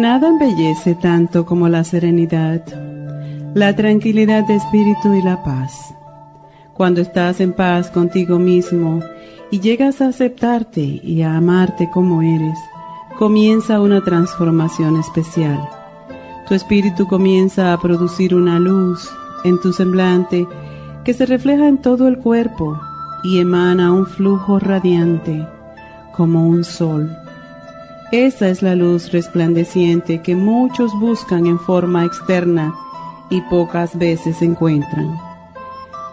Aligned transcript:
Nada 0.00 0.28
embellece 0.28 0.94
tanto 0.94 1.44
como 1.44 1.68
la 1.68 1.84
serenidad, 1.84 2.62
la 3.52 3.76
tranquilidad 3.76 4.46
de 4.46 4.54
espíritu 4.54 5.12
y 5.12 5.20
la 5.20 5.44
paz. 5.44 5.94
Cuando 6.72 7.02
estás 7.02 7.38
en 7.38 7.52
paz 7.52 7.90
contigo 7.90 8.38
mismo 8.38 9.02
y 9.50 9.60
llegas 9.60 10.00
a 10.00 10.06
aceptarte 10.06 10.80
y 10.80 11.20
a 11.20 11.36
amarte 11.36 11.90
como 11.90 12.22
eres, 12.22 12.58
comienza 13.18 13.78
una 13.82 14.02
transformación 14.02 14.98
especial. 14.98 15.68
Tu 16.48 16.54
espíritu 16.54 17.06
comienza 17.06 17.74
a 17.74 17.78
producir 17.78 18.34
una 18.34 18.58
luz 18.58 19.06
en 19.44 19.60
tu 19.60 19.74
semblante 19.74 20.48
que 21.04 21.12
se 21.12 21.26
refleja 21.26 21.68
en 21.68 21.76
todo 21.76 22.08
el 22.08 22.16
cuerpo 22.16 22.80
y 23.22 23.38
emana 23.38 23.92
un 23.92 24.06
flujo 24.06 24.58
radiante 24.58 25.46
como 26.16 26.48
un 26.48 26.64
sol 26.64 27.14
esa 28.12 28.48
es 28.48 28.62
la 28.62 28.74
luz 28.74 29.12
resplandeciente 29.12 30.20
que 30.20 30.34
muchos 30.34 30.92
buscan 30.98 31.46
en 31.46 31.58
forma 31.58 32.04
externa 32.04 32.74
y 33.30 33.40
pocas 33.42 33.96
veces 33.96 34.42
encuentran. 34.42 35.16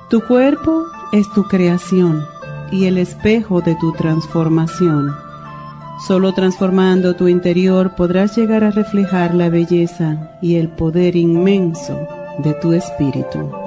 Tu 0.10 0.22
cuerpo 0.22 0.86
es 1.12 1.30
tu 1.34 1.44
creación 1.44 2.24
y 2.72 2.86
el 2.86 2.98
espejo 2.98 3.62
de 3.62 3.76
tu 3.76 3.92
transformación. 3.94 5.16
Solo 6.08 6.34
transformando 6.34 7.16
tu 7.16 7.28
interior 7.28 7.96
podrás 7.96 8.38
llegar 8.38 8.64
a 8.64 8.72
reflejar 8.72 9.34
la 9.34 9.50
belleza 9.50 10.38
y 10.42 10.56
el 10.56 10.70
poder 10.70 11.16
inmenso 11.16 11.98
de 12.44 12.54
tu 12.54 12.74
espíritu. 12.74 13.67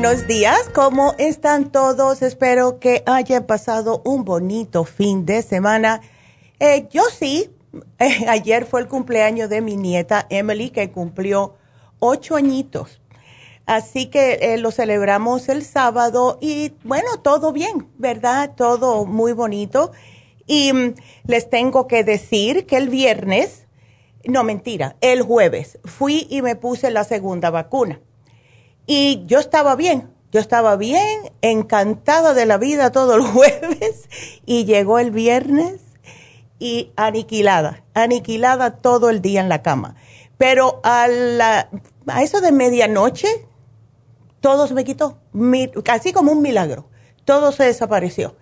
Buenos 0.00 0.28
días, 0.28 0.70
¿cómo 0.76 1.16
están 1.18 1.72
todos? 1.72 2.22
Espero 2.22 2.78
que 2.78 3.02
hayan 3.04 3.44
pasado 3.46 4.00
un 4.04 4.24
bonito 4.24 4.84
fin 4.84 5.26
de 5.26 5.42
semana. 5.42 6.02
Eh, 6.60 6.86
yo 6.88 7.02
sí, 7.10 7.50
ayer 8.28 8.64
fue 8.64 8.80
el 8.80 8.86
cumpleaños 8.86 9.50
de 9.50 9.60
mi 9.60 9.76
nieta 9.76 10.24
Emily, 10.30 10.70
que 10.70 10.92
cumplió 10.92 11.56
ocho 11.98 12.36
añitos. 12.36 13.00
Así 13.66 14.06
que 14.06 14.34
eh, 14.40 14.58
lo 14.58 14.70
celebramos 14.70 15.48
el 15.48 15.64
sábado 15.64 16.38
y 16.40 16.74
bueno, 16.84 17.16
todo 17.20 17.52
bien, 17.52 17.88
¿verdad? 17.98 18.52
Todo 18.54 19.04
muy 19.04 19.32
bonito. 19.32 19.90
Y 20.46 20.72
mm, 20.72 20.94
les 21.26 21.50
tengo 21.50 21.88
que 21.88 22.04
decir 22.04 22.66
que 22.66 22.76
el 22.76 22.88
viernes, 22.88 23.66
no 24.24 24.44
mentira, 24.44 24.94
el 25.00 25.22
jueves 25.22 25.80
fui 25.84 26.28
y 26.30 26.40
me 26.40 26.54
puse 26.54 26.92
la 26.92 27.02
segunda 27.02 27.50
vacuna. 27.50 28.00
Y 28.90 29.22
yo 29.26 29.38
estaba 29.38 29.76
bien, 29.76 30.08
yo 30.32 30.40
estaba 30.40 30.76
bien, 30.76 31.30
encantada 31.42 32.32
de 32.32 32.46
la 32.46 32.56
vida 32.56 32.90
todo 32.90 33.16
el 33.16 33.22
jueves 33.34 34.08
y 34.46 34.64
llegó 34.64 34.98
el 34.98 35.10
viernes 35.10 35.82
y 36.58 36.90
aniquilada, 36.96 37.84
aniquilada 37.92 38.76
todo 38.76 39.10
el 39.10 39.20
día 39.20 39.42
en 39.42 39.50
la 39.50 39.60
cama. 39.60 39.94
Pero 40.38 40.80
a, 40.84 41.06
la, 41.06 41.68
a 42.06 42.22
eso 42.22 42.40
de 42.40 42.50
medianoche, 42.50 43.28
todo 44.40 44.66
se 44.66 44.72
me 44.72 44.84
quitó, 44.84 45.18
casi 45.84 46.14
como 46.14 46.32
un 46.32 46.40
milagro, 46.40 46.88
todo 47.26 47.52
se 47.52 47.64
desapareció. 47.64 48.36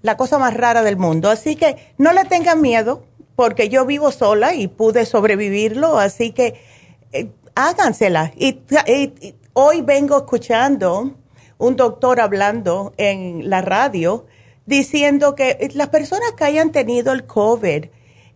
La 0.00 0.16
cosa 0.16 0.38
más 0.38 0.54
rara 0.54 0.82
del 0.82 0.96
mundo. 0.96 1.28
Así 1.28 1.56
que 1.56 1.76
no 1.98 2.14
le 2.14 2.24
tengan 2.24 2.62
miedo, 2.62 3.04
porque 3.36 3.68
yo 3.68 3.84
vivo 3.84 4.12
sola 4.12 4.54
y 4.54 4.66
pude 4.66 5.04
sobrevivirlo, 5.04 5.98
así 5.98 6.32
que 6.32 6.58
eh, 7.12 7.30
hágansela. 7.54 8.32
Hoy 9.52 9.82
vengo 9.82 10.16
escuchando 10.18 11.16
un 11.58 11.76
doctor 11.76 12.20
hablando 12.20 12.92
en 12.96 13.50
la 13.50 13.60
radio 13.60 14.26
diciendo 14.66 15.34
que 15.34 15.70
las 15.74 15.88
personas 15.88 16.32
que 16.36 16.44
hayan 16.44 16.72
tenido 16.72 17.12
el 17.12 17.26
COVID 17.26 17.86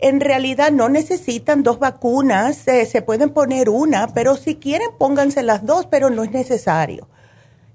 en 0.00 0.20
realidad 0.20 0.72
no 0.72 0.88
necesitan 0.88 1.62
dos 1.62 1.78
vacunas, 1.78 2.66
eh, 2.68 2.84
se 2.84 3.00
pueden 3.00 3.30
poner 3.30 3.70
una, 3.70 4.08
pero 4.08 4.36
si 4.36 4.56
quieren 4.56 4.88
pónganse 4.98 5.42
las 5.42 5.64
dos, 5.64 5.86
pero 5.86 6.10
no 6.10 6.24
es 6.24 6.32
necesario. 6.32 7.08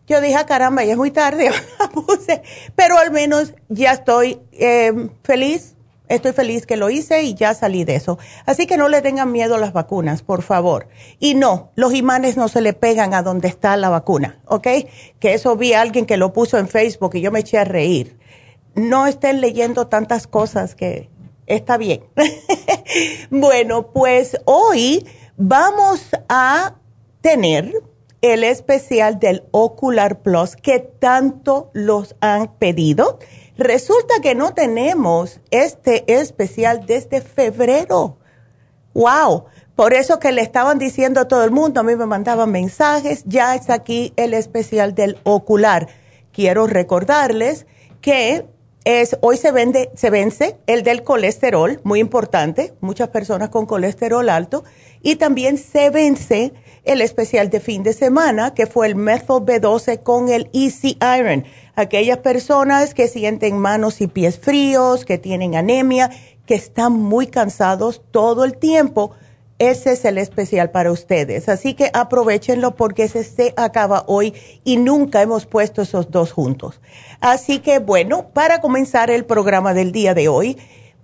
Yo 0.06 0.22
dije, 0.22 0.36
ah, 0.36 0.46
caramba, 0.46 0.84
ya 0.84 0.92
es 0.92 0.98
muy 0.98 1.12
tarde, 1.12 1.52
pero 2.76 2.98
al 2.98 3.12
menos 3.12 3.54
ya 3.70 3.94
estoy 3.94 4.42
eh, 4.52 5.10
feliz 5.24 5.76
Estoy 6.10 6.34
feliz 6.34 6.66
que 6.66 6.76
lo 6.76 6.90
hice 6.90 7.22
y 7.22 7.36
ya 7.36 7.54
salí 7.54 7.84
de 7.84 7.96
eso. 7.96 8.18
Así 8.48 8.66
que 8.66 8.78
no 8.78 8.90
le 8.90 9.04
tengan 9.04 9.32
miedo 9.32 9.60
las 9.60 9.74
vacunas, 9.74 10.24
por 10.24 10.42
favor. 10.42 10.88
Y 11.20 11.36
no, 11.36 11.72
los 11.76 11.94
imanes 11.94 12.36
no 12.36 12.48
se 12.48 12.62
le 12.62 12.74
pegan 12.74 13.14
a 13.14 13.22
donde 13.22 13.48
está 13.48 13.78
la 13.78 13.90
vacuna, 13.90 14.42
¿ok? 14.46 14.68
Que 15.20 15.36
eso 15.36 15.56
vi 15.56 15.74
a 15.74 15.82
alguien 15.82 16.08
que 16.08 16.18
lo 16.18 16.34
puso 16.34 16.58
en 16.58 16.68
Facebook 16.68 17.12
y 17.14 17.22
yo 17.22 17.32
me 17.32 17.42
eché 17.42 17.60
a 17.60 17.64
reír. 17.64 18.18
No 18.74 19.06
estén 19.06 19.40
leyendo 19.40 19.88
tantas 19.88 20.26
cosas 20.26 20.74
que 20.74 21.10
está 21.46 21.78
bien. 21.78 22.04
bueno, 23.30 23.92
pues 23.92 24.36
hoy 24.46 25.06
vamos 25.38 26.10
a 26.28 26.76
tener 27.22 27.72
el 28.22 28.44
especial 28.44 29.20
del 29.20 29.44
Ocular 29.52 30.22
Plus 30.22 30.56
que 30.56 30.80
tanto 30.80 31.70
los 31.74 32.16
han 32.20 32.54
pedido 32.58 33.20
Resulta 33.60 34.22
que 34.22 34.36
no 34.36 34.54
tenemos 34.54 35.42
este 35.52 36.06
especial 36.08 36.86
desde 36.86 37.20
febrero. 37.20 38.16
¡Wow! 38.94 39.48
Por 39.76 39.94
eso 39.94 40.18
que 40.18 40.32
le 40.32 40.42
estaban 40.42 40.80
diciendo 40.80 41.20
a 41.20 41.28
todo 41.28 41.44
el 41.44 41.52
mundo, 41.52 41.82
a 41.82 41.84
mí 41.84 41.94
me 41.98 42.06
mandaban 42.06 42.52
mensajes, 42.52 43.26
ya 43.26 43.56
está 43.56 43.74
aquí 43.74 44.14
el 44.16 44.34
especial 44.34 44.96
del 44.96 45.18
ocular. 45.24 45.90
Quiero 46.32 46.68
recordarles 46.68 47.66
que 48.00 48.46
es, 48.86 49.18
hoy 49.20 49.36
se, 49.36 49.52
vende, 49.52 49.92
se 49.94 50.10
vence 50.10 50.56
el 50.66 50.84
del 50.84 51.04
colesterol, 51.04 51.82
muy 51.84 52.00
importante, 52.00 52.74
muchas 52.80 53.10
personas 53.10 53.50
con 53.50 53.66
colesterol 53.66 54.30
alto, 54.30 54.64
y 55.02 55.18
también 55.18 55.58
se 55.58 55.90
vence 55.90 56.54
el 56.86 57.02
especial 57.02 57.50
de 57.50 57.60
fin 57.60 57.84
de 57.84 57.92
semana, 57.92 58.54
que 58.54 58.68
fue 58.68 58.88
el 58.88 58.96
Methyl 58.96 59.42
B12 59.42 60.02
con 60.02 60.30
el 60.30 60.50
Easy 60.54 60.98
Iron. 61.20 61.44
Aquellas 61.80 62.18
personas 62.18 62.94
que 62.94 63.08
sienten 63.08 63.58
manos 63.58 64.02
y 64.02 64.08
pies 64.08 64.38
fríos, 64.38 65.06
que 65.06 65.18
tienen 65.18 65.56
anemia, 65.56 66.10
que 66.46 66.54
están 66.54 66.92
muy 66.92 67.28
cansados 67.28 68.02
todo 68.12 68.44
el 68.44 68.58
tiempo, 68.58 69.12
ese 69.60 69.94
es 69.94 70.04
el 70.04 70.18
especial 70.18 70.72
para 70.72 70.92
ustedes. 70.92 71.48
Así 71.48 71.76
que 71.76 71.90
aprovechenlo 71.94 72.76
porque 72.76 73.08
se 73.08 73.54
acaba 73.56 74.04
hoy 74.08 74.34
y 74.66 74.76
nunca 74.76 75.22
hemos 75.22 75.46
puesto 75.46 75.82
esos 75.82 76.12
dos 76.12 76.34
juntos. 76.34 76.82
Así 77.22 77.60
que 77.60 77.80
bueno, 77.80 78.28
para 78.34 78.60
comenzar 78.60 79.10
el 79.10 79.24
programa 79.24 79.74
del 79.74 79.94
día 79.94 80.14
de 80.14 80.28
hoy, 80.28 80.58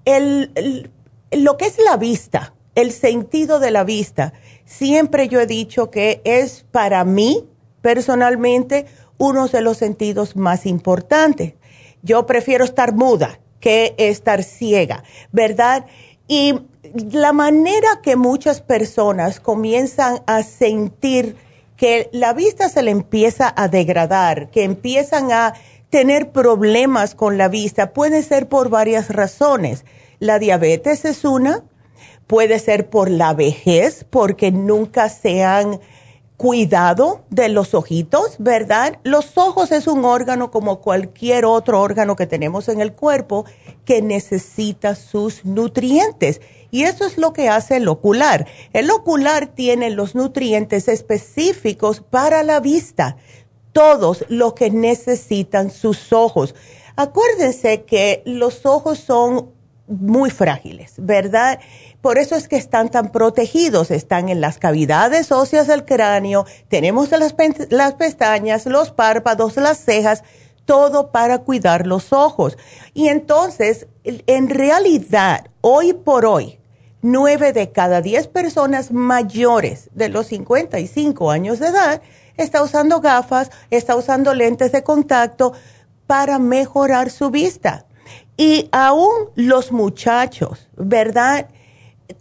el, 0.03 0.91
lo 1.31 1.55
que 1.55 1.67
es 1.67 1.77
la 1.79 1.95
vista, 1.95 2.53
el 2.75 2.91
sentido 2.91 3.59
de 3.61 3.71
la 3.71 3.85
vista, 3.85 4.33
siempre 4.65 5.29
yo 5.29 5.39
he 5.39 5.47
dicho 5.47 5.89
que 5.89 6.21
es 6.25 6.65
para 6.69 7.05
mí 7.05 7.47
personalmente 7.79 8.87
uno 9.17 9.47
de 9.47 9.61
los 9.61 9.77
sentidos 9.77 10.35
más 10.35 10.65
importantes. 10.65 11.53
Yo 12.01 12.25
prefiero 12.25 12.65
estar 12.65 12.93
muda 12.93 13.39
que 13.59 13.95
estar 13.97 14.43
ciega, 14.43 15.03
¿verdad? 15.31 15.85
Y 16.27 16.53
la 17.11 17.33
manera 17.33 17.87
que 18.03 18.15
muchas 18.15 18.61
personas 18.61 19.39
comienzan 19.39 20.21
a 20.27 20.43
sentir 20.43 21.35
que 21.77 22.09
la 22.13 22.33
vista 22.33 22.69
se 22.69 22.83
le 22.83 22.91
empieza 22.91 23.53
a 23.55 23.67
degradar, 23.67 24.49
que 24.49 24.63
empiezan 24.63 25.31
a 25.31 25.53
tener 25.89 26.31
problemas 26.31 27.15
con 27.15 27.37
la 27.37 27.47
vista, 27.47 27.91
puede 27.93 28.21
ser 28.21 28.47
por 28.47 28.69
varias 28.69 29.09
razones. 29.09 29.85
La 30.19 30.39
diabetes 30.39 31.05
es 31.05 31.25
una, 31.25 31.63
puede 32.27 32.59
ser 32.59 32.89
por 32.89 33.09
la 33.09 33.33
vejez, 33.33 34.05
porque 34.09 34.51
nunca 34.51 35.09
se 35.09 35.43
han 35.43 35.79
cuidado 36.37 37.23
de 37.29 37.49
los 37.49 37.73
ojitos, 37.73 38.35
¿verdad? 38.39 38.99
Los 39.03 39.37
ojos 39.37 39.71
es 39.71 39.87
un 39.87 40.03
órgano 40.03 40.51
como 40.51 40.81
cualquier 40.81 41.45
otro 41.45 41.81
órgano 41.81 42.15
que 42.15 42.27
tenemos 42.27 42.67
en 42.67 42.81
el 42.81 42.91
cuerpo 42.93 43.45
que 43.85 44.01
necesita 44.01 44.95
sus 44.95 45.45
nutrientes. 45.45 46.41
Y 46.71 46.83
eso 46.83 47.05
es 47.05 47.17
lo 47.17 47.31
que 47.31 47.47
hace 47.47 47.77
el 47.77 47.87
ocular. 47.87 48.47
El 48.73 48.91
ocular 48.91 49.47
tiene 49.47 49.91
los 49.91 50.13
nutrientes 50.13 50.89
específicos 50.89 52.01
para 52.01 52.43
la 52.43 52.59
vista, 52.59 53.15
todos 53.71 54.25
los 54.27 54.53
que 54.53 54.71
necesitan 54.71 55.71
sus 55.71 56.11
ojos. 56.11 56.53
Acuérdense 56.97 57.83
que 57.83 58.23
los 58.25 58.65
ojos 58.65 58.99
son 58.99 59.54
muy 59.87 60.29
frágiles, 60.31 60.93
¿verdad? 60.97 61.59
Por 62.01 62.17
eso 62.17 62.35
es 62.35 62.47
que 62.47 62.55
están 62.55 62.89
tan 62.89 63.11
protegidos, 63.11 63.91
están 63.91 64.29
en 64.29 64.41
las 64.41 64.57
cavidades 64.57 65.31
óseas 65.31 65.67
del 65.67 65.85
cráneo, 65.85 66.45
tenemos 66.67 67.11
las, 67.11 67.35
las 67.69 67.93
pestañas, 67.93 68.65
los 68.65 68.91
párpados, 68.91 69.57
las 69.57 69.77
cejas, 69.77 70.23
todo 70.65 71.11
para 71.11 71.39
cuidar 71.39 71.85
los 71.85 72.13
ojos. 72.13 72.57
Y 72.93 73.09
entonces, 73.09 73.87
en 74.03 74.49
realidad, 74.49 75.45
hoy 75.61 75.93
por 75.93 76.25
hoy, 76.25 76.59
nueve 77.01 77.53
de 77.53 77.71
cada 77.71 78.01
diez 78.01 78.27
personas 78.27 78.91
mayores 78.91 79.89
de 79.93 80.09
los 80.09 80.27
55 80.27 81.29
años 81.29 81.59
de 81.59 81.67
edad 81.67 82.01
está 82.35 82.63
usando 82.63 82.99
gafas, 82.99 83.51
está 83.69 83.95
usando 83.95 84.33
lentes 84.33 84.71
de 84.71 84.83
contacto 84.83 85.53
para 86.07 86.39
mejorar 86.39 87.09
su 87.09 87.29
vista. 87.29 87.85
Y 88.37 88.67
aún 88.71 89.29
los 89.35 89.71
muchachos, 89.71 90.67
¿verdad? 90.75 91.49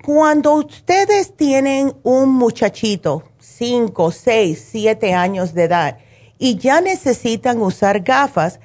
Cuando 0.05 0.55
ustedes 0.55 1.37
tienen 1.37 1.95
un 2.03 2.33
muchachito, 2.33 3.25
5, 3.41 4.11
6, 4.13 4.69
7 4.71 5.15
años 5.15 5.55
de 5.55 5.65
edad, 5.65 5.99
y 6.39 6.57
ya 6.57 6.81
necesitan 6.81 7.61
usar 7.61 8.01
gafas, 8.01 8.61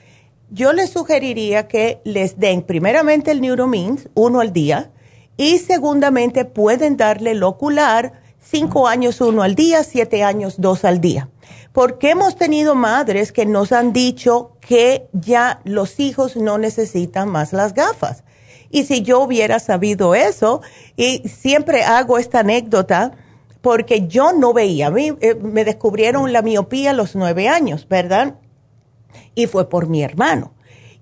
yo 0.52 0.74
les 0.74 0.92
sugeriría 0.92 1.68
que 1.68 2.02
les 2.04 2.40
den 2.40 2.62
primeramente 2.62 3.32
el 3.32 3.42
Neuromins, 3.42 4.10
uno 4.14 4.40
al 4.40 4.54
día, 4.54 4.92
y 5.38 5.58
segundamente 5.60 6.46
pueden 6.46 6.98
darle 6.98 7.32
el 7.32 7.44
ocular, 7.44 8.22
cinco 8.40 8.88
años 8.88 9.22
uno 9.22 9.44
al 9.44 9.56
día, 9.56 9.84
siete 9.84 10.24
años 10.24 10.56
dos 10.58 10.86
al 10.86 11.02
día 11.02 11.30
porque 11.72 12.12
hemos 12.12 12.36
tenido 12.36 12.76
madres 12.76 13.32
que 13.32 13.46
nos 13.46 13.72
han 13.72 13.94
dicho 13.94 14.58
que 14.60 15.08
ya 15.14 15.62
los 15.64 16.00
hijos 16.00 16.36
no 16.36 16.58
necesitan 16.58 17.30
más 17.30 17.54
las 17.54 17.74
gafas. 17.74 18.24
Y 18.72 18.84
si 18.84 19.02
yo 19.02 19.20
hubiera 19.22 19.60
sabido 19.60 20.16
eso, 20.16 20.62
y 20.96 21.28
siempre 21.28 21.84
hago 21.84 22.18
esta 22.18 22.40
anécdota, 22.40 23.14
porque 23.62 24.08
yo 24.08 24.34
no 24.34 24.54
veía, 24.54 24.88
a 24.88 24.92
mí 24.92 25.12
eh, 25.22 25.36
me 25.36 25.66
descubrieron 25.66 26.32
la 26.32 26.42
miopía 26.42 26.92
a 26.92 26.94
los 26.94 27.16
nueve 27.16 27.48
años, 27.48 27.88
¿verdad? 27.90 28.36
Y 29.36 29.48
fue 29.48 29.70
por 29.70 29.88
mi 29.88 30.04
hermano. 30.04 30.54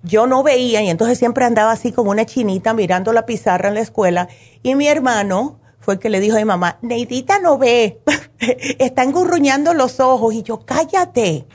Yo 0.04 0.28
no 0.28 0.44
veía 0.44 0.82
y 0.82 0.90
entonces 0.90 1.18
siempre 1.18 1.46
andaba 1.46 1.72
así 1.72 1.92
como 1.92 2.12
una 2.12 2.26
chinita 2.26 2.74
mirando 2.74 3.14
la 3.14 3.26
pizarra 3.26 3.68
en 3.70 3.76
la 3.76 3.82
escuela 3.82 4.28
y 4.64 4.76
mi 4.76 4.88
hermano 4.88 5.60
fue 5.88 6.00
que 6.00 6.10
le 6.10 6.20
dijo 6.20 6.36
a 6.36 6.40
mi 6.40 6.44
mamá, 6.44 6.80
Neidita 6.82 7.40
no 7.40 7.58
ve, 7.58 8.02
está 8.78 9.04
engurruñando 9.04 9.74
los 9.74 10.02
ojos 10.02 10.34
y 10.34 10.44
yo, 10.44 10.66
cállate, 10.66 11.48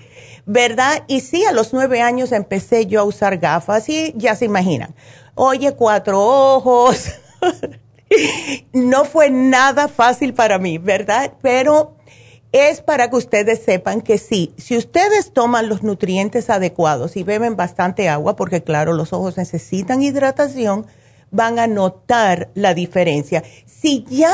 ¿verdad? 0.47 1.05
Y 1.07 1.21
sí, 1.21 1.45
a 1.45 1.53
los 1.53 1.75
nueve 1.75 2.01
años 2.01 2.33
empecé 2.33 2.87
yo 2.87 3.01
a 3.01 3.05
usar 3.05 3.37
gafas 3.37 3.91
y 3.91 4.15
ya 4.17 4.35
se 4.35 4.47
imaginan, 4.47 4.95
oye, 5.35 5.75
cuatro 5.75 6.19
ojos, 6.19 7.11
no 8.73 9.05
fue 9.05 9.29
nada 9.29 9.87
fácil 9.87 10.33
para 10.33 10.59
mí, 10.59 10.79
¿verdad? 10.79 11.35
Pero 11.43 11.99
es 12.53 12.81
para 12.81 13.11
que 13.11 13.17
ustedes 13.17 13.63
sepan 13.63 14.01
que 14.01 14.17
sí, 14.17 14.55
si 14.57 14.79
ustedes 14.79 15.35
toman 15.35 15.69
los 15.69 15.83
nutrientes 15.83 16.49
adecuados 16.49 17.19
y 17.19 17.23
beben 17.23 17.55
bastante 17.55 18.09
agua, 18.09 18.35
porque 18.35 18.63
claro, 18.63 18.95
los 18.95 19.13
ojos 19.13 19.37
necesitan 19.37 20.01
hidratación, 20.01 20.87
van 21.33 21.59
a 21.59 21.67
notar 21.67 22.51
la 22.55 22.75
diferencia. 22.75 23.43
Si 23.67 24.05
ya 24.09 24.33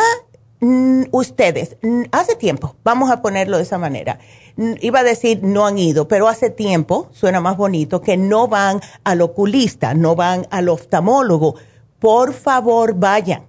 mm, 0.61 1.05
ustedes, 1.13 1.79
mm, 1.83 2.03
hace 2.13 2.37
tiempo, 2.37 2.77
vamos 2.85 3.11
a 3.11 3.23
ponerlo 3.23 3.57
de 3.57 3.63
esa 3.63 3.79
manera, 3.79 4.19
mm, 4.57 4.75
iba 4.83 5.01
a 5.01 5.05
decir 5.05 5.41
no 5.43 5.67
han 5.67 5.79
ido, 5.79 6.09
pero 6.09 6.29
hace 6.29 6.51
tiempo, 6.51 7.09
suena 7.13 7.41
más 7.41 7.57
bonito, 7.57 8.03
que 8.03 8.19
no 8.19 8.49
van 8.49 8.81
al 9.05 9.23
oculista, 9.23 9.95
no 9.95 10.15
van 10.15 10.47
al 10.51 10.69
oftalmólogo, 10.69 11.55
por 11.99 12.35
favor 12.35 12.95
vayan. 12.95 13.47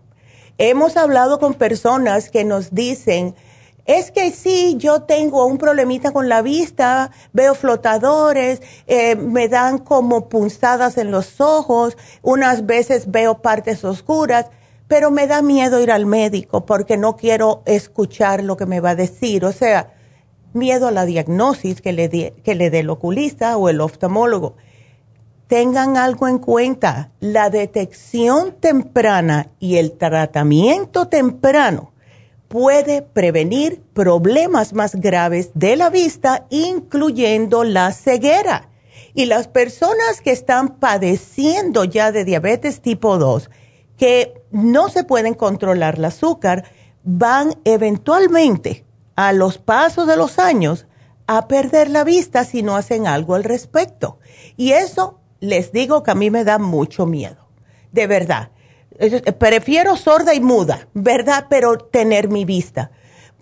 Hemos 0.57 0.97
hablado 0.97 1.39
con 1.39 1.53
personas 1.53 2.29
que 2.29 2.43
nos 2.43 2.73
dicen, 2.73 3.35
es 3.89 4.11
que 4.11 4.29
sí, 4.29 4.75
yo 4.77 5.01
tengo 5.01 5.47
un 5.47 5.57
problemita 5.57 6.11
con 6.11 6.29
la 6.29 6.43
vista, 6.43 7.09
veo 7.33 7.55
flotadores, 7.55 8.61
eh, 8.85 9.15
me 9.15 9.47
dan 9.47 9.79
como 9.79 10.29
punzadas 10.29 10.99
en 10.99 11.09
los 11.09 11.41
ojos, 11.41 11.97
unas 12.21 12.67
veces 12.67 13.09
veo 13.09 13.41
partes 13.41 13.83
oscuras, 13.83 14.45
pero 14.87 15.09
me 15.09 15.25
da 15.25 15.41
miedo 15.41 15.79
ir 15.79 15.91
al 15.91 16.05
médico 16.05 16.67
porque 16.67 16.97
no 16.97 17.15
quiero 17.15 17.63
escuchar 17.65 18.43
lo 18.43 18.57
que 18.57 18.67
me 18.67 18.79
va 18.79 18.91
a 18.91 18.95
decir. 18.95 19.43
O 19.43 19.51
sea, 19.51 19.91
miedo 20.53 20.89
a 20.89 20.91
la 20.91 21.05
diagnosis 21.05 21.81
que 21.81 21.91
le, 21.91 22.09
que 22.43 22.53
le 22.53 22.69
dé 22.69 22.81
el 22.81 22.91
oculista 22.91 23.57
o 23.57 23.69
el 23.69 23.81
oftalmólogo. 23.81 24.55
Tengan 25.47 25.97
algo 25.97 26.27
en 26.27 26.37
cuenta, 26.37 27.09
la 27.21 27.49
detección 27.49 28.51
temprana 28.51 29.47
y 29.57 29.77
el 29.77 29.93
tratamiento 29.93 31.07
temprano 31.07 31.91
puede 32.49 33.03
prevenir 33.03 33.81
problemas 33.93 34.73
más 34.73 34.95
graves 34.95 35.51
de 35.53 35.77
la 35.77 35.89
vista, 35.89 36.47
incluyendo 36.49 37.63
la 37.63 37.93
ceguera. 37.93 38.69
Y 39.13 39.27
las 39.27 39.47
personas 39.47 40.19
que 40.21 40.31
están 40.31 40.79
padeciendo 40.79 41.85
ya 41.85 42.11
de 42.11 42.25
diabetes 42.25 42.81
tipo 42.81 43.17
2, 43.17 43.49
que 43.97 44.41
no 44.51 44.89
se 44.89 45.03
pueden 45.03 45.35
controlar 45.35 45.97
el 45.97 46.05
azúcar, 46.05 46.65
van 47.03 47.53
eventualmente, 47.63 48.85
a 49.15 49.31
los 49.33 49.57
pasos 49.57 50.07
de 50.07 50.17
los 50.17 50.39
años, 50.39 50.87
a 51.27 51.47
perder 51.47 51.89
la 51.89 52.03
vista 52.03 52.45
si 52.45 52.63
no 52.63 52.75
hacen 52.75 53.05
algo 53.05 53.35
al 53.35 53.43
respecto. 53.43 54.19
Y 54.57 54.71
eso 54.71 55.19
les 55.39 55.71
digo 55.71 56.01
que 56.03 56.11
a 56.11 56.15
mí 56.15 56.31
me 56.31 56.43
da 56.43 56.57
mucho 56.57 57.05
miedo, 57.05 57.47
de 57.91 58.07
verdad 58.07 58.51
prefiero 59.37 59.95
sorda 59.95 60.33
y 60.33 60.39
muda, 60.41 60.87
¿verdad? 60.93 61.45
Pero 61.49 61.77
tener 61.77 62.29
mi 62.29 62.45
vista. 62.45 62.91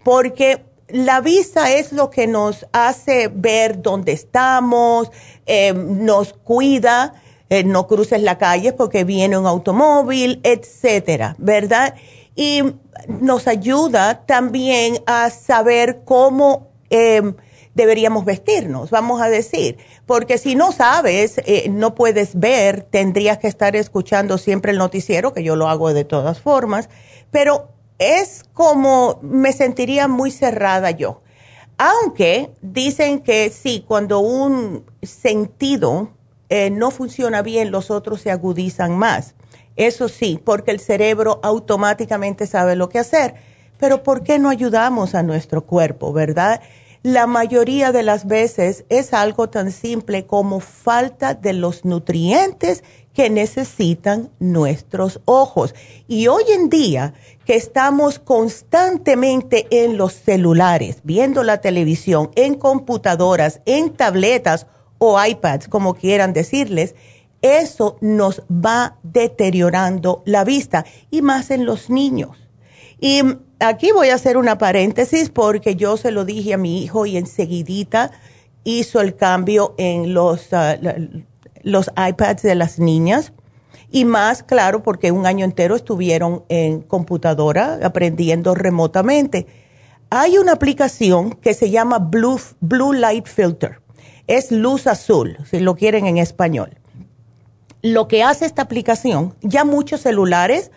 Porque 0.04 0.66
la 0.90 1.20
vista 1.22 1.72
es 1.72 1.92
lo 1.92 2.10
que 2.10 2.28
nos 2.28 2.66
hace 2.72 3.30
ver 3.34 3.82
dónde 3.82 4.14
estamos, 4.14 5.12
eh, 5.46 5.74
nos 5.74 6.34
cuida. 6.34 7.14
eh, 7.50 7.64
no 7.64 7.88
cruces 7.88 8.22
la 8.22 8.38
calle 8.38 8.74
porque 8.74 9.06
viene 9.06 9.38
un 9.38 9.46
automóvil, 9.46 10.42
etcétera, 10.44 11.36
¿verdad? 11.38 11.96
Y 12.36 12.62
nos 13.08 13.48
ayuda 13.48 14.26
también 14.26 15.02
a 15.06 15.30
saber 15.30 16.02
cómo 16.04 16.68
em, 16.90 17.36
deberíamos 17.78 18.26
vestirnos, 18.26 18.90
vamos 18.90 19.22
a 19.22 19.30
decir, 19.30 19.78
porque 20.08 20.40
si 20.40 20.56
no 20.56 20.72
sabes, 20.72 21.38
eh, 21.46 21.70
no 21.70 21.94
puedes 21.94 22.38
ver, 22.38 22.82
tendrías 22.82 23.38
que 23.38 23.48
estar 23.48 23.76
escuchando 23.76 24.40
siempre 24.40 24.72
el 24.72 24.80
noticiero, 24.80 25.32
que 25.32 25.44
yo 25.44 25.56
lo 25.56 25.70
hago 25.70 25.94
de 25.94 26.04
todas 26.04 26.42
formas, 26.42 26.90
pero 27.30 27.70
es 28.00 28.44
como 28.54 29.20
me 29.22 29.54
sentiría 29.54 30.08
muy 30.08 30.32
cerrada 30.32 30.90
yo. 30.92 31.22
Aunque 31.78 32.50
dicen 32.64 33.20
que 33.20 33.52
sí, 33.52 33.86
cuando 33.88 34.20
un 34.20 34.84
sentido 35.04 36.10
eh, 36.50 36.72
no 36.72 36.90
funciona 36.90 37.44
bien, 37.44 37.70
los 37.70 37.92
otros 37.92 38.22
se 38.22 38.32
agudizan 38.32 38.98
más. 38.98 39.36
Eso 39.76 40.10
sí, 40.10 40.42
porque 40.44 40.72
el 40.72 40.80
cerebro 40.80 41.40
automáticamente 41.44 42.48
sabe 42.48 42.76
lo 42.76 42.90
que 42.90 42.98
hacer. 42.98 43.36
Pero 43.78 44.02
¿por 44.02 44.24
qué 44.24 44.40
no 44.40 44.50
ayudamos 44.50 45.14
a 45.14 45.22
nuestro 45.22 45.66
cuerpo, 45.68 46.12
verdad? 46.12 46.62
La 47.08 47.26
mayoría 47.26 47.94
de 47.94 48.04
las 48.04 48.28
veces 48.28 48.84
es 48.90 49.14
algo 49.14 49.48
tan 49.48 49.72
simple 49.72 50.26
como 50.26 50.60
falta 50.60 51.36
de 51.36 51.54
los 51.54 51.86
nutrientes 51.86 52.84
que 53.14 53.30
necesitan 53.30 54.30
nuestros 54.40 55.22
ojos. 55.24 55.74
Y 56.10 56.28
hoy 56.28 56.44
en 56.50 56.70
día 56.70 57.14
que 57.46 57.56
estamos 57.56 58.20
constantemente 58.20 59.68
en 59.72 59.96
los 59.96 60.16
celulares, 60.16 60.98
viendo 61.04 61.44
la 61.44 61.62
televisión, 61.62 62.30
en 62.36 62.56
computadoras, 62.56 63.62
en 63.66 63.94
tabletas 63.94 64.68
o 64.98 65.18
iPads, 65.24 65.70
como 65.70 65.94
quieran 65.94 66.34
decirles, 66.34 66.94
eso 67.42 67.96
nos 68.02 68.42
va 68.52 68.98
deteriorando 69.04 70.24
la 70.26 70.44
vista 70.44 70.84
y 71.10 71.22
más 71.22 71.52
en 71.52 71.66
los 71.66 71.90
niños. 71.90 72.47
Y 73.00 73.22
aquí 73.60 73.92
voy 73.92 74.10
a 74.10 74.16
hacer 74.16 74.38
una 74.38 74.58
paréntesis 74.58 75.30
porque 75.30 75.75
yo 75.75 75.98
se 75.98 76.12
lo 76.12 76.25
dije 76.25 76.54
a 76.54 76.58
mi 76.58 76.84
hijo 76.84 77.06
y 77.06 77.18
enseguidita 77.18 78.12
hizo 78.63 79.00
el 79.00 79.16
cambio 79.16 79.75
en 79.77 80.13
los, 80.13 80.51
ah, 80.54 80.75
los 81.63 81.89
iPads 81.96 82.42
de 82.42 82.56
las 82.56 82.80
niñas. 82.80 83.34
Y 83.89 84.04
más, 84.04 84.44
claro, 84.44 84.84
porque 84.84 85.12
un 85.12 85.25
año 85.25 85.46
entero 85.46 85.75
estuvieron 85.75 86.44
en 86.50 86.82
computadora 86.82 87.80
aprendiendo 87.82 88.54
remotamente. 88.54 89.48
Hay 90.10 90.38
una 90.38 90.54
aplicación 90.54 91.32
que 91.32 91.54
se 91.54 91.70
llama 91.70 92.00
Blue, 92.00 92.39
Blue 92.60 92.94
Light 92.94 93.27
Filter. 93.27 93.82
Es 94.27 94.51
luz 94.51 94.88
azul, 94.88 95.38
si 95.50 95.60
lo 95.60 95.75
quieren 95.75 96.06
en 96.06 96.18
español. 96.18 96.77
Lo 97.82 98.10
que 98.10 98.24
hace 98.24 98.46
esta 98.46 98.63
aplicación, 98.63 99.36
ya 99.42 99.63
muchos 99.63 100.01
celulares, 100.01 100.72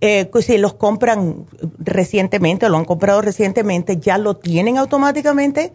eh, 0.00 0.26
pues 0.26 0.46
si 0.46 0.58
los 0.58 0.74
compran 0.74 1.46
recientemente, 1.78 2.68
lo 2.68 2.76
han 2.76 2.84
comprado 2.84 3.22
recientemente, 3.22 3.98
ya 3.98 4.18
lo 4.18 4.36
tienen 4.36 4.76
automáticamente, 4.76 5.72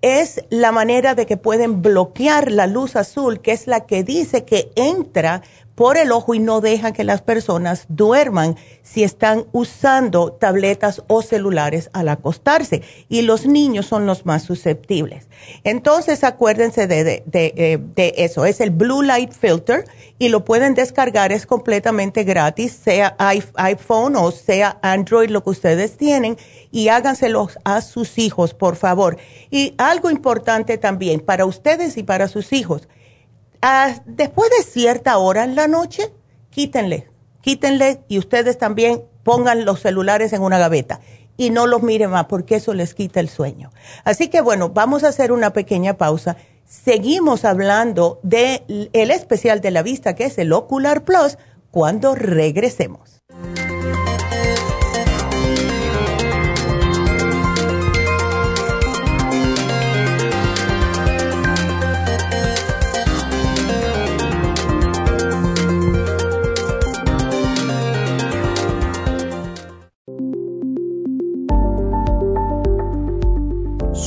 es 0.00 0.44
la 0.50 0.70
manera 0.70 1.14
de 1.14 1.26
que 1.26 1.36
pueden 1.36 1.82
bloquear 1.82 2.52
la 2.52 2.68
luz 2.68 2.94
azul, 2.94 3.40
que 3.40 3.52
es 3.52 3.66
la 3.66 3.86
que 3.86 4.04
dice 4.04 4.44
que 4.44 4.70
entra 4.76 5.42
por 5.78 5.96
el 5.96 6.10
ojo 6.10 6.34
y 6.34 6.40
no 6.40 6.60
deja 6.60 6.92
que 6.92 7.04
las 7.04 7.22
personas 7.22 7.84
duerman 7.88 8.56
si 8.82 9.04
están 9.04 9.44
usando 9.52 10.32
tabletas 10.32 11.04
o 11.06 11.22
celulares 11.22 11.88
al 11.92 12.08
acostarse. 12.08 12.82
Y 13.08 13.22
los 13.22 13.46
niños 13.46 13.86
son 13.86 14.04
los 14.04 14.26
más 14.26 14.42
susceptibles. 14.42 15.28
Entonces, 15.62 16.24
acuérdense 16.24 16.88
de, 16.88 17.04
de, 17.04 17.22
de, 17.26 17.52
eh, 17.56 18.14
eso. 18.16 18.44
Es 18.44 18.60
el 18.60 18.70
Blue 18.70 19.02
Light 19.02 19.32
Filter 19.32 19.84
y 20.18 20.30
lo 20.30 20.44
pueden 20.44 20.74
descargar. 20.74 21.30
Es 21.30 21.46
completamente 21.46 22.24
gratis, 22.24 22.72
sea 22.72 23.14
iPhone 23.54 24.16
o 24.16 24.32
sea 24.32 24.80
Android, 24.82 25.30
lo 25.30 25.44
que 25.44 25.50
ustedes 25.50 25.96
tienen. 25.96 26.38
Y 26.72 26.88
háganselos 26.88 27.56
a 27.62 27.82
sus 27.82 28.18
hijos, 28.18 28.52
por 28.52 28.74
favor. 28.74 29.16
Y 29.48 29.74
algo 29.78 30.10
importante 30.10 30.76
también 30.76 31.20
para 31.20 31.46
ustedes 31.46 31.96
y 31.98 32.02
para 32.02 32.26
sus 32.26 32.52
hijos 32.52 32.88
Después 34.06 34.50
de 34.50 34.62
cierta 34.62 35.18
hora 35.18 35.44
en 35.44 35.54
la 35.54 35.68
noche, 35.68 36.12
quítenle, 36.50 37.10
quítenle 37.40 38.02
y 38.08 38.18
ustedes 38.18 38.58
también 38.58 39.02
pongan 39.24 39.64
los 39.64 39.80
celulares 39.80 40.32
en 40.32 40.42
una 40.42 40.58
gaveta 40.58 41.00
y 41.36 41.50
no 41.50 41.66
los 41.66 41.82
miren 41.82 42.10
más 42.10 42.26
porque 42.26 42.56
eso 42.56 42.74
les 42.74 42.94
quita 42.94 43.20
el 43.20 43.28
sueño. 43.28 43.70
Así 44.04 44.28
que 44.28 44.40
bueno, 44.40 44.70
vamos 44.70 45.04
a 45.04 45.08
hacer 45.08 45.32
una 45.32 45.52
pequeña 45.52 45.96
pausa. 45.96 46.36
Seguimos 46.66 47.44
hablando 47.44 48.20
del 48.22 48.90
el 48.92 49.10
especial 49.10 49.60
de 49.60 49.70
la 49.70 49.82
vista 49.82 50.14
que 50.14 50.24
es 50.24 50.38
el 50.38 50.52
Ocular 50.52 51.04
Plus 51.04 51.38
cuando 51.70 52.14
regresemos. 52.14 53.17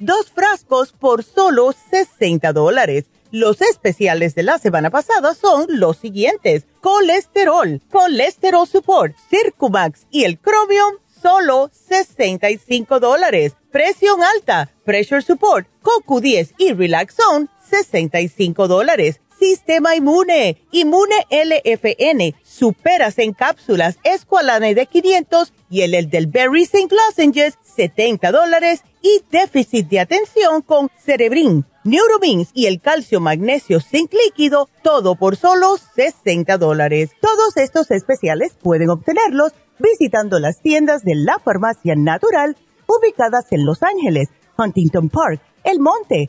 dos 0.00 0.30
frascos 0.32 0.92
por 0.92 1.22
solo 1.22 1.72
60 1.90 2.52
dólares. 2.52 3.04
Los 3.30 3.60
especiales 3.60 4.34
de 4.34 4.42
la 4.42 4.58
semana 4.58 4.90
pasada 4.90 5.34
son 5.34 5.66
los 5.68 5.98
siguientes. 5.98 6.64
Colesterol, 6.80 7.80
Colesterol 7.92 8.66
Support, 8.66 9.14
Circumax 9.28 10.06
y 10.10 10.24
el 10.24 10.40
Chromium, 10.40 10.94
solo 11.22 11.70
65 11.72 12.98
dólares. 12.98 13.52
Presión 13.70 14.20
alta, 14.22 14.72
Pressure 14.84 15.22
Support, 15.22 15.68
CoQ10 15.82 16.54
y 16.58 16.72
Relaxone, 16.72 17.46
65 17.70 18.66
dólares 18.66 19.20
Sistema 19.40 19.96
Inmune, 19.96 20.58
Inmune 20.70 21.14
LFN, 21.30 22.34
Superas 22.44 23.18
en 23.18 23.32
cápsulas, 23.32 23.98
Esqualane 24.04 24.74
de 24.74 24.84
500 24.84 25.54
y 25.70 25.80
el, 25.80 25.94
el 25.94 26.10
del 26.10 26.26
Berry 26.26 26.64
St. 26.64 26.94
Lozenges, 26.94 27.58
70 27.62 28.32
dólares 28.32 28.82
y 29.00 29.22
déficit 29.30 29.88
de 29.88 30.00
atención 30.00 30.60
con 30.60 30.90
Cerebrin, 31.02 31.64
Neuromins 31.84 32.50
y 32.52 32.66
el 32.66 32.82
calcio 32.82 33.18
magnesio 33.18 33.80
zinc 33.80 34.12
líquido, 34.12 34.68
todo 34.82 35.14
por 35.14 35.36
solo 35.36 35.78
60 35.94 36.58
dólares. 36.58 37.08
Todos 37.22 37.56
estos 37.56 37.90
especiales 37.90 38.52
pueden 38.62 38.90
obtenerlos 38.90 39.52
visitando 39.78 40.38
las 40.38 40.60
tiendas 40.60 41.02
de 41.02 41.14
la 41.14 41.38
farmacia 41.38 41.94
natural 41.96 42.58
ubicadas 42.86 43.46
en 43.52 43.64
Los 43.64 43.82
Ángeles, 43.82 44.28
Huntington 44.58 45.08
Park, 45.08 45.40
El 45.64 45.80
Monte, 45.80 46.28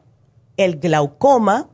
el 0.57 0.79
glaucoma, 0.79 1.69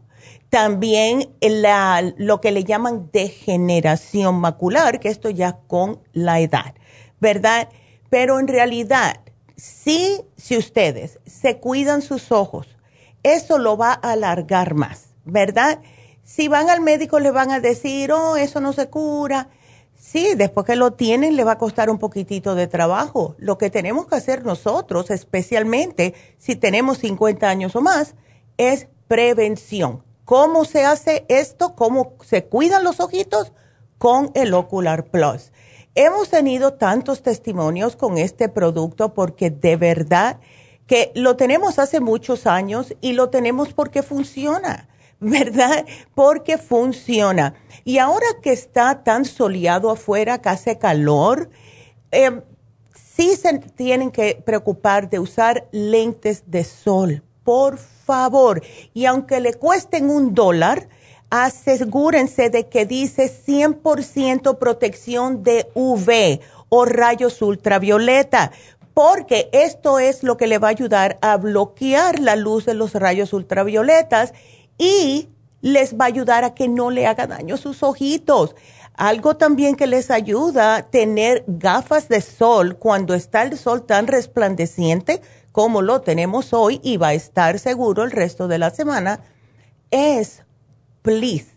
también 0.50 1.30
la, 1.40 2.02
lo 2.16 2.40
que 2.40 2.52
le 2.52 2.64
llaman 2.64 3.11
degeneración 3.12 4.37
macular, 4.37 5.00
que 5.00 5.09
esto 5.09 5.31
ya 5.31 5.59
con 5.66 6.00
la 6.12 6.40
edad, 6.40 6.74
¿verdad? 7.20 7.68
Pero 8.09 8.40
en 8.40 8.48
realidad, 8.48 9.20
si, 9.57 10.22
si 10.37 10.57
ustedes 10.57 11.18
se 11.26 11.59
cuidan 11.59 12.00
sus 12.00 12.33
ojos, 12.33 12.76
eso 13.22 13.59
lo 13.59 13.76
va 13.76 13.92
a 13.92 14.12
alargar 14.12 14.74
más, 14.74 15.09
¿verdad? 15.24 15.81
Si 16.22 16.48
van 16.48 16.70
al 16.70 16.81
médico 16.81 17.20
le 17.20 17.31
van 17.31 17.50
a 17.50 17.61
decir, 17.61 18.12
oh, 18.12 18.37
eso 18.37 18.61
no 18.61 18.72
se 18.72 18.88
cura. 18.88 19.48
Sí, 19.98 20.35
después 20.37 20.64
que 20.64 20.76
lo 20.76 20.92
tienen 20.92 21.37
le 21.37 21.44
va 21.44 21.53
a 21.53 21.59
costar 21.59 21.90
un 21.90 21.98
poquitito 21.98 22.55
de 22.55 22.68
trabajo. 22.68 23.35
Lo 23.38 23.59
que 23.59 23.68
tenemos 23.68 24.07
que 24.07 24.14
hacer 24.14 24.44
nosotros, 24.44 25.11
especialmente 25.11 26.14
si 26.38 26.55
tenemos 26.55 26.98
50 26.98 27.48
años 27.48 27.74
o 27.76 27.81
más, 27.81 28.14
es 28.59 28.88
prevención. 29.09 30.05
¿Cómo 30.25 30.66
se 30.66 30.85
hace 30.85 31.25
esto? 31.29 31.75
¿Cómo 31.75 32.14
se 32.23 32.44
cuidan 32.44 32.85
los 32.85 33.01
ojitos? 33.01 33.53
Con 33.97 34.31
el 34.35 34.53
Ocular 34.53 35.07
Plus. 35.07 35.53
Hemos 35.94 36.29
tenido 36.29 36.75
tantos 36.75 37.23
testimonios 37.23 37.97
con 37.97 38.18
este 38.18 38.49
producto 38.49 39.14
porque 39.14 39.51
de 39.51 39.77
verdad 39.77 40.38
que 40.87 41.11
lo 41.14 41.37
tenemos 41.37 41.79
hace 41.79 42.01
muchos 42.01 42.47
años 42.47 42.94
y 43.01 43.14
lo 43.14 43.31
tenemos 43.31 43.73
porque 43.73 44.03
funciona, 44.03 44.88
¿verdad? 45.21 45.87
Porque 46.14 46.59
funciona. 46.59 47.55
Y 47.85 47.99
ahora 47.99 48.27
que 48.42 48.53
está 48.53 49.03
tan 49.03 49.25
soleado 49.25 49.90
afuera, 49.90 50.40
que 50.42 50.49
hace 50.51 50.79
calor, 50.79 51.51
eh, 52.12 52.42
sí 52.94 53.35
se 53.35 53.59
tienen 53.59 54.11
que 54.11 54.40
preocupar 54.44 55.09
de 55.09 55.18
usar 55.18 55.68
lentes 55.73 56.44
de 56.47 56.64
sol 56.64 57.23
por 57.49 57.79
favor. 57.79 57.97
Y 58.94 59.05
aunque 59.07 59.40
le 59.40 59.55
cuesten 59.55 60.11
un 60.11 60.35
dólar, 60.35 60.88
asegúrense 61.31 62.49
de 62.49 62.68
que 62.68 62.87
dice 62.87 63.31
100% 63.31 64.59
protección 64.59 65.42
de 65.42 65.71
UV 65.75 66.40
o 66.71 66.85
rayos 66.85 67.42
ultravioleta, 67.42 68.53
porque 68.94 69.49
esto 69.53 69.99
es 69.99 70.23
lo 70.23 70.37
que 70.37 70.47
le 70.47 70.59
va 70.59 70.68
a 70.68 70.71
ayudar 70.71 71.18
a 71.21 71.37
bloquear 71.37 72.18
la 72.18 72.35
luz 72.35 72.64
de 72.64 72.75
los 72.75 72.94
rayos 72.94 73.33
ultravioletas 73.33 74.33
y 74.79 75.29
les 75.61 75.94
va 75.94 76.07
a 76.07 76.09
ayudar 76.09 76.44
a 76.44 76.55
que 76.55 76.68
no 76.68 76.90
le 76.90 77.07
haga 77.07 77.27
daño 77.27 77.57
sus 77.57 77.83
ojitos. 77.83 78.57
Algo 78.94 79.37
también 79.37 79.77
que 79.77 79.87
les 79.87 80.11
ayuda 80.11 80.83
tener 80.90 81.44
gafas 81.47 82.09
de 82.09 82.21
sol 82.21 82.77
cuando 82.79 83.14
está 83.14 83.42
el 83.42 83.57
sol 83.57 83.87
tan 83.87 84.09
resplandeciente 84.09 85.21
como 85.59 85.83
lo 85.83 86.03
tenemos 86.03 86.53
hoy 86.53 86.81
y 86.85 86.99
va 86.99 87.09
a 87.09 87.14
estar 87.14 87.59
seguro 87.59 88.05
el 88.05 88.12
resto 88.12 88.47
de 88.47 88.59
la 88.59 88.71
semana, 88.71 89.25
es, 89.90 90.44
please, 91.03 91.49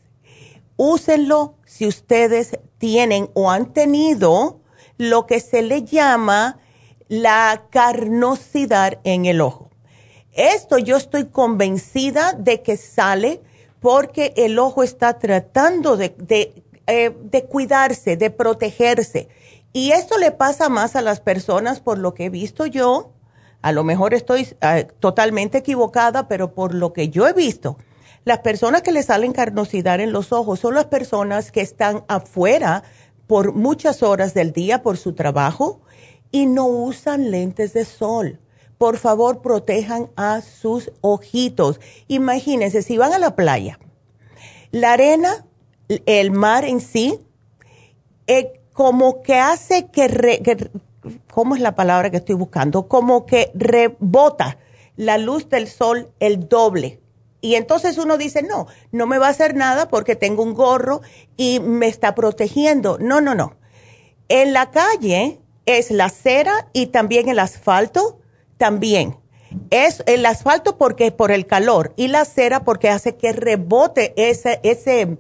úsenlo 0.76 1.54
si 1.68 1.86
ustedes 1.86 2.58
tienen 2.80 3.30
o 3.36 3.52
han 3.52 3.74
tenido 3.74 4.60
lo 4.98 5.28
que 5.28 5.40
se 5.40 5.62
le 5.62 5.84
llama 5.84 6.58
la 7.10 7.66
carnosidad 7.70 8.98
en 9.04 9.28
el 9.28 9.40
ojo. 9.40 9.70
Esto 10.32 10.80
yo 10.80 10.98
estoy 10.98 11.26
convencida 11.28 12.34
de 12.34 12.64
que 12.64 12.78
sale 12.78 13.40
porque 13.80 14.34
el 14.36 14.58
ojo 14.58 14.82
está 14.82 15.20
tratando 15.20 15.96
de, 15.96 16.16
de, 16.18 16.64
eh, 16.88 17.16
de 17.22 17.46
cuidarse, 17.46 18.18
de 18.18 18.32
protegerse. 18.32 19.28
Y 19.74 19.92
esto 19.92 20.18
le 20.18 20.32
pasa 20.32 20.70
más 20.70 20.96
a 20.96 21.04
las 21.04 21.20
personas 21.20 21.82
por 21.82 22.00
lo 22.00 22.16
que 22.16 22.26
he 22.26 22.30
visto 22.32 22.66
yo 22.66 23.14
a 23.62 23.71
lo 23.71 23.84
mejor 23.84 24.13
estoy 24.13 24.47
ah, 24.62 24.84
totalmente 25.00 25.60
equivocada, 25.60 26.28
pero 26.28 26.54
por 26.54 26.74
lo 26.74 26.93
que 26.93 27.10
yo 27.10 27.28
he 27.28 27.34
visto, 27.34 27.78
las 28.24 28.39
personas 28.39 28.82
que 28.82 28.91
le 28.91 29.04
salen 29.04 29.34
carnosidad 29.34 30.00
en 30.00 30.12
los 30.12 30.32
ojos 30.32 30.60
son 30.60 30.76
las 30.76 30.86
personas 30.86 31.52
que 31.52 31.62
están 31.62 32.04
afuera 32.08 32.84
por 33.28 33.54
muchas 33.54 34.04
horas 34.04 34.34
del 34.34 34.52
día 34.52 34.84
por 34.84 34.97
su 34.97 35.13
trabajo 35.13 35.82
y 36.32 36.45
no 36.45 36.67
usan 36.67 37.32
lentes 37.32 37.74
de 37.74 37.86
sol. 37.86 38.39
Por 38.78 38.97
favor, 38.97 39.41
protejan 39.41 40.10
a 40.15 40.41
sus 40.41 40.91
ojitos. 41.02 41.80
Imagínense, 42.08 42.82
si 42.82 42.97
van 42.97 43.13
a 43.13 43.19
la 43.19 43.36
playa, 43.36 43.80
la 44.71 44.93
arena, 44.93 45.45
el 46.06 46.32
mar 46.32 46.65
en 46.65 46.80
sí, 46.80 47.19
eh, 48.28 48.62
como 48.74 49.21
que 49.21 49.36
hace 49.36 49.88
que, 49.88 50.71
¿cómo 51.32 51.56
es 51.56 51.62
la 51.62 51.76
palabra 51.76 52.10
que 52.10 52.18
estoy 52.18 52.36
buscando? 52.36 52.88
Como 52.88 53.26
que 53.26 53.52
rebota 53.54 54.58
la 54.96 55.18
luz 55.18 55.50
del 55.50 55.68
sol 55.68 56.12
el 56.20 56.48
doble. 56.48 57.00
Y 57.42 57.56
entonces 57.56 57.98
uno 57.98 58.18
dice, 58.18 58.44
no, 58.44 58.68
no 58.92 59.08
me 59.08 59.18
va 59.18 59.28
a 59.28 59.32
hacer 59.32 59.56
nada 59.56 59.88
porque 59.88 60.16
tengo 60.16 60.44
un 60.44 60.54
gorro 60.54 61.02
y 61.38 61.60
me 61.60 61.88
está 61.88 62.14
protegiendo. 62.14 63.00
No, 63.00 63.20
no, 63.20 63.34
no. 63.34 63.56
En 64.30 64.54
la 64.54 64.70
calle 64.70 65.42
es 65.66 65.90
la 65.90 66.10
cera 66.10 66.70
y 66.74 66.88
también 66.88 67.30
el 67.30 67.40
asfalto, 67.40 68.20
también. 68.58 69.18
Es 69.72 70.04
el 70.06 70.26
asfalto 70.26 70.78
porque 70.78 71.12
por 71.12 71.32
el 71.32 71.48
calor 71.48 71.94
y 71.98 72.08
la 72.08 72.26
cera 72.26 72.64
porque 72.64 72.90
hace 72.90 73.16
que 73.16 73.34
rebote 73.34 74.14
ese, 74.16 74.60
ese, 74.64 75.18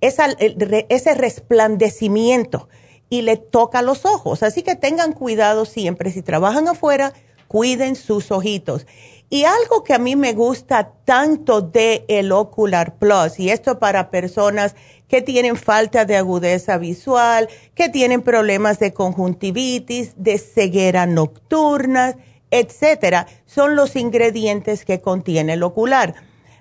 ese 0.00 1.14
resplandecimiento 1.14 2.68
y 3.10 3.22
le 3.22 3.36
toca 3.36 3.82
los 3.82 4.04
ojos. 4.04 4.42
Así 4.42 4.62
que 4.62 4.76
tengan 4.76 5.12
cuidado 5.12 5.64
siempre. 5.64 6.10
Si 6.10 6.22
trabajan 6.22 6.68
afuera, 6.68 7.12
cuiden 7.48 7.96
sus 7.96 8.30
ojitos. 8.30 8.86
Y 9.30 9.44
algo 9.44 9.84
que 9.84 9.92
a 9.92 9.98
mí 9.98 10.16
me 10.16 10.32
gusta 10.32 10.92
tanto 11.04 11.60
de 11.60 12.04
el 12.08 12.32
Ocular 12.32 12.96
Plus, 12.96 13.38
y 13.38 13.50
esto 13.50 13.78
para 13.78 14.10
personas 14.10 14.74
que 15.06 15.20
tienen 15.20 15.56
falta 15.56 16.06
de 16.06 16.16
agudeza 16.16 16.78
visual, 16.78 17.48
que 17.74 17.90
tienen 17.90 18.22
problemas 18.22 18.78
de 18.78 18.94
conjuntivitis, 18.94 20.12
de 20.16 20.38
ceguera 20.38 21.06
nocturna, 21.06 22.16
etcétera, 22.50 23.26
son 23.44 23.76
los 23.76 23.96
ingredientes 23.96 24.86
que 24.86 25.00
contiene 25.00 25.54
el 25.54 25.62
ocular. 25.62 26.14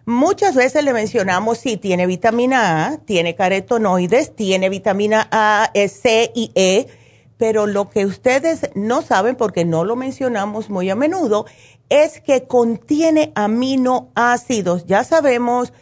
Muchas 0.10 0.56
veces 0.56 0.86
le 0.86 0.94
mencionamos 0.94 1.58
si 1.58 1.76
tiene 1.76 2.06
vitamina 2.06 2.86
A, 2.86 2.98
tiene 2.98 3.36
carotenoides, 3.36 4.34
tiene 4.38 4.70
vitamina 4.70 5.28
A, 5.32 5.70
e, 5.74 5.90
C 5.90 6.32
y 6.34 6.50
E, 6.56 6.88
pero 7.36 7.68
lo 7.68 7.90
que 7.90 8.06
ustedes 8.06 8.70
no 8.74 9.02
saben, 9.02 9.36
porque 9.36 9.66
no 9.66 9.84
lo 9.84 9.98
mencionamos 9.98 10.70
muy 10.70 10.90
a 10.90 10.96
menudo, 10.96 11.46
es 11.90 12.22
que 12.22 12.48
contiene 12.48 13.34
aminoácidos. 13.36 14.86
Ya 14.86 15.04
sabemos 15.04 15.74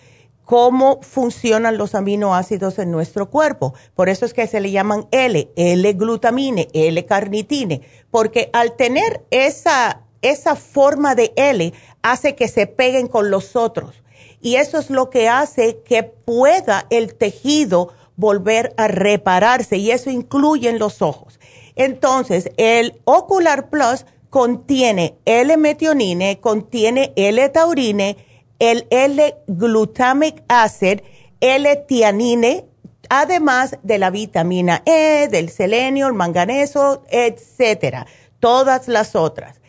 cómo 0.44 1.04
funcionan 1.04 1.78
los 1.78 1.94
aminoácidos 1.94 2.80
en 2.80 2.90
nuestro 2.90 3.30
cuerpo. 3.30 3.76
Por 3.94 4.10
eso 4.10 4.26
es 4.26 4.34
que 4.34 4.48
se 4.48 4.60
le 4.60 4.72
llaman 4.72 5.08
L, 5.12 5.52
L-glutamine, 5.56 6.70
L-carnitine, 6.74 7.82
porque 8.10 8.50
al 8.54 8.76
tener 8.76 9.24
esa, 9.30 10.02
esa 10.24 10.56
forma 10.56 11.14
de 11.14 11.32
L 11.36 11.74
hace 12.02 12.34
que 12.34 12.48
se 12.48 12.66
peguen 12.66 13.08
con 13.08 13.30
los 13.30 13.56
otros. 13.56 14.02
Y 14.46 14.58
eso 14.58 14.78
es 14.78 14.92
lo 14.92 15.10
que 15.10 15.28
hace 15.28 15.82
que 15.84 16.04
pueda 16.04 16.86
el 16.92 17.16
tejido 17.16 17.92
volver 18.16 18.76
a 18.78 18.88
repararse 18.88 19.78
y 19.78 19.90
eso 19.90 20.12
incluye 20.12 20.70
en 20.70 20.78
los 20.78 21.02
ojos. 21.02 21.40
Entonces, 21.76 22.52
el 22.58 23.02
Ocular 23.06 23.72
Plus 23.72 24.06
contiene 24.30 25.18
L-metionine, 25.26 26.40
contiene 26.42 27.12
L-taurine, 27.16 28.18
el 28.60 28.86
L-glutamic 28.92 30.44
acid, 30.48 31.00
L-tianine, 31.40 32.66
además 33.10 33.80
de 33.82 33.98
la 33.98 34.12
vitamina 34.12 34.84
E, 34.86 35.28
del 35.28 35.50
selenio, 35.50 36.06
el 36.06 36.14
manganeso, 36.14 37.04
etcétera, 37.10 38.06
todas 38.40 38.88
las 38.90 39.16
otras. 39.16 39.60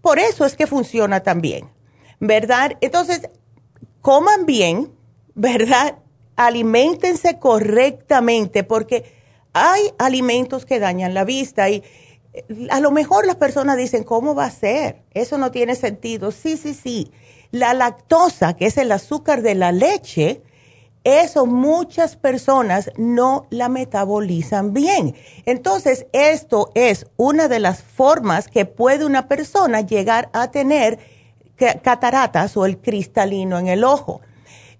Por 0.00 0.20
eso 0.20 0.46
es 0.46 0.54
que 0.54 0.68
funciona 0.68 1.18
tan 1.24 1.40
bien, 1.40 1.68
¿verdad? 2.20 2.76
Entonces, 2.80 3.28
coman 4.02 4.44
bien, 4.44 4.92
¿verdad? 5.34 5.98
Aliméntense 6.36 7.38
correctamente 7.38 8.64
porque 8.64 9.04
hay 9.52 9.90
alimentos 9.98 10.66
que 10.66 10.80
dañan 10.80 11.14
la 11.14 11.24
vista 11.24 11.70
y 11.70 11.82
eh, 12.32 12.44
a 12.70 12.80
lo 12.80 12.90
mejor 12.90 13.26
las 13.26 13.36
personas 13.36 13.76
dicen, 13.76 14.04
¿cómo 14.04 14.34
va 14.34 14.46
a 14.46 14.50
ser? 14.50 15.02
Eso 15.12 15.38
no 15.38 15.50
tiene 15.50 15.76
sentido. 15.76 16.32
Sí, 16.32 16.56
sí, 16.56 16.74
sí. 16.74 17.12
La 17.52 17.74
lactosa, 17.74 18.54
que 18.54 18.66
es 18.66 18.76
el 18.76 18.90
azúcar 18.92 19.42
de 19.42 19.54
la 19.54 19.72
leche, 19.72 20.42
eso 21.04 21.46
muchas 21.46 22.16
personas 22.16 22.90
no 22.96 23.46
la 23.50 23.68
metabolizan 23.68 24.72
bien. 24.72 25.14
Entonces, 25.46 26.06
esto 26.12 26.70
es 26.74 27.06
una 27.16 27.48
de 27.48 27.60
las 27.60 27.82
formas 27.82 28.48
que 28.48 28.64
puede 28.64 29.04
una 29.04 29.28
persona 29.28 29.80
llegar 29.80 30.30
a 30.32 30.50
tener 30.50 30.98
cataratas 31.82 32.56
o 32.56 32.66
el 32.66 32.78
cristalino 32.78 33.58
en 33.58 33.68
el 33.68 33.84
ojo. 33.84 34.20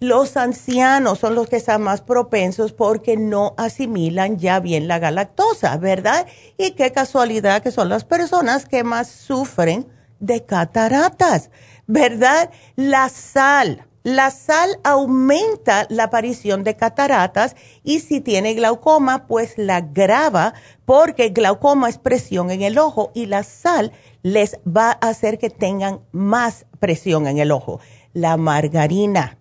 Los 0.01 0.37
ancianos 0.37 1.21
son 1.21 1.37
los 1.37 1.49
que 1.49 1.57
están 1.57 1.83
más 1.83 2.01
propensos 2.01 2.73
porque 2.73 3.17
no 3.17 3.55
asimilan 3.57 4.39
ya 4.39 4.59
bien 4.59 4.89
la 4.89 4.99
galactosa, 4.99 5.77
¿verdad? 5.77 6.27
Y 6.59 6.73
qué 6.73 6.91
casualidad 6.91 7.63
que 7.63 7.71
son 7.71 7.89
las 7.89 8.05
personas 8.05 8.67
que 8.67 8.83
más 8.83 9.09
sufren 9.09 9.87
de 10.19 10.45
cataratas. 10.45 11.51
¿verdad? 11.87 12.51
La 12.77 13.09
sal. 13.09 13.87
La 14.05 14.31
sal 14.33 14.81
aumenta 14.83 15.87
la 15.89 16.05
aparición 16.05 16.65
de 16.65 16.75
cataratas 16.75 17.55
y 17.85 18.01
si 18.01 18.21
tiene 18.21 18.55
glaucoma, 18.55 19.29
pues 19.29 19.55
la 19.57 19.77
agrava 19.77 20.55
porque 20.85 21.29
glaucoma 21.29 21.89
es 21.89 21.99
presión 21.99 22.51
en 22.51 22.63
el 22.63 22.79
ojo 22.79 23.13
y 23.15 23.27
la 23.27 23.45
sal 23.45 23.93
les 24.23 24.59
va 24.67 24.91
a 25.01 25.09
hacer 25.09 25.39
que 25.39 25.51
tengan 25.51 26.01
más 26.13 26.67
presión 26.79 27.27
en 27.27 27.39
el 27.39 27.51
ojo. 27.51 27.81
La 28.13 28.37
margarina, 28.37 29.39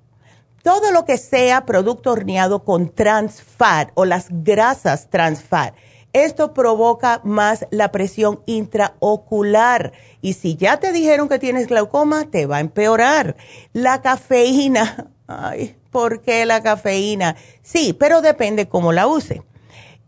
todo 0.63 0.91
lo 0.91 1.05
que 1.05 1.17
sea 1.17 1.65
producto 1.65 2.11
horneado 2.11 2.63
con 2.63 2.89
trans 2.89 3.41
fat 3.41 3.91
o 3.95 4.05
las 4.05 4.27
grasas 4.29 5.09
trans 5.09 5.41
fat 5.41 5.73
esto 6.13 6.53
provoca 6.53 7.21
más 7.23 7.65
la 7.71 7.91
presión 7.91 8.41
intraocular. 8.45 9.93
Y 10.21 10.33
si 10.33 10.55
ya 10.55 10.77
te 10.77 10.91
dijeron 10.91 11.29
que 11.29 11.39
tienes 11.39 11.67
glaucoma, 11.67 12.25
te 12.25 12.45
va 12.45 12.57
a 12.57 12.61
empeorar. 12.61 13.37
La 13.71 14.01
cafeína, 14.01 15.11
ay, 15.27 15.77
¿por 15.89 16.21
qué 16.21 16.45
la 16.45 16.61
cafeína? 16.61 17.37
Sí, 17.61 17.93
pero 17.93 18.21
depende 18.21 18.67
cómo 18.67 18.91
la 18.91 19.07
use. 19.07 19.41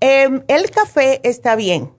Em, 0.01 0.43
el 0.49 0.69
café 0.71 1.21
está 1.23 1.55
bien, 1.55 1.93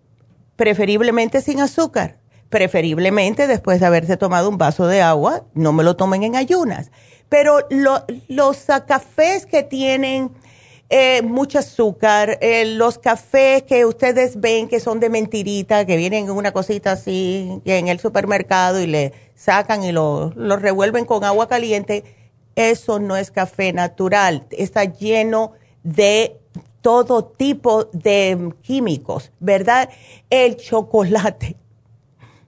preferiblemente 0.56 1.40
sin 1.40 1.60
azúcar, 1.60 2.18
preferiblemente 2.54 3.48
después 3.48 3.80
de 3.80 3.86
haberse 3.86 4.16
tomado 4.16 4.48
un 4.48 4.58
vaso 4.58 4.86
de 4.86 5.02
agua, 5.02 5.42
no 5.54 5.72
me 5.72 5.82
lo 5.82 5.96
tomen 5.96 6.22
en 6.22 6.36
ayunas. 6.36 6.92
Pero 7.28 7.58
los 8.28 8.58
cafés 8.86 9.44
que 9.44 9.64
tienen 9.64 10.30
eh, 10.88 11.22
mucho 11.22 11.58
azúcar, 11.58 12.38
eh, 12.40 12.64
los 12.64 12.98
cafés 12.98 13.64
que 13.64 13.84
ustedes 13.84 14.38
ven 14.40 14.68
que 14.68 14.78
son 14.78 15.00
de 15.00 15.10
mentirita, 15.10 15.84
que 15.84 15.96
vienen 15.96 16.26
en 16.26 16.30
una 16.30 16.52
cosita 16.52 16.92
así 16.92 17.60
en 17.64 17.88
el 17.88 17.98
supermercado 17.98 18.80
y 18.80 18.86
le 18.86 19.12
sacan 19.34 19.82
y 19.82 19.90
lo, 19.90 20.32
lo 20.36 20.56
revuelven 20.56 21.06
con 21.06 21.24
agua 21.24 21.48
caliente, 21.48 22.04
eso 22.54 23.00
no 23.00 23.16
es 23.16 23.32
café 23.32 23.72
natural, 23.72 24.46
está 24.52 24.84
lleno 24.84 25.54
de 25.82 26.38
todo 26.82 27.24
tipo 27.24 27.86
de 27.92 28.54
químicos, 28.62 29.32
¿verdad? 29.40 29.90
El 30.30 30.56
chocolate, 30.56 31.56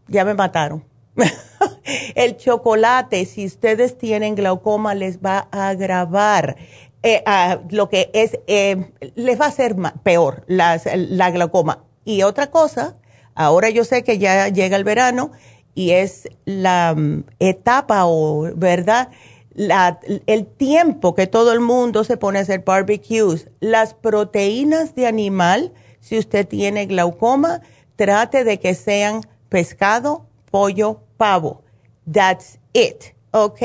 ya 0.09 0.25
me 0.25 0.35
mataron. 0.35 0.85
el 2.15 2.37
chocolate, 2.37 3.25
si 3.25 3.47
ustedes 3.47 3.97
tienen 3.99 4.35
glaucoma, 4.35 4.95
les 4.95 5.19
va 5.19 5.49
a 5.51 5.69
agravar. 5.69 6.57
Eh, 7.03 7.23
lo 7.71 7.89
que 7.89 8.11
es, 8.15 8.39
eh, 8.47 8.91
les 9.15 9.41
va 9.41 9.47
a 9.47 9.49
hacer 9.49 9.77
peor 10.03 10.45
la 10.49 11.31
glaucoma. 11.31 11.85
Y 12.05 12.23
otra 12.23 12.51
cosa, 12.51 12.97
ahora 13.35 13.71
yo 13.71 13.85
sé 13.85 14.03
que 14.03 14.19
ya 14.19 14.49
llega 14.49 14.77
el 14.77 14.85
verano 14.85 15.33
y 15.77 15.91
es 15.91 16.29
la 16.45 16.95
mm, 16.97 17.25
etapa 17.39 18.07
o, 18.07 18.51
¿verdad? 18.57 19.11
La, 19.53 20.01
el 20.27 20.47
tiempo 20.47 21.15
que 21.15 21.27
todo 21.27 21.53
el 21.53 21.61
mundo 21.61 22.05
se 22.05 22.17
pone 22.17 22.39
a 22.39 22.43
hacer 22.43 22.65
barbecues, 22.65 23.49
las 23.61 23.95
proteínas 23.95 24.95
de 24.95 25.07
animal, 25.07 25.73
si 26.01 26.19
usted 26.19 26.47
tiene 26.47 26.87
glaucoma, 26.87 27.61
trate 27.97 28.45
de 28.45 28.59
que 28.59 28.75
sean 28.75 29.23
pescado, 29.49 30.27
pollo, 30.51 31.01
pavo. 31.17 31.63
That's 32.11 32.59
it. 32.73 33.17
¿ok? 33.33 33.61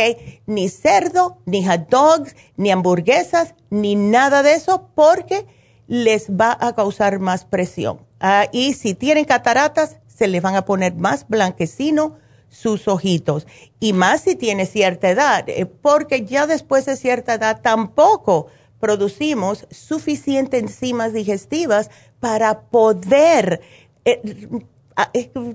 Ni 0.46 0.70
cerdo, 0.70 1.38
ni 1.46 1.66
hot 1.66 1.90
dogs, 1.90 2.36
ni 2.58 2.72
hamburguesas, 2.72 3.56
ni 3.70 3.96
nada 3.96 4.44
de 4.44 4.54
eso, 4.54 4.90
porque 4.96 5.46
les 5.88 6.30
va 6.30 6.58
a 6.60 6.74
causar 6.74 7.20
más 7.20 7.46
presión. 7.46 8.02
Ah, 8.20 8.48
y 8.52 8.74
si 8.74 8.94
tienen 8.94 9.26
cataratas, 9.26 9.98
se 10.08 10.28
les 10.28 10.42
van 10.42 10.56
a 10.56 10.66
poner 10.66 10.96
más 10.96 11.28
blanquecino 11.28 12.18
sus 12.50 12.88
ojitos. 12.88 13.48
Y 13.80 13.94
más 13.94 14.22
si 14.22 14.36
tiene 14.36 14.66
cierta 14.66 15.10
edad, 15.10 15.48
eh, 15.48 15.66
porque 15.66 16.26
ya 16.26 16.48
después 16.48 16.86
de 16.86 16.98
cierta 16.98 17.36
edad 17.36 17.62
tampoco 17.62 18.48
producimos 18.80 19.68
suficientes 19.72 20.62
enzimas 20.62 21.14
digestivas 21.14 21.90
para 22.20 22.62
poder 22.62 23.62
eh, 24.06 24.22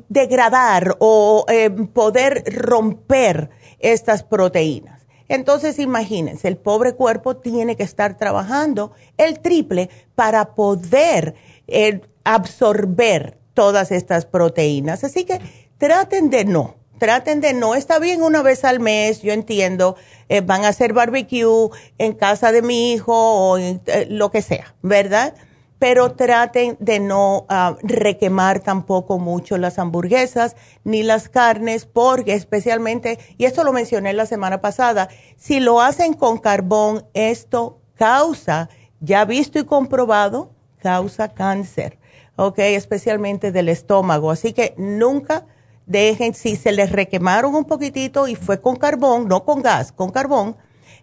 degradar 0.08 0.96
o 0.98 1.46
poder 1.92 2.44
romper 2.54 3.50
estas 3.78 4.22
proteínas. 4.22 4.96
Entonces, 5.28 5.78
imagínense, 5.78 6.48
el 6.48 6.56
pobre 6.56 6.94
cuerpo 6.94 7.36
tiene 7.36 7.76
que 7.76 7.82
estar 7.82 8.16
trabajando 8.16 8.92
el 9.16 9.40
triple 9.40 9.90
para 10.14 10.54
poder 10.54 11.34
eh, 11.66 12.00
absorber 12.24 13.38
todas 13.54 13.90
estas 13.90 14.24
proteínas. 14.24 15.02
Así 15.02 15.24
que 15.24 15.40
traten 15.78 16.30
de 16.30 16.44
no, 16.44 16.76
traten 16.98 17.40
de 17.40 17.54
no. 17.54 17.74
Está 17.74 17.98
bien 17.98 18.22
una 18.22 18.42
vez 18.42 18.64
al 18.64 18.78
mes, 18.78 19.22
yo 19.22 19.32
entiendo, 19.32 19.96
eh, 20.28 20.42
van 20.42 20.64
a 20.64 20.68
hacer 20.68 20.92
barbecue 20.92 21.70
en 21.98 22.12
casa 22.12 22.52
de 22.52 22.62
mi 22.62 22.92
hijo 22.92 23.14
o 23.14 23.58
eh, 23.58 23.80
lo 24.08 24.30
que 24.30 24.42
sea, 24.42 24.74
¿verdad? 24.82 25.34
Pero 25.78 26.12
traten 26.12 26.76
de 26.80 27.00
no 27.00 27.46
ah, 27.48 27.76
requemar 27.82 28.60
tampoco 28.60 29.18
mucho 29.18 29.58
las 29.58 29.78
hamburguesas 29.78 30.56
ni 30.84 31.02
las 31.02 31.28
carnes, 31.28 31.84
porque 31.86 32.34
especialmente, 32.34 33.18
y 33.36 33.44
esto 33.44 33.64
lo 33.64 33.72
mencioné 33.72 34.12
la 34.12 34.26
semana 34.26 34.60
pasada, 34.60 35.08
si 35.36 35.60
lo 35.60 35.80
hacen 35.80 36.14
con 36.14 36.38
carbón, 36.38 37.04
esto 37.12 37.80
causa, 37.94 38.68
ya 39.00 39.24
visto 39.24 39.58
y 39.58 39.64
comprobado, 39.64 40.50
causa 40.78 41.28
cáncer, 41.34 41.98
¿ok? 42.36 42.58
Especialmente 42.58 43.52
del 43.52 43.68
estómago. 43.68 44.30
Así 44.30 44.52
que 44.52 44.74
nunca 44.78 45.46
dejen, 45.86 46.34
si 46.34 46.56
se 46.56 46.72
les 46.72 46.90
requemaron 46.90 47.54
un 47.54 47.64
poquitito 47.64 48.28
y 48.28 48.34
fue 48.34 48.60
con 48.60 48.76
carbón, 48.76 49.28
no 49.28 49.44
con 49.44 49.62
gas, 49.62 49.92
con 49.92 50.10
carbón, 50.10 50.56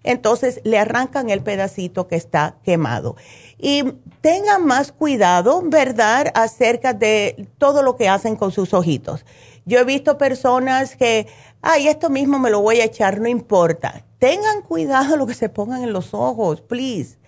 entonces 0.04 0.60
le 0.64 0.78
arrancan 0.78 1.30
el 1.30 1.42
pedacito 1.42 2.08
que 2.08 2.16
está 2.16 2.58
quemado. 2.64 3.16
Y 3.65 3.84
tengan 4.19 4.65
más 4.65 4.91
cuidado, 4.91 5.62
¿verdad?, 5.63 6.34
acerca 6.36 6.91
de 6.91 7.47
todo 7.58 7.82
lo 7.82 7.95
que 7.95 8.10
hacen 8.10 8.36
con 8.36 8.52
sus 8.52 8.73
ojitos. 8.73 9.26
Yo 9.63 9.80
he 9.80 9.86
visto 9.86 10.17
personas 10.17 10.97
que, 10.97 11.28
ay, 11.62 11.88
esto 11.88 12.10
mismo 12.10 12.39
me 12.39 12.49
lo 12.49 12.60
voy 12.60 12.82
a 12.82 12.84
echar, 12.84 13.21
no 13.21 13.30
importa. 13.30 14.06
Tengan 14.19 14.63
cuidado 14.63 15.15
lo 15.15 15.26
que 15.26 15.34
se 15.34 15.47
pongan 15.47 15.82
en 15.82 15.93
los 15.93 16.13
ojos, 16.13 16.60
please. 16.60 17.19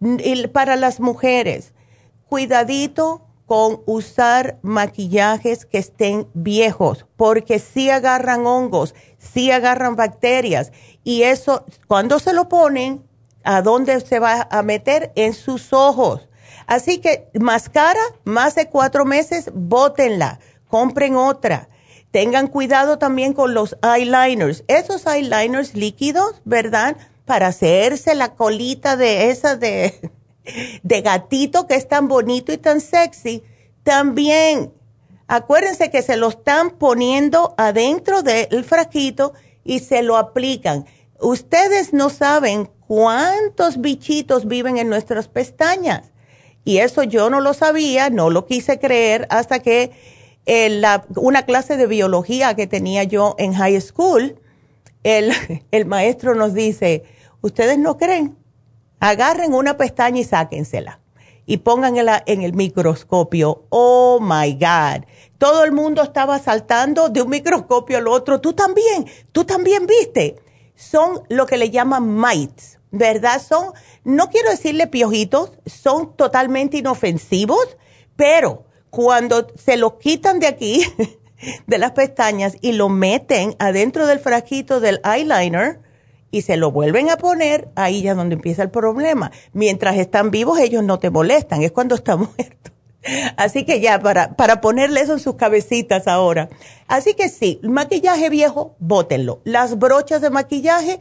Y 0.00 0.48
para 0.48 0.74
las 0.74 0.98
mujeres, 0.98 1.74
cuidadito 2.28 3.28
con 3.46 3.82
usar 3.86 4.58
maquillajes 4.62 5.64
que 5.64 5.78
estén 5.78 6.26
viejos, 6.34 7.06
porque 7.14 7.60
sí 7.60 7.88
agarran 7.88 8.46
hongos, 8.46 8.96
sí 9.18 9.52
agarran 9.52 9.94
bacterias 9.94 10.72
y 11.04 11.22
eso, 11.22 11.64
cuando 11.86 12.18
se 12.18 12.32
lo 12.32 12.48
ponen, 12.48 13.04
¿a 13.44 13.62
dónde 13.62 14.00
se 14.00 14.18
va 14.18 14.48
a 14.50 14.62
meter? 14.62 15.12
En 15.14 15.34
sus 15.34 15.72
ojos. 15.72 16.28
Así 16.66 16.98
que 16.98 17.28
máscara, 17.34 18.00
más 18.24 18.54
de 18.54 18.68
cuatro 18.68 19.04
meses, 19.04 19.50
bótenla, 19.54 20.40
compren 20.68 21.16
otra. 21.16 21.68
Tengan 22.10 22.46
cuidado 22.46 22.98
también 22.98 23.32
con 23.32 23.54
los 23.54 23.76
eyeliners. 23.82 24.64
Esos 24.68 25.06
eyeliners 25.06 25.74
líquidos, 25.74 26.40
¿verdad? 26.44 26.96
Para 27.24 27.48
hacerse 27.48 28.14
la 28.14 28.34
colita 28.34 28.96
de 28.96 29.30
esa 29.30 29.56
de, 29.56 30.10
de 30.82 31.00
gatito 31.02 31.66
que 31.66 31.74
es 31.74 31.88
tan 31.88 32.08
bonito 32.08 32.52
y 32.52 32.58
tan 32.58 32.80
sexy. 32.80 33.42
También, 33.82 34.72
acuérdense 35.26 35.90
que 35.90 36.02
se 36.02 36.16
lo 36.16 36.28
están 36.28 36.70
poniendo 36.70 37.54
adentro 37.58 38.22
del 38.22 38.64
frasquito 38.64 39.34
y 39.64 39.80
se 39.80 40.02
lo 40.02 40.16
aplican. 40.16 40.86
Ustedes 41.20 41.92
no 41.92 42.10
saben 42.10 42.70
cuántos 42.94 43.80
bichitos 43.80 44.46
viven 44.46 44.78
en 44.78 44.88
nuestras 44.88 45.26
pestañas. 45.26 46.12
Y 46.64 46.78
eso 46.78 47.02
yo 47.02 47.28
no 47.28 47.40
lo 47.40 47.52
sabía, 47.52 48.08
no 48.08 48.30
lo 48.30 48.46
quise 48.46 48.78
creer 48.78 49.26
hasta 49.30 49.58
que 49.58 49.90
en 50.46 50.80
la, 50.80 51.04
una 51.16 51.42
clase 51.42 51.76
de 51.76 51.88
biología 51.88 52.54
que 52.54 52.68
tenía 52.68 53.02
yo 53.02 53.34
en 53.36 53.52
high 53.52 53.80
school, 53.80 54.38
el, 55.02 55.32
el 55.72 55.86
maestro 55.86 56.36
nos 56.36 56.54
dice, 56.54 57.02
ustedes 57.40 57.78
no 57.78 57.96
creen, 57.96 58.36
agarren 59.00 59.54
una 59.54 59.76
pestaña 59.76 60.20
y 60.20 60.24
sáquensela 60.24 61.00
y 61.46 61.56
pónganla 61.56 62.22
en 62.26 62.42
el 62.42 62.52
microscopio. 62.52 63.64
Oh 63.70 64.20
my 64.20 64.52
God. 64.54 65.04
Todo 65.38 65.64
el 65.64 65.72
mundo 65.72 66.00
estaba 66.00 66.38
saltando 66.38 67.08
de 67.08 67.22
un 67.22 67.30
microscopio 67.30 67.98
al 67.98 68.06
otro. 68.06 68.40
Tú 68.40 68.52
también, 68.52 69.06
tú 69.32 69.44
también 69.44 69.84
viste. 69.84 70.36
Son 70.76 71.22
lo 71.28 71.46
que 71.46 71.56
le 71.56 71.70
llaman 71.70 72.16
mites, 72.16 72.73
¿verdad? 72.94 73.42
Son, 73.42 73.72
no 74.04 74.30
quiero 74.30 74.50
decirle 74.50 74.86
piojitos, 74.86 75.52
son 75.66 76.16
totalmente 76.16 76.78
inofensivos, 76.78 77.76
pero 78.16 78.64
cuando 78.90 79.48
se 79.56 79.76
los 79.76 79.94
quitan 79.94 80.38
de 80.38 80.46
aquí, 80.46 80.84
de 81.66 81.78
las 81.78 81.90
pestañas, 81.92 82.56
y 82.60 82.72
lo 82.72 82.88
meten 82.88 83.56
adentro 83.58 84.06
del 84.06 84.20
frasquito 84.20 84.80
del 84.80 85.00
eyeliner, 85.04 85.80
y 86.30 86.42
se 86.42 86.56
lo 86.56 86.70
vuelven 86.72 87.10
a 87.10 87.16
poner, 87.16 87.68
ahí 87.76 88.02
ya 88.02 88.12
es 88.12 88.16
donde 88.16 88.34
empieza 88.34 88.62
el 88.62 88.70
problema. 88.70 89.30
Mientras 89.52 89.96
están 89.96 90.30
vivos, 90.30 90.58
ellos 90.58 90.82
no 90.82 90.98
te 90.98 91.10
molestan, 91.10 91.62
es 91.62 91.72
cuando 91.72 91.94
están 91.94 92.18
muertos. 92.36 92.72
Así 93.36 93.64
que 93.64 93.80
ya, 93.80 94.00
para, 94.00 94.34
para 94.34 94.60
ponerle 94.60 95.00
eso 95.00 95.12
en 95.12 95.20
sus 95.20 95.34
cabecitas 95.34 96.08
ahora. 96.08 96.48
Así 96.86 97.14
que 97.14 97.28
sí, 97.28 97.60
maquillaje 97.62 98.30
viejo, 98.30 98.76
bótenlo. 98.78 99.40
Las 99.44 99.78
brochas 99.78 100.22
de 100.22 100.30
maquillaje, 100.30 101.00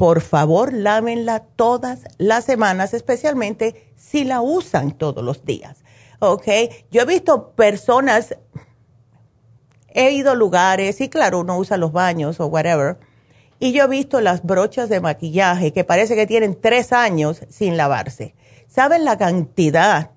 por 0.00 0.22
favor, 0.22 0.72
lávenla 0.72 1.40
todas 1.40 2.04
las 2.16 2.46
semanas, 2.46 2.94
especialmente 2.94 3.92
si 3.98 4.24
la 4.24 4.40
usan 4.40 4.92
todos 4.92 5.22
los 5.22 5.44
días. 5.44 5.84
¿Ok? 6.20 6.46
Yo 6.90 7.02
he 7.02 7.04
visto 7.04 7.50
personas, 7.50 8.34
he 9.88 10.12
ido 10.12 10.30
a 10.30 10.34
lugares, 10.34 11.02
y 11.02 11.10
claro, 11.10 11.40
uno 11.40 11.58
usa 11.58 11.76
los 11.76 11.92
baños 11.92 12.40
o 12.40 12.46
whatever, 12.46 12.96
y 13.58 13.72
yo 13.72 13.84
he 13.84 13.88
visto 13.88 14.22
las 14.22 14.42
brochas 14.42 14.88
de 14.88 15.02
maquillaje 15.02 15.74
que 15.74 15.84
parece 15.84 16.16
que 16.16 16.26
tienen 16.26 16.58
tres 16.58 16.94
años 16.94 17.42
sin 17.50 17.76
lavarse. 17.76 18.34
¿Saben 18.68 19.04
la 19.04 19.18
cantidad 19.18 20.12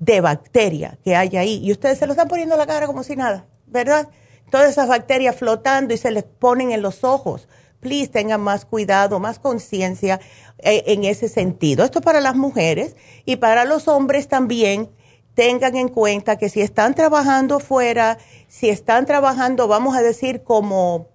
de 0.00 0.20
bacteria 0.20 0.98
que 1.04 1.14
hay 1.14 1.36
ahí? 1.36 1.60
Y 1.62 1.70
ustedes 1.70 1.98
se 1.98 2.06
lo 2.06 2.12
están 2.14 2.26
poniendo 2.26 2.56
a 2.56 2.58
la 2.58 2.66
cara 2.66 2.88
como 2.88 3.04
si 3.04 3.14
nada, 3.14 3.46
¿verdad? 3.68 4.08
Todas 4.50 4.68
esas 4.68 4.88
bacterias 4.88 5.36
flotando 5.36 5.94
y 5.94 5.96
se 5.96 6.10
les 6.10 6.24
ponen 6.24 6.72
en 6.72 6.82
los 6.82 7.04
ojos. 7.04 7.46
Please 7.80 8.08
tengan 8.08 8.40
más 8.40 8.64
cuidado, 8.64 9.20
más 9.20 9.38
conciencia 9.38 10.20
eh, 10.58 10.84
en 10.86 11.04
ese 11.04 11.28
sentido. 11.28 11.84
Esto 11.84 12.00
para 12.00 12.20
las 12.20 12.34
mujeres 12.34 12.96
y 13.24 13.36
para 13.36 13.64
los 13.64 13.88
hombres 13.88 14.28
también. 14.28 14.90
Tengan 15.34 15.76
en 15.76 15.88
cuenta 15.88 16.36
que 16.36 16.48
si 16.48 16.60
están 16.60 16.94
trabajando 16.94 17.60
fuera, 17.60 18.18
si 18.48 18.70
están 18.70 19.06
trabajando, 19.06 19.68
vamos 19.68 19.96
a 19.96 20.02
decir, 20.02 20.42
como 20.42 21.06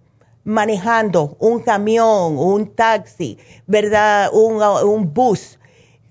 manejando 0.44 1.36
un 1.40 1.60
camión, 1.60 2.38
un 2.38 2.74
taxi, 2.74 3.38
¿verdad? 3.68 4.30
Un, 4.34 5.14
bus. 5.14 5.60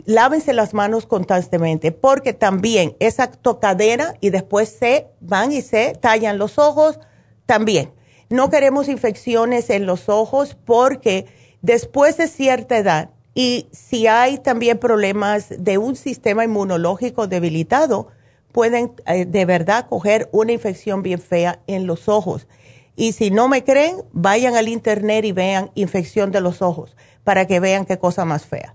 Lávense 0.04 0.52
las 0.52 0.74
manos 0.74 1.06
constantemente 1.06 1.92
porque 1.92 2.32
también 2.32 2.96
esa 2.98 3.30
tocadera 3.30 4.14
y 4.20 4.30
después 4.30 4.68
se 4.68 5.06
van 5.20 5.52
y 5.52 5.62
se 5.62 5.94
tallan 6.00 6.38
los 6.38 6.58
ojos 6.58 6.98
también. 7.46 7.92
No 8.32 8.48
queremos 8.48 8.88
infecciones 8.88 9.68
en 9.68 9.84
los 9.84 10.08
ojos 10.08 10.56
porque 10.64 11.26
después 11.60 12.16
de 12.16 12.28
cierta 12.28 12.78
edad 12.78 13.10
y 13.34 13.66
si 13.72 14.06
hay 14.06 14.38
también 14.38 14.78
problemas 14.78 15.48
de 15.50 15.76
un 15.76 15.96
sistema 15.96 16.42
inmunológico 16.42 17.26
debilitado, 17.26 18.08
pueden 18.50 18.94
eh, 19.04 19.26
de 19.26 19.44
verdad 19.44 19.86
coger 19.86 20.30
una 20.32 20.52
infección 20.52 21.02
bien 21.02 21.20
fea 21.20 21.60
en 21.66 21.86
los 21.86 22.08
ojos. 22.08 22.46
Y 22.96 23.12
si 23.12 23.30
no 23.30 23.48
me 23.48 23.64
creen, 23.64 23.96
vayan 24.12 24.56
al 24.56 24.68
internet 24.68 25.26
y 25.26 25.32
vean 25.32 25.70
infección 25.74 26.32
de 26.32 26.40
los 26.40 26.62
ojos 26.62 26.96
para 27.24 27.46
que 27.46 27.60
vean 27.60 27.84
qué 27.84 27.98
cosa 27.98 28.24
más 28.24 28.46
fea. 28.46 28.74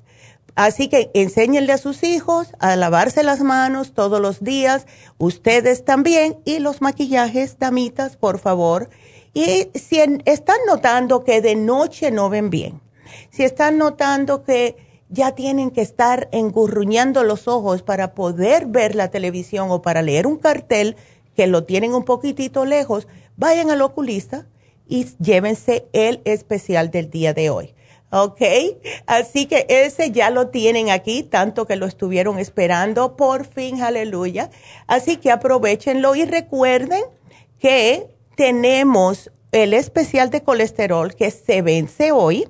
Así 0.53 0.87
que 0.87 1.09
enséñenle 1.15 1.73
a 1.73 1.79
sus 1.79 2.03
hijos 2.03 2.49
a 2.59 2.75
lavarse 2.75 3.23
las 3.23 3.41
manos 3.41 3.95
todos 3.95 4.21
los 4.21 4.43
días, 4.43 4.85
ustedes 5.17 5.83
también, 5.83 6.37
y 6.45 6.59
los 6.59 6.79
maquillajes, 6.79 7.57
damitas, 7.57 8.17
por 8.17 8.37
favor. 8.37 8.91
Y 9.37 9.69
si 9.77 9.99
están 10.25 10.57
notando 10.65 11.23
que 11.23 11.41
de 11.41 11.55
noche 11.55 12.09
no 12.09 12.27
ven 12.27 12.49
bien, 12.49 12.81
si 13.29 13.43
están 13.43 13.77
notando 13.77 14.43
que 14.43 14.77
ya 15.09 15.35
tienen 15.35 15.69
que 15.69 15.81
estar 15.81 16.27
engurruñando 16.31 17.23
los 17.23 17.47
ojos 17.47 17.83
para 17.83 18.15
poder 18.15 18.65
ver 18.65 18.95
la 18.95 19.11
televisión 19.11 19.69
o 19.69 19.83
para 19.83 20.01
leer 20.01 20.25
un 20.25 20.37
cartel 20.37 20.95
que 21.35 21.45
lo 21.45 21.65
tienen 21.65 21.93
un 21.93 22.03
poquitito 22.03 22.65
lejos, 22.65 23.07
vayan 23.35 23.69
al 23.69 23.83
oculista 23.83 24.47
y 24.87 25.05
llévense 25.19 25.85
el 25.93 26.19
especial 26.25 26.89
del 26.89 27.11
día 27.11 27.35
de 27.35 27.51
hoy. 27.51 27.75
¿Ok? 28.09 28.41
Así 29.05 29.45
que 29.45 29.67
ese 29.69 30.09
ya 30.09 30.31
lo 30.31 30.47
tienen 30.47 30.89
aquí, 30.89 31.21
tanto 31.21 31.67
que 31.67 31.75
lo 31.75 31.85
estuvieron 31.85 32.39
esperando, 32.39 33.15
por 33.15 33.45
fin, 33.45 33.83
aleluya. 33.83 34.49
Así 34.87 35.17
que 35.17 35.29
aprovechenlo 35.29 36.15
y 36.15 36.25
recuerden 36.25 37.03
que 37.59 38.16
tenemos 38.37 39.31
el 39.51 39.73
especial 39.73 40.29
de 40.29 40.43
colesterol 40.43 41.15
que 41.15 41.31
se 41.31 41.63
vence 41.63 42.11
hoy 42.11 42.47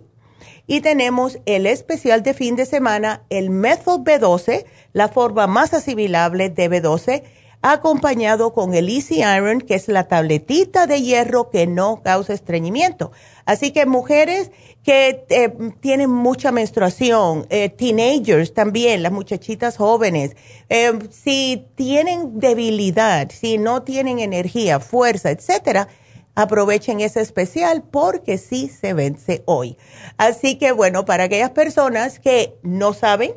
y 0.67 0.81
tenemos 0.81 1.39
el 1.45 1.65
especial 1.65 2.23
de 2.23 2.33
fin 2.33 2.57
de 2.57 2.65
semana, 2.65 3.23
el 3.29 3.49
Methyl 3.49 4.03
B12, 4.03 4.65
la 4.91 5.07
forma 5.07 5.47
más 5.47 5.73
asimilable 5.73 6.49
de 6.49 6.69
B12 6.69 7.23
acompañado 7.61 8.53
con 8.53 8.73
el 8.73 8.89
Easy 8.89 9.21
Iron, 9.21 9.61
que 9.61 9.75
es 9.75 9.87
la 9.87 10.09
tabletita 10.09 10.87
de 10.87 11.01
hierro 11.01 11.49
que 11.49 11.67
no 11.67 12.03
causa 12.03 12.33
estreñimiento. 12.33 13.13
Así 13.47 13.71
que 13.71 13.85
mujeres 13.85 14.51
que 14.83 15.25
eh, 15.29 15.53
tienen 15.79 16.09
mucha 16.09 16.51
menstruación, 16.51 17.47
eh, 17.49 17.69
teenagers 17.69 18.53
también, 18.53 19.01
las 19.01 19.13
muchachitas 19.13 19.77
jóvenes, 19.77 20.35
eh, 20.67 20.91
si 21.11 21.65
tienen 21.75 22.41
debilidad, 22.41 23.29
si 23.31 23.57
no 23.57 23.83
tienen 23.83 24.19
energía, 24.19 24.81
fuerza, 24.81 25.31
etcétera, 25.31 25.87
aprovechen 26.35 26.99
ese 26.99 27.21
especial 27.21 27.83
porque 27.89 28.37
sí 28.37 28.67
se 28.67 28.93
vence 28.93 29.43
hoy. 29.45 29.77
Así 30.17 30.57
que 30.57 30.73
bueno, 30.73 31.05
para 31.05 31.23
aquellas 31.23 31.51
personas 31.51 32.19
que 32.19 32.57
no 32.63 32.93
saben, 32.93 33.33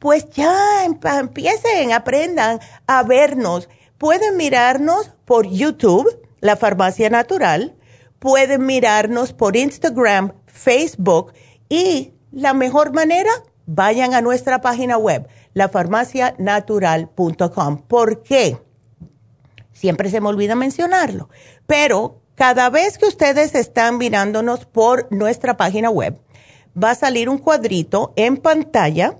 pues 0.00 0.28
ya 0.30 0.84
empiecen, 0.84 1.92
aprendan 1.92 2.58
a 2.86 3.04
vernos. 3.04 3.68
Pueden 3.96 4.36
mirarnos 4.36 5.12
por 5.24 5.46
YouTube, 5.46 6.08
La 6.40 6.56
Farmacia 6.56 7.08
Natural, 7.10 7.76
pueden 8.18 8.66
mirarnos 8.66 9.32
por 9.32 9.56
Instagram, 9.56 10.32
Facebook 10.46 11.32
y 11.68 12.14
la 12.32 12.54
mejor 12.54 12.92
manera, 12.92 13.30
vayan 13.72 14.14
a 14.14 14.20
nuestra 14.20 14.60
página 14.60 14.98
web, 14.98 15.28
lafarmacianatural.com. 15.54 17.78
¿Por 17.86 18.24
qué? 18.24 18.58
Siempre 19.72 20.10
se 20.10 20.20
me 20.20 20.26
olvida 20.28 20.56
mencionarlo, 20.56 21.28
pero 21.66 22.20
cada 22.34 22.68
vez 22.68 22.98
que 22.98 23.06
ustedes 23.06 23.54
están 23.54 23.96
mirándonos 23.96 24.66
por 24.66 25.06
nuestra 25.12 25.56
página 25.56 25.88
web, 25.88 26.20
va 26.76 26.90
a 26.90 26.96
salir 26.96 27.28
un 27.28 27.38
cuadrito 27.38 28.12
en 28.16 28.38
pantalla 28.38 29.18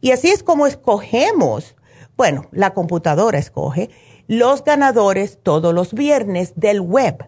y 0.00 0.12
así 0.12 0.30
es 0.30 0.42
como 0.42 0.66
escogemos, 0.66 1.76
bueno, 2.16 2.46
la 2.50 2.72
computadora 2.72 3.38
escoge 3.38 3.90
los 4.26 4.64
ganadores 4.64 5.38
todos 5.42 5.74
los 5.74 5.92
viernes 5.92 6.54
del 6.56 6.80
web. 6.80 7.26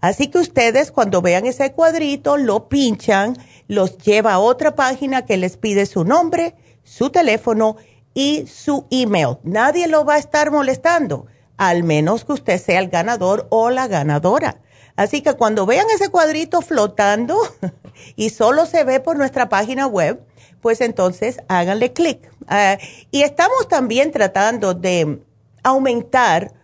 Así 0.00 0.28
que 0.28 0.38
ustedes 0.38 0.92
cuando 0.92 1.22
vean 1.22 1.46
ese 1.46 1.72
cuadrito 1.72 2.36
lo 2.36 2.68
pinchan, 2.68 3.36
los 3.68 3.98
lleva 3.98 4.34
a 4.34 4.38
otra 4.38 4.74
página 4.74 5.24
que 5.24 5.36
les 5.36 5.56
pide 5.56 5.86
su 5.86 6.04
nombre, 6.04 6.54
su 6.84 7.10
teléfono 7.10 7.76
y 8.14 8.46
su 8.46 8.86
email. 8.90 9.38
Nadie 9.42 9.88
lo 9.88 10.04
va 10.04 10.14
a 10.14 10.18
estar 10.18 10.50
molestando, 10.50 11.26
al 11.56 11.82
menos 11.82 12.24
que 12.24 12.32
usted 12.32 12.60
sea 12.60 12.78
el 12.78 12.88
ganador 12.88 13.46
o 13.50 13.70
la 13.70 13.88
ganadora. 13.88 14.60
Así 14.96 15.20
que 15.20 15.34
cuando 15.34 15.66
vean 15.66 15.86
ese 15.94 16.08
cuadrito 16.08 16.62
flotando 16.62 17.36
y 18.16 18.30
solo 18.30 18.64
se 18.66 18.84
ve 18.84 19.00
por 19.00 19.18
nuestra 19.18 19.48
página 19.48 19.86
web, 19.86 20.22
pues 20.62 20.80
entonces 20.80 21.38
háganle 21.48 21.92
clic. 21.92 22.30
Ah, 22.48 22.78
y 23.10 23.22
estamos 23.22 23.68
también 23.68 24.10
tratando 24.10 24.72
de 24.72 25.20
aumentar 25.62 26.54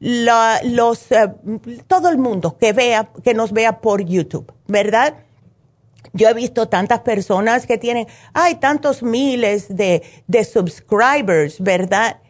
los, 0.00 1.10
eh, 1.10 1.32
todo 1.86 2.08
el 2.08 2.18
mundo 2.18 2.56
que 2.58 2.72
vea, 2.72 3.10
que 3.22 3.34
nos 3.34 3.52
vea 3.52 3.80
por 3.80 4.02
YouTube, 4.04 4.52
¿verdad? 4.66 5.14
Yo 6.12 6.28
he 6.28 6.34
visto 6.34 6.68
tantas 6.68 7.00
personas 7.00 7.66
que 7.66 7.78
tienen, 7.78 8.06
hay 8.32 8.56
tantos 8.56 9.02
miles 9.02 9.74
de, 9.74 10.02
de 10.26 10.44
subscribers, 10.44 11.60
¿verdad? 11.60 12.20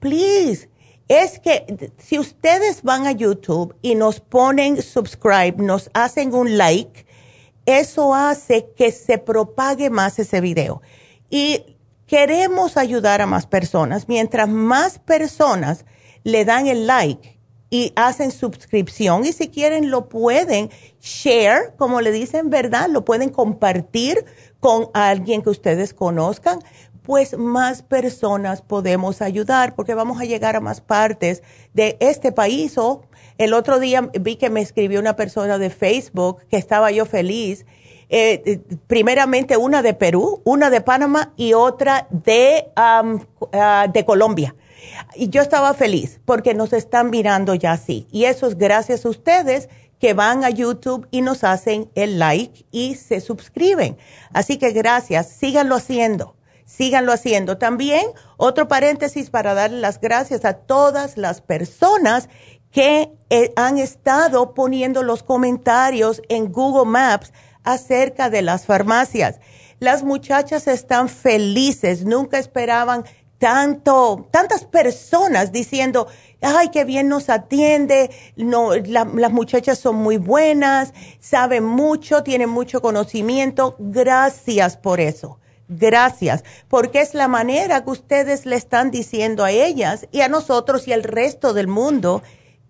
Please, 0.00 0.68
es 1.08 1.38
que 1.38 1.92
si 1.98 2.18
ustedes 2.18 2.82
van 2.82 3.06
a 3.06 3.12
YouTube 3.12 3.76
y 3.82 3.94
nos 3.94 4.20
ponen 4.20 4.82
subscribe, 4.82 5.54
nos 5.58 5.90
hacen 5.92 6.34
un 6.34 6.56
like, 6.56 7.06
eso 7.66 8.14
hace 8.14 8.70
que 8.76 8.90
se 8.92 9.18
propague 9.18 9.90
más 9.90 10.18
ese 10.18 10.40
video. 10.40 10.82
Y 11.30 11.76
queremos 12.06 12.76
ayudar 12.76 13.20
a 13.22 13.26
más 13.26 13.46
personas. 13.46 14.08
Mientras 14.08 14.48
más 14.48 14.98
personas 14.98 15.84
le 16.24 16.44
dan 16.44 16.66
el 16.66 16.86
like 16.86 17.38
y 17.70 17.92
hacen 17.96 18.30
suscripción 18.30 19.24
y 19.24 19.32
si 19.32 19.48
quieren 19.48 19.90
lo 19.90 20.08
pueden 20.08 20.70
share, 21.00 21.74
como 21.76 22.00
le 22.00 22.12
dicen, 22.12 22.50
¿verdad? 22.50 22.88
Lo 22.88 23.04
pueden 23.04 23.30
compartir 23.30 24.24
con 24.60 24.90
alguien 24.94 25.42
que 25.42 25.50
ustedes 25.50 25.92
conozcan, 25.92 26.60
pues 27.02 27.36
más 27.36 27.82
personas 27.82 28.62
podemos 28.62 29.20
ayudar 29.20 29.74
porque 29.74 29.94
vamos 29.94 30.20
a 30.20 30.24
llegar 30.24 30.56
a 30.56 30.60
más 30.60 30.80
partes 30.80 31.42
de 31.74 31.96
este 32.00 32.32
país. 32.32 32.78
O 32.78 33.02
el 33.38 33.52
otro 33.52 33.78
día 33.78 34.08
vi 34.20 34.36
que 34.36 34.50
me 34.50 34.60
escribió 34.60 35.00
una 35.00 35.16
persona 35.16 35.58
de 35.58 35.68
Facebook 35.68 36.42
que 36.48 36.56
estaba 36.56 36.90
yo 36.90 37.04
feliz. 37.04 37.66
Eh, 38.08 38.42
eh, 38.46 38.60
primeramente 38.86 39.56
una 39.56 39.82
de 39.82 39.94
Perú, 39.94 40.40
una 40.44 40.70
de 40.70 40.80
Panamá 40.80 41.32
y 41.36 41.54
otra 41.54 42.06
de, 42.10 42.70
ah, 42.76 43.16
de 43.92 44.04
Colombia. 44.04 44.54
Y 45.14 45.28
yo 45.28 45.42
estaba 45.42 45.74
feliz 45.74 46.20
porque 46.24 46.54
nos 46.54 46.72
están 46.72 47.10
mirando 47.10 47.54
ya 47.54 47.72
así. 47.72 48.06
Y 48.10 48.24
eso 48.24 48.46
es 48.46 48.56
gracias 48.56 49.04
a 49.04 49.08
ustedes 49.08 49.68
que 49.98 50.14
van 50.14 50.44
a 50.44 50.50
YouTube 50.50 51.06
y 51.10 51.22
nos 51.22 51.44
hacen 51.44 51.90
el 51.94 52.18
like 52.18 52.66
y 52.70 52.94
se 52.94 53.20
suscriben. 53.20 53.96
Así 54.32 54.58
que 54.58 54.72
gracias, 54.72 55.28
síganlo 55.28 55.76
haciendo 55.76 56.36
síganlo 56.66 57.12
haciendo. 57.12 57.58
También, 57.58 58.06
otro 58.36 58.68
paréntesis 58.68 59.30
para 59.30 59.54
darle 59.54 59.80
las 59.80 60.00
gracias 60.00 60.44
a 60.44 60.54
todas 60.54 61.16
las 61.16 61.40
personas 61.40 62.28
que 62.70 63.12
eh, 63.30 63.52
han 63.54 63.78
estado 63.78 64.54
poniendo 64.54 65.02
los 65.02 65.22
comentarios 65.22 66.20
en 66.28 66.50
Google 66.50 66.90
Maps 66.90 67.32
acerca 67.62 68.30
de 68.30 68.42
las 68.42 68.66
farmacias. 68.66 69.38
Las 69.78 70.02
muchachas 70.02 70.66
están 70.66 71.08
felices, 71.08 72.04
nunca 72.04 72.38
esperaban 72.38 73.04
tanto, 73.44 74.26
tantas 74.30 74.64
personas 74.64 75.52
diciendo, 75.52 76.06
ay, 76.40 76.70
qué 76.70 76.86
bien 76.86 77.08
nos 77.08 77.28
atiende, 77.28 78.10
no, 78.36 78.74
las 78.74 79.32
muchachas 79.32 79.78
son 79.78 79.96
muy 79.96 80.16
buenas, 80.16 80.94
saben 81.20 81.62
mucho, 81.62 82.22
tienen 82.22 82.48
mucho 82.48 82.80
conocimiento. 82.80 83.76
Gracias 83.78 84.78
por 84.78 84.98
eso. 84.98 85.40
Gracias, 85.68 86.42
porque 86.68 87.02
es 87.02 87.12
la 87.12 87.28
manera 87.28 87.84
que 87.84 87.90
ustedes 87.90 88.46
le 88.46 88.56
están 88.56 88.90
diciendo 88.90 89.44
a 89.44 89.50
ellas 89.50 90.08
y 90.10 90.22
a 90.22 90.28
nosotros 90.28 90.88
y 90.88 90.94
al 90.94 91.02
resto 91.02 91.52
del 91.52 91.68
mundo 91.68 92.22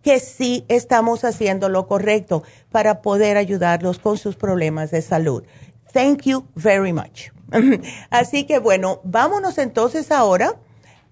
que 0.03 0.19
sí 0.19 0.65
estamos 0.67 1.25
haciendo 1.25 1.69
lo 1.69 1.87
correcto 1.87 2.43
para 2.73 3.01
poder 3.01 3.37
ayudarlos 3.37 4.01
con 4.01 4.19
sus 4.19 4.35
problemas 4.35 4.91
de 4.91 5.03
salud. 5.03 5.45
Thank 5.95 6.27
you 6.27 6.47
very 6.57 6.93
much. 6.93 7.31
Así 8.11 8.45
que 8.45 8.59
bueno, 8.59 9.01
vámonos 9.05 9.59
entonces 9.59 10.11
ahora 10.11 10.57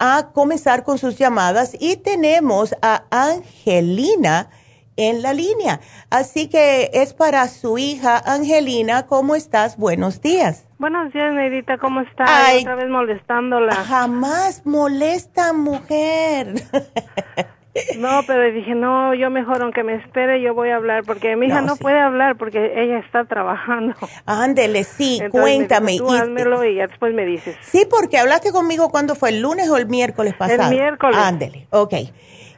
a 0.01 0.31
comenzar 0.35 0.83
con 0.83 0.99
sus 0.99 1.17
llamadas 1.17 1.77
y 1.79 1.97
tenemos 1.97 2.75
a 2.83 3.05
Angelina 3.11 4.51
en 4.97 5.23
la 5.23 5.33
línea. 5.33 5.81
Así 6.11 6.49
que 6.49 6.91
es 6.93 7.15
para 7.15 7.47
su 7.47 7.79
hija 7.79 8.19
Angelina. 8.19 9.07
¿Cómo 9.07 9.37
estás? 9.37 9.77
Buenos 9.77 10.21
días. 10.21 10.67
Buenos 10.79 11.13
días, 11.13 11.33
Neidita. 11.33 11.79
¿Cómo 11.79 12.01
estás? 12.01 12.29
Otra 12.61 12.75
vez 12.75 12.89
molestándola. 12.89 13.77
Jamás 13.77 14.67
molesta, 14.67 15.53
mujer. 15.53 16.55
No, 17.97 18.21
pero 18.27 18.53
dije, 18.53 18.75
no, 18.75 19.15
yo 19.15 19.31
mejor, 19.31 19.63
aunque 19.63 19.83
me 19.83 19.95
espere, 19.95 20.43
yo 20.43 20.53
voy 20.53 20.69
a 20.69 20.77
hablar, 20.77 21.05
porque 21.05 21.37
mi 21.37 21.47
hija 21.47 21.63
no, 21.63 21.77
puede 21.77 21.99
hablar 21.99 22.37
porque 22.37 22.73
ella 22.77 22.99
está 22.99 23.25
trabajando. 23.25 23.95
Ándele, 24.27 24.85
sí, 24.85 25.23
cuéntame. 25.31 25.97
tú 25.97 26.11
házmelo 26.11 26.65
y 26.65 26.77
ya 26.77 26.87
después 26.87 27.15
me 27.15 27.25
dices. 27.25 27.57
Sí, 27.63 27.87
porque 27.89 28.19
hablaste 28.19 28.53
conmigo 28.53 28.91
cuando 28.91 29.15
fue 29.15 29.31
el 29.31 29.41
lunes 29.41 29.71
o 29.71 29.79
el 29.79 29.87
miércoles 29.87 30.35
pasado. 30.35 30.71
El 30.71 30.77
miércoles. 30.77 31.17
Ándele, 31.17 31.67
ok. 31.71 31.95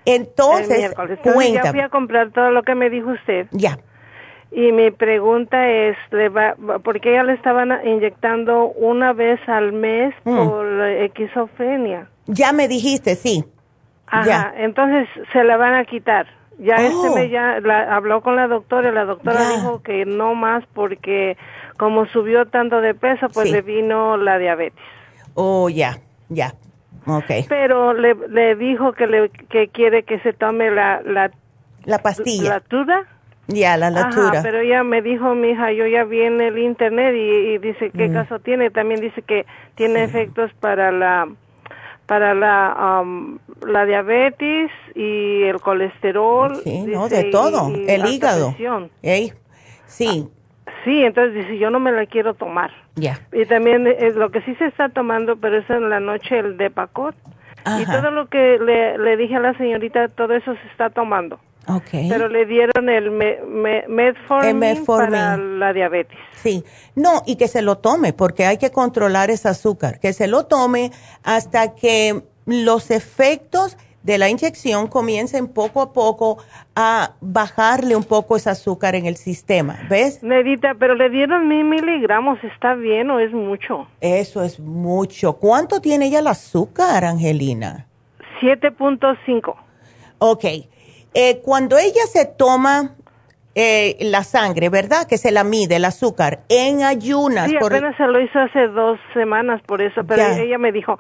Entonces, 0.05 0.93
cuéntame. 1.23 1.53
ya 1.53 1.71
fui 1.71 1.81
a 1.81 1.89
comprar 1.89 2.33
todo 2.33 2.51
lo 2.51 2.63
que 2.63 2.75
me 2.75 2.91
dijo 2.91 3.11
usted. 3.11 3.47
Ya. 3.53 3.79
Y 4.51 4.73
mi 4.73 4.91
pregunta 4.91 5.69
es, 5.69 5.97
¿le 6.11 6.29
va, 6.29 6.57
porque 6.83 7.11
ella 7.11 7.23
le 7.23 7.35
estaban 7.35 7.71
inyectando 7.87 8.67
una 8.67 9.13
vez 9.13 9.41
al 9.49 9.73
mes 9.73 10.15
mm. 10.25 10.49
por 10.49 10.67
esquizofrenia? 10.83 12.09
Ya 12.27 12.53
me 12.53 12.69
dijiste, 12.69 13.15
sí. 13.15 13.45
Ajá, 14.07 14.27
ya. 14.27 14.55
entonces 14.57 15.09
se 15.33 15.45
la 15.45 15.57
van 15.57 15.75
a 15.75 15.85
quitar. 15.85 16.27
Ya 16.59 16.77
este 16.77 17.09
oh. 17.09 17.15
me 17.15 17.29
ya 17.31 17.57
habló 17.91 18.21
con 18.21 18.37
la 18.37 18.47
doctora 18.47 18.91
y 18.91 18.95
la 18.95 19.05
doctora 19.05 19.49
dijo 19.51 19.83
que 19.83 20.05
no 20.05 20.35
más 20.35 20.65
porque 20.73 21.37
como 21.77 22.07
subió 22.07 22.47
tanto 22.47 22.81
de 22.81 22.95
peso, 22.95 23.29
pues 23.29 23.51
le 23.51 23.63
vino 23.63 24.17
la 24.17 24.39
diabetes. 24.39 24.79
Oh, 25.35 25.69
ya, 25.69 25.99
ya. 26.29 26.55
Okay. 27.07 27.45
Pero 27.49 27.93
le, 27.93 28.15
le 28.29 28.55
dijo 28.55 28.93
que, 28.93 29.07
le, 29.07 29.29
que 29.29 29.69
quiere 29.69 30.05
que 30.05 30.21
se 30.21 30.33
tome 30.33 30.71
la, 30.71 31.03
la, 31.03 31.31
la 31.85 31.99
pastilla. 31.99 32.49
La 32.49 32.61
tuda. 32.61 33.05
Ya, 33.47 33.77
la 33.77 33.91
natura. 33.91 34.41
pero 34.43 34.61
ella 34.61 34.83
me 34.85 35.03
dijo, 35.03 35.35
mi 35.35 35.51
hija, 35.51 35.71
yo 35.73 35.87
ya 35.87 36.05
vi 36.05 36.23
en 36.23 36.41
el 36.41 36.57
internet 36.59 37.15
y, 37.15 37.59
dice 37.59 37.91
qué 37.91 38.09
mm. 38.09 38.15
caso 38.15 38.39
tiene. 38.39 38.71
También 38.71 39.01
dice 39.01 39.21
que 39.21 39.45
tiene 39.75 40.05
efectos 40.05 40.51
para 40.61 40.91
la 40.93 41.29
para 42.07 42.35
la 42.35 43.01
um, 43.03 43.39
la 43.67 43.85
diabetes 43.87 44.71
y 44.95 45.43
el 45.45 45.61
colesterol. 45.61 46.57
Sí, 46.63 46.83
no, 46.83 47.09
de 47.09 47.25
todo. 47.25 47.73
el 47.75 48.07
hígado. 48.07 48.55
Sí. 49.87 50.29
Ah, 50.67 50.71
sí, 50.85 51.05
entonces 51.05 51.35
dice, 51.35 51.59
yo 51.59 51.71
no 51.71 51.81
me 51.81 51.93
la 51.93 52.07
quiero 52.07 52.35
tomar. 52.35 52.71
Ya. 52.97 53.21
Y 53.33 53.45
también 53.47 53.87
es 53.87 54.15
lo 54.17 54.31
que 54.31 54.41
sí 54.43 54.55
se 54.57 54.67
está 54.67 54.89
tomando, 54.89 55.37
pero 55.37 55.59
es 55.59 55.69
en 55.71 55.89
la 55.89 56.01
noche 56.01 56.39
el 56.39 56.57
de 56.57 56.71
Pacot. 56.71 57.15
Y 57.81 57.87
todo 57.87 58.11
lo 58.11 58.27
que 58.27 58.59
le, 58.59 58.99
le 58.99 59.17
dije 59.17 59.37
a 59.37 59.41
la 59.41 59.57
señorita, 59.57 60.09
todo 60.09 60.35
eso 60.35 60.55
se 60.55 60.67
está 60.69 60.91
tomando. 60.91 61.41
Okay. 61.67 62.09
Pero 62.09 62.29
le 62.29 62.47
dieron 62.47 62.89
el, 62.89 63.11
metformin, 63.11 64.85
para 64.85 65.37
la 65.37 65.73
diabetes. 65.73 66.19
Sí, 66.33 66.65
no, 66.95 67.23
y 67.27 67.37
que 67.37 67.49
se 67.49 67.63
lo 67.63 67.79
tome, 67.79 68.13
porque 68.13 68.45
hay 68.45 68.59
que 68.59 68.71
controlar 68.71 69.31
ese 69.31 69.49
azúcar, 69.49 69.99
que 69.99 70.13
se 70.13 70.27
lo 70.27 70.45
tome 70.47 70.93
hasta 71.23 71.75
que 71.75 72.23
los 72.47 72.91
efectos 72.91 73.79
de 74.03 74.19
la 74.19 74.29
inyección 74.29 74.87
comiencen 74.87 75.49
poco 75.49 75.81
a 75.81 75.93
poco 75.93 76.37
a 76.77 77.13
bajarle 77.23 77.97
un 77.97 78.05
poco 78.05 78.37
ese 78.37 78.51
azúcar 78.51 78.95
en 78.95 79.07
el 79.07 79.17
sistema, 79.17 79.79
¿ves? 79.89 80.23
Nedita, 80.23 80.75
pero 80.79 80.95
le 80.95 81.09
dieron 81.09 81.49
mil 81.49 81.65
miligramos, 81.65 82.39
¿está 82.45 82.75
bien 82.75 83.11
o 83.11 83.19
es 83.19 83.33
mucho? 83.33 83.89
Eso 84.03 84.43
es 84.43 84.61
mucho. 84.61 85.35
¿Cuánto 85.35 85.81
tiene 85.81 86.07
ella 86.07 86.19
el 86.19 86.27
azúcar, 86.27 87.05
Angelina? 87.05 87.87
7.5. 88.43 89.55
Ok. 90.19 90.45
Eh, 91.15 91.41
cuando 91.43 91.79
ella 91.79 92.03
se 92.07 92.27
toma 92.27 92.97
eh, 93.55 93.97
la 94.01 94.25
sangre, 94.25 94.69
¿verdad? 94.69 95.07
Que 95.09 95.17
se 95.17 95.31
la 95.31 95.45
mide, 95.45 95.77
el 95.77 95.85
azúcar, 95.85 96.41
en 96.49 96.83
ayunas. 96.83 97.49
Sí, 97.49 97.57
apenas 97.57 97.97
se 97.97 98.07
lo 98.09 98.21
hizo 98.21 98.37
hace 98.41 98.67
dos 98.67 98.99
semanas 99.13 99.63
por 99.63 99.81
eso, 99.81 100.03
pero 100.05 100.25
ella 100.25 100.59
me 100.59 100.73
dijo, 100.73 100.99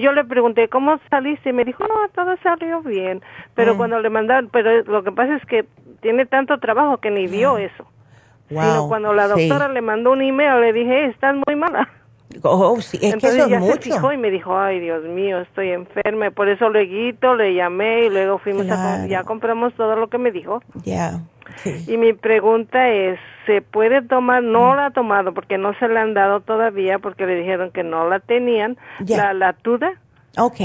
yo 0.00 0.12
le 0.12 0.24
pregunté, 0.24 0.68
¿cómo 0.68 0.98
saliste? 1.10 1.50
Y 1.50 1.52
me 1.52 1.64
dijo, 1.64 1.84
no, 1.84 1.94
todo 2.12 2.36
salió 2.42 2.82
bien, 2.82 3.22
pero 3.54 3.74
mm. 3.74 3.76
cuando 3.76 4.00
le 4.00 4.10
mandaron, 4.10 4.50
pero 4.52 4.82
lo 4.82 5.04
que 5.04 5.12
pasa 5.12 5.36
es 5.36 5.46
que 5.46 5.64
tiene 6.00 6.26
tanto 6.26 6.58
trabajo 6.58 6.98
que 6.98 7.10
ni 7.10 7.28
vio 7.28 7.56
eso. 7.58 7.86
Wow, 8.50 8.88
cuando 8.88 9.14
la 9.14 9.28
doctora 9.28 9.68
le 9.68 9.80
mandó 9.80 10.10
un 10.10 10.22
email, 10.22 10.60
le 10.60 10.72
dije, 10.72 11.06
estás 11.06 11.36
muy 11.46 11.54
mala. 11.54 11.88
Oh, 12.42 12.80
sí, 12.80 12.98
es 13.00 13.16
que 13.16 13.28
eso 13.28 13.48
ya 13.48 13.58
mucho. 13.58 13.74
se 13.74 13.92
fijó 13.92 14.12
y 14.12 14.16
me 14.16 14.30
dijo, 14.30 14.56
ay, 14.56 14.80
Dios 14.80 15.04
mío, 15.04 15.40
estoy 15.40 15.70
enferma. 15.70 16.30
Por 16.30 16.48
eso 16.48 16.68
luego 16.68 17.34
le 17.34 17.54
llamé 17.54 18.06
y 18.06 18.10
luego 18.10 18.38
fuimos 18.38 18.68
a... 18.70 19.06
Ya 19.06 19.24
compramos 19.24 19.74
todo 19.74 19.96
lo 19.96 20.08
que 20.08 20.18
me 20.18 20.30
dijo. 20.30 20.62
Ya. 20.84 21.20
Y 21.86 21.96
mi 21.96 22.12
pregunta 22.12 22.88
es, 22.88 23.18
¿se 23.46 23.62
puede 23.62 24.02
tomar? 24.02 24.42
No 24.42 24.72
mm. 24.72 24.76
la 24.76 24.86
ha 24.86 24.90
tomado 24.90 25.34
porque 25.34 25.58
no 25.58 25.74
se 25.78 25.88
la 25.88 26.02
han 26.02 26.14
dado 26.14 26.40
todavía 26.40 26.98
porque 26.98 27.26
le 27.26 27.36
dijeron 27.36 27.70
que 27.70 27.82
no 27.82 28.08
la 28.08 28.20
tenían. 28.20 28.76
La 29.06 29.32
latuda. 29.34 29.92
Ok. 30.38 30.60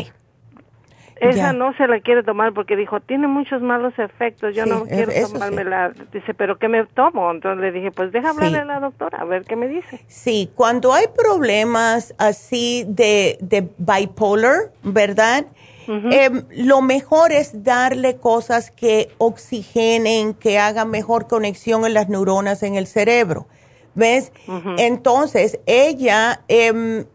Esa 1.20 1.54
no 1.54 1.74
se 1.74 1.88
la 1.88 2.00
quiere 2.00 2.24
tomar 2.24 2.54
porque 2.54 2.76
dijo, 2.76 3.00
tiene 3.00 3.28
muchos 3.28 3.62
malos 3.62 3.94
efectos, 3.98 4.56
yo 4.56 4.66
no 4.66 4.86
quiero 4.86 5.12
tomármela. 5.32 5.92
Dice, 6.12 6.34
¿pero 6.34 6.58
qué 6.58 6.68
me 6.68 6.86
tomo? 6.86 7.32
Entonces 7.32 7.62
le 7.62 7.72
dije, 7.72 7.92
pues 7.92 8.12
deja 8.12 8.30
hablarle 8.30 8.60
a 8.60 8.66
la 8.66 8.80
doctora, 8.80 9.20
a 9.20 9.26
ver 9.26 9.44
qué 9.44 9.56
me 9.56 9.68
dice. 9.68 10.02
Sí, 10.08 10.50
cuando 10.56 10.94
hay 10.94 11.06
problemas 11.08 12.14
así 12.18 12.86
de, 12.88 13.38
de 13.42 13.68
bipolar, 13.78 14.72
¿verdad? 14.84 15.46
Em, 15.88 16.44
lo 16.52 16.82
mejor 16.82 17.32
es 17.32 17.64
darle 17.64 18.18
cosas 18.18 18.72
que 18.72 19.10
oxigenen, 19.20 20.34
que 20.34 20.60
hagan 20.60 20.90
mejor 20.90 21.28
conexión 21.28 21.86
en 21.86 21.94
las 21.94 22.10
neuronas 22.10 22.62
en 22.64 22.76
el 22.76 22.88
cerebro. 22.88 23.48
¿Ves? 23.96 24.32
Entonces, 24.78 25.60
ella, 25.66 26.42
eh, 26.50 27.06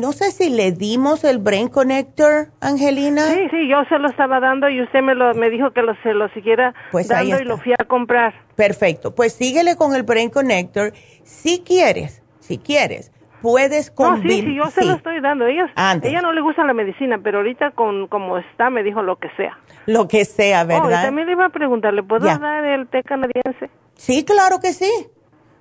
no 0.00 0.12
sé 0.12 0.30
si 0.30 0.50
le 0.50 0.72
dimos 0.72 1.24
el 1.24 1.38
Brain 1.38 1.68
Connector, 1.68 2.48
Angelina. 2.60 3.22
Sí, 3.26 3.48
sí, 3.50 3.68
yo 3.68 3.84
se 3.88 3.98
lo 3.98 4.08
estaba 4.08 4.40
dando 4.40 4.68
y 4.68 4.82
usted 4.82 5.02
me, 5.02 5.14
lo, 5.14 5.34
me 5.34 5.50
dijo 5.50 5.72
que 5.72 5.82
lo, 5.82 5.94
se 6.02 6.14
lo 6.14 6.28
siguiera 6.30 6.74
pues 6.92 7.08
dando 7.08 7.40
y 7.40 7.44
lo 7.44 7.58
fui 7.58 7.72
a 7.72 7.84
comprar. 7.84 8.34
Perfecto, 8.54 9.14
pues 9.14 9.32
síguele 9.32 9.76
con 9.76 9.94
el 9.94 10.02
Brain 10.02 10.30
Connector. 10.30 10.92
Si 11.24 11.62
quieres, 11.64 12.22
si 12.40 12.58
quieres, 12.58 13.12
puedes 13.42 13.90
combinar. 13.90 14.24
No, 14.24 14.32
sí, 14.32 14.42
sí, 14.42 14.54
yo 14.56 14.66
se 14.70 14.84
lo 14.84 14.94
estoy 14.94 15.20
dando. 15.20 15.46
Ella, 15.46 15.70
ella 16.02 16.20
no 16.20 16.32
le 16.32 16.40
gusta 16.40 16.64
la 16.64 16.74
medicina, 16.74 17.18
pero 17.22 17.38
ahorita 17.38 17.72
con 17.72 18.08
como 18.08 18.38
está 18.38 18.70
me 18.70 18.82
dijo 18.82 19.02
lo 19.02 19.16
que 19.16 19.28
sea. 19.36 19.58
Lo 19.86 20.08
que 20.08 20.24
sea, 20.24 20.62
oh, 20.62 20.66
¿verdad? 20.66 21.00
Oh, 21.00 21.06
también 21.06 21.26
le 21.26 21.32
iba 21.32 21.46
a 21.46 21.50
preguntar, 21.50 21.94
¿le 21.94 22.02
puedo 22.02 22.26
dar 22.26 22.64
el 22.64 22.88
té 22.88 23.02
canadiense? 23.02 23.70
Sí, 23.94 24.24
claro 24.24 24.58
que 24.60 24.72
sí. 24.72 24.90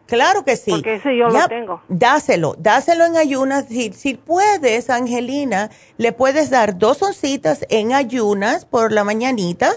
Claro 0.08 0.44
que 0.44 0.56
sí. 0.56 0.72
Porque 0.72 0.96
ese 0.96 1.18
yo 1.18 1.30
lo 1.30 1.48
tengo. 1.48 1.82
Dáselo, 1.88 2.56
dáselo 2.60 3.06
en 3.06 3.18
ayunas. 3.18 3.66
Si, 3.68 3.92
si 3.94 4.14
puedes, 4.14 4.90
Angelina, 4.90 5.72
le 5.98 6.12
puedes 6.12 6.50
dar 6.50 6.78
dos 6.78 7.02
oncitas 7.02 7.66
en 7.70 7.94
ayunas 7.94 8.66
por 8.66 8.92
la 8.92 9.04
mañanita 9.04 9.72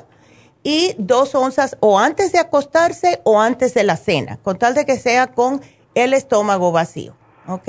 y 0.62 0.94
dos 0.98 1.34
onzas 1.34 1.76
o 1.80 1.98
antes 1.98 2.32
de 2.32 2.40
acostarse 2.40 3.20
o 3.24 3.40
antes 3.40 3.72
de 3.74 3.84
la 3.84 3.96
cena, 3.96 4.38
con 4.42 4.58
tal 4.58 4.74
de 4.74 4.84
que 4.84 4.96
sea 4.96 5.28
con 5.28 5.62
el 5.94 6.12
estómago 6.12 6.72
vacío. 6.72 7.14
¿ok? 7.48 7.68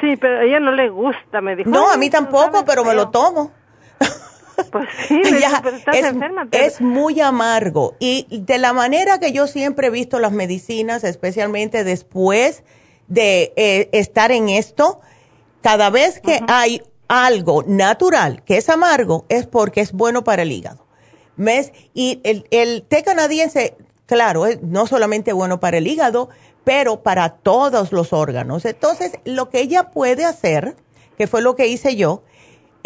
sí, 0.00 0.16
pero 0.20 0.38
a 0.40 0.44
ella 0.44 0.60
no 0.60 0.72
le 0.72 0.88
gusta, 0.88 1.40
me 1.40 1.56
dijo. 1.56 1.70
No, 1.70 1.90
a 1.90 1.96
mí 1.96 2.10
tampoco, 2.10 2.64
pero 2.64 2.84
me 2.84 2.94
lo 2.94 3.10
tomo. 3.10 3.50
Pues 4.70 4.88
sí, 5.08 5.20
ya, 5.40 5.60
pero 5.62 5.76
estás 5.76 5.96
es, 5.96 6.04
enferma. 6.04 6.48
Es 6.50 6.80
muy 6.80 7.20
amargo. 7.20 7.94
Y 7.98 8.26
de 8.30 8.58
la 8.58 8.72
manera 8.72 9.18
que 9.18 9.32
yo 9.32 9.46
siempre 9.46 9.88
he 9.88 9.90
visto 9.90 10.18
las 10.18 10.32
medicinas, 10.32 11.04
especialmente 11.04 11.84
después 11.84 12.62
de 13.08 13.52
eh, 13.56 13.88
estar 13.92 14.32
en 14.32 14.48
esto, 14.48 15.00
cada 15.62 15.90
vez 15.90 16.20
que 16.20 16.40
hay 16.48 16.82
algo 17.08 17.64
natural 17.66 18.42
que 18.44 18.56
es 18.56 18.68
amargo, 18.68 19.26
es 19.28 19.46
porque 19.46 19.80
es 19.80 19.92
bueno 19.92 20.24
para 20.24 20.42
el 20.42 20.52
hígado. 20.52 20.84
¿Ves? 21.36 21.72
Y 21.94 22.20
el, 22.22 22.46
el 22.50 22.82
té 22.82 23.02
canadiense, 23.02 23.76
claro, 24.06 24.46
es 24.46 24.62
no 24.62 24.86
solamente 24.86 25.32
bueno 25.32 25.58
para 25.58 25.78
el 25.78 25.86
hígado, 25.86 26.28
pero 26.64 27.02
para 27.02 27.30
todos 27.30 27.92
los 27.92 28.12
órganos. 28.12 28.64
Entonces, 28.64 29.12
lo 29.24 29.50
que 29.50 29.60
ella 29.60 29.90
puede 29.90 30.24
hacer, 30.24 30.76
que 31.18 31.26
fue 31.26 31.42
lo 31.42 31.56
que 31.56 31.66
hice 31.66 31.96
yo, 31.96 32.22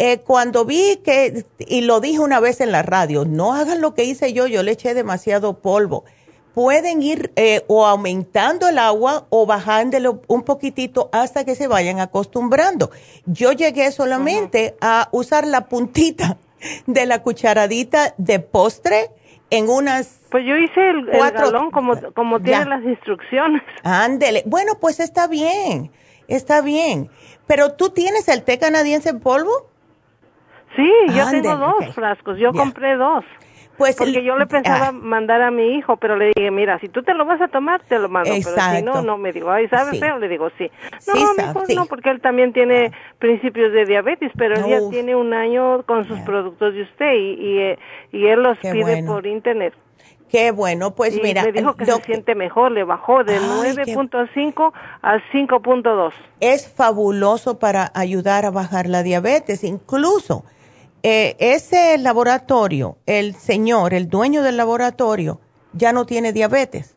eh, 0.01 0.21
cuando 0.21 0.63
vi 0.63 1.01
que, 1.03 1.43
y 1.59 1.81
lo 1.81 1.99
dije 1.99 2.19
una 2.19 2.39
vez 2.39 2.61
en 2.61 2.71
la 2.71 2.83
radio, 2.83 3.25
no 3.25 3.53
hagan 3.53 3.81
lo 3.81 3.93
que 3.93 4.05
hice 4.05 4.31
yo, 4.31 4.47
yo 4.47 4.63
le 4.63 4.71
eché 4.71 4.93
demasiado 4.93 5.59
polvo. 5.59 6.05
Pueden 6.53 7.03
ir 7.03 7.33
eh, 7.35 7.63
o 7.67 7.85
aumentando 7.85 8.69
el 8.69 8.79
agua 8.79 9.27
o 9.29 9.45
bajándolo 9.45 10.21
un 10.27 10.43
poquitito 10.43 11.09
hasta 11.11 11.43
que 11.43 11.53
se 11.53 11.67
vayan 11.67 11.99
acostumbrando. 11.99 12.91
Yo 13.25 13.51
llegué 13.51 13.91
solamente 13.91 14.77
a 14.79 15.09
usar 15.11 15.45
la 15.45 15.67
puntita 15.67 16.37
de 16.87 17.05
la 17.05 17.21
cucharadita 17.21 18.15
de 18.17 18.39
postre 18.39 19.11
en 19.49 19.69
unas... 19.69 20.21
Pues 20.31 20.45
yo 20.45 20.55
hice 20.55 20.89
el, 20.91 21.07
galón 21.07 21.71
como, 21.71 21.93
como 22.13 22.39
tienen 22.39 22.69
las 22.69 22.83
instrucciones. 22.85 23.63
Ándele. 23.83 24.43
Bueno, 24.45 24.73
pues 24.79 25.01
está 25.01 25.27
bien, 25.27 25.91
está 26.29 26.61
bien. 26.61 27.09
Pero 27.47 27.73
tú 27.73 27.89
tienes 27.89 28.29
el 28.29 28.43
té 28.43 28.59
canadiense 28.59 29.09
en 29.09 29.19
polvo? 29.19 29.69
Sí, 30.75 30.91
yo 31.13 31.29
tengo 31.29 31.55
dos 31.57 31.95
frascos, 31.95 32.37
yo 32.37 32.51
compré 32.53 32.95
dos. 32.95 33.25
Pues 33.79 33.95
Porque 33.95 34.25
yo 34.25 34.37
le 34.37 34.45
pensaba 34.45 34.87
ah. 34.87 34.91
mandar 34.91 35.41
a 35.41 35.51
mi 35.51 35.77
hijo, 35.77 35.95
pero 35.95 36.17
le 36.17 36.33
dije, 36.35 36.51
mira, 36.51 36.77
si 36.79 36.89
tú 36.89 37.01
te 37.01 37.13
lo 37.13 37.23
vas 37.23 37.39
a 37.39 37.47
tomar, 37.47 37.81
te 37.87 37.97
lo 37.97 38.09
mando. 38.09 38.29
Pero 38.29 38.75
si 38.75 38.81
no, 38.83 39.01
no 39.01 39.17
me 39.17 39.31
digo, 39.31 39.49
ay, 39.49 39.69
¿sabes 39.69 39.97
feo? 40.01 40.19
Le 40.19 40.27
digo, 40.27 40.49
sí. 40.57 40.69
No, 41.07 41.33
mejor 41.33 41.63
no, 41.73 41.85
porque 41.85 42.09
él 42.09 42.19
también 42.19 42.51
tiene 42.51 42.91
principios 43.19 43.71
de 43.71 43.85
diabetes, 43.85 44.33
pero 44.37 44.55
él 44.55 44.65
ya 44.67 44.79
tiene 44.89 45.15
un 45.15 45.33
año 45.33 45.83
con 45.83 46.05
sus 46.05 46.19
productos 46.19 46.73
de 46.73 46.81
usted 46.81 47.13
y, 47.13 47.33
y, 47.39 47.57
eh, 47.59 47.79
él 48.11 48.43
los 48.43 48.57
pide 48.57 49.01
por 49.03 49.25
internet. 49.25 49.73
Qué 50.29 50.51
bueno, 50.51 50.93
pues 50.93 51.17
mira. 51.23 51.45
Me 51.45 51.53
dijo 51.53 51.73
que 51.75 51.85
se 51.85 52.01
siente 52.01 52.35
mejor, 52.35 52.73
le 52.73 52.83
bajó 52.83 53.23
de 53.23 53.39
9.5 53.39 54.73
a 55.01 55.15
5.2. 55.31 56.11
Es 56.41 56.67
fabuloso 56.67 57.59
para 57.59 57.93
ayudar 57.95 58.45
a 58.45 58.51
bajar 58.51 58.87
la 58.87 59.03
diabetes, 59.03 59.63
incluso 59.63 60.43
eh, 61.03 61.35
ese 61.39 61.97
laboratorio, 61.97 62.97
el 63.05 63.35
señor, 63.35 63.93
el 63.93 64.09
dueño 64.09 64.43
del 64.43 64.57
laboratorio, 64.57 65.39
ya 65.73 65.93
no 65.93 66.05
tiene 66.05 66.33
diabetes. 66.33 66.95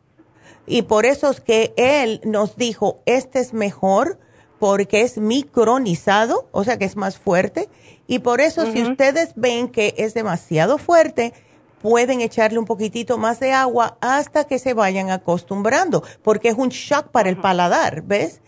Y 0.66 0.82
por 0.82 1.06
eso 1.06 1.30
es 1.30 1.40
que 1.40 1.72
él 1.76 2.20
nos 2.24 2.56
dijo, 2.56 3.00
este 3.06 3.40
es 3.40 3.52
mejor 3.52 4.18
porque 4.58 5.02
es 5.02 5.18
micronizado, 5.18 6.48
o 6.52 6.64
sea 6.64 6.78
que 6.78 6.84
es 6.84 6.96
más 6.96 7.18
fuerte. 7.18 7.68
Y 8.06 8.20
por 8.20 8.40
eso 8.40 8.70
si 8.70 8.82
ustedes 8.82 9.32
ven 9.34 9.68
que 9.68 9.94
es 9.98 10.14
demasiado 10.14 10.78
fuerte, 10.78 11.32
pueden 11.80 12.20
echarle 12.20 12.58
un 12.58 12.64
poquitito 12.64 13.18
más 13.18 13.40
de 13.40 13.52
agua 13.52 13.98
hasta 14.00 14.44
que 14.44 14.58
se 14.58 14.72
vayan 14.72 15.10
acostumbrando, 15.10 16.04
porque 16.22 16.48
es 16.48 16.54
un 16.56 16.68
shock 16.68 17.08
para 17.08 17.28
el 17.28 17.38
paladar, 17.38 18.02
¿ves? 18.02 18.40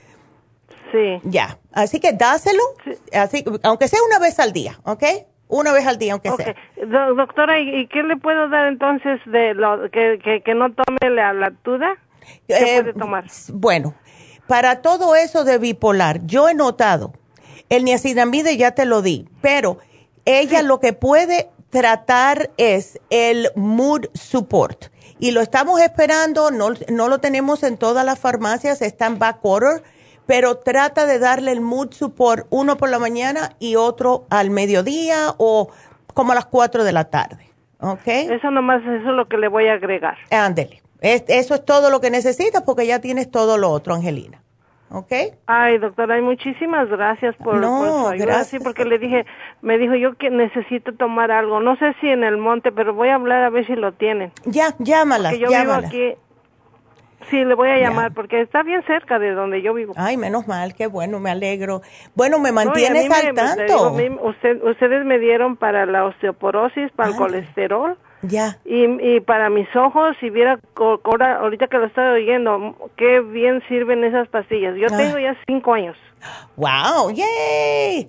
Sí. 0.93 1.21
Ya, 1.25 1.59
así 1.73 1.99
que 1.99 2.13
dáselo, 2.13 2.63
así, 3.13 3.45
aunque 3.65 3.89
sea 3.89 3.99
una 4.07 4.21
vez 4.21 4.39
al 4.39 4.53
día, 4.53 4.81
¿ok? 4.85 5.03
Una 5.49 5.72
vez 5.72 5.86
al 5.86 5.99
día, 5.99 6.14
aunque 6.14 6.30
sea. 6.30 6.55
doctora, 7.16 7.61
¿y 7.61 7.86
qué 7.88 8.03
le 8.03 8.16
puedo 8.16 8.49
dar 8.49 8.66
entonces 8.66 9.20
de 9.26 9.55
lo 9.55 9.90
que, 9.90 10.42
que, 10.45 10.55
no 10.55 10.72
tome 10.72 11.14
la 11.14 11.32
lactuda? 11.32 11.97
¿Qué 12.49 12.55
eh, 12.55 12.82
puede 12.82 12.95
tomar? 12.95 13.24
Bueno, 13.53 13.95
para 14.47 14.80
todo 14.80 15.14
eso 15.14 15.45
de 15.45 15.59
bipolar, 15.59 16.24
yo 16.24 16.49
he 16.49 16.55
notado, 16.55 17.12
el 17.68 17.84
niacinamide 17.84 18.57
ya 18.57 18.72
te 18.72 18.86
lo 18.86 19.03
di, 19.03 19.28
pero 19.42 19.78
ella 20.24 20.62
lo 20.62 20.80
que 20.80 20.92
puede 20.92 21.51
tratar 21.70 22.51
es 22.57 23.01
el 23.11 23.51
mood 23.55 24.07
support. 24.14 24.86
Y 25.18 25.30
lo 25.30 25.40
estamos 25.40 25.80
esperando, 25.80 26.51
no, 26.51 26.70
no 26.88 27.09
lo 27.09 27.18
tenemos 27.18 27.62
en 27.62 27.76
todas 27.76 28.05
las 28.05 28.18
farmacias, 28.18 28.82
está 28.82 29.07
en 29.07 29.18
back 29.18 29.38
order 29.42 29.82
pero 30.27 30.57
trata 30.59 31.07
de 31.07 31.18
darle 31.18 31.53
el 31.53 31.61
mood 31.61 31.93
support 31.93 32.47
uno 32.51 32.77
por 32.77 32.89
la 32.91 32.99
mañana 32.99 33.51
y 33.59 33.77
otro 33.77 34.25
al 34.31 34.51
mediodía 34.51 35.35
o 35.39 35.70
como 36.14 36.33
a 36.33 36.35
las 36.35 36.47
4 36.47 36.85
de 36.85 36.93
la 36.93 37.05
tarde. 37.11 37.47
¿Ok? 37.81 38.07
Eso 38.07 38.51
nomás, 38.51 38.81
eso 38.83 38.95
es 39.11 39.16
lo 39.16 39.27
que 39.29 39.37
le 39.37 39.49
voy 39.49 39.66
a 39.68 39.75
agregar. 39.75 40.16
Ándele. 40.31 40.81
eso 41.01 41.55
es 41.55 41.64
todo 41.64 41.91
lo 41.91 42.01
que 42.01 42.11
necesitas 42.11 42.62
porque 42.62 42.87
ya 42.87 43.01
tienes 43.01 43.31
todo 43.31 43.59
lo 43.59 43.70
otro, 43.70 43.95
Angelina. 43.95 44.41
¿ok? 44.91 45.12
Ay, 45.47 45.79
doctora, 45.79 46.20
muchísimas 46.22 46.89
gracias 46.89 47.35
por, 47.37 47.57
No, 47.57 47.79
por 47.79 47.89
su 47.89 48.09
ayuda. 48.11 48.27
gracias. 48.27 48.49
Sí, 48.49 48.59
porque 48.61 48.85
le 48.85 48.99
dije, 48.99 49.27
me 49.61 49.77
dijo 49.77 49.95
yo 49.97 50.14
que 50.16 50.31
necesito 50.31 50.95
tomar 50.95 51.33
algo. 51.33 51.59
No 51.61 51.77
sé 51.77 51.95
si 52.01 52.09
en 52.09 52.22
el 52.22 52.37
monte, 52.37 52.70
pero 52.70 52.95
voy 52.95 53.09
a 53.09 53.16
hablar 53.16 53.43
a 53.43 53.51
ver 53.51 53.66
si 53.66 53.75
lo 53.75 53.93
tienen. 53.93 54.31
Ya, 54.45 54.75
llámala, 54.79 55.31
Porque 55.31 55.45
yo 55.45 55.51
llámala. 55.51 55.89
vivo 55.89 55.89
aquí. 55.89 56.18
Sí, 57.31 57.45
le 57.45 57.55
voy 57.55 57.68
a 57.70 57.79
Ya. 57.79 57.89
llamar 57.89 58.12
porque 58.12 58.41
está 58.41 58.62
bien 58.62 58.83
cerca 58.87 59.18
de 59.18 59.33
donde 59.33 59.62
yo 59.62 59.75
vivo. 59.75 59.95
Ay, 59.97 60.16
menos 60.16 60.47
mal, 60.47 60.75
qué 60.75 60.87
bueno, 60.87 61.20
me 61.20 61.31
alegro. 61.31 61.83
Bueno, 62.14 62.39
me 62.39 62.51
No, 62.51 62.57
mantienes 62.57 63.09
me- 63.09 63.14
al 63.14 63.27
le 63.27 63.33
tanto. 63.33 63.62
digo, 63.64 63.85
a 63.87 63.93
mí- 63.93 64.18
usted- 64.22 64.62
ustedes 64.62 65.05
me 65.05 65.18
dieron 65.18 65.57
para 65.57 65.87
la 65.87 66.05
osteoporosis, 66.05 66.91
para 66.93 67.09
el 67.11 67.14
Ándale. 67.14 67.33
colesterol 67.33 67.97
Ya. 68.22 68.59
y, 68.64 68.85
y 69.16 69.20
para 69.20 69.51
mis 69.51 69.68
ojos. 69.77 70.16
Si 70.20 70.31
viera 70.31 70.59
ahora, 70.77 71.37
ahorita 71.39 71.66
que 71.68 71.79
lo 71.79 71.87
estoy 71.87 72.05
oyendo, 72.22 72.77
qué 72.97 73.20
bien 73.20 73.62
sirven 73.68 74.05
esas 74.05 74.29
pastillas. 74.29 74.75
Yo 74.77 74.87
Ah. 74.93 74.97
tengo 74.97 75.18
ya 75.18 75.37
cinco 75.47 75.75
años. 75.75 75.97
Wow, 76.57 77.11
yay. 77.11 78.09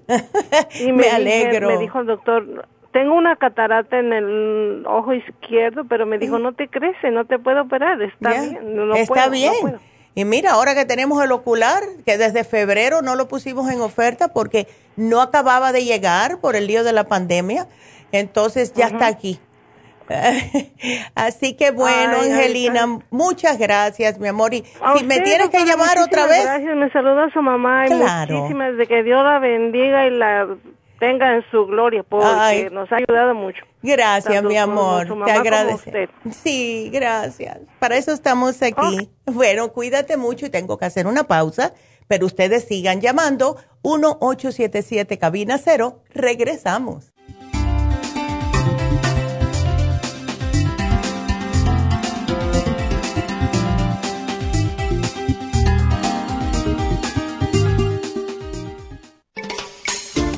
Y 0.79 0.91
me, 0.91 1.03
dije- 1.03 1.09
alegro. 1.15 1.67
me 1.69 1.77
dijo 1.79 1.99
el 1.99 2.05
doctor, 2.07 2.67
tengo 2.95 3.13
una 3.15 3.35
catarata 3.35 3.99
en 3.99 4.13
el 4.13 4.85
ojo 4.87 5.13
izquierdo, 5.13 5.83
pero 5.83 6.05
me 6.05 6.17
dijo, 6.17 6.39
no 6.39 6.53
te 6.53 6.69
crece, 6.69 7.11
no 7.11 7.25
te 7.25 7.37
puedo 7.37 7.63
operar, 7.63 8.01
está 8.01 8.29
bien. 8.31 8.73
No, 8.73 8.95
Está 8.95 9.07
puedo, 9.13 9.25
no 9.25 9.31
bien. 9.33 9.53
puedo". 9.59 9.79
y 10.15 10.23
mira, 10.23 10.51
ahora 10.51 10.73
que 10.75 10.85
tenemos 10.85 11.21
el 11.21 11.33
ocular, 11.33 11.83
que 12.05 12.17
desde 12.17 12.45
febrero 12.45 13.01
no 13.01 13.15
lo 13.15 13.27
pusimos 13.27 13.69
en 13.69 13.81
oferta 13.81 14.29
porque 14.29 14.67
no 14.95 15.21
acababa 15.21 15.73
de 15.73 15.83
llegar 15.83 16.39
por 16.39 16.55
el 16.55 16.67
lío 16.67 16.85
de 16.85 16.93
la 16.93 17.03
pandemia, 17.03 17.67
entonces 18.13 18.71
ya 18.73 18.85
está 18.85 19.07
aquí. 19.07 19.41
Así 21.15 21.55
que 21.57 21.71
bueno, 21.71 22.17
Ay, 22.21 22.31
Angelina, 22.31 22.83
ay. 22.83 22.99
muchas 23.09 23.57
gracias, 23.57 24.19
mi 24.19 24.29
amor. 24.29 24.53
Y 24.53 24.63
A 24.81 24.97
si 24.97 25.03
me 25.03 25.19
tienes 25.19 25.49
que 25.49 25.65
llamar 25.65 25.97
otra 25.99 26.27
vez, 26.27 26.43
Gracias, 26.45 26.75
me 26.77 26.89
saluda 26.91 27.29
su 27.33 27.41
mamá 27.41 27.87
y 27.87 27.89
Claro. 27.89 28.35
muchísimas 28.37 28.77
de 28.77 28.87
que 28.87 29.03
Dios 29.03 29.21
la 29.21 29.39
bendiga 29.39 30.07
y 30.07 30.11
la 30.11 30.47
tenga 30.99 31.35
en 31.35 31.43
su 31.51 31.65
gloria 31.65 32.03
porque 32.03 32.25
Ay. 32.27 32.67
nos 32.71 32.91
ha 32.91 32.97
ayudado 32.97 33.33
mucho. 33.35 33.63
gracias, 33.81 34.33
Tanto 34.33 34.49
mi 34.49 34.57
amor, 34.57 35.07
te 35.25 35.31
agradezco. 35.31 35.89
usted. 35.89 36.09
Sí, 36.31 36.89
gracias. 36.93 37.59
Para 37.79 37.97
eso 37.97 38.11
estamos 38.11 38.61
aquí. 38.61 39.09
Bueno, 39.25 39.71
cuídate 39.71 40.17
mucho 40.17 40.45
y 40.45 40.49
tengo 40.49 40.77
que 40.77 40.85
hacer 40.85 41.07
una 41.07 41.25
pausa, 41.25 41.73
pero 42.07 42.25
ustedes 42.25 42.65
sigan 42.65 43.01
llamando 43.01 43.57
1-877 43.83 45.17
cabina 45.19 45.57
cero. 45.57 46.01
Regresamos. 46.13 47.13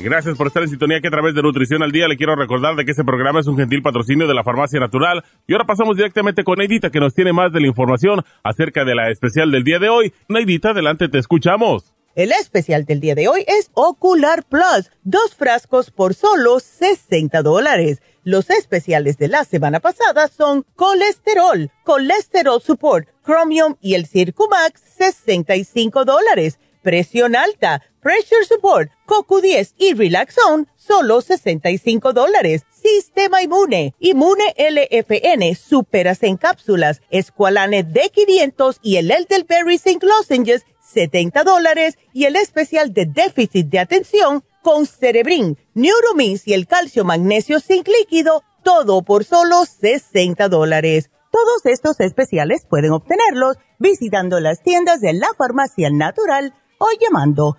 Gracias 0.00 0.36
por 0.36 0.46
estar 0.46 0.62
en 0.62 0.68
sintonía 0.68 1.00
que 1.00 1.08
a 1.08 1.10
través 1.10 1.34
de 1.34 1.42
Nutrición 1.42 1.82
al 1.82 1.90
Día 1.90 2.06
le 2.06 2.16
quiero 2.16 2.36
recordar 2.36 2.76
de 2.76 2.84
que 2.84 2.92
este 2.92 3.02
programa 3.02 3.40
es 3.40 3.48
un 3.48 3.56
gentil 3.56 3.82
patrocinio 3.82 4.28
de 4.28 4.34
la 4.34 4.44
Farmacia 4.44 4.78
Natural. 4.78 5.24
Y 5.48 5.52
ahora 5.52 5.66
pasamos 5.66 5.96
directamente 5.96 6.44
con 6.44 6.58
Neidita 6.58 6.90
que 6.90 7.00
nos 7.00 7.14
tiene 7.14 7.32
más 7.32 7.52
de 7.52 7.60
la 7.60 7.66
información 7.66 8.22
acerca 8.44 8.84
de 8.84 8.94
la 8.94 9.10
especial 9.10 9.50
del 9.50 9.64
día 9.64 9.80
de 9.80 9.88
hoy. 9.88 10.12
Neidita, 10.28 10.70
adelante, 10.70 11.08
te 11.08 11.18
escuchamos. 11.18 11.96
El 12.14 12.30
especial 12.30 12.84
del 12.84 13.00
día 13.00 13.16
de 13.16 13.26
hoy 13.26 13.44
es 13.48 13.70
Ocular 13.74 14.44
Plus, 14.44 14.90
dos 15.02 15.34
frascos 15.34 15.90
por 15.90 16.14
solo 16.14 16.60
60 16.60 17.42
dólares. 17.42 18.00
Los 18.22 18.50
especiales 18.50 19.18
de 19.18 19.26
la 19.26 19.44
semana 19.44 19.80
pasada 19.80 20.28
son 20.28 20.64
colesterol, 20.76 21.70
colesterol 21.84 22.62
support, 22.62 23.08
chromium 23.24 23.74
y 23.80 23.94
el 23.94 24.06
Circumax, 24.06 24.80
65 24.96 26.04
dólares. 26.04 26.60
Presión 26.82 27.34
alta, 27.34 27.82
pressure 28.08 28.46
support, 28.46 28.90
CoQ10 29.06 29.74
y 29.76 29.92
Relaxone, 29.92 30.64
solo 30.76 31.20
65 31.20 32.14
dólares. 32.14 32.64
Sistema 32.70 33.42
inmune, 33.42 33.94
Inmune 34.00 34.54
LFN, 34.56 35.54
superas 35.54 36.22
en 36.22 36.38
cápsulas, 36.38 37.02
Esqualane 37.10 37.84
D500 37.86 38.78
y 38.80 38.96
el 38.96 39.10
Elderberry 39.10 39.76
Zinc 39.76 40.02
Lozenges, 40.04 40.64
70 40.80 41.44
dólares 41.44 41.98
y 42.14 42.24
el 42.24 42.36
especial 42.36 42.94
de 42.94 43.04
déficit 43.04 43.66
de 43.66 43.80
atención 43.80 44.42
con 44.62 44.86
Cerebrin, 44.86 45.58
Neuromins 45.74 46.48
y 46.48 46.54
el 46.54 46.66
calcio 46.66 47.04
magnesio 47.04 47.60
zinc 47.60 47.88
líquido, 47.88 48.42
todo 48.62 49.02
por 49.02 49.24
solo 49.24 49.66
60 49.66 50.48
dólares. 50.48 51.10
Todos 51.30 51.66
estos 51.66 52.00
especiales 52.00 52.64
pueden 52.64 52.92
obtenerlos 52.92 53.58
visitando 53.78 54.40
las 54.40 54.62
tiendas 54.62 55.02
de 55.02 55.12
la 55.12 55.28
farmacia 55.36 55.90
natural 55.90 56.54
o 56.78 56.86
llamando 56.98 57.58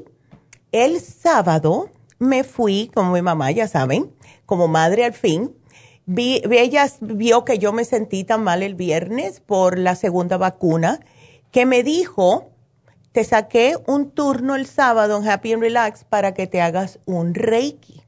el 0.71 0.99
sábado 0.99 1.91
me 2.17 2.43
fui, 2.43 2.89
como 2.91 3.11
mi 3.11 3.21
mamá, 3.21 3.51
ya 3.51 3.67
saben, 3.67 4.11
como 4.47 4.67
madre 4.67 5.05
al 5.05 5.13
fin. 5.13 5.56
Vi, 6.09 6.41
ella 6.49 6.89
vio 7.01 7.43
que 7.43 7.59
yo 7.59 7.73
me 7.73 7.83
sentí 7.83 8.23
tan 8.23 8.41
mal 8.41 8.63
el 8.63 8.75
viernes 8.75 9.41
por 9.41 9.77
la 9.77 9.93
segunda 9.93 10.37
vacuna, 10.37 11.01
que 11.51 11.65
me 11.65 11.83
dijo, 11.83 12.49
te 13.11 13.25
saqué 13.25 13.75
un 13.87 14.11
turno 14.11 14.55
el 14.55 14.67
sábado 14.67 15.17
en 15.17 15.27
Happy 15.27 15.51
and 15.51 15.61
Relax 15.61 16.05
para 16.05 16.33
que 16.33 16.47
te 16.47 16.61
hagas 16.61 16.99
un 17.03 17.33
Reiki. 17.33 18.03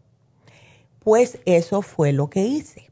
Pues 0.99 1.39
eso 1.43 1.81
fue 1.81 2.13
lo 2.13 2.29
que 2.29 2.43
hice. 2.43 2.89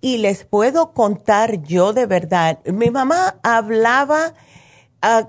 Y 0.00 0.18
les 0.18 0.44
puedo 0.44 0.94
contar 0.94 1.62
yo 1.62 1.92
de 1.92 2.06
verdad, 2.06 2.58
mi 2.64 2.90
mamá 2.90 3.36
hablaba, 3.44 4.34
ah, 5.00 5.28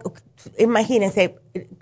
imagínense, 0.57 1.35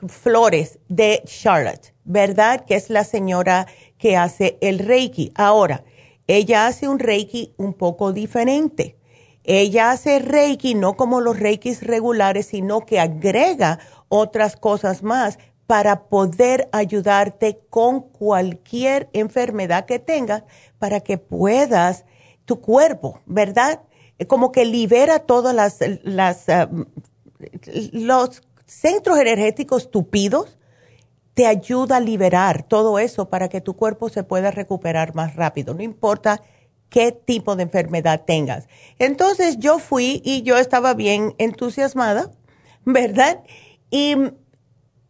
flores 0.10 0.78
de 0.90 1.24
Charlotte, 1.26 1.94
¿verdad? 2.04 2.66
Que 2.66 2.76
es 2.76 2.90
la 2.90 3.06
señora 3.06 3.66
que 3.98 4.18
hace 4.18 4.58
el 4.60 4.80
Reiki. 4.80 5.32
Ahora, 5.36 5.86
ella 6.28 6.68
hace 6.68 6.88
un 6.88 7.00
Reiki 7.00 7.54
un 7.58 7.74
poco 7.74 8.14
diferente. 8.14 8.98
Ella 9.44 9.92
hace 9.92 10.20
Reiki 10.20 10.74
no 10.74 10.96
como 10.96 11.20
los 11.20 11.40
Reikis 11.40 11.84
regulares, 11.84 12.48
sino 12.48 12.86
que 12.86 13.00
agrega 13.00 13.80
otras 14.08 14.56
cosas 14.56 15.04
más 15.04 15.38
para 15.68 16.04
poder 16.08 16.70
ayudarte 16.72 17.62
con 17.70 18.02
cualquier 18.02 19.10
enfermedad 19.14 19.86
que 19.86 20.00
tengas 20.00 20.44
para 20.80 21.02
que 21.02 21.18
puedas, 21.18 22.06
tu 22.46 22.62
cuerpo, 22.62 23.20
¿verdad? 23.26 23.82
Como 24.28 24.52
que 24.52 24.66
libera 24.66 25.20
todas 25.20 25.56
las, 25.56 25.80
las 26.04 26.50
ah, 26.50 26.70
los 27.92 28.42
centros 28.66 29.18
energéticos 29.18 29.92
tupidos, 29.92 30.58
te 31.34 31.48
ayuda 31.48 31.98
a 31.98 32.00
liberar 32.00 32.64
todo 32.64 33.00
eso 33.00 33.30
para 33.30 33.50
que 33.50 33.62
tu 33.62 33.76
cuerpo 33.76 34.10
se 34.10 34.24
pueda 34.24 34.52
recuperar 34.52 35.16
más 35.16 35.36
rápido, 35.36 35.74
no 35.74 35.82
importa 35.82 36.42
qué 36.90 37.12
tipo 37.12 37.56
de 37.56 37.64
enfermedad 37.64 38.22
tengas. 38.26 38.68
Entonces 39.00 39.58
yo 39.58 39.80
fui 39.80 40.22
y 40.24 40.44
yo 40.44 40.58
estaba 40.58 40.94
bien 40.94 41.34
entusiasmada, 41.40 42.32
¿verdad? 42.86 43.44
Y 43.90 44.16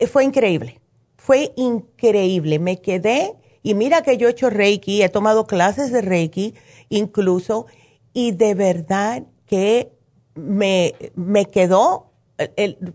fue 0.08 0.24
increíble, 0.24 0.80
fue 1.18 1.52
increíble. 1.58 2.58
Me 2.60 2.80
quedé, 2.80 3.34
y 3.64 3.74
mira 3.74 4.02
que 4.02 4.16
yo 4.18 4.30
he 4.30 4.32
hecho 4.32 4.50
Reiki, 4.50 5.04
he 5.04 5.10
tomado 5.10 5.46
clases 5.46 5.92
de 5.92 6.02
Reiki 6.02 6.54
incluso, 6.88 7.66
y 8.14 8.32
de 8.32 8.56
verdad 8.56 9.24
que 9.46 9.92
me, 10.36 10.96
me 11.16 11.46
quedó 11.46 12.13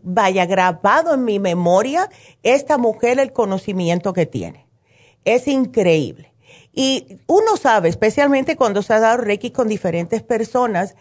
vaya 0.03 0.47
grabado 0.47 1.15
en 1.15 1.25
mi 1.25 1.39
memoria 1.39 2.09
esta 2.43 2.79
mujer 2.79 3.19
el 3.19 3.33
conocimiento 3.33 4.13
que 4.13 4.27
tiene. 4.27 4.67
Es 5.25 5.49
increíble. 5.49 6.33
Y 6.73 7.19
uno 7.27 7.57
sabe, 7.57 7.89
especialmente 7.89 8.57
cuando 8.57 8.83
se 8.83 8.95
ha 8.95 9.01
dado 9.01 9.19
Reiki 9.19 9.51
con 9.51 9.69
diferentes 9.69 10.23
personas, 10.23 10.95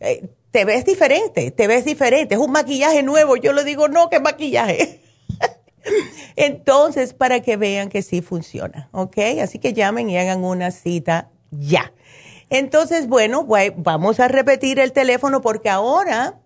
Eh, 0.00 0.28
te 0.56 0.64
ves 0.64 0.86
diferente, 0.86 1.50
te 1.50 1.66
ves 1.66 1.84
diferente, 1.84 2.34
es 2.34 2.40
un 2.40 2.50
maquillaje 2.50 3.02
nuevo. 3.02 3.36
Yo 3.36 3.52
le 3.52 3.62
digo, 3.62 3.88
no, 3.88 4.08
¿qué 4.08 4.20
maquillaje? 4.20 5.02
Entonces, 6.36 7.12
para 7.12 7.40
que 7.40 7.58
vean 7.58 7.90
que 7.90 8.00
sí 8.00 8.22
funciona, 8.22 8.88
¿ok? 8.92 9.18
Así 9.42 9.58
que 9.58 9.74
llamen 9.74 10.08
y 10.08 10.16
hagan 10.16 10.42
una 10.44 10.70
cita 10.70 11.28
ya. 11.50 11.92
Entonces, 12.48 13.06
bueno, 13.06 13.46
vamos 13.76 14.18
a 14.18 14.28
repetir 14.28 14.78
el 14.78 14.92
teléfono 14.92 15.42
porque 15.42 15.68
ahora 15.68 16.40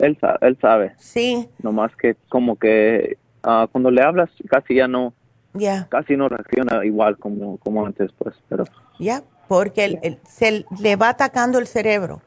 Él, 0.00 0.18
él 0.40 0.58
sabe. 0.60 0.94
Sí. 0.98 1.48
Nomás 1.62 1.94
que 1.94 2.16
como 2.28 2.56
que 2.56 3.16
ah, 3.44 3.68
cuando 3.70 3.92
le 3.92 4.02
hablas 4.02 4.28
casi 4.48 4.74
ya 4.74 4.88
no, 4.88 5.12
ya 5.52 5.86
casi 5.88 6.16
no 6.16 6.28
reacciona 6.28 6.84
igual 6.84 7.16
como, 7.18 7.58
como 7.58 7.86
antes, 7.86 8.10
pues, 8.18 8.34
pero... 8.48 8.64
Ya, 8.98 9.22
porque 9.48 10.18
se 10.28 10.64
le 10.78 10.96
va 10.96 11.10
atacando 11.10 11.58
el 11.58 11.66
cerebro. 11.66 12.22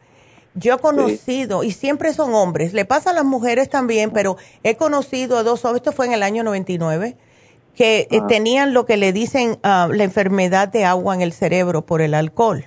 Yo 0.56 0.76
he 0.76 0.78
conocido, 0.80 1.64
y 1.64 1.72
siempre 1.72 2.14
son 2.14 2.34
hombres, 2.34 2.74
le 2.74 2.84
pasa 2.84 3.12
a 3.12 3.14
las 3.14 3.26
mujeres 3.26 3.70
también, 3.70 4.10
pero 4.10 4.38
he 4.64 4.76
conocido 4.76 5.38
a 5.38 5.44
dos 5.44 5.64
hombres, 5.64 5.82
esto 5.82 5.92
fue 5.92 6.08
en 6.08 6.14
el 6.14 6.24
año 6.24 6.44
99, 6.44 7.16
que 7.76 8.08
eh, 8.10 8.22
tenían 8.28 8.74
lo 8.74 8.88
que 8.88 8.98
le 8.98 9.14
dicen 9.14 9.60
ah, 9.62 9.88
la 9.92 10.04
enfermedad 10.04 10.68
de 10.68 10.84
agua 10.84 11.14
en 11.14 11.22
el 11.22 11.32
cerebro 11.32 11.86
por 11.86 12.02
el 12.02 12.16
alcohol. 12.16 12.66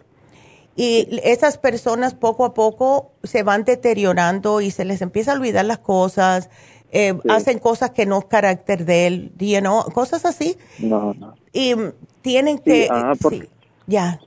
Y 0.76 1.20
esas 1.24 1.58
personas 1.58 2.14
poco 2.14 2.44
a 2.44 2.54
poco 2.54 3.10
se 3.24 3.42
van 3.42 3.64
deteriorando 3.64 4.60
y 4.60 4.70
se 4.70 4.84
les 4.84 5.02
empieza 5.02 5.32
a 5.32 5.34
olvidar 5.34 5.64
las 5.64 5.78
cosas, 5.78 6.48
eh, 6.92 7.18
hacen 7.28 7.58
cosas 7.58 7.90
que 7.90 8.06
no 8.06 8.20
es 8.20 8.24
carácter 8.26 8.84
de 8.84 9.06
él, 9.06 9.32
you 9.36 9.60
cosas 9.92 10.24
así. 10.24 10.56
No, 10.78 11.12
no. 11.14 11.34
Y 11.52 11.74
tienen 12.22 12.58
que... 12.58 12.88
sí, 13.28 13.48
ya. 13.86 14.20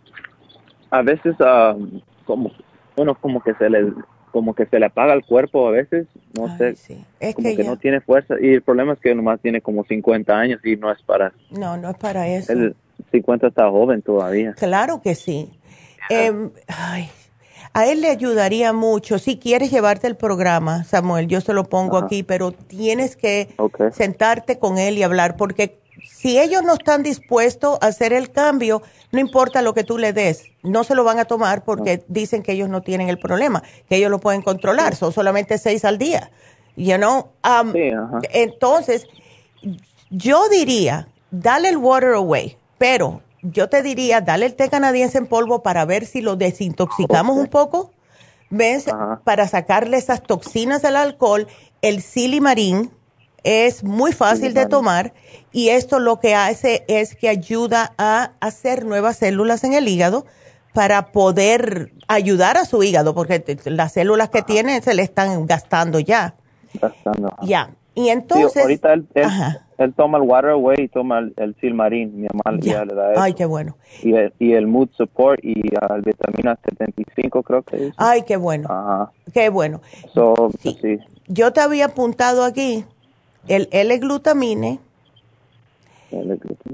A 0.93 1.01
veces, 1.01 1.35
ah, 1.39 1.75
como 2.23 2.51
uno 2.95 3.15
como 3.15 3.41
que 3.41 3.55
se 3.55 3.67
le 3.67 3.91
como 4.31 4.53
que 4.53 4.65
se 4.67 4.79
le 4.79 4.87
apaga 4.87 5.13
el 5.13 5.23
cuerpo 5.25 5.67
a 5.67 5.71
veces, 5.71 6.07
no 6.37 6.55
sé, 6.57 6.75
es 7.19 7.35
como 7.35 7.55
que, 7.55 7.63
no 7.63 7.77
tiene 7.77 8.01
fuerza 8.01 8.35
y 8.41 8.53
el 8.53 8.61
problema 8.63 8.93
es 8.93 8.99
que 8.99 9.13
nomás 9.13 9.39
tiene 9.39 9.61
como 9.61 9.83
50 9.83 10.35
años 10.35 10.59
y 10.63 10.75
no 10.75 10.91
es 10.91 11.01
para... 11.03 11.31
No, 11.51 11.77
no 11.77 11.91
es 11.91 11.97
para 11.97 12.27
eso. 12.27 12.51
El 12.51 12.75
50 13.11 13.47
está 13.47 13.69
joven 13.69 14.01
todavía. 14.01 14.53
Claro 14.53 15.01
que 15.03 15.13
sí. 15.13 15.51
Em, 16.09 16.49
a 17.73 17.87
él 17.87 18.01
le 18.01 18.09
ayudaría 18.09 18.73
mucho, 18.73 19.19
si 19.19 19.37
quieres 19.37 19.71
llevarte 19.71 20.07
el 20.07 20.15
programa, 20.15 20.83
Samuel, 20.83 21.27
yo 21.27 21.39
se 21.41 21.53
lo 21.53 21.65
pongo 21.65 21.97
aquí, 21.97 22.23
pero 22.23 22.51
tienes 22.51 23.15
que 23.15 23.49
sentarte 23.91 24.57
con 24.57 24.79
él 24.79 24.97
y 24.97 25.03
hablar, 25.03 25.37
porque 25.37 25.77
si 26.03 26.39
ellos 26.39 26.63
no 26.63 26.73
están 26.73 27.03
dispuestos 27.03 27.77
a 27.81 27.87
hacer 27.87 28.13
el 28.13 28.31
cambio, 28.31 28.81
no 29.11 29.19
importa 29.19 29.61
lo 29.61 29.73
que 29.73 29.83
tú 29.83 29.97
le 29.97 30.13
des, 30.13 30.45
no 30.63 30.83
se 30.83 30.95
lo 30.95 31.03
van 31.03 31.19
a 31.19 31.25
tomar 31.25 31.63
porque 31.63 32.03
dicen 32.07 32.43
que 32.43 32.53
ellos 32.53 32.69
no 32.69 32.81
tienen 32.81 33.09
el 33.09 33.19
problema, 33.19 33.63
que 33.87 33.97
ellos 33.97 34.09
lo 34.09 34.19
pueden 34.19 34.41
controlar, 34.41 34.95
son 34.95 35.11
solamente 35.13 35.57
seis 35.57 35.85
al 35.85 35.97
día. 35.97 36.31
You 36.75 36.97
know? 36.97 37.29
Um, 37.43 37.73
entonces, 38.31 39.05
yo 40.09 40.49
diría, 40.49 41.07
dale 41.29 41.69
el 41.69 41.77
water 41.77 42.13
away, 42.13 42.57
pero 42.77 43.21
yo 43.41 43.69
te 43.69 43.83
diría, 43.83 44.21
dale 44.21 44.45
el 44.45 44.55
té 44.55 44.69
canadiense 44.69 45.17
en 45.17 45.27
polvo 45.27 45.61
para 45.61 45.85
ver 45.85 46.05
si 46.05 46.21
lo 46.21 46.35
desintoxicamos 46.35 47.37
un 47.37 47.47
poco, 47.47 47.91
¿ves? 48.49 48.85
Para 49.23 49.47
sacarle 49.47 49.97
esas 49.97 50.23
toxinas 50.23 50.81
del 50.81 50.95
alcohol, 50.95 51.47
el 51.81 52.01
silimarín, 52.01 52.91
es 53.43 53.83
muy 53.83 54.11
fácil 54.11 54.53
de 54.53 54.65
tomar 54.65 55.13
y 55.51 55.69
esto 55.69 55.99
lo 55.99 56.19
que 56.19 56.35
hace 56.35 56.83
es 56.87 57.15
que 57.15 57.29
ayuda 57.29 57.93
a 57.97 58.31
hacer 58.39 58.85
nuevas 58.85 59.17
células 59.17 59.63
en 59.63 59.73
el 59.73 59.87
hígado 59.87 60.25
para 60.73 61.11
poder 61.11 61.91
ayudar 62.07 62.57
a 62.57 62.65
su 62.65 62.81
hígado, 62.83 63.13
porque 63.13 63.43
las 63.65 63.93
células 63.93 64.29
que 64.29 64.41
tiene 64.41 64.81
se 64.81 64.95
le 64.95 65.03
están 65.03 65.45
gastando 65.45 65.99
ya. 65.99 66.35
Gastando. 66.81 67.31
Ya. 67.43 67.69
Y 67.95 68.09
entonces... 68.09 68.63
ahorita 68.63 68.93
él, 68.93 69.93
toma 69.95 70.17
el 70.17 70.23
Water 70.23 70.51
Away 70.51 70.77
y 70.79 70.87
toma 70.87 71.19
el, 71.19 71.33
el 71.37 71.55
Silmarín, 71.59 72.21
mi 72.21 72.27
mamá 72.27 72.57
ya. 72.59 72.85
le 72.85 72.95
da 72.95 73.11
eso. 73.11 73.21
Ay, 73.21 73.33
qué 73.33 73.45
bueno. 73.45 73.77
Y 74.01 74.13
el, 74.15 74.33
y 74.39 74.53
el 74.53 74.65
Mood 74.65 74.89
Support 74.97 75.43
y 75.43 75.59
el 75.59 76.01
vitamina 76.01 76.57
75 76.63 77.43
creo 77.43 77.61
que 77.61 77.87
es. 77.87 77.93
Ay, 77.97 78.23
qué 78.23 78.37
bueno. 78.37 78.67
Ajá. 78.71 79.11
Qué 79.31 79.49
bueno. 79.49 79.81
sí. 80.59 80.99
Yo 81.27 81.53
te 81.53 81.61
había 81.61 81.85
apuntado 81.85 82.43
aquí 82.43 82.85
el 83.47 83.67
L-glutamine. 83.71 84.79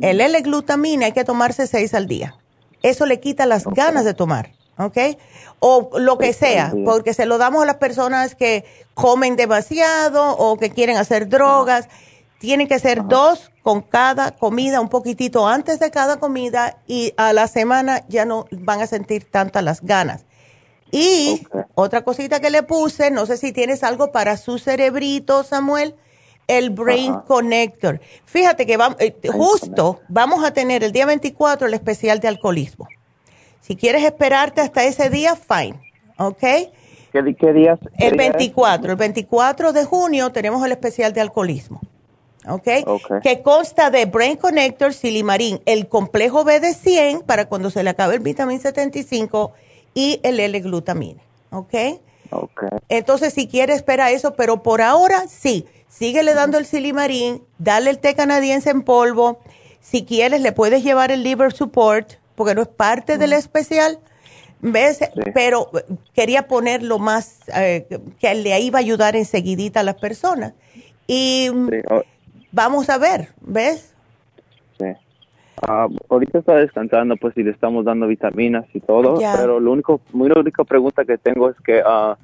El 0.02 0.22
L-glutamine 0.22 1.06
hay 1.06 1.12
que 1.12 1.24
tomarse 1.24 1.68
seis 1.68 1.94
al 1.94 2.08
día. 2.08 2.36
Eso 2.82 3.06
le 3.06 3.20
quita 3.20 3.46
las 3.46 3.66
ganas 3.66 4.06
de 4.06 4.14
tomar, 4.14 4.52
¿ok? 4.78 4.98
O 5.60 5.90
lo 5.98 6.18
que 6.18 6.34
sea, 6.34 6.74
porque 6.86 7.14
se 7.14 7.26
lo 7.26 7.38
damos 7.38 7.64
a 7.64 7.66
las 7.66 7.76
personas 7.76 8.36
que 8.36 8.66
comen 8.94 9.36
demasiado 9.36 10.38
o 10.38 10.58
que 10.58 10.70
quieren 10.70 10.98
hacer 10.98 11.28
drogas. 11.28 11.90
Tienen 12.40 12.70
que 12.70 12.80
ser 12.80 13.06
dos 13.06 13.52
con 13.64 13.82
cada 13.82 14.32
comida, 14.32 14.80
un 14.80 14.88
poquitito 14.88 15.46
antes 15.48 15.80
de 15.80 15.92
cada 15.92 16.22
comida 16.22 16.78
y 16.88 17.14
a 17.18 17.34
la 17.34 17.48
semana 17.48 18.06
ya 18.08 18.24
no 18.24 18.46
van 18.52 18.82
a 18.82 18.88
sentir 18.88 19.30
tantas 19.30 19.64
las 19.64 19.82
ganas. 19.82 20.24
Y 20.92 21.46
otra 21.76 22.04
cosita 22.04 22.40
que 22.40 22.50
le 22.50 22.64
puse, 22.64 23.12
no 23.12 23.26
sé 23.26 23.36
si 23.36 23.52
tienes 23.52 23.84
algo 23.84 24.14
para 24.14 24.38
su 24.38 24.58
cerebrito, 24.58 25.44
Samuel 25.44 25.96
el 26.50 26.72
Brain 26.72 27.14
Connector. 27.28 28.02
Fíjate 28.26 28.66
que 28.66 28.76
vamos, 28.76 28.98
eh, 29.00 29.16
justo 29.32 30.02
vamos 30.10 30.44
a 30.44 30.52
tener 30.52 30.84
el 30.84 30.92
día 30.92 31.06
24 31.06 31.68
el 31.68 31.74
especial 31.76 32.20
de 32.20 32.28
alcoholismo. 32.28 32.88
Si 33.62 33.76
quieres 33.76 34.04
esperarte 34.04 34.60
hasta 34.60 34.84
ese 34.84 35.12
día, 35.12 35.36
fine. 35.36 35.80
¿Ok? 36.18 36.40
¿Qué, 36.40 37.36
qué 37.40 37.54
días? 37.54 37.80
el 38.00 38.18
24. 38.18 38.92
El 38.92 38.98
24 38.98 39.74
de 39.74 39.86
junio 39.86 40.32
tenemos 40.32 40.66
el 40.66 40.72
especial 40.72 41.14
de 41.14 41.22
alcoholismo. 41.22 41.82
¿Ok? 42.48 42.68
Que 43.22 43.42
consta 43.44 43.92
de 43.92 44.06
Brain 44.06 44.36
Connector, 44.36 44.94
Silimarín, 44.94 45.62
el 45.66 45.88
complejo 45.88 46.44
B 46.44 46.60
de 46.60 46.74
100 46.74 47.22
para 47.22 47.46
cuando 47.46 47.70
se 47.70 47.84
le 47.84 47.92
acabe 47.92 48.16
el 48.16 48.22
vitamina 48.22 48.60
75 48.60 49.52
y 49.94 50.20
el 50.24 50.40
L-glutamine. 50.40 51.22
¿Ok? 51.52 51.74
Ok. 52.32 52.64
Entonces, 52.90 53.34
si 53.34 53.48
quieres, 53.48 53.78
espera 53.78 54.10
eso, 54.12 54.34
pero 54.34 54.64
por 54.64 54.82
ahora 54.82 55.28
sí 55.28 55.68
síguele 55.90 56.34
dando 56.34 56.58
el 56.58 56.66
silimarín, 56.66 57.44
dale 57.58 57.90
el 57.90 58.00
té 58.00 58.16
canadiense 58.16 58.70
en 58.70 58.84
polvo. 58.84 59.40
Si 59.82 60.06
quieres, 60.06 60.42
le 60.42 60.54
puedes 60.54 60.84
llevar 60.84 61.12
el 61.12 61.24
liver 61.24 61.52
support, 61.52 62.14
porque 62.36 62.56
no 62.56 62.62
es 62.62 62.70
parte 62.70 63.18
del 63.18 63.34
especial. 63.34 64.00
¿Ves? 64.62 65.00
Pero 65.34 65.72
quería 66.14 66.48
ponerlo 66.48 67.00
más, 67.00 67.40
eh, 67.56 67.88
que 68.20 68.36
le 68.36 68.60
iba 68.60 68.80
a 68.80 68.82
ayudar 68.82 69.16
enseguidita 69.16 69.80
a 69.80 69.84
las 69.84 69.96
personas. 69.96 70.54
Y 71.08 71.50
vamos 72.52 72.90
a 72.90 72.98
ver, 72.98 73.30
¿ves? 73.42 73.94
Sí. 74.78 74.86
Ah, 75.62 75.88
ahorita 76.10 76.40
está 76.40 76.56
descansando, 76.56 77.16
pues, 77.18 77.36
y 77.38 77.44
le 77.44 77.52
estamos 77.52 77.86
dando 77.86 78.08
vitaminas 78.08 78.66
y 78.74 78.80
todo, 78.80 79.18
pero 79.18 79.60
lo 79.60 79.72
único, 79.72 80.02
muy 80.14 80.30
la 80.30 80.40
única 80.40 80.64
pregunta 80.64 81.04
que 81.04 81.18
tengo 81.18 81.50
es 81.50 81.56
que 81.66 81.82
uh, 81.82 82.16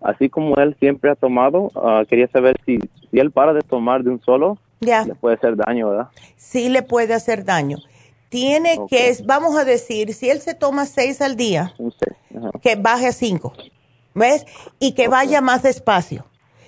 así 0.00 0.28
como 0.28 0.56
él 0.56 0.76
siempre 0.78 1.10
ha 1.10 1.14
tomado, 1.14 1.70
ah, 1.74 2.04
quería 2.08 2.28
saber 2.28 2.56
si, 2.64 2.78
si 3.10 3.18
él 3.18 3.30
para 3.30 3.52
de 3.52 3.62
tomar 3.62 4.02
de 4.02 4.10
un 4.10 4.20
solo, 4.22 4.58
le 4.80 5.14
puede 5.14 5.36
hacer 5.36 5.56
daño, 5.56 5.90
¿verdad? 5.90 6.08
Sí, 6.36 6.68
le 6.68 6.82
puede 6.82 7.14
hacer 7.14 7.44
daño. 7.44 7.78
Tiene 8.28 8.78
que, 8.88 9.16
vamos 9.24 9.56
a 9.56 9.64
decir, 9.64 10.12
si 10.12 10.28
él 10.30 10.40
se 10.40 10.54
toma 10.54 10.84
seis 10.84 11.22
al 11.22 11.36
día, 11.36 11.74
que 12.60 12.76
baje 12.76 13.06
a 13.06 13.12
cinco, 13.12 13.52
¿ves? 14.14 14.44
Y 14.78 14.92
que 14.92 15.08
vaya 15.08 15.40
más 15.40 15.62
despacio. 15.62 16.26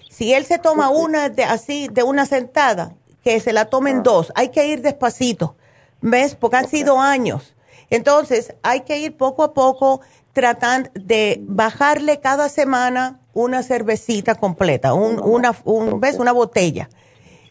Si 0.09 0.33
él 0.33 0.45
se 0.45 0.59
toma 0.59 0.91
una 0.91 1.29
de, 1.29 1.45
así, 1.45 1.89
de 1.89 2.03
una 2.03 2.27
sentada, 2.27 2.95
que 3.23 3.41
se 3.41 3.53
la 3.53 3.67
tomen 3.67 4.03
dos, 4.03 4.33
hay 4.37 4.49
que 4.49 4.67
ir 4.69 4.81
despacito, 4.81 5.57
¿ves? 6.01 6.35
Porque 6.35 6.57
han 6.57 6.69
sido 6.69 7.01
años. 7.01 7.55
Entonces, 7.91 8.55
hay 8.63 8.83
que 8.83 8.99
ir 8.99 9.17
poco 9.17 9.43
a 9.43 9.55
poco 9.55 10.01
tratan 10.33 10.91
de 10.95 11.41
bajarle 11.43 12.21
cada 12.21 12.49
semana 12.49 13.21
una 13.35 13.63
cervecita 13.63 14.35
completa, 14.35 14.95
un, 14.95 15.21
una, 15.21 15.53
un, 15.65 16.01
¿ves? 16.01 16.19
una 16.19 16.33
botella. 16.33 16.89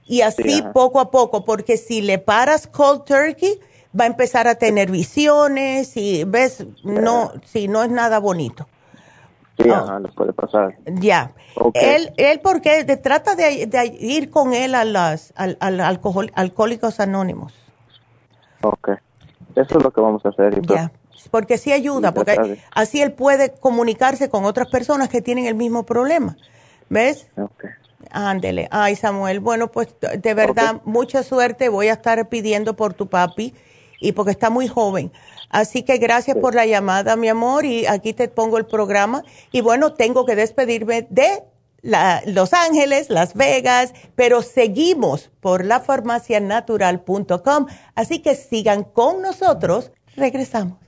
Y 0.05 0.21
así 0.21 0.63
poco 0.73 0.99
a 0.99 1.11
poco, 1.11 1.43
porque 1.43 1.77
si 1.77 2.01
le 2.01 2.17
paras 2.17 2.67
cold 2.67 3.03
turkey, 3.03 3.59
va 3.97 4.05
a 4.05 4.07
empezar 4.07 4.47
a 4.47 4.55
tener 4.55 4.89
visiones 4.89 5.97
y, 5.97 6.23
¿ves? 6.23 6.65
No, 6.83 7.31
si 7.45 7.67
no 7.67 7.83
es 7.83 7.89
nada 7.89 8.19
bonito. 8.19 8.67
Sí, 9.57 9.69
ajá, 9.69 9.99
le 9.99 10.09
puede 10.09 10.33
pasar. 10.33 10.77
Ya. 10.85 11.31
Él, 11.73 12.13
él 12.17 12.39
porque 12.41 12.85
trata 12.97 13.35
de, 13.35 13.97
ir 13.99 14.29
con 14.29 14.53
él 14.53 14.75
a 14.75 14.85
las 14.85 15.33
al, 15.35 15.57
al 15.59 15.79
alcohol, 15.81 16.31
alcohólicos 16.35 16.99
anónimos. 16.99 17.53
Ok. 18.61 18.89
Eso 19.55 19.77
es 19.77 19.83
lo 19.83 19.91
que 19.91 19.99
vamos 19.99 20.23
a 20.25 20.29
hacer. 20.29 20.61
Ya 20.61 20.91
porque 21.29 21.57
sí 21.57 21.71
ayuda, 21.71 22.13
porque 22.13 22.59
así 22.71 23.01
él 23.01 23.13
puede 23.13 23.53
comunicarse 23.53 24.29
con 24.29 24.45
otras 24.45 24.67
personas 24.67 25.09
que 25.09 25.21
tienen 25.21 25.45
el 25.45 25.55
mismo 25.55 25.85
problema. 25.85 26.37
¿Ves? 26.89 27.27
Okay. 27.35 27.69
Ándele. 28.11 28.67
Ay, 28.71 28.95
Samuel. 28.95 29.39
Bueno, 29.39 29.71
pues 29.71 29.89
de 29.99 30.33
verdad, 30.33 30.81
mucha 30.85 31.23
suerte. 31.23 31.69
Voy 31.69 31.87
a 31.87 31.93
estar 31.93 32.29
pidiendo 32.29 32.75
por 32.75 32.93
tu 32.93 33.07
papi 33.07 33.53
y 33.99 34.11
porque 34.13 34.31
está 34.31 34.49
muy 34.49 34.67
joven. 34.67 35.11
Así 35.49 35.83
que 35.83 35.97
gracias 35.97 36.37
por 36.37 36.55
la 36.55 36.65
llamada, 36.65 37.15
mi 37.15 37.29
amor, 37.29 37.63
y 37.65 37.85
aquí 37.85 38.11
te 38.13 38.27
pongo 38.27 38.57
el 38.57 38.65
programa. 38.65 39.23
Y 39.51 39.61
bueno, 39.61 39.93
tengo 39.93 40.25
que 40.25 40.35
despedirme 40.35 41.07
de 41.09 41.43
Los 42.25 42.53
Ángeles, 42.53 43.09
Las 43.09 43.33
Vegas, 43.33 43.93
pero 44.15 44.41
seguimos 44.41 45.31
por 45.39 45.63
lafarmacianatural.com. 45.63 47.67
Así 47.95 48.19
que 48.19 48.35
sigan 48.35 48.83
con 48.83 49.21
nosotros. 49.21 49.91
Regresamos. 50.15 50.86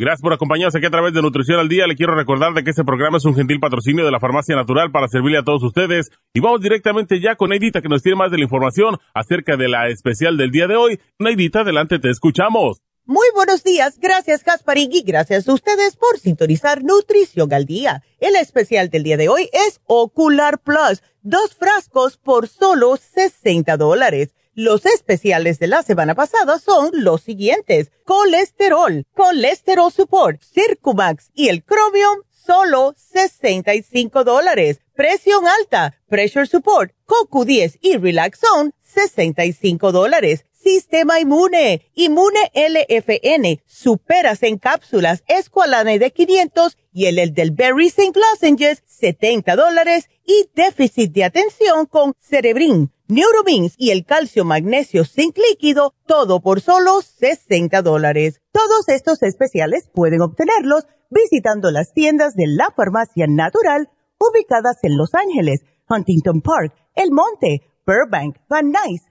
Gracias 0.00 0.22
por 0.22 0.32
acompañarnos 0.32 0.76
aquí 0.76 0.86
a 0.86 0.90
través 0.90 1.12
de 1.12 1.20
Nutrición 1.20 1.58
al 1.58 1.68
Día. 1.68 1.88
Le 1.88 1.96
quiero 1.96 2.14
recordar 2.14 2.54
de 2.54 2.62
que 2.62 2.70
este 2.70 2.84
programa 2.84 3.16
es 3.16 3.24
un 3.24 3.34
gentil 3.34 3.58
patrocinio 3.58 4.04
de 4.04 4.12
la 4.12 4.20
Farmacia 4.20 4.54
Natural 4.54 4.92
para 4.92 5.08
servirle 5.08 5.38
a 5.38 5.42
todos 5.42 5.60
ustedes. 5.64 6.12
Y 6.32 6.38
vamos 6.38 6.60
directamente 6.60 7.20
ya 7.20 7.34
con 7.34 7.50
Neidita 7.50 7.82
que 7.82 7.88
nos 7.88 8.00
tiene 8.00 8.14
más 8.14 8.30
de 8.30 8.38
la 8.38 8.44
información 8.44 8.96
acerca 9.12 9.56
de 9.56 9.66
la 9.66 9.88
especial 9.88 10.36
del 10.36 10.52
día 10.52 10.68
de 10.68 10.76
hoy. 10.76 11.00
Neidita, 11.18 11.62
adelante, 11.62 11.98
te 11.98 12.10
escuchamos. 12.10 12.80
Muy 13.06 13.26
buenos 13.34 13.64
días, 13.64 13.98
gracias 13.98 14.44
Gasparín 14.44 14.90
y 14.92 15.02
gracias 15.02 15.48
a 15.48 15.52
ustedes 15.52 15.96
por 15.96 16.16
sintonizar 16.20 16.84
Nutrición 16.84 17.52
al 17.52 17.64
Día. 17.64 18.04
El 18.20 18.36
especial 18.36 18.90
del 18.90 19.02
día 19.02 19.16
de 19.16 19.28
hoy 19.28 19.48
es 19.52 19.80
Ocular 19.86 20.60
Plus, 20.60 21.02
dos 21.22 21.56
frascos 21.56 22.18
por 22.18 22.46
solo 22.46 22.96
60 22.98 23.76
dólares. 23.76 24.32
Los 24.60 24.86
especiales 24.86 25.60
de 25.60 25.68
la 25.68 25.84
semana 25.84 26.16
pasada 26.16 26.58
son 26.58 26.90
los 26.92 27.20
siguientes. 27.20 27.92
Colesterol, 28.04 29.06
Colesterol 29.14 29.92
Support, 29.92 30.42
Circumax 30.42 31.30
y 31.32 31.46
el 31.48 31.64
Chromium, 31.64 32.22
solo 32.28 32.92
65 32.96 34.24
dólares. 34.24 34.80
Presión 34.96 35.46
alta, 35.46 35.94
Pressure 36.08 36.46
Support, 36.46 36.90
CoQ10 37.06 37.78
y 37.80 37.98
Relaxon, 37.98 38.74
65 38.82 39.92
dólares. 39.92 40.44
Sistema 40.70 41.18
inmune, 41.18 41.80
Inmune 41.94 42.52
LFN, 42.52 43.62
Superas 43.64 44.42
en 44.42 44.58
cápsulas, 44.58 45.24
Esqualane 45.26 45.98
de 45.98 46.10
500 46.10 46.76
y 46.92 47.06
el, 47.06 47.18
el 47.18 47.32
del 47.32 47.52
Berry 47.52 47.86
St. 47.86 48.12
Lozenges, 48.14 48.82
70 48.84 49.56
dólares. 49.56 50.10
Y 50.26 50.50
déficit 50.54 51.10
de 51.12 51.24
atención 51.24 51.86
con 51.86 52.12
Cerebrin 52.20 52.92
Neuromins 53.06 53.76
y 53.78 53.92
el 53.92 54.04
calcio 54.04 54.44
magnesio 54.44 55.06
zinc 55.06 55.38
líquido, 55.38 55.94
todo 56.06 56.42
por 56.42 56.60
solo 56.60 57.00
60 57.00 57.80
dólares. 57.80 58.42
Todos 58.52 58.90
estos 58.90 59.22
especiales 59.22 59.88
pueden 59.94 60.20
obtenerlos 60.20 60.84
visitando 61.08 61.70
las 61.70 61.94
tiendas 61.94 62.34
de 62.34 62.46
la 62.46 62.74
farmacia 62.76 63.24
natural 63.26 63.88
ubicadas 64.18 64.76
en 64.82 64.98
Los 64.98 65.14
Ángeles, 65.14 65.60
Huntington 65.88 66.42
Park, 66.42 66.74
El 66.94 67.10
Monte, 67.10 67.62
Burbank, 67.86 68.36
Van 68.50 68.70
Nuys, 68.70 69.07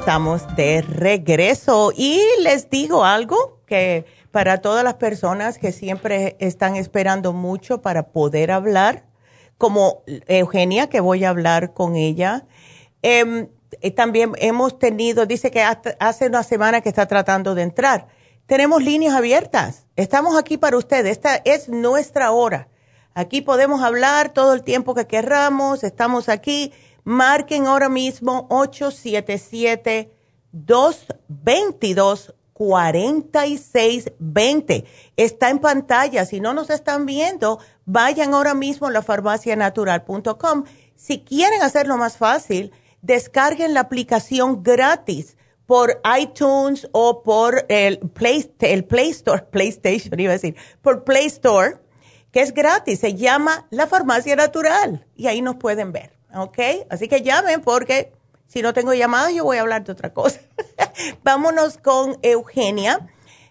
Estamos 0.00 0.56
de 0.56 0.80
regreso 0.80 1.92
y 1.94 2.22
les 2.40 2.70
digo 2.70 3.04
algo 3.04 3.60
que 3.66 4.06
para 4.30 4.62
todas 4.62 4.82
las 4.82 4.94
personas 4.94 5.58
que 5.58 5.72
siempre 5.72 6.36
están 6.40 6.74
esperando 6.76 7.34
mucho 7.34 7.82
para 7.82 8.04
poder 8.08 8.50
hablar, 8.50 9.04
como 9.58 10.02
Eugenia, 10.26 10.88
que 10.88 11.00
voy 11.00 11.24
a 11.24 11.28
hablar 11.28 11.74
con 11.74 11.96
ella. 11.96 12.46
Em, 13.02 13.48
eh, 13.82 13.90
también 13.90 14.32
hemos 14.38 14.78
tenido, 14.78 15.26
dice 15.26 15.50
que 15.50 15.62
hace 15.62 16.26
una 16.26 16.44
semana 16.44 16.80
que 16.80 16.88
está 16.88 17.04
tratando 17.04 17.54
de 17.54 17.62
entrar. 17.62 18.06
Tenemos 18.46 18.82
líneas 18.82 19.14
abiertas. 19.14 19.86
Estamos 19.96 20.38
aquí 20.38 20.56
para 20.56 20.78
ustedes. 20.78 21.12
Esta 21.12 21.36
es 21.44 21.68
nuestra 21.68 22.30
hora. 22.30 22.68
Aquí 23.12 23.42
podemos 23.42 23.82
hablar 23.82 24.32
todo 24.32 24.54
el 24.54 24.62
tiempo 24.62 24.94
que 24.94 25.06
querramos. 25.06 25.84
Estamos 25.84 26.30
aquí. 26.30 26.72
Marquen 27.04 27.66
ahora 27.66 27.88
mismo 27.88 28.46
877 28.50 30.12
222 30.52 32.34
4620. 32.60 34.84
Está 35.16 35.48
en 35.48 35.60
pantalla. 35.60 36.26
Si 36.26 36.40
no 36.40 36.52
nos 36.52 36.68
están 36.68 37.06
viendo, 37.06 37.58
vayan 37.86 38.34
ahora 38.34 38.52
mismo 38.54 38.88
a 38.88 38.90
la 38.90 39.00
farmacianatural.com. 39.00 40.64
Si 40.94 41.20
quieren 41.20 41.62
hacerlo 41.62 41.96
más 41.96 42.18
fácil, 42.18 42.70
descarguen 43.00 43.72
la 43.72 43.80
aplicación 43.80 44.62
gratis 44.62 45.38
por 45.64 46.02
iTunes 46.20 46.86
o 46.92 47.22
por 47.22 47.64
el 47.70 47.98
Play, 48.00 48.52
el 48.60 48.84
Play 48.84 49.08
Store, 49.10 49.42
PlayStation 49.50 50.20
iba 50.20 50.32
a 50.32 50.34
decir, 50.34 50.54
por 50.82 51.04
Play 51.04 51.24
Store, 51.26 51.78
que 52.30 52.42
es 52.42 52.52
gratis. 52.52 53.00
Se 53.00 53.14
llama 53.14 53.68
La 53.70 53.86
Farmacia 53.86 54.36
Natural 54.36 55.06
y 55.16 55.28
ahí 55.28 55.40
nos 55.40 55.56
pueden 55.56 55.92
ver. 55.92 56.19
¿Ok? 56.34 56.58
Así 56.90 57.08
que 57.08 57.22
llamen 57.22 57.60
porque 57.60 58.12
si 58.46 58.62
no 58.62 58.72
tengo 58.72 58.92
llamadas, 58.94 59.32
yo 59.34 59.44
voy 59.44 59.58
a 59.58 59.60
hablar 59.60 59.84
de 59.84 59.92
otra 59.92 60.12
cosa. 60.12 60.40
Vámonos 61.22 61.78
con 61.78 62.16
Eugenia. 62.22 62.98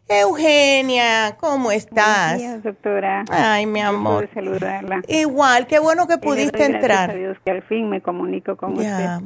Eugenia, 0.10 1.38
¿cómo 1.40 1.72
estás? 1.72 2.38
Buenos 2.40 2.64
doctora. 2.64 3.24
Ay, 3.30 3.66
mi 3.66 3.80
amor. 3.80 4.28
saludarla. 4.34 5.02
Igual, 5.08 5.68
qué 5.68 5.80
bueno 5.80 6.08
que 6.08 6.18
pudiste 6.18 6.66
entrar. 6.66 7.10
Gracias 7.10 7.10
a 7.10 7.14
Dios 7.14 7.38
que 7.46 7.52
al 7.52 7.62
fin 7.62 7.90
me 7.90 8.02
comunico 8.02 8.58
con 8.58 8.74
usted. 8.74 9.22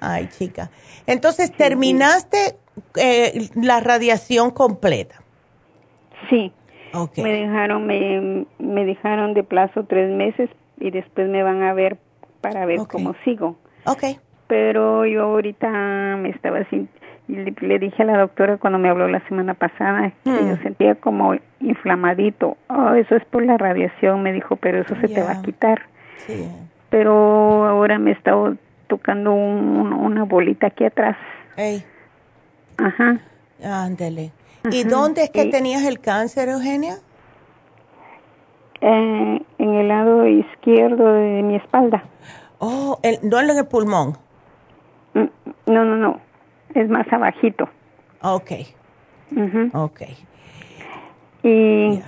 Ay, 0.00 0.28
chica. 0.28 0.70
Entonces, 1.06 1.50
¿terminaste 1.50 2.56
eh, 2.96 3.48
la 3.54 3.80
radiación 3.80 4.50
completa? 4.50 5.22
Sí. 6.28 6.52
Okay. 6.92 7.24
Me 7.24 7.32
dejaron, 7.32 7.86
me, 7.86 8.46
me 8.58 8.84
dejaron 8.84 9.32
de 9.32 9.42
plazo 9.44 9.84
tres 9.84 10.10
meses 10.10 10.50
y 10.78 10.90
después 10.90 11.28
me 11.28 11.42
van 11.42 11.62
a 11.62 11.72
ver 11.72 11.98
para 12.42 12.66
ver 12.66 12.80
cómo 12.86 13.14
sigo. 13.24 13.56
Okay 13.86 14.18
pero 14.52 15.06
yo 15.06 15.22
ahorita 15.22 15.66
me 16.18 16.28
estaba 16.28 16.58
así, 16.58 16.86
le, 17.26 17.54
le, 17.58 17.78
dije 17.78 18.02
a 18.02 18.04
la 18.04 18.18
doctora 18.18 18.58
cuando 18.58 18.78
me 18.78 18.90
habló 18.90 19.08
la 19.08 19.26
semana 19.26 19.54
pasada 19.54 20.12
que 20.24 20.30
yo 20.30 20.56
hmm. 20.56 20.62
sentía 20.62 20.94
como 20.94 21.34
inflamadito. 21.60 22.58
Oh, 22.68 22.92
eso 22.92 23.16
es 23.16 23.24
por 23.24 23.46
la 23.46 23.56
radiación, 23.56 24.22
me 24.22 24.30
dijo, 24.30 24.56
pero 24.56 24.82
eso 24.82 24.94
se 25.00 25.08
te 25.08 25.22
va 25.22 25.32
a 25.32 25.40
quitar. 25.40 25.80
Pero 26.90 27.66
ahora 27.66 27.98
me 27.98 28.10
está 28.10 28.32
tocando 28.88 29.32
un, 29.32 29.94
una 29.94 30.24
bolita 30.24 30.66
aquí 30.66 30.84
atrás, 30.84 31.16
Ey. 31.56 31.82
Ajá. 32.76 33.20
Ándele. 33.64 34.32
¿Y 34.70 34.84
dónde 34.84 35.22
es 35.22 35.30
que 35.30 35.46
tenías 35.46 35.82
el 35.84 35.98
cáncer, 35.98 36.50
Eugenia? 36.50 36.96
Eh, 38.82 39.42
en 39.58 39.74
el 39.74 39.88
lado 39.88 40.26
izquierdo 40.26 41.12
de 41.12 41.42
mi 41.42 41.54
espalda. 41.54 42.02
Oh, 42.58 42.98
el, 43.02 43.18
no 43.22 43.38
en 43.40 43.50
el 43.50 43.66
pulmón. 43.66 44.16
Mm, 45.14 45.26
no, 45.66 45.84
no, 45.84 45.96
no. 45.96 46.20
Es 46.74 46.88
más 46.88 47.10
abajito. 47.12 47.68
Ok. 48.22 48.52
Ok. 49.72 50.02
Y 51.44 52.00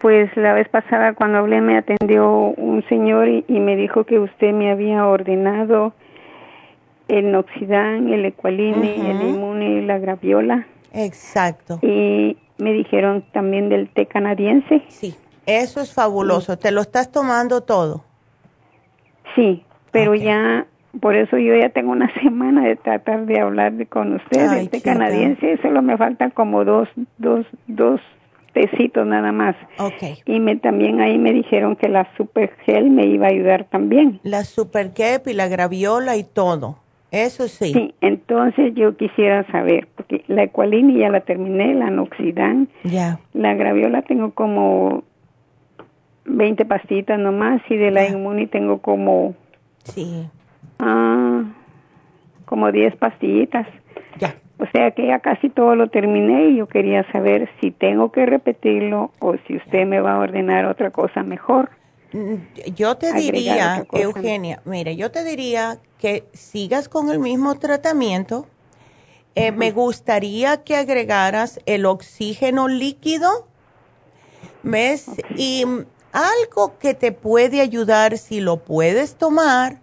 pues 0.00 0.36
la 0.36 0.54
vez 0.54 0.68
pasada 0.68 1.14
cuando 1.14 1.38
hablé 1.38 1.60
me 1.60 1.78
atendió 1.78 2.30
un 2.30 2.84
señor 2.88 3.28
y, 3.28 3.44
me 3.48 3.76
dijo 3.76 4.04
que 4.04 4.18
usted 4.18 4.52
me 4.52 4.70
había 4.70 5.06
ordenado 5.06 5.92
el 7.08 7.32
Noxidán, 7.32 8.08
el 8.12 8.24
Equaline, 8.24 8.84
el 8.84 9.22
Inmune 9.22 9.70
y 9.70 9.86
la 9.86 9.98
Graviola. 9.98 10.66
Exacto. 10.92 11.78
Y 11.82 12.36
me 12.58 12.72
dijeron 12.72 13.24
también 13.32 13.68
del 13.68 13.88
té 13.88 14.06
canadiense. 14.06 14.82
Sí, 14.88 15.16
eso 15.48 15.80
es 15.80 15.94
fabuloso. 15.94 16.58
¿Te 16.58 16.70
lo 16.70 16.82
estás 16.82 17.10
tomando 17.10 17.62
todo? 17.62 18.04
Sí, 19.34 19.64
pero 19.90 20.14
ya, 20.14 20.66
por 21.00 21.16
eso 21.16 21.38
yo 21.38 21.56
ya 21.56 21.70
tengo 21.70 21.92
una 21.92 22.12
semana 22.22 22.62
de 22.64 22.76
tratar 22.76 23.24
de 23.26 23.40
hablar 23.40 23.72
con 23.88 24.16
usted 24.16 24.50
del 24.50 24.68
té 24.68 24.82
canadiense. 24.82 25.58
Solo 25.62 25.80
me 25.80 25.96
faltan 25.96 26.30
como 26.30 26.64
dos, 26.64 26.88
dos, 27.16 27.46
dos 27.66 28.00
tecitos 28.52 29.06
nada 29.06 29.32
más. 29.32 29.56
Ok. 29.78 30.18
Y 30.26 30.40
me, 30.40 30.56
también 30.56 31.00
ahí 31.00 31.18
me 31.18 31.32
dijeron 31.32 31.76
que 31.76 31.88
la 31.88 32.06
Super 32.16 32.52
Gel 32.66 32.90
me 32.90 33.06
iba 33.06 33.26
a 33.26 33.30
ayudar 33.30 33.64
también. 33.64 34.20
La 34.24 34.44
Super 34.44 34.92
y 35.26 35.32
la 35.32 35.48
Graviola 35.48 36.16
y 36.16 36.24
todo. 36.24 36.78
Eso 37.10 37.48
sí. 37.48 37.72
Sí, 37.72 37.94
entonces 38.02 38.74
yo 38.74 38.94
quisiera 38.96 39.46
saber, 39.50 39.88
porque 39.96 40.24
la 40.26 40.42
Equalini 40.42 40.98
ya 40.98 41.08
la 41.08 41.20
terminé, 41.20 41.74
la 41.74 41.88
Noxidan. 41.88 42.68
Ya. 42.84 43.18
La 43.32 43.54
Graviola 43.54 44.02
tengo 44.02 44.32
como 44.32 45.04
20 46.28 46.64
pastillitas 46.64 47.18
nomás 47.18 47.60
y 47.68 47.76
de 47.76 47.90
la 47.90 48.06
Inmuni 48.06 48.46
tengo 48.46 48.80
como... 48.80 49.34
Sí. 49.84 50.28
Ah, 50.78 51.44
como 52.44 52.70
10 52.70 52.96
pastillitas. 52.96 53.66
Ya. 54.18 54.34
O 54.58 54.66
sea 54.72 54.90
que 54.90 55.06
ya 55.06 55.20
casi 55.20 55.50
todo 55.50 55.76
lo 55.76 55.88
terminé 55.88 56.50
y 56.50 56.56
yo 56.56 56.66
quería 56.66 57.10
saber 57.12 57.48
si 57.60 57.70
tengo 57.70 58.10
que 58.10 58.26
repetirlo 58.26 59.12
o 59.20 59.36
si 59.46 59.56
usted 59.56 59.86
me 59.86 60.00
va 60.00 60.14
a 60.14 60.18
ordenar 60.18 60.66
otra 60.66 60.90
cosa 60.90 61.22
mejor. 61.22 61.70
Mm, 62.12 62.34
yo 62.74 62.96
te 62.96 63.12
diría, 63.12 63.86
Eugenia, 63.92 64.60
mire, 64.64 64.96
yo 64.96 65.10
te 65.10 65.24
diría 65.24 65.78
que 65.98 66.24
sigas 66.32 66.88
con 66.88 67.10
el 67.10 67.18
mismo 67.18 67.54
tratamiento. 67.56 68.46
Eh, 69.34 69.52
me 69.52 69.70
gustaría 69.70 70.64
que 70.64 70.74
agregaras 70.74 71.60
el 71.66 71.86
oxígeno 71.86 72.66
líquido, 72.66 73.46
¿ves? 74.64 75.06
Y 75.36 75.64
algo 76.12 76.78
que 76.78 76.94
te 76.94 77.12
puede 77.12 77.60
ayudar 77.60 78.18
si 78.18 78.40
lo 78.40 78.58
puedes 78.58 79.16
tomar 79.16 79.80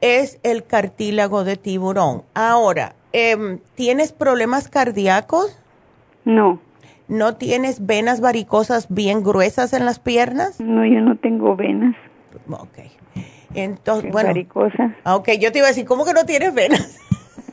es 0.00 0.38
el 0.42 0.64
cartílago 0.64 1.44
de 1.44 1.56
tiburón. 1.56 2.24
Ahora, 2.34 2.94
Em, 3.16 3.60
¿tienes 3.76 4.12
problemas 4.12 4.68
cardíacos? 4.68 5.56
No. 6.24 6.58
¿No 7.06 7.36
tienes 7.36 7.86
venas 7.86 8.20
varicosas 8.20 8.88
bien 8.92 9.22
gruesas 9.22 9.72
en 9.72 9.86
las 9.86 10.00
piernas? 10.00 10.58
No, 10.58 10.84
yo 10.84 11.00
no 11.00 11.16
tengo 11.18 11.54
venas. 11.54 11.94
Ok. 12.50 12.90
Entonces, 13.54 14.10
bueno. 14.10 14.30
Varicosas. 14.30 14.90
Ah, 15.04 15.14
ok, 15.14 15.28
yo 15.38 15.52
te 15.52 15.58
iba 15.58 15.68
a 15.68 15.70
decir, 15.70 15.84
¿cómo 15.84 16.04
que 16.04 16.12
no 16.12 16.26
tienes 16.26 16.52
venas? 16.54 16.98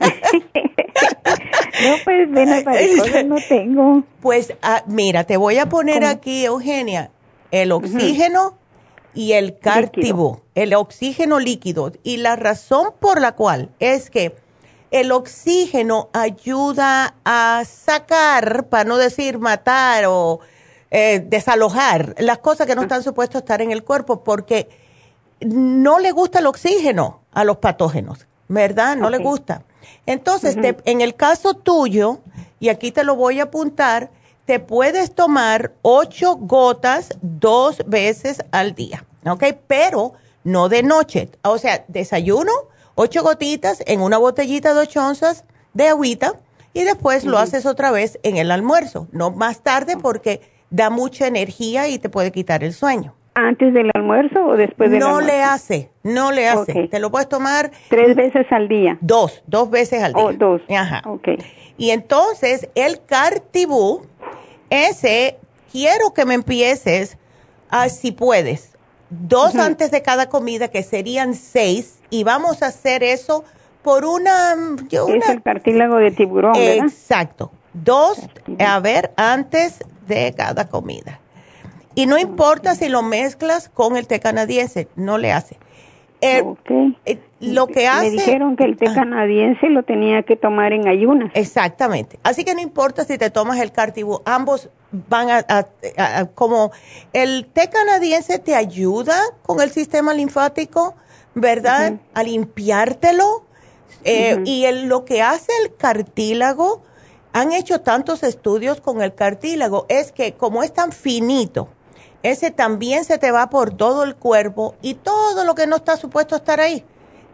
no, 0.00 1.94
pues 2.02 2.28
venas 2.28 2.64
varicosas 2.64 3.24
no 3.24 3.36
tengo. 3.48 4.02
Pues 4.20 4.56
ah, 4.62 4.82
mira, 4.88 5.22
te 5.22 5.36
voy 5.36 5.58
a 5.58 5.68
poner 5.68 6.04
aquí, 6.04 6.44
Eugenia, 6.44 7.12
el 7.52 7.70
oxígeno 7.70 8.58
y 9.14 9.32
el 9.32 9.58
cártibo, 9.58 10.42
el 10.56 10.74
oxígeno 10.74 11.38
líquido. 11.38 11.92
Y 12.02 12.16
la 12.16 12.34
razón 12.34 12.88
por 12.98 13.20
la 13.20 13.32
cual 13.36 13.70
es 13.78 14.10
que 14.10 14.34
el 14.90 15.12
oxígeno 15.12 16.08
ayuda 16.12 17.14
a 17.24 17.62
sacar, 17.64 18.66
para 18.68 18.84
no 18.84 18.96
decir 18.96 19.38
matar 19.38 20.06
o 20.08 20.40
eh, 20.90 21.24
desalojar 21.24 22.14
las 22.18 22.38
cosas 22.38 22.66
que 22.66 22.74
no 22.74 22.82
están 22.82 23.02
supuestas 23.02 23.36
a 23.36 23.38
estar 23.44 23.62
en 23.62 23.70
el 23.70 23.84
cuerpo 23.84 24.24
porque 24.24 24.68
no 25.40 25.98
le 25.98 26.12
gusta 26.12 26.40
el 26.40 26.46
oxígeno 26.46 27.20
a 27.32 27.44
los 27.44 27.58
patógenos, 27.58 28.26
¿verdad? 28.48 28.96
No 28.96 29.10
le 29.10 29.18
gusta. 29.18 29.62
Entonces, 30.06 30.56
en 30.56 31.00
el 31.00 31.14
caso 31.14 31.54
tuyo, 31.54 32.20
y 32.60 32.68
aquí 32.68 32.92
te 32.92 33.04
lo 33.04 33.16
voy 33.16 33.40
a 33.40 33.44
apuntar, 33.44 34.10
te 34.44 34.60
puedes 34.60 35.14
tomar 35.14 35.72
ocho 35.82 36.36
gotas 36.36 37.16
dos 37.22 37.82
veces 37.86 38.44
al 38.50 38.74
día, 38.74 39.04
¿ok? 39.24 39.44
Pero 39.66 40.14
no 40.44 40.68
de 40.68 40.82
noche. 40.82 41.28
O 41.42 41.58
sea, 41.58 41.84
desayuno, 41.88 42.52
ocho 42.94 43.22
gotitas 43.22 43.82
en 43.86 44.00
una 44.00 44.18
botellita 44.18 44.74
de 44.74 44.80
ocho 44.80 45.06
onzas 45.06 45.44
de 45.74 45.88
agüita 45.88 46.34
y 46.74 46.84
después 46.84 47.24
lo 47.24 47.38
haces 47.38 47.66
otra 47.66 47.90
vez 47.90 48.18
en 48.22 48.36
el 48.36 48.50
almuerzo, 48.50 49.06
no 49.12 49.30
más 49.30 49.62
tarde 49.62 49.96
porque 49.96 50.40
da 50.70 50.90
mucha 50.90 51.26
energía 51.26 51.88
y 51.88 51.98
te 51.98 52.08
puede 52.08 52.32
quitar 52.32 52.64
el 52.64 52.72
sueño. 52.72 53.14
¿Antes 53.34 53.72
del 53.72 53.90
almuerzo 53.94 54.44
o 54.44 54.56
después 54.56 54.90
del 54.90 55.00
no 55.00 55.06
almuerzo? 55.06 55.26
No 55.26 55.32
le 55.32 55.42
hace, 55.42 55.90
no 56.02 56.32
le 56.32 56.48
hace. 56.48 56.88
Te 56.88 56.98
lo 56.98 57.10
puedes 57.10 57.28
tomar. 57.28 57.70
¿Tres 57.88 58.14
veces 58.14 58.46
al 58.50 58.68
día? 58.68 58.98
Dos, 59.00 59.42
dos 59.46 59.70
veces 59.70 60.02
al 60.02 60.12
día. 60.12 60.22
Oh, 60.22 60.32
dos. 60.34 60.60
Ajá. 60.68 61.02
Ok. 61.06 61.28
Y 61.78 61.90
entonces 61.90 62.68
el 62.74 63.02
cartibú, 63.04 64.02
ese, 64.72 65.38
quiero 65.70 66.14
que 66.14 66.24
me 66.24 66.34
empieces, 66.34 67.18
a, 67.68 67.88
si 67.88 68.12
puedes, 68.12 68.70
dos 69.10 69.54
antes 69.56 69.90
de 69.90 70.02
cada 70.02 70.28
comida, 70.28 70.68
que 70.68 70.82
serían 70.82 71.34
seis, 71.34 72.00
y 72.10 72.24
vamos 72.24 72.62
a 72.62 72.68
hacer 72.68 73.02
eso 73.02 73.44
por 73.82 74.04
una... 74.04 74.54
es 74.90 75.28
el 75.28 75.42
cartílago 75.42 75.96
de 75.96 76.10
tiburón, 76.10 76.52
¿verdad? 76.52 76.86
Exacto. 76.86 77.52
Dos, 77.74 78.18
a 78.58 78.80
ver, 78.80 79.12
antes 79.16 79.78
de 80.06 80.34
cada 80.36 80.68
comida. 80.68 81.20
Y 81.94 82.06
no 82.06 82.18
importa 82.18 82.74
si 82.74 82.88
lo 82.88 83.02
mezclas 83.02 83.68
con 83.68 83.96
el 83.96 84.06
té 84.06 84.20
canadiense, 84.20 84.88
no 84.96 85.18
le 85.18 85.32
hace. 85.32 85.58
Eh, 86.22 86.44
lo 87.40 87.66
que 87.66 87.88
hace... 87.88 88.04
Me 88.04 88.10
dijeron 88.12 88.54
que 88.54 88.64
el 88.64 88.76
té 88.76 88.86
ah. 88.88 88.94
canadiense 88.94 89.68
lo 89.68 89.82
tenía 89.82 90.22
que 90.22 90.36
tomar 90.36 90.72
en 90.72 90.86
ayunas. 90.86 91.32
Exactamente. 91.34 92.20
Así 92.22 92.44
que 92.44 92.54
no 92.54 92.60
importa 92.60 93.04
si 93.04 93.18
te 93.18 93.28
tomas 93.28 93.58
el 93.58 93.72
cartibú, 93.72 94.22
ambos 94.24 94.70
van 95.08 95.28
a, 95.30 95.66
como 96.34 96.70
el 97.12 97.46
té 97.46 97.68
canadiense 97.68 98.38
te 98.38 98.54
ayuda 98.54 99.16
con 99.42 99.60
el 99.60 99.70
sistema 99.70 100.14
linfático, 100.14 100.94
¿verdad? 101.34 101.94
A 102.14 102.22
limpiártelo. 102.22 103.44
Eh, 104.04 104.40
y 104.44 104.64
lo 104.86 105.04
que 105.04 105.22
hace 105.22 105.52
el 105.62 105.74
cartílago, 105.74 106.82
han 107.32 107.52
hecho 107.52 107.80
tantos 107.80 108.22
estudios 108.22 108.80
con 108.80 109.02
el 109.02 109.14
cartílago, 109.14 109.86
es 109.88 110.12
que 110.12 110.34
como 110.34 110.62
es 110.62 110.72
tan 110.72 110.92
finito, 110.92 111.68
ese 112.22 112.50
también 112.50 113.04
se 113.04 113.18
te 113.18 113.30
va 113.30 113.50
por 113.50 113.74
todo 113.76 114.04
el 114.04 114.14
cuerpo 114.14 114.74
y 114.82 114.94
todo 114.94 115.44
lo 115.44 115.54
que 115.54 115.66
no 115.66 115.76
está 115.76 115.96
supuesto 115.96 116.36
estar 116.36 116.60
ahí, 116.60 116.84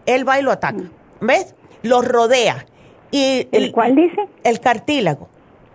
él 0.06 0.26
va 0.26 0.38
y 0.38 0.42
lo 0.42 0.50
ataca. 0.50 0.84
¿Ves? 1.20 1.54
Lo 1.82 2.02
rodea. 2.02 2.66
Y 3.10 3.48
¿El, 3.52 3.72
cuál 3.72 3.94
dice? 3.94 4.28
El 4.44 4.60
cartílago. 4.60 5.28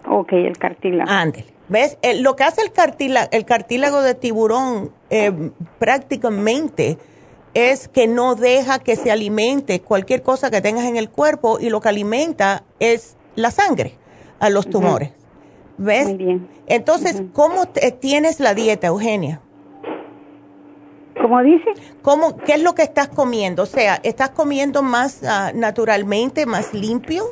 Ok, 0.08 0.34
el 0.34 0.58
cartílago. 0.58 1.10
Ándele. 1.10 1.54
¿Ves? 1.70 1.98
lo 2.20 2.36
que 2.36 2.44
hace 2.44 2.62
el 2.62 2.72
cartílago, 2.72 3.30
el 3.32 3.46
cartílago 3.46 4.02
de 4.02 4.16
tiburón 4.16 4.92
eh, 5.10 5.32
prácticamente 5.80 6.98
es 7.54 7.88
que 7.88 8.08
no 8.08 8.36
deja 8.36 8.80
que 8.80 8.96
se 8.96 9.12
alimente 9.12 9.80
cualquier 9.80 10.24
cosa 10.24 10.52
que 10.52 10.62
tengas 10.62 10.86
en 10.86 10.98
el 10.98 11.10
cuerpo 11.10 11.60
y 11.60 11.70
lo 11.70 11.82
que 11.82 11.90
alimenta 11.90 12.64
es 12.80 13.16
la 13.36 13.52
sangre 13.52 13.98
a 14.40 14.50
los 14.50 14.70
tumores. 14.70 15.12
¿Ves? 15.78 16.06
Muy 16.06 16.18
bien. 16.18 16.48
Entonces, 16.68 17.24
¿cómo 17.34 17.66
tienes 18.00 18.40
la 18.40 18.54
dieta, 18.54 18.88
Eugenia? 18.88 19.42
¿Cómo 21.22 21.42
dice? 21.42 21.70
¿Cómo, 22.02 22.36
¿Qué 22.38 22.54
es 22.54 22.64
lo 22.64 22.76
que 22.76 22.82
estás 22.82 23.08
comiendo? 23.08 23.64
O 23.64 23.66
sea, 23.66 24.00
¿estás 24.04 24.32
comiendo 24.32 24.84
más 24.84 25.24
ah, 25.24 25.52
naturalmente, 25.56 26.46
más 26.46 26.74
limpio? 26.74 27.24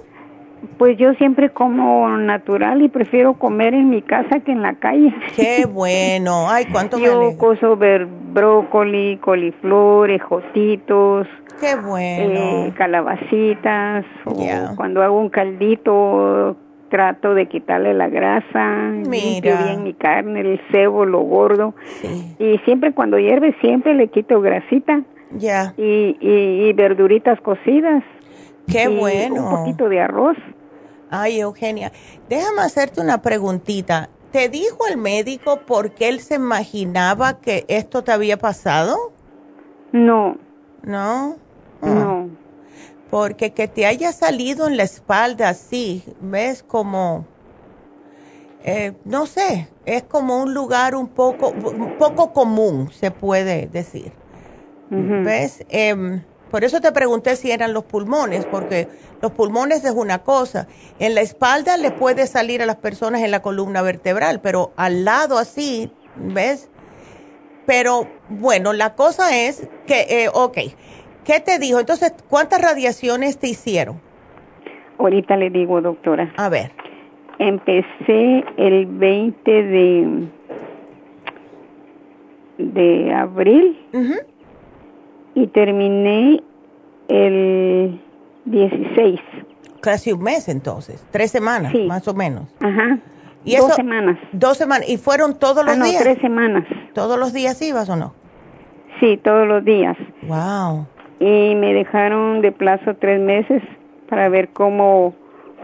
Pues 0.77 0.97
yo 0.97 1.13
siempre 1.15 1.49
como 1.49 2.07
natural 2.17 2.81
y 2.83 2.89
prefiero 2.89 3.33
comer 3.33 3.73
en 3.73 3.89
mi 3.89 4.01
casa 4.01 4.39
que 4.39 4.51
en 4.51 4.61
la 4.61 4.75
calle. 4.75 5.13
Qué 5.35 5.65
bueno. 5.71 6.49
Ay, 6.49 6.65
cuánto 6.71 6.99
Yo 6.99 7.37
coso 7.37 7.75
ver 7.75 8.05
brócoli, 8.05 9.17
coliflor, 9.17 10.11
ejotitos. 10.11 11.27
Qué 11.59 11.75
bueno. 11.75 12.67
Eh, 12.67 12.73
calabacitas. 12.77 14.05
cuando 14.75 15.03
hago 15.03 15.19
un 15.19 15.29
caldito, 15.29 16.55
trato 16.91 17.33
de 17.33 17.47
quitarle 17.47 17.95
la 17.95 18.09
grasa. 18.09 18.91
Mira. 19.07 19.63
bien 19.63 19.83
mi 19.83 19.93
carne, 19.93 20.41
el 20.41 20.61
cebo, 20.71 21.05
lo 21.05 21.21
gordo. 21.21 21.73
Y 22.37 22.59
siempre 22.65 22.93
cuando 22.93 23.17
hierve, 23.17 23.55
siempre 23.61 23.95
le 23.95 24.09
quito 24.09 24.41
grasita. 24.41 25.01
Ya. 25.31 25.73
Y, 25.77 26.17
y 26.19 26.73
verduritas 26.73 27.39
cocidas. 27.41 28.03
Qué 28.67 28.87
bueno. 28.87 29.49
Un 29.49 29.55
poquito 29.57 29.89
de 29.89 30.01
arroz. 30.01 30.37
Ay, 31.09 31.39
Eugenia, 31.39 31.91
déjame 32.29 32.61
hacerte 32.61 33.01
una 33.01 33.21
preguntita. 33.21 34.09
¿Te 34.31 34.47
dijo 34.47 34.87
el 34.89 34.97
médico 34.97 35.61
por 35.65 35.91
qué 35.91 36.07
él 36.07 36.19
se 36.21 36.35
imaginaba 36.35 37.39
que 37.41 37.65
esto 37.67 38.03
te 38.03 38.13
había 38.13 38.37
pasado? 38.37 39.11
No. 39.91 40.37
¿No? 40.83 41.35
No. 41.81 42.29
Porque 43.11 43.51
que 43.51 43.67
te 43.67 43.85
haya 43.85 44.11
salido 44.13 44.67
en 44.67 44.77
la 44.77 44.83
espalda 44.83 45.49
así, 45.49 46.03
ves 46.21 46.63
como, 46.63 47.27
eh, 48.63 48.93
no 49.05 49.27
sé, 49.27 49.67
es 49.85 50.03
como 50.03 50.41
un 50.41 50.53
lugar 50.53 50.95
un 50.95 51.09
poco, 51.09 51.49
un 51.49 51.97
poco 51.99 52.33
común, 52.33 52.89
se 52.91 53.11
puede 53.11 53.67
decir. 53.67 54.13
¿Ves? 54.89 55.63
Em, 55.69 56.21
por 56.51 56.65
eso 56.65 56.81
te 56.81 56.91
pregunté 56.91 57.37
si 57.37 57.49
eran 57.49 57.73
los 57.73 57.85
pulmones, 57.85 58.45
porque 58.45 58.89
los 59.21 59.31
pulmones 59.31 59.85
es 59.85 59.91
una 59.91 60.19
cosa. 60.19 60.67
En 60.99 61.15
la 61.15 61.21
espalda 61.21 61.77
le 61.77 61.91
puede 61.91 62.27
salir 62.27 62.61
a 62.61 62.65
las 62.65 62.75
personas 62.75 63.21
en 63.21 63.31
la 63.31 63.41
columna 63.41 63.81
vertebral, 63.81 64.41
pero 64.41 64.73
al 64.75 65.05
lado 65.05 65.37
así, 65.37 65.93
¿ves? 66.17 66.69
Pero 67.65 68.07
bueno, 68.27 68.73
la 68.73 68.95
cosa 68.95 69.37
es 69.37 69.67
que, 69.87 70.07
eh, 70.09 70.29
ok, 70.33 70.57
¿qué 71.25 71.39
te 71.39 71.59
dijo? 71.59 71.79
Entonces, 71.79 72.13
¿cuántas 72.29 72.61
radiaciones 72.61 73.37
te 73.37 73.47
hicieron? 73.47 73.99
Ahorita 74.97 75.35
le 75.37 75.49
digo, 75.49 75.81
doctora. 75.81 76.31
A 76.37 76.49
ver. 76.49 76.71
Empecé 77.39 78.43
el 78.57 78.85
20 78.85 79.51
de, 79.51 80.27
de 82.57 83.13
abril 83.13 83.79
y 85.33 85.47
terminé 85.47 86.43
el 87.07 87.99
16. 88.45 89.19
Casi 89.81 90.11
un 90.11 90.21
mes 90.21 90.47
entonces, 90.47 91.03
tres 91.09 91.31
semanas 91.31 91.73
más 91.87 92.07
o 92.07 92.13
menos. 92.13 92.47
Ajá. 92.59 92.99
¿Y 93.43 93.55
dos 93.55 93.73
semanas. 93.73 94.19
Dos 94.31 94.57
semanas. 94.57 94.87
¿Y 94.87 94.97
fueron 94.97 95.39
todos 95.39 95.65
los 95.65 95.75
ah, 95.75 95.79
no, 95.79 95.85
días? 95.85 96.03
tres 96.03 96.19
semanas. 96.21 96.65
¿Todos 96.93 97.17
los 97.17 97.33
días 97.33 97.59
ibas 97.61 97.89
o 97.89 97.95
no? 97.95 98.13
Sí, 98.99 99.17
todos 99.17 99.47
los 99.47 99.65
días. 99.65 99.97
Wow. 100.27 100.85
Y 101.21 101.55
me 101.55 101.73
dejaron 101.73 102.41
de 102.41 102.51
plazo 102.51 102.95
tres 102.95 103.21
meses 103.21 103.61
para 104.09 104.27
ver 104.27 104.49
cómo, 104.49 105.13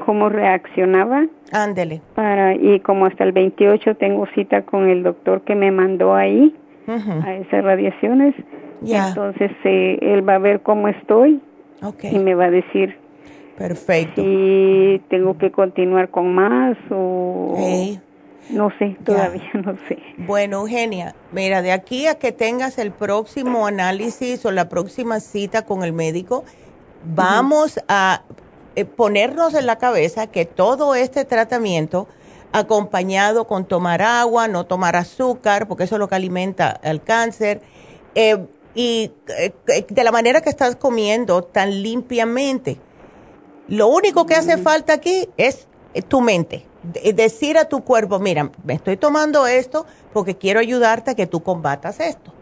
cómo 0.05 0.29
reaccionaba. 0.29 1.25
Ándele. 1.51 2.01
Para, 2.13 2.53
y 2.53 2.79
como 2.81 3.07
hasta 3.07 3.23
el 3.23 3.31
28 3.31 3.95
tengo 3.95 4.27
cita 4.35 4.61
con 4.61 4.87
el 4.87 5.01
doctor 5.01 5.41
que 5.41 5.55
me 5.55 5.71
mandó 5.71 6.13
ahí 6.13 6.55
a 6.87 7.33
esas 7.33 7.63
radiaciones. 7.63 8.35
Ya. 8.81 9.09
Entonces 9.09 9.51
eh, 9.63 9.97
él 10.01 10.27
va 10.27 10.35
a 10.35 10.39
ver 10.39 10.61
cómo 10.61 10.87
estoy 10.87 11.41
okay. 11.81 12.15
y 12.15 12.19
me 12.19 12.35
va 12.35 12.45
a 12.45 12.51
decir 12.51 12.95
Perfecto. 13.57 14.21
si 14.21 15.01
tengo 15.09 15.39
que 15.39 15.51
continuar 15.51 16.09
con 16.09 16.35
más 16.35 16.77
o 16.91 17.57
no 18.49 18.71
sé, 18.77 18.97
todavía 19.03 19.43
no 19.53 19.77
sé. 19.87 19.97
Bueno, 20.17 20.61
Eugenia, 20.61 21.15
mira, 21.31 21.61
de 21.61 21.71
aquí 21.71 22.07
a 22.07 22.15
que 22.15 22.31
tengas 22.31 22.77
el 22.77 22.91
próximo 22.91 23.67
análisis 23.67 24.45
o 24.45 24.51
la 24.51 24.69
próxima 24.69 25.19
cita 25.19 25.65
con 25.65 25.83
el 25.83 25.93
médico, 25.93 26.43
vamos 27.03 27.79
a 27.87 28.23
eh, 28.75 28.85
ponernos 28.85 29.53
en 29.53 29.65
la 29.65 29.77
cabeza 29.77 30.27
que 30.27 30.45
todo 30.45 30.95
este 30.95 31.25
tratamiento 31.25 32.07
acompañado 32.51 33.47
con 33.47 33.65
tomar 33.65 34.01
agua, 34.01 34.47
no 34.47 34.65
tomar 34.65 34.95
azúcar, 34.95 35.67
porque 35.67 35.83
eso 35.83 35.95
es 35.95 35.99
lo 35.99 36.07
que 36.07 36.15
alimenta 36.15 36.79
el 36.83 37.01
cáncer, 37.01 37.61
eh, 38.15 38.45
y 38.73 39.11
eh, 39.37 39.53
de 39.89 40.03
la 40.03 40.11
manera 40.11 40.41
que 40.41 40.49
estás 40.49 40.75
comiendo 40.75 41.41
tan 41.41 41.81
limpiamente. 41.81 42.79
Lo 43.67 43.87
único 43.87 44.25
que 44.25 44.35
hace 44.35 44.57
falta 44.57 44.93
aquí 44.93 45.27
es 45.35 45.67
tu 46.07 46.21
mente. 46.21 46.66
Decir 46.83 47.57
a 47.57 47.65
tu 47.65 47.83
cuerpo, 47.83 48.19
mira, 48.19 48.49
me 48.63 48.73
estoy 48.73 48.97
tomando 48.97 49.47
esto 49.47 49.85
porque 50.13 50.35
quiero 50.35 50.59
ayudarte 50.59 51.11
a 51.11 51.15
que 51.15 51.27
tú 51.27 51.41
combatas 51.41 51.99
esto. 51.99 52.33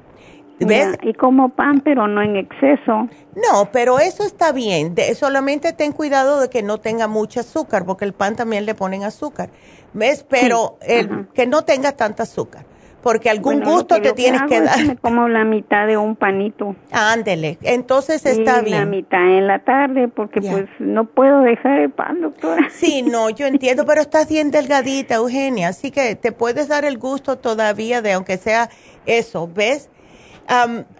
¿Ves? 0.57 0.97
y 1.01 1.13
como 1.13 1.49
pan, 1.49 1.81
pero 1.81 2.07
no 2.07 2.21
en 2.21 2.37
exceso. 2.37 3.09
No, 3.35 3.69
pero 3.73 3.99
eso 3.99 4.23
está 4.23 4.53
bien. 4.53 4.95
solamente 5.13 5.73
ten 5.73 5.91
cuidado 5.91 6.39
de 6.39 6.49
que 6.49 6.63
no 6.63 6.77
tenga 6.77 7.07
mucho 7.07 7.41
azúcar, 7.41 7.85
porque 7.85 8.05
el 8.05 8.13
pan 8.13 8.37
también 8.37 8.65
le 8.65 8.73
ponen 8.73 9.03
azúcar. 9.03 9.49
¿Ves? 9.93 10.25
Pero 10.29 10.77
el, 10.81 11.27
que 11.33 11.45
no 11.45 11.63
tenga 11.63 11.91
tanta 11.91 12.23
azúcar 12.23 12.65
porque 13.05 13.29
algún 13.29 13.61
gusto 13.61 14.01
te 14.01 14.13
tienes 14.13 14.41
que, 14.49 14.61
dar. 14.61 14.99
como 14.99 15.27
la 15.27 15.43
mitad 15.43 15.85
de 15.85 15.95
un 15.95 16.15
panito. 16.15 16.75
Ándele, 16.91 17.59
entonces 17.61 18.25
está 18.25 18.63
y 18.63 18.65
bien. 18.65 18.79
La 18.79 18.85
mitad 18.87 19.21
en 19.21 19.45
la 19.45 19.59
tarde, 19.59 20.07
porque 20.07 20.41
pues 20.41 20.65
no 20.79 21.05
puedo 21.05 21.41
dejar 21.41 21.81
el 21.81 21.91
pan, 21.91 22.21
doctora. 22.21 22.67
Sí, 22.71 23.03
no, 23.03 23.29
yo 23.29 23.45
entiendo, 23.45 23.85
pero 23.85 24.01
estás 24.01 24.27
bien 24.27 24.49
delgadita, 24.49 25.17
Eugenia, 25.17 25.67
así 25.67 25.91
que 25.91 26.15
te 26.15 26.31
puedes 26.31 26.67
dar 26.67 26.83
el 26.83 26.97
gusto 26.97 27.37
todavía 27.37 28.01
de, 28.01 28.13
aunque 28.13 28.37
sea 28.37 28.71
eso, 29.05 29.47
¿ves? 29.53 29.91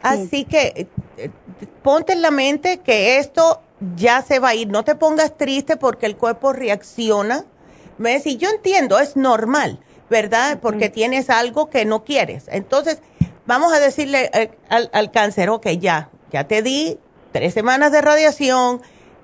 Así 0.03 0.45
que 0.45 0.87
eh, 1.17 1.29
ponte 1.81 2.13
en 2.13 2.21
la 2.21 2.29
mente 2.29 2.81
que 2.81 3.17
esto 3.17 3.63
ya 3.95 4.21
se 4.21 4.37
va 4.37 4.49
a 4.49 4.53
ir. 4.53 4.67
No 4.67 4.83
te 4.83 4.93
pongas 4.93 5.35
triste 5.37 5.75
porque 5.75 6.05
el 6.05 6.15
cuerpo 6.17 6.53
reacciona. 6.53 7.45
¿Ves? 7.97 8.27
Y 8.27 8.37
yo 8.37 8.49
entiendo, 8.49 8.99
es 8.99 9.15
normal. 9.15 9.79
¿Verdad? 10.09 10.59
Porque 10.61 10.89
tienes 10.89 11.29
algo 11.29 11.69
que 11.69 11.85
no 11.85 12.03
quieres. 12.03 12.45
Entonces, 12.47 12.99
vamos 13.45 13.73
a 13.73 13.79
decirle 13.79 14.29
eh, 14.33 14.51
al, 14.69 15.11
cáncer, 15.11 15.49
ok, 15.49 15.67
ya, 15.79 16.09
ya 16.31 16.47
te 16.47 16.61
di 16.61 16.99
tres 17.31 17.53
semanas 17.53 17.91
de 17.91 18.01
radiación, 18.01 18.81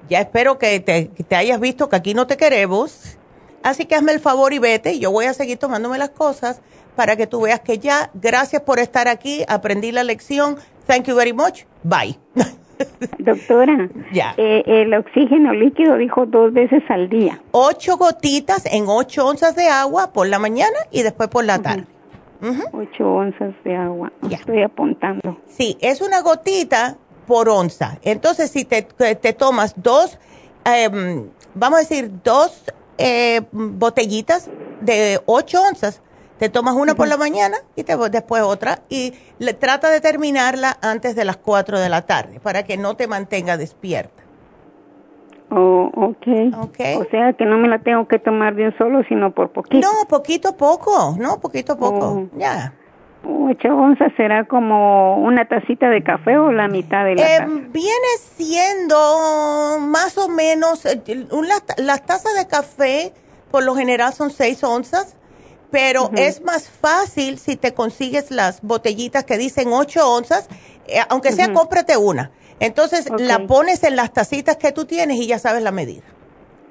ya 0.09 0.19
espero 0.19 0.57
que 0.57 0.79
te, 0.79 1.05
te, 1.05 1.35
hayas 1.35 1.59
visto 1.59 1.89
que 1.89 1.95
aquí 1.95 2.13
no 2.13 2.27
te 2.27 2.37
queremos, 2.37 3.17
así 3.63 3.85
que 3.85 3.95
hazme 3.95 4.11
el 4.11 4.19
favor 4.19 4.53
y 4.53 4.59
vete, 4.59 4.99
yo 4.99 5.11
voy 5.11 5.25
a 5.25 5.33
seguir 5.33 5.57
tomándome 5.57 5.97
las 5.97 6.09
cosas 6.09 6.61
para 6.95 7.15
que 7.15 7.27
tú 7.27 7.41
veas 7.41 7.61
que 7.61 7.79
ya, 7.79 8.11
gracias 8.13 8.61
por 8.63 8.79
estar 8.79 9.07
aquí, 9.07 9.45
aprendí 9.47 9.91
la 9.91 10.03
lección, 10.03 10.57
thank 10.87 11.05
you 11.05 11.15
very 11.15 11.33
much, 11.33 11.63
bye. 11.83 12.19
Doctora, 13.19 13.89
ya. 14.11 14.33
Eh, 14.37 14.63
el 14.65 14.93
oxígeno 14.93 15.53
líquido 15.53 15.97
dijo 15.97 16.25
dos 16.25 16.53
veces 16.53 16.83
al 16.89 17.09
día. 17.09 17.39
Ocho 17.51 17.97
gotitas 17.97 18.65
en 18.65 18.85
ocho 18.87 19.27
onzas 19.27 19.55
de 19.55 19.67
agua 19.67 20.11
por 20.13 20.27
la 20.27 20.39
mañana 20.39 20.77
y 20.91 21.03
después 21.03 21.29
por 21.29 21.45
la 21.45 21.59
tarde. 21.59 21.85
Ocho 22.71 23.07
onzas 23.07 23.53
de 23.63 23.75
agua. 23.75 24.11
Ya. 24.23 24.37
Estoy 24.37 24.63
apuntando. 24.63 25.37
Sí, 25.47 25.77
es 25.79 26.01
una 26.01 26.21
gotita 26.21 26.97
por 27.27 27.49
onza. 27.49 27.99
Entonces, 28.01 28.49
si 28.49 28.65
te, 28.65 28.81
te 28.81 29.33
tomas 29.33 29.75
dos, 29.77 30.17
em, 30.65 31.29
vamos 31.53 31.77
a 31.77 31.81
decir, 31.81 32.11
dos 32.23 32.63
eh, 32.97 33.41
botellitas 33.51 34.49
de 34.81 35.19
ocho 35.25 35.61
onzas, 35.61 36.01
te 36.41 36.49
tomas 36.49 36.73
una 36.73 36.95
por 36.95 37.07
la 37.07 37.17
mañana 37.17 37.57
y 37.75 37.83
te, 37.83 37.95
después 38.09 38.41
otra 38.41 38.79
y 38.89 39.13
le, 39.37 39.53
trata 39.53 39.91
de 39.91 40.01
terminarla 40.01 40.75
antes 40.81 41.15
de 41.15 41.23
las 41.23 41.37
4 41.37 41.79
de 41.79 41.87
la 41.87 42.07
tarde 42.07 42.39
para 42.39 42.63
que 42.63 42.77
no 42.77 42.95
te 42.95 43.05
mantenga 43.05 43.57
despierta. 43.57 44.23
Oh, 45.51 45.91
ok. 45.93 46.27
O 46.97 47.05
sea 47.11 47.33
que 47.33 47.45
no 47.45 47.59
me 47.59 47.67
la 47.67 47.77
tengo 47.77 48.07
que 48.07 48.17
tomar 48.17 48.55
de 48.55 48.69
un 48.69 48.77
solo, 48.79 49.03
sino 49.07 49.29
por 49.35 49.51
poquito. 49.51 49.87
No, 49.87 50.07
poquito 50.09 50.49
a 50.49 50.57
poco, 50.57 51.15
no, 51.19 51.39
poquito 51.39 51.73
a 51.73 51.77
poco, 51.77 52.07
oh. 52.07 52.29
ya. 52.35 52.73
Ocho 53.23 53.67
onzas 53.75 54.11
será 54.17 54.45
como 54.45 55.17
una 55.17 55.47
tacita 55.47 55.91
de 55.91 56.01
café 56.01 56.39
o 56.39 56.51
la 56.51 56.67
mitad 56.67 57.05
de 57.05 57.17
la 57.17 57.35
eh, 57.35 57.45
Viene 57.71 58.17
siendo 58.17 58.97
más 59.79 60.17
o 60.17 60.27
menos, 60.27 60.87
eh, 60.87 61.03
las 61.77 62.03
tazas 62.07 62.33
de 62.35 62.47
café 62.47 63.13
por 63.51 63.63
lo 63.63 63.75
general 63.75 64.11
son 64.13 64.31
seis 64.31 64.63
onzas 64.63 65.20
pero 65.71 66.11
es 66.15 66.41
más 66.41 66.69
fácil 66.69 67.39
si 67.39 67.55
te 67.55 67.73
consigues 67.73 68.29
las 68.29 68.61
botellitas 68.61 69.23
que 69.23 69.37
dicen 69.37 69.69
8 69.71 70.07
onzas, 70.07 70.49
eh, 70.87 70.99
aunque 71.09 71.31
sea 71.31 71.53
cómprate 71.53 71.97
una. 71.97 72.31
Entonces 72.59 73.09
la 73.17 73.47
pones 73.47 73.83
en 73.83 73.95
las 73.95 74.13
tacitas 74.13 74.57
que 74.57 74.71
tú 74.71 74.85
tienes 74.85 75.17
y 75.17 75.25
ya 75.25 75.39
sabes 75.39 75.63
la 75.63 75.71
medida. 75.71 76.03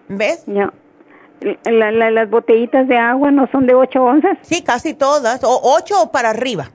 ¿Ves? 0.09 0.45
Ya. 0.47 0.73
las 1.65 2.31
botellitas 2.31 2.87
de 2.87 2.97
agua 2.97 3.31
no 3.31 3.49
son 3.51 3.67
de 3.67 3.75
8 3.75 4.01
onzas? 4.01 4.39
Sí, 4.43 4.63
casi 4.63 4.95
todas, 4.95 5.43
o 5.43 5.61
8 5.63 6.03
o 6.03 6.13
para 6.13 6.31
arriba. 6.31 6.71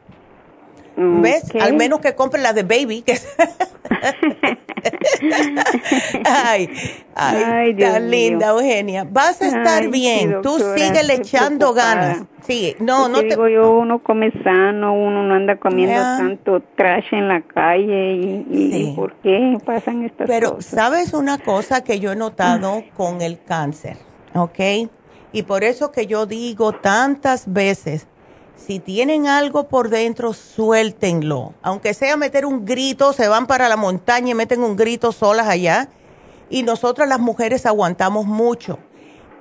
¿Ves? 0.97 1.43
Al 1.59 1.73
menos 1.73 1.99
que 1.99 2.15
compre 2.15 2.41
la 2.41 2.53
de 2.53 2.63
baby. 2.63 3.01
Que 3.01 3.15
ay, 6.25 6.69
ay, 7.15 7.75
tan 7.75 8.09
linda, 8.09 8.49
Eugenia. 8.49 9.05
Vas 9.09 9.41
a 9.41 9.47
estar 9.47 9.89
bien. 9.89 10.41
Tú 10.41 10.57
sigue 10.75 11.01
echando 11.13 11.73
ganas. 11.73 12.23
Sí, 12.41 12.75
no, 12.79 13.09
no 13.09 13.19
te. 13.19 13.29
Digo 13.29 13.47
yo, 13.47 13.71
uno 13.71 13.99
come 13.99 14.31
sano, 14.43 14.93
uno 14.93 15.23
no 15.23 15.33
anda 15.33 15.57
comiendo 15.57 16.01
tanto 16.01 16.61
trash 16.75 17.13
en 17.13 17.27
la 17.27 17.41
calle. 17.41 18.45
¿Y, 18.49 18.93
por 18.95 19.13
qué 19.15 19.57
pasan 19.65 20.03
estas 20.03 20.27
Pero, 20.27 20.55
cosas? 20.55 20.71
¿sabes 20.71 21.13
una 21.13 21.37
cosa 21.39 21.83
que 21.83 21.99
yo 21.99 22.11
he 22.11 22.15
notado 22.15 22.83
con 22.95 23.21
el 23.21 23.41
cáncer? 23.43 23.97
¿Ok? 24.33 24.89
Y 25.31 25.43
por 25.43 25.63
eso 25.63 25.91
que 25.91 26.07
yo 26.07 26.25
digo 26.25 26.73
tantas 26.73 27.51
veces 27.51 28.07
si 28.55 28.79
tienen 28.79 29.27
algo 29.27 29.67
por 29.67 29.89
dentro, 29.89 30.33
suéltenlo. 30.33 31.53
Aunque 31.61 31.93
sea 31.93 32.17
meter 32.17 32.45
un 32.45 32.65
grito, 32.65 33.13
se 33.13 33.27
van 33.27 33.47
para 33.47 33.69
la 33.69 33.77
montaña 33.77 34.31
y 34.31 34.35
meten 34.35 34.63
un 34.63 34.75
grito 34.75 35.11
solas 35.11 35.47
allá. 35.47 35.89
y 36.47 36.61
nosotras 36.61 37.09
las 37.09 37.19
mujeres 37.19 37.65
aguantamos 37.65 38.25
mucho. 38.27 38.77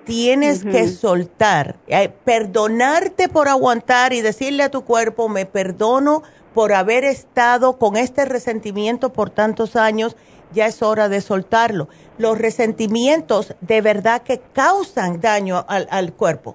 Tienes 0.05 0.65
que 0.65 0.89
soltar, 0.89 1.77
eh, 1.87 2.11
perdonarte 2.25 3.29
por 3.29 3.49
aguantar 3.49 4.15
y 4.15 4.23
decirle 4.23 4.63
a 4.63 4.71
tu 4.71 4.85
cuerpo, 4.85 5.29
me 5.29 5.45
perdono 5.45 6.23
por 6.55 6.73
haber 6.73 7.05
estado 7.05 7.79
con 7.79 7.97
este 7.97 8.25
resentimiento 8.25 9.13
por 9.13 9.31
tantos 9.31 9.77
años, 9.77 10.17
ya 10.53 10.67
es 10.67 10.83
hora 10.83 11.09
de 11.09 11.21
soltarlo. 11.21 11.89
Los 12.17 12.39
resentimientos 12.39 13.55
de 13.61 13.81
verdad 13.81 14.23
que 14.23 14.41
causan 14.53 15.21
daño 15.21 15.65
al, 15.69 16.13
cuerpo. 16.13 16.55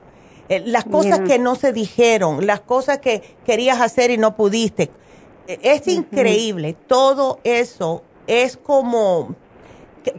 Eh, 0.50 0.64
las 0.66 0.84
cosas 0.84 1.22
que 1.22 1.38
no 1.38 1.56
se 1.56 1.72
dijeron, 1.72 2.48
las 2.48 2.60
cosas 2.60 2.98
que 2.98 3.38
querías 3.46 3.80
hacer 3.80 4.10
y 4.10 4.18
no 4.18 4.36
pudiste. 4.36 4.90
Eh, 5.48 5.60
es 5.62 5.88
increíble, 5.88 6.76
todo 6.88 7.40
eso 7.44 8.04
es 8.26 8.58
como 8.58 9.36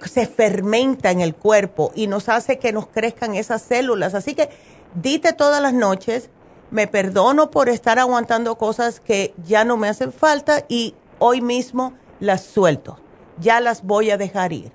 se 0.04 0.26
fermenta 0.26 1.10
en 1.10 1.20
el 1.20 1.34
cuerpo 1.34 1.90
y 1.94 2.06
nos 2.06 2.28
hace 2.28 2.58
que 2.58 2.72
nos 2.72 2.86
crezcan 2.86 3.34
esas 3.34 3.62
células. 3.62 4.14
Así 4.14 4.34
que 4.34 4.50
dite 4.94 5.32
todas 5.32 5.60
las 5.60 5.72
noches, 5.72 6.30
me 6.70 6.86
perdono 6.86 7.50
por 7.50 7.68
estar 7.68 7.98
aguantando 7.98 8.56
cosas 8.56 9.00
que 9.00 9.34
ya 9.44 9.64
no 9.64 9.76
me 9.76 9.88
hacen 9.88 10.12
falta 10.12 10.64
y 10.68 10.94
hoy 11.18 11.40
mismo 11.40 11.94
las 12.20 12.42
suelto. 12.42 12.98
Ya 13.40 13.60
las 13.60 13.82
voy 13.82 14.10
a 14.10 14.16
dejar 14.16 14.52
ir. 14.52 14.70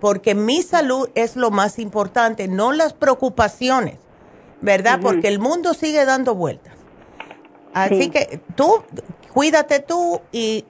Porque 0.00 0.34
mi 0.34 0.62
salud 0.62 1.08
es 1.14 1.36
lo 1.36 1.50
más 1.50 1.78
importante, 1.78 2.48
no 2.48 2.72
las 2.72 2.92
preocupaciones, 2.92 3.98
¿verdad? 4.60 5.00
Porque 5.00 5.28
el 5.28 5.38
mundo 5.38 5.74
sigue 5.74 6.04
dando 6.04 6.34
vueltas. 6.34 6.74
Así 7.72 8.10
que 8.10 8.40
tú, 8.56 8.82
cuídate 9.32 9.80
tú 9.80 10.20
y 10.32 10.64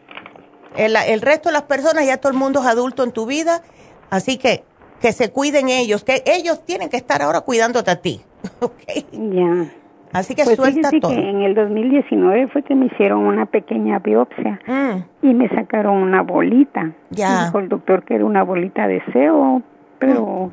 el, 0.76 0.94
el 0.96 1.20
resto 1.20 1.48
de 1.48 1.54
las 1.54 1.62
personas, 1.62 2.06
ya 2.06 2.18
todo 2.18 2.30
el 2.30 2.38
mundo 2.38 2.60
es 2.60 2.66
adulto 2.66 3.04
en 3.04 3.12
tu 3.12 3.26
vida 3.26 3.62
Así 4.10 4.38
que 4.38 4.64
que 5.00 5.12
se 5.12 5.32
cuiden 5.32 5.70
ellos, 5.70 6.04
que 6.04 6.22
ellos 6.26 6.62
tienen 6.66 6.90
que 6.90 6.98
estar 6.98 7.22
ahora 7.22 7.40
cuidándote 7.40 7.90
a 7.90 8.02
ti. 8.02 8.20
¿Ok? 8.60 8.82
Ya. 9.12 9.72
Así 10.12 10.34
que 10.34 10.44
pues 10.44 10.56
suelta 10.56 10.90
todo. 11.00 11.10
Que 11.10 11.30
en 11.30 11.40
el 11.40 11.54
2019 11.54 12.48
fue 12.48 12.62
que 12.62 12.74
me 12.74 12.86
hicieron 12.86 13.20
una 13.20 13.46
pequeña 13.46 14.00
biopsia 14.00 14.60
mm. 14.66 15.26
y 15.26 15.32
me 15.32 15.48
sacaron 15.48 15.96
una 15.96 16.20
bolita. 16.22 16.92
Ya. 17.08 17.46
Dijo 17.46 17.60
el 17.60 17.70
doctor 17.70 18.04
que 18.04 18.16
era 18.16 18.26
una 18.26 18.42
bolita 18.42 18.88
de 18.88 19.02
seo, 19.10 19.62
pero 19.98 20.50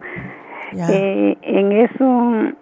mm. 0.72 0.80
eh, 0.91 1.38
en 1.41 1.72
eso, 1.73 2.55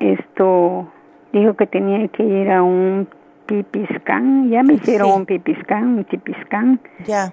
esto, 0.00 0.92
dijo 1.32 1.54
que 1.54 1.66
tenía 1.66 2.08
que 2.08 2.22
ir 2.22 2.50
a 2.50 2.62
un 2.62 3.08
pipiscan. 3.46 4.50
Ya 4.50 4.62
me 4.62 4.74
hicieron 4.74 5.10
un 5.10 5.26
pipiscan, 5.26 5.98
un 5.98 6.04
chipiscan. 6.06 6.80
Ya. 7.04 7.32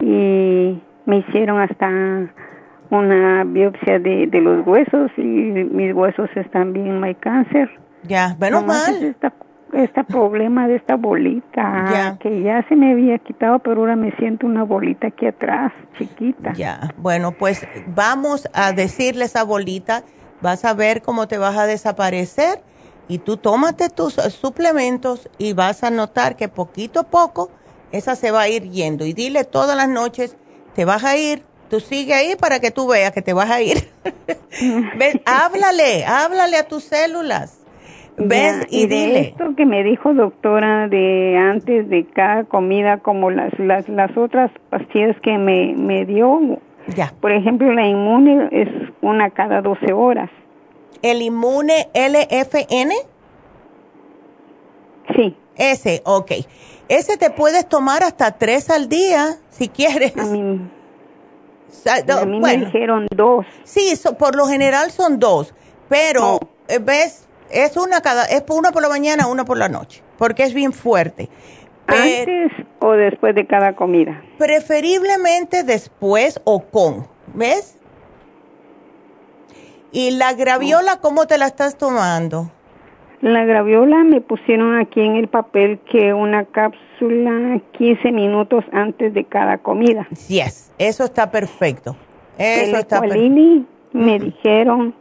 Y 0.00 0.80
me 1.06 1.18
hicieron 1.18 1.60
hasta 1.60 1.88
una 2.90 3.44
biopsia 3.44 3.98
de, 3.98 4.26
de 4.26 4.40
los 4.40 4.66
huesos 4.66 5.10
y 5.16 5.20
mis 5.22 5.94
huesos 5.94 6.28
están 6.36 6.72
bien, 6.72 7.00
no 7.00 7.06
hay 7.06 7.14
cáncer. 7.16 7.70
Ya, 8.04 8.36
menos 8.40 8.64
mal. 8.64 9.14
este 9.72 10.04
problema 10.04 10.66
de 10.66 10.76
esta 10.76 10.96
bolita 10.96 12.16
que 12.20 12.42
ya 12.42 12.64
se 12.68 12.76
me 12.76 12.92
había 12.92 13.18
quitado, 13.18 13.58
pero 13.58 13.80
ahora 13.80 13.96
me 13.96 14.12
siento 14.12 14.46
una 14.46 14.62
bolita 14.62 15.08
aquí 15.08 15.26
atrás, 15.26 15.72
chiquita. 15.98 16.52
Ya, 16.54 16.94
bueno, 16.96 17.32
pues 17.32 17.66
vamos 17.88 18.48
a 18.54 18.72
decirle 18.72 19.24
esa 19.26 19.44
bolita, 19.44 20.04
vas 20.40 20.64
a 20.64 20.74
ver 20.74 21.02
cómo 21.02 21.28
te 21.28 21.38
vas 21.38 21.56
a 21.56 21.66
desaparecer 21.66 22.60
y 23.08 23.18
tú 23.18 23.36
tómate 23.36 23.88
tus 23.88 24.14
suplementos 24.14 25.28
y 25.38 25.52
vas 25.52 25.82
a 25.82 25.90
notar 25.90 26.36
que 26.36 26.48
poquito 26.48 27.00
a 27.00 27.04
poco 27.04 27.50
esa 27.92 28.16
se 28.16 28.30
va 28.30 28.42
a 28.42 28.48
ir 28.48 28.70
yendo 28.70 29.06
y 29.06 29.12
dile 29.12 29.44
todas 29.44 29.76
las 29.76 29.88
noches 29.88 30.36
te 30.78 30.84
vas 30.84 31.02
a 31.02 31.16
ir, 31.16 31.42
tú 31.68 31.80
sigue 31.80 32.14
ahí 32.14 32.36
para 32.36 32.60
que 32.60 32.70
tú 32.70 32.86
veas 32.86 33.10
que 33.10 33.20
te 33.20 33.32
vas 33.32 33.50
a 33.50 33.60
ir. 33.60 33.78
¿Ves? 34.96 35.18
háblale, 35.24 36.04
háblale 36.06 36.56
a 36.56 36.68
tus 36.68 36.84
células. 36.84 37.58
¿Ves? 38.16 38.64
y, 38.70 38.86
dile. 38.86 39.20
Esto 39.30 39.56
que 39.56 39.66
me 39.66 39.82
dijo 39.82 40.14
doctora 40.14 40.86
de 40.86 41.36
antes 41.36 41.88
de 41.88 42.04
cada 42.06 42.44
comida, 42.44 42.98
como 42.98 43.30
las, 43.30 43.56
las, 43.58 43.88
las 43.88 44.16
otras 44.16 44.52
pastillas 44.70 45.16
que 45.20 45.36
me, 45.36 45.74
me 45.76 46.04
dio. 46.04 46.60
Ya. 46.94 47.12
Por 47.20 47.32
ejemplo, 47.32 47.72
la 47.72 47.86
inmune 47.86 48.48
es 48.50 48.68
una 49.02 49.30
cada 49.30 49.60
12 49.60 49.92
horas. 49.92 50.30
¿El 51.02 51.22
inmune 51.22 51.88
LFN? 51.94 52.92
Sí. 55.14 55.36
Ese, 55.56 56.02
ok. 56.04 56.32
Ese 56.88 57.16
te 57.16 57.30
puedes 57.30 57.68
tomar 57.68 58.02
hasta 58.02 58.32
tres 58.32 58.70
al 58.70 58.88
día, 58.88 59.36
si 59.50 59.68
quieres. 59.68 60.16
A 60.16 60.24
mí, 60.24 60.60
me 62.40 62.56
dijeron 62.56 63.06
dos. 63.14 63.44
Sí, 63.64 63.94
por 64.18 64.34
lo 64.34 64.46
general 64.46 64.90
son 64.90 65.18
dos, 65.18 65.54
pero 65.88 66.40
eh, 66.68 66.78
ves, 66.78 67.28
es 67.50 67.76
una 67.76 68.00
cada, 68.00 68.24
es 68.24 68.42
una 68.48 68.72
por 68.72 68.82
la 68.82 68.88
mañana, 68.88 69.26
una 69.26 69.44
por 69.44 69.58
la 69.58 69.68
noche, 69.68 70.02
porque 70.16 70.44
es 70.44 70.54
bien 70.54 70.72
fuerte. 70.72 71.28
¿Antes 71.88 72.52
o 72.80 72.92
después 72.92 73.34
de 73.34 73.46
cada 73.46 73.74
comida? 73.74 74.22
Preferiblemente 74.38 75.64
después 75.64 76.40
o 76.44 76.60
con, 76.60 77.06
¿ves? 77.34 77.78
¿Y 79.90 80.10
la 80.12 80.34
graviola 80.34 81.00
cómo 81.00 81.26
te 81.26 81.38
la 81.38 81.46
estás 81.46 81.78
tomando? 81.78 82.50
La 83.22 83.44
graviola 83.44 84.04
me 84.04 84.20
pusieron 84.20 84.78
aquí 84.78 85.00
en 85.00 85.16
el 85.16 85.28
papel 85.28 85.80
que 85.90 86.12
una 86.12 86.44
cápsula 86.44 87.60
15 87.72 88.12
minutos 88.12 88.64
antes 88.72 89.12
de 89.14 89.24
cada 89.24 89.58
comida. 89.58 90.06
Yes, 90.28 90.72
eso 90.78 91.04
está 91.04 91.30
perfecto. 91.30 91.96
Eso 92.36 92.76
el 92.76 92.80
está 92.80 93.00
me 93.92 94.18
dijeron 94.18 94.94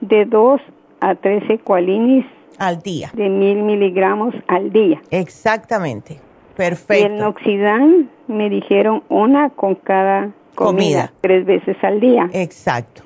de 0.00 0.26
2 0.26 0.60
a 1.00 1.14
13 1.16 1.58
cualinis 1.58 2.24
al 2.58 2.80
día. 2.80 3.10
De 3.14 3.28
mil 3.28 3.62
miligramos 3.62 4.34
al 4.46 4.72
día. 4.72 5.00
Exactamente. 5.10 6.20
Perfecto. 6.56 7.02
Y 7.02 7.06
el 7.06 7.18
noxidan 7.18 8.10
me 8.26 8.50
dijeron 8.50 9.04
una 9.08 9.50
con 9.50 9.76
cada 9.76 10.32
comida, 10.54 11.12
tres 11.20 11.46
veces 11.46 11.76
al 11.82 12.00
día. 12.00 12.28
Exacto. 12.32 13.02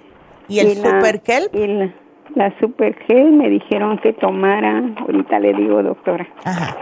¿Y 0.48 0.60
el 0.60 0.76
super 0.76 1.20
kelp? 1.20 1.54
La 2.34 2.58
super 2.60 2.96
me 3.10 3.50
dijeron 3.50 3.98
que 3.98 4.14
tomara, 4.14 4.82
ahorita 5.00 5.38
le 5.38 5.52
digo 5.54 5.82
doctora. 5.82 6.26
Ajá. 6.44 6.76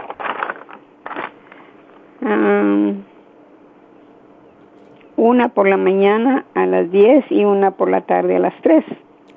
una 5.17 5.49
por 5.49 5.67
la 5.67 5.77
mañana 5.77 6.45
a 6.55 6.65
las 6.65 6.89
10 6.91 7.25
y 7.29 7.43
una 7.43 7.71
por 7.71 7.91
la 7.91 8.01
tarde 8.01 8.37
a 8.37 8.39
las 8.39 8.53
3. 8.63 8.83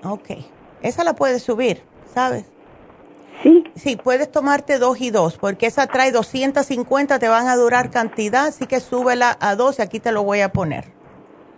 Ok. 0.05 0.31
Esa 0.83 1.05
la 1.05 1.15
puedes 1.15 1.43
subir, 1.43 1.83
¿sabes? 2.07 2.51
Sí. 3.43 3.65
Sí, 3.75 3.97
puedes 3.97 4.31
tomarte 4.31 4.79
dos 4.79 5.01
y 5.01 5.11
dos, 5.11 5.37
porque 5.39 5.67
esa 5.67 5.87
trae 5.87 6.13
250, 6.13 7.19
te 7.19 7.29
van 7.29 7.49
a 7.49 7.57
durar 7.57 7.91
cantidad, 7.91 8.47
así 8.47 8.67
que 8.67 8.81
súbela 8.81 9.37
a 9.41 9.57
dos 9.57 9.79
y 9.79 9.83
aquí 9.83 10.01
te 10.01 10.13
lo 10.13 10.23
voy 10.23 10.41
a 10.41 10.51
poner. 10.51 10.85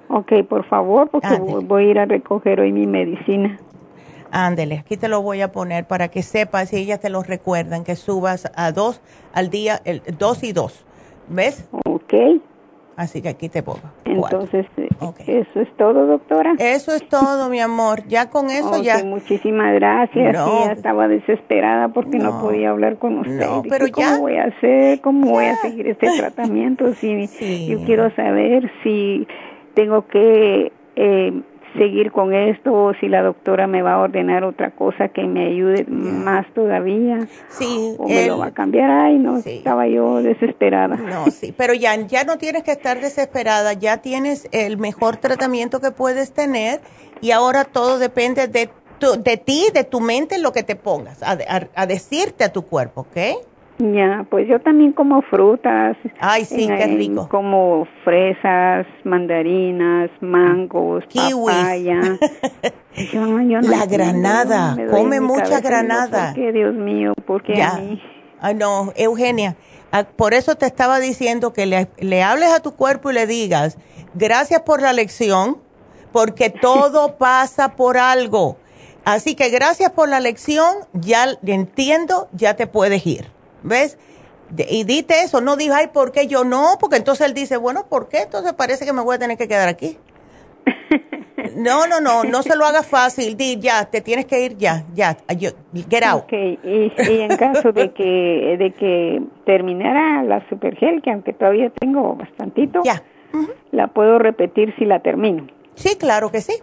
Ok, 0.09 0.33
por 0.49 0.65
favor, 0.67 1.09
porque 1.11 1.29
voy 1.39 1.85
a 1.85 1.91
ir 1.91 1.99
a 1.99 2.07
recoger 2.07 2.61
hoy 2.61 2.73
mi 2.73 2.87
medicina. 2.87 3.59
Ándele, 4.31 4.79
aquí 4.79 4.97
te 4.97 5.09
lo 5.09 5.23
voy 5.23 5.41
a 5.41 5.53
poner 5.53 5.87
para 5.87 6.09
que 6.09 6.23
sepas 6.23 6.73
y 6.73 6.77
ellas 6.77 7.01
te 7.01 7.11
lo 7.11 7.23
recuerdan, 7.23 7.85
que 7.85 7.97
subas 7.97 8.51
a 8.55 8.73
dos 8.73 9.01
al 9.33 9.51
día, 9.51 9.81
el 9.85 10.03
dos 10.19 10.43
y 10.43 10.53
dos. 10.53 10.85
¿Ves? 11.29 11.69
Ok. 11.85 12.15
Así 12.97 13.21
que 13.21 13.29
aquí 13.29 13.51
te 13.51 13.63
pongo. 13.63 13.81
Entonces, 14.07 14.65
eh, 14.79 14.89
¿eso 15.27 15.61
es 15.61 15.69
todo, 15.77 16.07
doctora? 16.07 16.55
Eso 16.59 16.95
es 16.95 17.07
todo, 17.09 17.51
mi 17.51 17.61
amor. 17.61 18.07
Ya 18.09 18.31
con 18.31 18.49
eso 18.51 18.83
ya. 18.83 19.05
Muchísimas 19.05 19.75
gracias. 19.75 20.35
ya 20.35 20.73
estaba 20.73 21.07
desesperada 21.07 21.89
porque 21.89 22.19
no, 22.19 22.41
podía 22.41 22.71
hablar 22.71 22.97
con 22.97 23.19
usted. 23.19 23.47
No, 23.47 23.63
pero 23.69 23.87
ya. 23.87 24.13
¿Cómo 24.13 24.21
voy 24.23 24.37
a 24.37 24.45
hacer? 24.45 25.01
¿Cómo 25.03 25.31
voy 25.31 25.45
a 25.45 25.57
seguir 25.57 25.89
este 25.89 26.09
tratamiento? 26.17 26.87
Si, 26.97 27.67
Yo 27.69 27.85
quiero 27.85 28.15
saber 28.15 28.71
si 28.83 29.27
tengo 29.75 30.07
que 30.07 30.73
eh, 30.97 31.43
seguir 31.77 32.13
con 32.13 32.35
esto 32.35 32.73
o 32.73 32.95
si 32.95 33.09
la 33.09 33.23
doctora 33.23 33.67
me 33.67 33.83
va 33.83 33.95
a 33.95 33.99
ordenar 34.01 34.45
otra 34.45 34.71
cosa 34.71 35.09
que 35.09 35.23
me 35.25 35.47
ayude 35.47 35.85
más 35.89 36.47
todavía. 36.55 37.27
Sí. 37.49 37.95
O 37.99 38.09
me 38.09 38.27
lo 38.27 38.39
va 38.39 38.47
a 38.47 38.51
cambiar. 38.51 38.91
Ay, 38.91 39.19
no, 39.19 39.39
estaba 39.39 39.87
yo 39.87 40.23
desesperada. 40.23 40.97
No, 40.97 41.31
sí, 41.31 41.55
pero 41.57 41.75
ya, 41.75 41.95
ya 42.07 42.25
no 42.25 42.39
tienes 42.39 42.63
que 42.63 42.73
estar 42.73 43.01
desesperada, 43.01 43.73
ya 43.73 43.99
tienes 43.99 44.49
el 44.53 44.79
mejor 44.79 45.17
tratamiento 45.17 45.81
que 45.81 45.91
puedes 45.91 46.33
tener 46.33 46.81
y 47.21 47.31
ahora 47.31 47.65
todo 47.65 47.99
depende 47.99 48.49
de, 48.49 48.69
tu, 48.99 49.23
de 49.23 49.37
ti, 49.37 49.67
de 49.73 49.85
tu 49.85 50.01
mente, 50.01 50.39
lo 50.39 50.53
que 50.53 50.63
te 50.63 50.77
pongas 50.77 51.23
a, 51.23 51.39
a 51.75 51.87
decirte 51.87 52.45
a 52.45 52.53
tu 52.53 52.63
cuerpo, 52.63 53.03
¿ok? 53.03 53.17
Ya, 53.79 54.27
pues 54.31 54.49
yo 54.49 54.59
también 54.61 54.93
como 54.93 55.21
frutas. 55.23 55.97
Ay, 56.19 56.47
sí, 56.47 56.67
qué 56.67 56.87
rico. 56.87 57.29
Como 57.29 57.87
fresas, 58.05 58.87
mandarinas, 59.05 60.11
mangos, 60.21 61.05
papaya. 61.15 62.01
la 63.63 63.87
granada, 63.87 64.77
come 64.91 65.21
mucha 65.21 65.61
granada. 65.61 66.33
¿Por 66.35 66.53
Dios 66.53 66.75
mío? 66.75 67.13
porque 67.27 67.57
ya. 67.57 67.75
a 67.75 67.79
mí? 67.79 68.03
Ay, 68.41 68.55
no, 68.55 68.93
Eugenia, 68.97 69.57
ah, 69.93 70.05
por 70.05 70.33
eso 70.33 70.55
te 70.55 70.67
estaba 70.67 70.99
diciendo 70.99 71.53
que 71.53 71.67
le, 71.67 71.89
le 71.99 72.23
hables 72.23 72.51
a 72.51 72.61
tu 72.61 72.75
cuerpo 72.75 73.11
y 73.11 73.15
le 73.15 73.27
digas, 73.27 73.79
gracias 74.15 74.63
por 74.63 74.81
la 74.81 74.93
lección, 74.93 75.59
porque 76.13 76.49
todo 76.63 77.17
pasa 77.19 77.77
por 77.77 77.99
algo. 77.99 78.57
Así 79.05 79.35
que 79.35 79.51
gracias 79.51 79.93
por 79.93 80.09
la 80.09 80.19
lección, 80.19 80.75
ya 80.93 81.27
entiendo, 81.47 82.29
ya 82.33 82.57
te 82.57 82.67
puedes 82.67 83.07
ir. 83.07 83.36
¿Ves? 83.67 83.99
y 84.57 84.85
dite 84.85 85.23
eso, 85.25 85.41
no 85.41 85.57
dijo, 85.57 85.75
ay, 85.75 85.89
¿por 85.89 86.13
qué 86.13 86.27
yo 86.27 86.45
no? 86.45 86.77
Porque 86.79 86.97
entonces 86.97 87.27
él 87.27 87.35
dice, 87.35 87.57
bueno, 87.57 87.87
¿por 87.89 88.09
qué? 88.09 88.19
Entonces 88.19 88.53
parece 88.53 88.85
que 88.85 88.93
me 88.93 89.03
voy 89.03 89.17
a 89.17 89.19
tener 89.19 89.37
que 89.37 89.49
quedar 89.49 89.69
aquí. 89.69 89.99
No, 91.55 91.87
no, 91.87 92.01
no, 92.01 92.25
no 92.25 92.43
se 92.43 92.55
lo 92.55 92.67
haga 92.67 92.83
fácil. 92.83 93.37
Di, 93.37 93.59
ya, 93.59 93.87
te 93.87 94.03
tienes 94.03 94.27
que 94.27 94.45
ir 94.45 94.57
ya, 94.57 94.85
ya, 94.95 95.17
get 95.89 96.03
out. 96.05 96.25
Okay. 96.25 96.59
Y, 96.63 97.21
en 97.21 97.37
caso 97.37 97.73
de 97.73 97.93
que 97.93 98.57
de 98.59 98.73
que 98.73 99.23
terminara 99.47 100.23
la 100.25 100.47
supergel, 100.49 101.01
que 101.03 101.11
aunque 101.11 101.33
todavía 101.33 101.71
tengo 101.71 102.15
bastantito, 102.15 102.83
ya. 102.85 103.03
la 103.71 103.87
puedo 103.89 104.19
repetir 104.19 104.75
si 104.79 104.85
la 104.85 105.01
termino. 105.01 105.47
Sí, 105.75 105.97
claro 105.97 106.31
que 106.31 106.43
sí, 106.43 106.55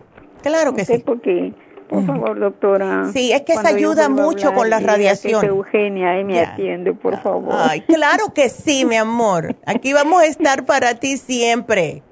claro 0.43 0.73
que 0.75 0.85
sí. 0.85 1.01
Porque 1.03 1.53
por 1.87 2.05
favor, 2.05 2.39
doctora. 2.39 3.05
Sí, 3.13 3.31
es 3.31 3.41
que 3.41 3.55
se 3.55 3.67
ayuda 3.67 4.09
mucho 4.09 4.53
con 4.53 4.69
la 4.69 4.79
radiación. 4.79 5.45
Eugenia 5.45 6.11
ahí 6.11 6.23
me 6.23 6.39
atiende, 6.39 6.93
por 6.93 7.21
favor. 7.21 7.53
Ay, 7.55 7.81
claro 7.81 8.33
que 8.33 8.49
sí, 8.49 8.85
mi 8.85 8.95
amor. 8.95 9.55
Aquí 9.65 9.93
vamos 9.93 10.21
a 10.21 10.25
estar 10.25 10.65
para 10.65 10.95
ti 10.95 11.17
siempre. 11.17 12.03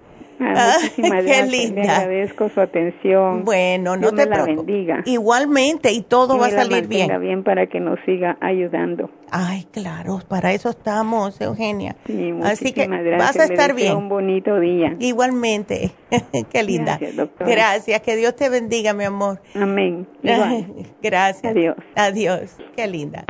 Ah, 0.44 0.78
qué 0.96 1.44
linda. 1.44 1.82
Le 1.82 1.90
agradezco 1.90 2.50
su 2.50 2.60
atención. 2.60 3.46
Bueno, 3.46 3.96
no 3.96 4.12
te 4.12 4.26
la 4.26 4.44
bendiga. 4.44 5.04
Igualmente, 5.06 5.92
y 5.92 6.02
todo 6.02 6.38
va 6.38 6.48
a 6.48 6.50
salir 6.50 6.88
bien. 6.88 7.10
bien 7.22 7.44
para 7.44 7.68
que 7.68 7.80
nos 7.80 8.00
siga 8.06 8.38
ayudando. 8.42 9.10
Ay, 9.30 9.66
claro, 9.72 10.20
para 10.28 10.52
eso 10.52 10.70
estamos, 10.70 11.40
Eugenia. 11.40 11.96
Sí, 12.06 12.34
Así 12.44 12.74
que 12.74 12.88
vas 12.88 13.38
a 13.38 13.46
estar 13.46 13.74
bien. 13.76 13.96
Un 13.96 14.10
bonito 14.10 14.60
día. 14.60 14.96
Igualmente. 15.00 15.92
qué 16.52 16.64
linda. 16.64 16.98
Gracias, 17.00 17.30
Gracias, 17.40 18.02
que 18.02 18.16
Dios 18.16 18.36
te 18.36 18.50
bendiga, 18.50 18.94
mi 18.94 19.04
amor. 19.04 19.42
Amén. 19.56 20.08
Gracias. 21.02 21.52
Adiós. 21.52 21.78
Adiós. 21.96 22.58
Qué 22.76 22.88
linda. 22.88 23.26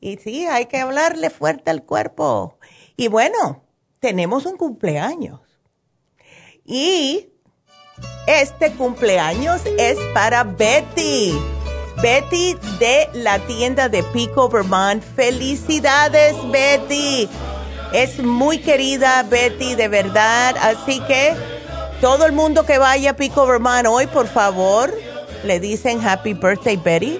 Y 0.00 0.16
sí, 0.16 0.46
hay 0.46 0.66
que 0.66 0.78
hablarle 0.78 1.30
fuerte 1.30 1.70
al 1.70 1.84
cuerpo. 1.84 2.56
Y 2.96 3.08
bueno, 3.08 3.62
tenemos 4.00 4.46
un 4.46 4.56
cumpleaños. 4.56 5.47
Y 6.70 7.30
este 8.26 8.72
cumpleaños 8.72 9.62
es 9.78 9.96
para 10.12 10.44
Betty. 10.44 11.32
Betty 12.02 12.56
de 12.78 13.08
la 13.14 13.38
tienda 13.38 13.88
de 13.88 14.02
Pico 14.02 14.50
Vermont. 14.50 15.02
Felicidades, 15.02 16.36
Betty. 16.52 17.26
Es 17.94 18.18
muy 18.18 18.58
querida 18.58 19.22
Betty, 19.22 19.76
de 19.76 19.88
verdad. 19.88 20.56
Así 20.60 21.00
que 21.00 21.34
todo 22.02 22.26
el 22.26 22.32
mundo 22.32 22.66
que 22.66 22.76
vaya 22.76 23.12
a 23.12 23.16
Pico 23.16 23.46
Vermont 23.46 23.86
hoy, 23.86 24.06
por 24.06 24.26
favor, 24.26 24.92
le 25.44 25.60
dicen 25.60 26.06
Happy 26.06 26.34
Birthday, 26.34 26.76
Betty. 26.76 27.18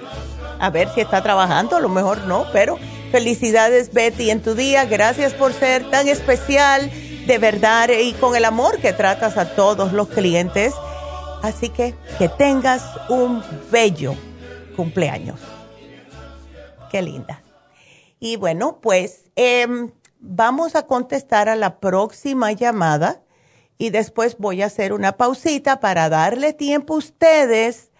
A 0.59 0.69
ver 0.69 0.93
si 0.93 1.01
está 1.01 1.23
trabajando, 1.23 1.75
a 1.75 1.79
lo 1.79 1.89
mejor 1.89 2.19
no, 2.25 2.45
pero 2.53 2.77
felicidades, 3.11 3.91
Betty, 3.93 4.29
en 4.29 4.43
tu 4.43 4.53
día. 4.53 4.85
Gracias 4.85 5.33
por 5.33 5.53
ser 5.53 5.89
tan 5.89 6.07
especial 6.07 6.91
de 7.29 7.37
verdad 7.37 7.89
y 7.89 8.13
con 8.13 8.35
el 8.35 8.43
amor 8.43 8.79
que 8.79 8.91
tratas 8.91 9.37
a 9.37 9.53
todos 9.53 9.93
los 9.93 10.07
clientes. 10.07 10.73
Así 11.43 11.69
que 11.69 11.93
que 12.17 12.27
tengas 12.27 12.83
un 13.07 13.43
bello 13.71 14.15
cumpleaños. 14.75 15.39
Qué 16.89 17.03
linda. 17.03 17.43
Y 18.19 18.37
bueno, 18.37 18.79
pues 18.81 19.29
em, 19.35 19.91
vamos 20.19 20.75
a 20.75 20.87
contestar 20.87 21.49
a 21.49 21.55
la 21.55 21.79
próxima 21.79 22.51
llamada 22.51 23.21
y 23.77 23.91
después 23.91 24.35
voy 24.39 24.63
a 24.63 24.65
hacer 24.65 24.91
una 24.91 25.15
pausita 25.15 25.79
para 25.79 26.09
darle 26.09 26.53
tiempo 26.53 26.95
a 26.95 26.97
ustedes 26.97 27.91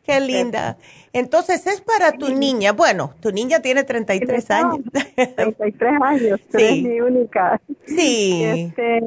Qué 0.03 0.19
linda. 0.19 0.77
Entonces 1.13 1.67
es 1.67 1.81
para 1.81 2.13
tu 2.13 2.29
niña. 2.29 2.71
Bueno, 2.71 3.13
tu 3.21 3.31
niña 3.31 3.59
tiene 3.59 3.83
33 3.83 4.51
años. 4.51 4.79
33 5.15 6.01
años, 6.01 6.39
sí. 6.49 6.63
es 6.63 6.83
mi 6.83 7.01
única. 7.01 7.59
Sí. 7.85 8.43
Este, 8.43 9.01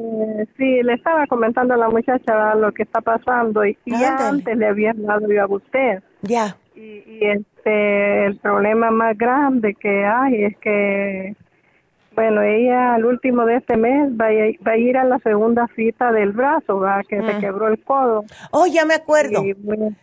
sí, 0.57 0.83
le 0.83 0.93
estaba 0.93 1.25
comentando 1.27 1.73
a 1.73 1.77
la 1.77 1.89
muchacha 1.89 2.55
lo 2.55 2.71
que 2.71 2.83
está 2.83 3.01
pasando 3.01 3.65
y, 3.65 3.77
ya 3.85 4.29
antes 4.29 4.55
le 4.57 4.67
había 4.67 4.93
dado 4.95 5.27
yo 5.31 5.43
a 5.43 5.47
usted. 5.47 6.03
Ya. 6.21 6.57
Y, 6.75 7.03
y 7.07 7.19
este, 7.21 8.25
el 8.25 8.37
problema 8.37 8.91
más 8.91 9.17
grande 9.17 9.73
que 9.73 10.05
hay 10.05 10.45
es 10.45 10.57
que 10.57 11.35
bueno, 12.15 12.41
ella 12.41 12.95
al 12.95 13.05
último 13.05 13.45
de 13.45 13.57
este 13.57 13.75
mes 13.75 14.09
va 14.11 14.27
a, 14.27 14.77
ir 14.77 14.97
a 14.97 15.03
la 15.03 15.19
segunda 15.19 15.67
cita 15.75 16.11
del 16.11 16.31
brazo, 16.31 16.79
¿va? 16.79 17.03
que 17.03 17.21
se 17.21 17.33
mm. 17.33 17.39
quebró 17.41 17.67
el 17.67 17.83
codo. 17.83 18.23
Oh, 18.51 18.65
ya 18.65 18.85
me 18.85 18.93
acuerdo. 18.93 19.41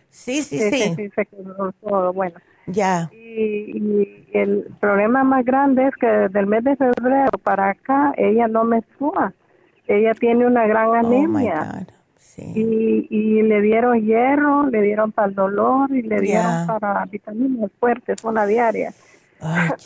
sí, 0.09 0.43
sí, 0.43 0.59
sí, 0.59 0.93
sí. 0.95 1.09
se 1.09 1.25
quebró 1.25 1.67
el 1.67 1.73
codo, 1.81 2.13
bueno. 2.13 2.35
Ya. 2.67 3.09
Y, 3.11 4.27
el 4.33 4.65
problema 4.79 5.23
más 5.23 5.45
grande 5.45 5.87
es 5.87 5.95
que 5.95 6.07
desde 6.07 6.39
el 6.39 6.47
mes 6.47 6.63
de 6.63 6.75
febrero 6.75 7.37
para 7.43 7.69
acá 7.69 8.13
ella 8.17 8.47
no 8.47 8.63
menstrua. 8.63 9.33
Ella 9.87 10.13
tiene 10.13 10.47
una 10.47 10.65
gran 10.65 10.87
oh, 10.87 10.93
anemia. 10.93 11.85
Sí. 12.17 12.51
Y, 12.55 13.07
y 13.09 13.41
le 13.43 13.61
dieron 13.61 14.01
hierro, 14.01 14.67
le 14.67 14.81
dieron 14.81 15.11
para 15.11 15.27
el 15.27 15.35
dolor 15.35 15.91
y 15.91 16.01
le 16.01 16.19
dieron 16.19 16.65
para 16.65 17.05
vitaminas 17.05 17.69
fuertes, 17.79 18.23
una 18.23 18.45
diaria. 18.45 18.91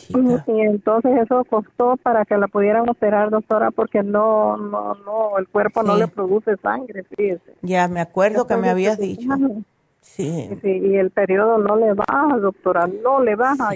Y 0.08 0.60
entonces 0.60 1.18
eso 1.22 1.44
costó 1.44 1.96
para 1.96 2.24
que 2.24 2.36
la 2.36 2.48
pudieran 2.48 2.88
operar, 2.88 3.30
doctora, 3.30 3.70
porque 3.70 4.02
no, 4.02 4.56
no, 4.56 4.94
no, 4.94 5.38
el 5.38 5.48
cuerpo 5.48 5.82
no 5.82 5.96
le 5.96 6.08
produce 6.08 6.56
sangre, 6.56 7.04
fíjese. 7.16 7.54
Ya, 7.62 7.88
me 7.88 8.00
acuerdo 8.00 8.46
que 8.46 8.56
me 8.56 8.70
habías 8.70 8.98
dicho. 8.98 9.28
Sí. 10.00 10.48
sí. 10.62 10.70
Y 10.70 10.96
el 10.96 11.10
periodo 11.10 11.58
no 11.58 11.76
le 11.76 11.92
baja, 11.94 12.38
doctora, 12.40 12.88
no 13.02 13.22
le 13.22 13.34
baja. 13.34 13.70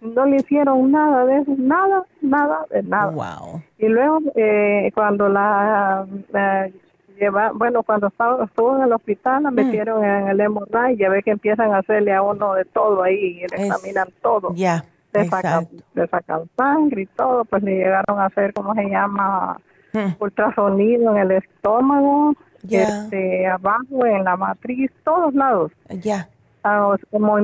no 0.00 0.26
le 0.26 0.36
hicieron 0.36 0.90
nada 0.90 1.24
de 1.24 1.38
eso, 1.38 1.54
nada, 1.56 2.04
nada, 2.20 2.66
de 2.70 2.82
nada. 2.82 3.10
Wow. 3.10 3.62
Y 3.78 3.88
luego, 3.88 4.20
eh, 4.34 4.90
cuando 4.94 5.28
la, 5.28 6.06
lleva, 7.18 7.52
bueno, 7.52 7.82
cuando 7.82 8.08
estaba, 8.08 8.44
estuvo 8.44 8.76
en 8.76 8.82
el 8.82 8.92
hospital, 8.92 9.44
la 9.44 9.50
mm. 9.50 9.54
metieron 9.54 10.04
en 10.04 10.28
el 10.28 10.40
hemorragia 10.40 10.96
ya 10.98 11.08
ve 11.08 11.22
que 11.22 11.30
empiezan 11.30 11.72
a 11.72 11.78
hacerle 11.78 12.12
a 12.12 12.22
uno 12.22 12.54
de 12.54 12.64
todo 12.64 13.02
ahí, 13.02 13.14
y 13.14 13.46
le 13.48 13.66
examinan 13.66 14.08
todo. 14.20 14.52
Ya 14.54 14.84
le 15.12 15.28
sacan, 15.28 16.50
sangre 16.56 17.02
y 17.02 17.06
todo, 17.06 17.44
pues 17.44 17.62
le 17.62 17.76
llegaron 17.76 18.18
a 18.18 18.26
hacer, 18.26 18.52
¿cómo 18.52 18.74
se 18.74 18.84
llama? 18.84 19.58
Hmm. 19.92 20.12
Ultrasonido 20.18 21.16
en 21.16 21.22
el 21.22 21.30
estómago, 21.32 22.34
este, 22.68 23.46
abajo, 23.46 24.04
en 24.04 24.24
la 24.24 24.36
matriz, 24.36 24.90
todos 25.04 25.34
lados. 25.34 25.72
Ya. 25.88 26.28
Ah, 26.62 26.94
como 27.10 27.38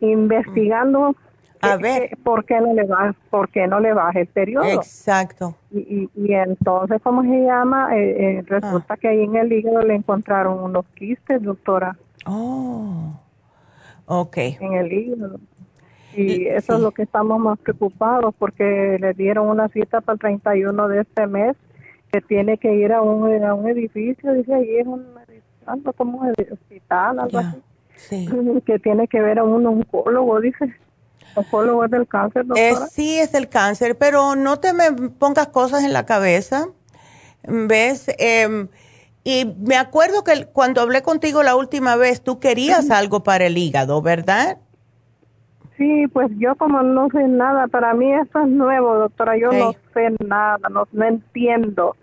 investigando 0.00 1.14
a 1.60 1.76
ver. 1.76 2.16
por 2.22 2.44
qué 2.44 2.60
no 2.60 2.72
le 2.72 2.84
va 2.84 3.14
por 3.30 3.48
qué 3.50 3.66
no 3.66 3.80
le 3.80 3.92
baja 3.92 4.20
el 4.20 4.26
periodo. 4.26 4.64
Exacto. 4.64 5.54
Y, 5.70 6.08
y, 6.14 6.32
entonces 6.32 7.00
cómo 7.02 7.22
se 7.22 7.44
llama 7.44 7.96
eh, 7.96 8.38
eh, 8.38 8.42
resulta 8.46 8.94
ah. 8.94 8.96
que 8.96 9.08
ahí 9.08 9.22
en 9.22 9.36
el 9.36 9.52
hígado 9.52 9.82
le 9.82 9.94
encontraron 9.94 10.58
unos 10.58 10.86
quistes 10.94 11.42
doctora. 11.42 11.96
Oh. 12.26 13.20
Okay 14.06 14.56
en 14.60 14.72
el 14.74 14.92
hígado 14.92 15.38
y 16.16 16.46
eso 16.46 16.74
es 16.74 16.80
lo 16.80 16.92
que 16.92 17.02
estamos 17.02 17.38
más 17.38 17.58
preocupados 17.58 18.34
porque 18.38 18.98
le 19.00 19.12
dieron 19.14 19.48
una 19.48 19.68
cita 19.68 20.00
para 20.00 20.14
el 20.14 20.20
31 20.20 20.88
de 20.88 21.00
este 21.02 21.26
mes 21.26 21.56
que 22.12 22.20
tiene 22.20 22.58
que 22.58 22.74
ir 22.74 22.92
a 22.92 23.02
un, 23.02 23.44
a 23.44 23.54
un 23.54 23.68
edificio, 23.68 24.32
dice 24.32 24.54
ahí 24.54 24.76
es 24.76 24.86
un 24.86 25.04
algo 25.66 25.92
como 25.92 26.18
un 26.18 26.30
hospital, 26.30 27.18
algo 27.18 27.38
así. 27.38 27.62
Sí. 27.96 28.28
Que 28.66 28.78
tiene 28.78 29.08
que 29.08 29.20
ver 29.20 29.38
a 29.38 29.44
un 29.44 29.66
oncólogo, 29.66 30.40
dice. 30.40 30.74
Oncólogo 31.34 31.84
es 31.84 31.90
del 31.90 32.06
cáncer, 32.06 32.46
doctora. 32.46 32.86
sí, 32.88 33.18
es 33.18 33.32
del 33.32 33.48
cáncer, 33.48 33.96
pero 33.98 34.36
no 34.36 34.58
te 34.58 34.72
me 34.72 34.92
pongas 34.92 35.48
cosas 35.48 35.84
en 35.84 35.92
la 35.92 36.06
cabeza. 36.06 36.68
¿Ves? 37.42 38.08
Eh, 38.18 38.66
y 39.24 39.56
me 39.58 39.76
acuerdo 39.76 40.24
que 40.24 40.46
cuando 40.46 40.80
hablé 40.80 41.02
contigo 41.02 41.42
la 41.42 41.56
última 41.56 41.96
vez, 41.96 42.22
tú 42.22 42.38
querías 42.38 42.90
algo 42.90 43.24
para 43.24 43.46
el 43.46 43.58
hígado, 43.58 44.00
¿verdad? 44.00 44.58
Sí, 45.76 46.06
pues 46.08 46.30
yo 46.38 46.54
como 46.56 46.82
no 46.82 47.08
sé 47.10 47.28
nada, 47.28 47.66
para 47.68 47.92
mí 47.92 48.10
esto 48.12 48.40
es 48.40 48.48
nuevo, 48.48 48.94
doctora, 48.96 49.36
yo 49.36 49.52
no 49.52 49.72
sé 49.92 50.14
nada, 50.24 50.68
no, 50.70 50.86
entiendo. 51.04 51.96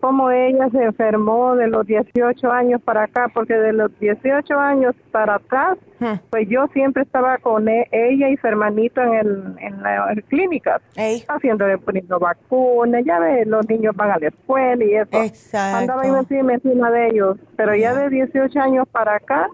cómo 0.00 0.30
ella 0.30 0.70
se 0.70 0.82
enfermó 0.84 1.54
de 1.54 1.68
los 1.68 1.86
18 1.86 2.50
años 2.50 2.80
para 2.82 3.04
acá, 3.04 3.30
porque 3.34 3.52
de 3.52 3.74
los 3.74 3.98
18 4.00 4.58
años 4.58 4.94
para 5.12 5.34
atrás, 5.34 5.76
hmm. 6.00 6.14
pues 6.30 6.48
yo 6.48 6.66
siempre 6.68 7.02
estaba 7.02 7.36
con 7.36 7.68
e, 7.68 7.86
ella 7.92 8.30
y 8.30 8.38
su 8.38 8.46
hermanito 8.46 9.02
en, 9.02 9.12
el, 9.12 9.54
en 9.58 9.82
las 9.82 10.16
clínicas, 10.28 10.80
haciéndole 11.28 11.76
poniendo 11.76 12.18
vacunas, 12.18 13.04
ya 13.04 13.18
ve, 13.18 13.44
los 13.44 13.68
niños 13.68 13.94
van 13.94 14.12
a 14.12 14.18
la 14.18 14.28
escuela 14.28 14.82
y 14.82 14.94
eso. 14.94 15.22
Exacto. 15.22 15.76
Andaba 15.76 16.06
yo 16.06 16.16
encima 16.16 16.90
de 16.90 17.08
ellos, 17.08 17.36
pero 17.54 17.74
ya 17.74 17.94
de 17.94 18.08
18 18.08 18.58
años 18.58 18.88
para 18.90 19.16
acá, 19.16 19.48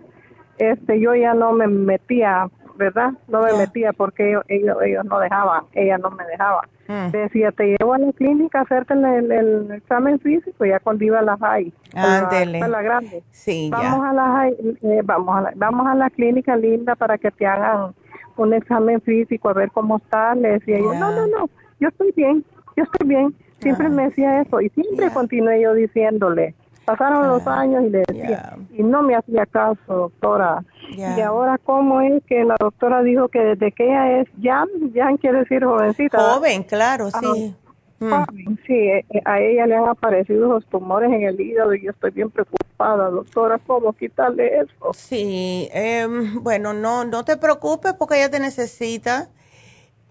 este, 0.58 1.00
yo 1.00 1.16
ya 1.16 1.34
no 1.34 1.52
me 1.52 1.66
metía 1.66 2.48
¿verdad? 2.80 3.12
No 3.28 3.42
me 3.42 3.52
metía 3.52 3.92
porque 3.92 4.30
ellos, 4.30 4.42
ellos, 4.80 5.04
no 5.04 5.20
dejaban, 5.20 5.64
ella 5.74 5.98
no 5.98 6.10
me 6.10 6.24
dejaba. 6.24 6.62
Mm. 6.88 7.10
Decía, 7.10 7.52
te 7.52 7.76
llevo 7.76 7.92
a 7.92 7.98
la 7.98 8.12
clínica 8.12 8.60
a 8.60 8.62
hacerte 8.62 8.94
el, 8.94 9.70
examen 9.70 10.18
físico, 10.18 10.64
ya 10.64 10.80
cuando 10.80 11.04
iba 11.04 11.18
a 11.18 11.22
la 11.22 11.36
high, 11.36 11.72
a 11.94 12.66
la, 12.68 12.82
grande. 12.82 13.22
Sí, 13.30 13.68
vamos 13.70 14.04
a 14.04 14.12
la 14.14 14.32
high, 14.32 14.56
eh, 14.82 15.02
vamos 15.04 15.36
a 15.36 15.40
la, 15.42 15.52
vamos 15.54 15.86
a 15.86 15.94
la 15.94 16.08
clínica 16.08 16.56
linda 16.56 16.96
para 16.96 17.18
que 17.18 17.30
te 17.30 17.46
hagan 17.46 17.92
un 18.36 18.54
examen 18.54 19.00
físico 19.02 19.50
a 19.50 19.52
ver 19.52 19.70
cómo 19.70 19.98
estás. 19.98 20.38
Le 20.38 20.52
decía 20.52 20.78
yo, 20.78 20.94
no, 20.94 21.12
no, 21.12 21.26
no, 21.26 21.50
yo 21.78 21.88
estoy 21.88 22.12
bien, 22.16 22.44
yo 22.76 22.84
estoy 22.84 23.06
bien. 23.06 23.34
Siempre 23.60 23.86
ah. 23.86 23.90
me 23.90 24.04
decía 24.04 24.40
eso 24.40 24.60
y 24.62 24.70
siempre 24.70 25.10
continué 25.12 25.60
yo 25.60 25.74
diciéndole, 25.74 26.54
Pasaron 26.90 27.28
los 27.28 27.46
ah, 27.46 27.60
años 27.60 27.84
y 27.84 27.90
le 27.90 28.02
decía, 28.08 28.56
y 28.72 28.82
no 28.82 29.02
me 29.02 29.14
hacía 29.14 29.46
caso, 29.46 29.78
doctora. 29.86 30.64
Y 30.90 31.20
ahora, 31.20 31.56
¿cómo 31.58 32.00
es 32.00 32.20
que 32.24 32.42
la 32.42 32.56
doctora 32.58 33.00
dijo 33.04 33.28
que 33.28 33.38
desde 33.38 33.70
que 33.70 33.84
ella 33.84 34.20
es 34.20 34.28
ya, 34.38 34.64
ya 34.92 35.08
quiere 35.20 35.38
decir 35.38 35.64
jovencita? 35.64 36.18
Joven, 36.18 36.64
claro, 36.64 37.06
ah, 37.12 37.20
sí. 37.20 37.54
Mm. 38.00 38.56
Sí, 38.66 38.72
eh, 38.72 39.04
eh, 39.10 39.20
a 39.24 39.38
ella 39.38 39.66
le 39.66 39.76
han 39.76 39.88
aparecido 39.88 40.48
los 40.48 40.66
tumores 40.66 41.12
en 41.12 41.22
el 41.22 41.40
hígado 41.40 41.74
y 41.74 41.84
yo 41.84 41.92
estoy 41.92 42.10
bien 42.10 42.28
preocupada, 42.28 43.08
doctora, 43.08 43.60
¿cómo 43.64 43.92
quitarle 43.92 44.62
eso? 44.62 44.92
Sí, 44.92 45.68
em, 45.72 46.42
bueno, 46.42 46.72
no, 46.72 47.04
no 47.04 47.24
te 47.24 47.36
preocupes 47.36 47.92
porque 47.92 48.16
ella 48.16 48.30
te 48.30 48.40
necesita. 48.40 49.28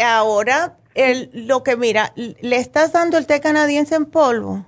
Ahora, 0.02 0.78
el, 0.96 1.30
lo 1.34 1.62
que 1.64 1.76
mira, 1.76 2.14
¿le 2.16 2.56
estás 2.56 2.94
dando 2.94 3.18
el 3.18 3.28
té 3.28 3.42
canadiense 3.42 3.96
en 3.96 4.06
polvo? 4.06 4.66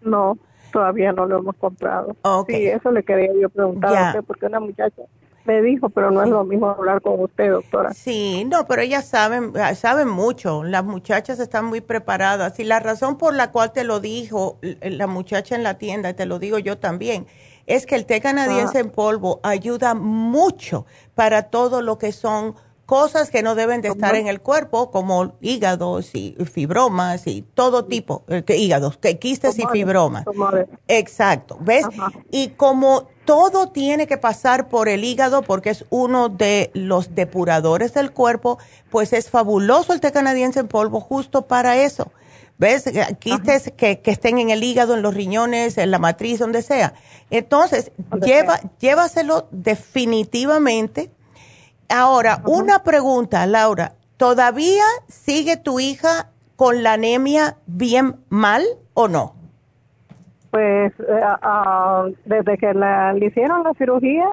No 0.00 0.38
todavía 0.72 1.12
no 1.12 1.26
lo 1.26 1.38
hemos 1.38 1.56
comprado. 1.56 2.16
Sí, 2.48 2.66
eso 2.66 2.90
le 2.90 3.04
quería 3.04 3.30
yo 3.40 3.48
preguntar 3.48 3.94
a 3.94 4.08
usted, 4.08 4.24
porque 4.24 4.46
una 4.46 4.60
muchacha 4.60 5.02
me 5.44 5.60
dijo, 5.60 5.88
pero 5.88 6.10
no 6.10 6.22
es 6.22 6.28
lo 6.28 6.44
mismo 6.44 6.68
hablar 6.68 7.00
con 7.00 7.20
usted, 7.20 7.50
doctora. 7.50 7.92
Sí, 7.94 8.44
no, 8.44 8.66
pero 8.66 8.82
ellas 8.82 9.06
saben, 9.06 9.52
saben 9.74 10.08
mucho, 10.08 10.62
las 10.62 10.84
muchachas 10.84 11.40
están 11.40 11.64
muy 11.64 11.80
preparadas 11.80 12.58
y 12.60 12.64
la 12.64 12.80
razón 12.80 13.18
por 13.18 13.34
la 13.34 13.50
cual 13.50 13.72
te 13.72 13.84
lo 13.84 14.00
dijo 14.00 14.58
la 14.62 15.06
muchacha 15.06 15.56
en 15.56 15.62
la 15.62 15.78
tienda, 15.78 16.10
y 16.10 16.14
te 16.14 16.26
lo 16.26 16.38
digo 16.38 16.58
yo 16.58 16.78
también, 16.78 17.26
es 17.66 17.86
que 17.86 17.94
el 17.94 18.06
té 18.06 18.20
canadiense 18.20 18.78
ah. 18.78 18.82
en 18.82 18.90
polvo 18.90 19.40
ayuda 19.42 19.94
mucho 19.94 20.86
para 21.14 21.44
todo 21.44 21.82
lo 21.82 21.98
que 21.98 22.12
son 22.12 22.54
cosas 22.92 23.30
que 23.30 23.42
no 23.42 23.54
deben 23.54 23.80
de 23.80 23.88
estar 23.88 24.16
en 24.16 24.26
el 24.26 24.42
cuerpo, 24.42 24.90
como 24.90 25.32
hígados 25.40 26.14
y 26.14 26.36
fibromas 26.44 27.26
y 27.26 27.40
todo 27.40 27.86
tipo, 27.86 28.22
eh, 28.28 28.44
hígados, 28.54 28.98
que 28.98 29.18
quistes 29.18 29.58
y 29.58 29.64
fibromas. 29.72 30.26
Exacto, 30.88 31.56
¿ves? 31.62 31.86
Y 32.30 32.48
como 32.48 33.08
todo 33.24 33.70
tiene 33.70 34.06
que 34.06 34.18
pasar 34.18 34.68
por 34.68 34.90
el 34.90 35.04
hígado 35.04 35.40
porque 35.40 35.70
es 35.70 35.86
uno 35.88 36.28
de 36.28 36.70
los 36.74 37.14
depuradores 37.14 37.94
del 37.94 38.12
cuerpo, 38.12 38.58
pues 38.90 39.14
es 39.14 39.30
fabuloso 39.30 39.94
el 39.94 40.02
té 40.02 40.12
canadiense 40.12 40.60
en 40.60 40.68
polvo 40.68 41.00
justo 41.00 41.46
para 41.46 41.78
eso. 41.78 42.12
¿Ves? 42.58 42.84
Quistes 43.20 43.72
que, 43.74 44.00
que, 44.00 44.10
estén 44.10 44.36
en 44.36 44.50
el 44.50 44.62
hígado, 44.62 44.92
en 44.92 45.00
los 45.00 45.14
riñones, 45.14 45.78
en 45.78 45.90
la 45.90 45.98
matriz, 45.98 46.40
donde 46.40 46.60
sea. 46.60 46.92
Entonces, 47.30 47.90
lleva, 48.22 48.60
llévaselo 48.78 49.48
definitivamente 49.50 51.10
Ahora, 51.92 52.40
una 52.46 52.82
pregunta, 52.82 53.46
Laura. 53.46 53.92
¿Todavía 54.16 54.84
sigue 55.08 55.58
tu 55.58 55.78
hija 55.78 56.30
con 56.56 56.82
la 56.82 56.94
anemia 56.94 57.56
bien 57.66 58.16
mal 58.30 58.62
o 58.94 59.08
no? 59.08 59.34
Pues 60.50 60.92
eh, 61.00 61.20
ah, 61.42 62.06
desde 62.24 62.56
que 62.56 62.72
le 62.72 63.26
hicieron 63.26 63.62
la 63.62 63.74
cirugía, 63.74 64.24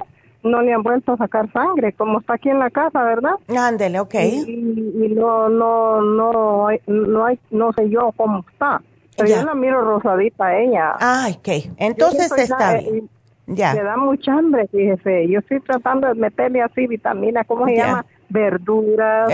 no 0.43 0.61
le 0.61 0.73
han 0.73 0.83
vuelto 0.83 1.13
a 1.13 1.17
sacar 1.17 1.51
sangre, 1.51 1.91
como 1.93 2.19
está 2.19 2.35
aquí 2.35 2.49
en 2.49 2.59
la 2.59 2.69
casa, 2.69 3.03
¿verdad? 3.03 3.33
Ándele, 3.49 3.99
ok. 3.99 4.15
Y, 4.15 5.13
no, 5.15 5.49
no, 5.49 6.01
no, 6.01 6.69
no, 6.87 7.25
hay, 7.25 7.39
no 7.51 7.73
sé 7.73 7.89
yo 7.89 8.13
cómo 8.15 8.45
está. 8.51 8.81
Pero 9.17 9.29
yo 9.29 9.43
la 9.43 9.53
miro 9.53 9.81
rosadita 9.81 10.57
ella. 10.57 10.95
Ay, 10.99 11.33
ok. 11.39 11.73
Entonces 11.77 12.31
está 12.37 12.75
bien. 12.75 13.09
Ya. 13.49 13.73
Le 13.73 13.83
da 13.83 13.97
mucha 13.97 14.33
hambre, 14.33 14.67
fíjese. 14.67 15.27
Yo 15.27 15.39
estoy 15.39 15.59
tratando 15.61 16.07
de 16.07 16.13
meterle 16.13 16.61
así 16.61 16.85
vitaminas, 16.87 17.45
¿cómo 17.47 17.65
se 17.65 17.75
llama? 17.75 18.05
Verduras. 18.29 19.27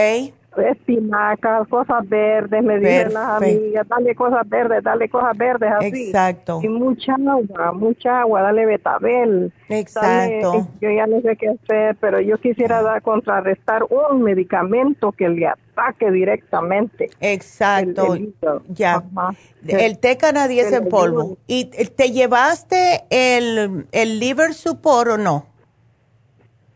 Espinacas, 0.58 1.68
cosas 1.68 2.08
verdes, 2.08 2.64
me 2.64 2.80
dicen 2.80 3.14
las 3.14 3.42
amigas, 3.42 3.88
dale 3.88 4.16
cosas 4.16 4.48
verdes, 4.48 4.84
dale 4.84 5.10
cosas 5.10 5.38
verdes 5.38 5.72
así. 5.72 6.08
Exacto. 6.08 6.60
Y 6.64 6.68
mucha 6.68 7.16
agua, 7.16 7.72
mucha 7.74 8.22
agua, 8.22 8.42
dale 8.42 8.66
betabel. 8.66 9.52
Exacto. 9.70 10.68
yo 10.82 10.90
ya 10.90 11.08
no 11.08 11.22
sé 11.22 11.36
qué 11.36 11.50
hacer, 11.50 11.96
pero 12.00 12.20
yo 12.20 12.38
quisiera 12.38 12.82
dar, 12.82 13.02
contrarrestar 13.02 13.84
un 13.84 14.22
medicamento 14.22 15.12
que 15.12 15.30
le 15.30 15.48
ataque 15.48 16.12
directamente. 16.12 17.10
Exacto. 17.20 18.18
ya. 18.70 19.04
El 19.68 20.00
té 20.00 20.18
canadiense 20.18 20.78
en 20.78 20.90
polvo. 20.90 21.38
¿Y 21.48 21.66
te 21.66 22.12
llevaste 22.12 23.06
el, 23.10 23.88
el 23.92 24.20
liver 24.20 24.54
support 24.54 25.12
o 25.12 25.18
no? 25.18 25.55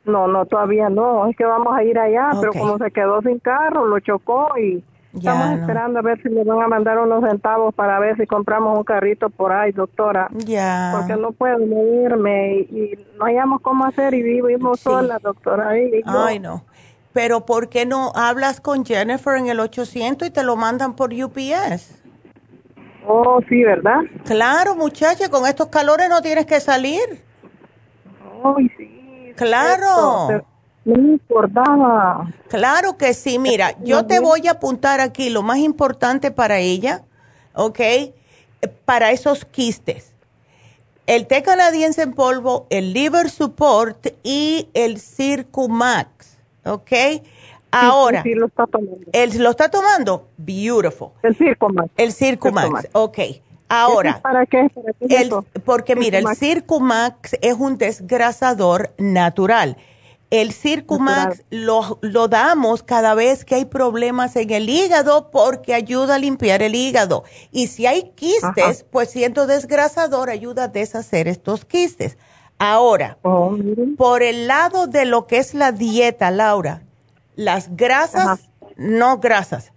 No, 0.09 0.27
no, 0.27 0.45
todavía 0.45 0.89
no. 0.89 1.27
Es 1.27 1.35
que 1.35 1.45
vamos 1.45 1.73
a 1.75 1.83
ir 1.83 1.97
allá, 1.97 2.31
pero 2.39 2.53
como 2.53 2.77
se 2.77 2.91
quedó 2.91 3.21
sin 3.21 3.39
carro, 3.39 3.85
lo 3.85 3.99
chocó 3.99 4.49
y 4.57 4.83
estamos 5.13 5.59
esperando 5.59 5.99
a 5.99 6.01
ver 6.01 6.21
si 6.21 6.29
le 6.29 6.43
van 6.43 6.61
a 6.61 6.67
mandar 6.67 6.99
unos 6.99 7.23
centavos 7.23 7.73
para 7.73 7.99
ver 7.99 8.17
si 8.17 8.27
compramos 8.27 8.77
un 8.77 8.83
carrito 8.83 9.29
por 9.29 9.51
ahí, 9.51 9.71
doctora. 9.71 10.29
Ya. 10.31 10.93
Porque 10.97 11.19
no 11.19 11.31
puedo 11.31 11.59
irme 12.05 12.59
y, 12.69 12.97
no 13.17 13.25
hayamos 13.25 13.61
cómo 13.61 13.85
hacer 13.85 14.13
y 14.13 14.21
vivimos 14.21 14.79
solas, 14.79 15.21
doctora. 15.21 15.69
Ay, 15.69 16.39
no. 16.39 16.65
Pero 17.13 17.45
¿por 17.45 17.69
qué 17.69 17.85
no 17.85 18.11
hablas 18.15 18.61
con 18.61 18.85
Jennifer 18.85 19.35
en 19.37 19.47
el 19.47 19.59
800 19.59 20.27
y 20.27 20.31
te 20.31 20.43
lo 20.43 20.55
mandan 20.55 20.95
por 20.95 21.11
UPS? 21.11 21.99
Oh, 23.07 23.39
sí, 23.49 23.63
¿verdad? 23.63 24.01
Claro, 24.25 24.75
muchacha, 24.75 25.29
con 25.29 25.47
estos 25.47 25.67
calores 25.67 26.09
no 26.09 26.21
tienes 26.21 26.45
que 26.45 26.59
salir. 26.59 27.01
Ay, 28.43 28.69
sí. 28.77 28.98
Claro. 29.39 30.43
No 30.83 30.95
me 30.95 31.13
importaba. 31.13 32.29
Claro 32.49 32.97
que 32.97 33.13
sí. 33.13 33.39
Mira, 33.39 33.73
yo 33.83 34.05
te 34.05 34.19
voy 34.19 34.47
a 34.47 34.51
apuntar 34.51 34.99
aquí 34.99 35.29
lo 35.29 35.43
más 35.43 35.59
importante 35.59 36.31
para 36.31 36.59
ella, 36.59 37.03
¿ok? 37.53 37.79
Para 38.83 39.11
esos 39.11 39.45
quistes. 39.45 40.13
El 41.07 41.25
té 41.25 41.41
canadiense 41.41 42.01
en 42.01 42.13
polvo, 42.13 42.67
el 42.69 42.93
liver 42.93 43.29
support 43.29 44.07
y 44.23 44.67
el 44.73 44.99
Circumax, 44.99 46.37
¿ok? 46.65 46.91
Ahora, 47.71 48.21
sí, 48.23 48.35
lo 48.35 48.47
está 48.47 48.67
tomando. 48.67 49.05
¿Él 49.13 49.31
lo 49.37 49.49
está 49.51 49.69
tomando? 49.69 50.27
Beautiful. 50.37 51.09
El 51.23 51.35
Circumax. 51.35 51.89
El 51.97 52.11
Circumax, 52.11 52.89
ok. 52.91 53.19
Ahora, 53.69 54.19
¿para 54.21 54.47
qué? 54.47 54.67
porque 55.63 55.95
mira, 55.95 56.17
el 56.17 56.35
Circumax 56.35 57.37
es 57.41 57.53
un 57.53 57.77
desgrasador 57.77 58.93
natural. 58.97 59.77
El 60.31 60.53
Circumax 60.53 61.43
lo, 61.49 61.97
lo, 62.01 62.27
damos 62.27 62.83
cada 62.83 63.15
vez 63.15 63.45
que 63.45 63.55
hay 63.55 63.65
problemas 63.65 64.35
en 64.35 64.51
el 64.51 64.69
hígado 64.69 65.31
porque 65.31 65.73
ayuda 65.73 66.15
a 66.15 66.19
limpiar 66.19 66.61
el 66.61 66.75
hígado. 66.75 67.23
Y 67.51 67.67
si 67.67 67.87
hay 67.87 68.11
quistes, 68.15 68.85
pues 68.91 69.09
siendo 69.09 69.47
desgrasador 69.47 70.29
ayuda 70.29 70.65
a 70.65 70.67
deshacer 70.67 71.27
estos 71.27 71.65
quistes. 71.65 72.17
Ahora, 72.59 73.17
oh, 73.23 73.57
por 73.97 74.21
el 74.21 74.47
lado 74.47 74.85
de 74.85 75.05
lo 75.05 75.25
que 75.27 75.37
es 75.37 75.53
la 75.53 75.71
dieta, 75.71 76.29
Laura, 76.29 76.83
las 77.35 77.75
grasas, 77.75 78.49
no 78.75 79.19
grasas, 79.19 79.71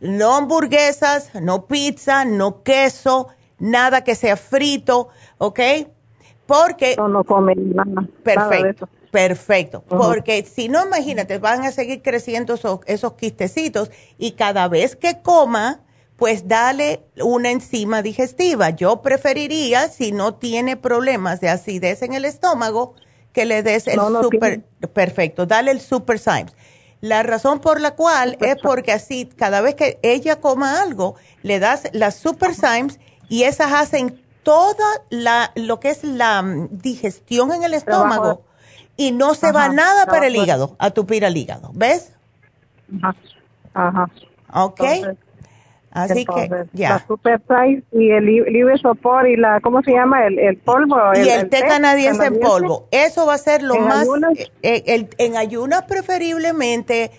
no 0.00 0.36
hamburguesas, 0.36 1.34
no 1.34 1.66
pizza, 1.66 2.24
no 2.24 2.62
queso, 2.62 3.28
nada 3.58 4.04
que 4.04 4.14
sea 4.14 4.36
frito, 4.36 5.08
¿ok? 5.38 5.60
Porque... 6.46 6.94
No, 6.96 7.08
no 7.08 7.24
comen 7.24 7.74
nada. 7.74 8.08
Perfecto. 8.22 8.88
Perfecto, 9.10 9.82
porque 9.88 10.44
si 10.44 10.68
no, 10.68 10.84
imagínate, 10.84 11.38
van 11.38 11.64
a 11.64 11.72
seguir 11.72 12.02
creciendo 12.02 12.54
esos, 12.54 12.80
esos 12.84 13.14
quistecitos 13.14 13.90
y 14.18 14.32
cada 14.32 14.68
vez 14.68 14.96
que 14.96 15.22
coma, 15.22 15.80
pues 16.16 16.46
dale 16.46 17.00
una 17.22 17.50
enzima 17.50 18.02
digestiva. 18.02 18.68
Yo 18.70 19.00
preferiría, 19.00 19.88
si 19.88 20.12
no 20.12 20.34
tiene 20.34 20.76
problemas 20.76 21.40
de 21.40 21.48
acidez 21.48 22.02
en 22.02 22.12
el 22.12 22.26
estómago, 22.26 22.96
que 23.32 23.46
le 23.46 23.62
des 23.62 23.86
el 23.86 23.98
super, 24.20 24.62
perfecto, 24.92 25.46
dale 25.46 25.70
el 25.70 25.80
Super 25.80 26.18
Symes. 26.18 26.54
La 27.00 27.22
razón 27.22 27.60
por 27.60 27.80
la 27.80 27.94
cual 27.94 28.36
es 28.40 28.56
porque 28.60 28.92
así, 28.92 29.26
cada 29.36 29.60
vez 29.60 29.76
que 29.76 30.00
ella 30.02 30.40
coma 30.40 30.82
algo, 30.82 31.14
le 31.42 31.60
das 31.60 31.84
las 31.92 32.16
Super 32.16 32.54
Symes 32.54 32.98
y 33.28 33.44
esas 33.44 33.72
hacen 33.72 34.20
toda 34.42 34.86
la, 35.10 35.52
lo 35.54 35.80
que 35.80 35.90
es 35.90 36.04
la 36.04 36.42
mm, 36.42 36.68
digestión 36.78 37.52
en 37.52 37.64
el 37.64 37.74
estómago 37.74 38.42
y 38.96 39.12
no 39.12 39.34
se 39.34 39.52
va 39.52 39.68
nada 39.68 40.06
para 40.06 40.26
el 40.26 40.36
hígado, 40.36 40.74
a 40.78 40.90
tupir 40.90 41.24
al 41.24 41.36
hígado. 41.36 41.70
¿Ves? 41.74 42.12
Ajá. 43.02 43.14
Ajá. 43.74 44.08
Ok. 44.52 44.80
Así 45.90 46.24
que, 46.26 46.66
ya. 46.72 46.90
La 46.90 47.06
Super 47.06 47.40
Size 47.40 47.82
y 47.92 48.10
el 48.10 48.26
libre 48.26 48.76
sopor 48.78 49.26
y 49.26 49.36
la, 49.36 49.60
¿cómo 49.60 49.82
se 49.82 49.92
llama? 49.92 50.26
El, 50.26 50.38
el 50.38 50.56
polvo. 50.58 50.96
Y 51.14 51.28
el, 51.28 51.48
té, 51.48 51.62
canadiense, 51.62 52.26
en 52.26 52.40
polvo. 52.40 52.88
Eso 52.90 53.26
va 53.26 53.34
a 53.34 53.38
ser 53.38 53.62
lo 53.62 53.76
más, 53.80 54.06
eh, 54.36 54.50
eh, 54.62 54.82
el, 54.86 55.08
en 55.18 55.36
ayunas 55.36 55.84
preferiblemente, 55.84 57.10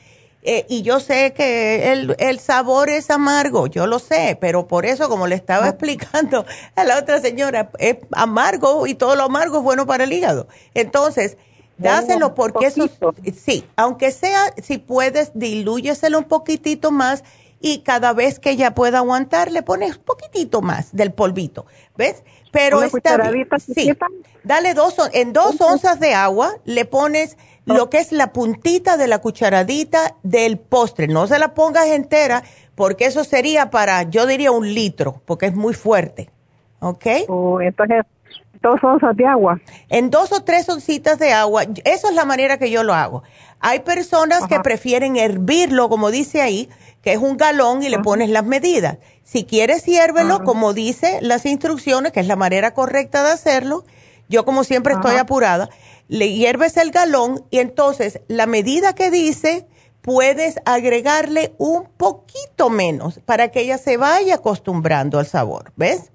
eh, 0.41 0.65
y 0.69 0.83
yo 0.83 1.01
sé 1.01 1.33
que 1.33 1.91
el, 1.91 2.15
el, 2.17 2.39
sabor 2.39 2.89
es 2.89 3.09
amargo, 3.09 3.67
yo 3.67 3.87
lo 3.87 3.99
sé, 3.99 4.37
pero 4.39 4.67
por 4.67 4.85
eso, 4.85 5.09
como 5.09 5.27
le 5.27 5.35
estaba 5.35 5.67
explicando 5.67 6.45
a 6.75 6.83
la 6.85 6.97
otra 6.97 7.19
señora, 7.19 7.71
es 7.77 7.97
amargo 8.13 8.87
y 8.87 8.95
todo 8.95 9.15
lo 9.15 9.23
amargo 9.23 9.57
es 9.57 9.63
bueno 9.63 9.85
para 9.85 10.05
el 10.05 10.13
hígado. 10.13 10.47
Entonces, 10.73 11.37
dáselo 11.77 12.35
porque 12.35 12.67
eso, 12.67 12.89
sí, 13.35 13.65
aunque 13.75 14.11
sea, 14.11 14.53
si 14.61 14.77
puedes, 14.77 15.31
dilúyeselo 15.33 16.19
un 16.19 16.25
poquitito 16.25 16.91
más 16.91 17.23
y 17.59 17.79
cada 17.79 18.13
vez 18.13 18.39
que 18.39 18.51
ella 18.51 18.73
pueda 18.73 18.99
aguantar 18.99 19.51
le 19.51 19.63
pones 19.63 19.97
un 19.97 20.03
poquitito 20.03 20.61
más 20.61 20.93
del 20.93 21.11
polvito, 21.11 21.65
¿ves? 21.97 22.23
Pero 22.51 22.81
está 22.81 23.17
bien. 23.29 23.47
Sí, 23.75 23.91
dale 24.43 24.73
dos, 24.73 24.95
en 25.11 25.33
dos 25.33 25.59
onzas 25.59 25.99
de 25.99 26.13
agua 26.13 26.55
le 26.63 26.85
pones 26.85 27.37
lo 27.75 27.89
que 27.89 27.99
es 27.99 28.11
la 28.11 28.33
puntita 28.33 28.97
de 28.97 29.07
la 29.07 29.19
cucharadita 29.19 30.15
del 30.23 30.57
postre. 30.57 31.07
No 31.07 31.27
se 31.27 31.39
la 31.39 31.53
pongas 31.53 31.87
entera 31.87 32.43
porque 32.75 33.05
eso 33.05 33.23
sería 33.23 33.69
para, 33.69 34.03
yo 34.03 34.25
diría 34.25 34.51
un 34.51 34.73
litro, 34.73 35.21
porque 35.25 35.47
es 35.47 35.55
muy 35.55 35.73
fuerte, 35.73 36.29
¿ok? 36.79 37.05
Oh, 37.27 37.59
entonces, 37.61 38.03
dos 38.61 38.83
onzas 38.83 39.15
de 39.15 39.25
agua. 39.25 39.59
En 39.89 40.09
dos 40.09 40.31
o 40.31 40.43
tres 40.43 40.69
oncitas 40.69 41.19
de 41.19 41.33
agua, 41.33 41.63
eso 41.83 42.09
es 42.09 42.15
la 42.15 42.25
manera 42.25 42.57
que 42.57 42.71
yo 42.71 42.83
lo 42.83 42.93
hago. 42.93 43.23
Hay 43.59 43.79
personas 43.79 44.47
que 44.47 44.59
prefieren 44.61 45.17
hervirlo, 45.17 45.89
como 45.89 46.11
dice 46.11 46.41
ahí, 46.41 46.69
que 47.01 47.13
es 47.13 47.19
un 47.19 47.37
galón 47.37 47.83
y 47.83 47.89
le 47.89 47.99
pones 47.99 48.29
las 48.29 48.45
medidas. 48.45 48.97
Si 49.23 49.43
quieres, 49.43 49.85
hiérvelo, 49.85 50.43
como 50.43 50.73
dice 50.73 51.19
las 51.21 51.45
instrucciones, 51.45 52.13
que 52.13 52.21
es 52.21 52.27
la 52.27 52.35
manera 52.35 52.73
correcta 52.73 53.23
de 53.23 53.31
hacerlo. 53.31 53.83
Yo, 54.29 54.45
como 54.45 54.63
siempre, 54.63 54.93
estoy 54.93 55.17
apurada. 55.17 55.69
Le 56.09 56.33
hierves 56.33 56.75
el 56.75 56.91
galón 56.91 57.45
y 57.49 57.59
entonces 57.59 58.19
la 58.27 58.45
medida 58.45 58.93
que 58.93 59.09
dice, 59.09 59.67
puedes 60.01 60.59
agregarle 60.65 61.53
un 61.57 61.85
poquito 61.85 62.69
menos 62.69 63.19
para 63.25 63.49
que 63.49 63.61
ella 63.61 63.77
se 63.77 63.95
vaya 63.95 64.35
acostumbrando 64.35 65.19
al 65.19 65.27
sabor, 65.27 65.71
¿ves? 65.77 66.11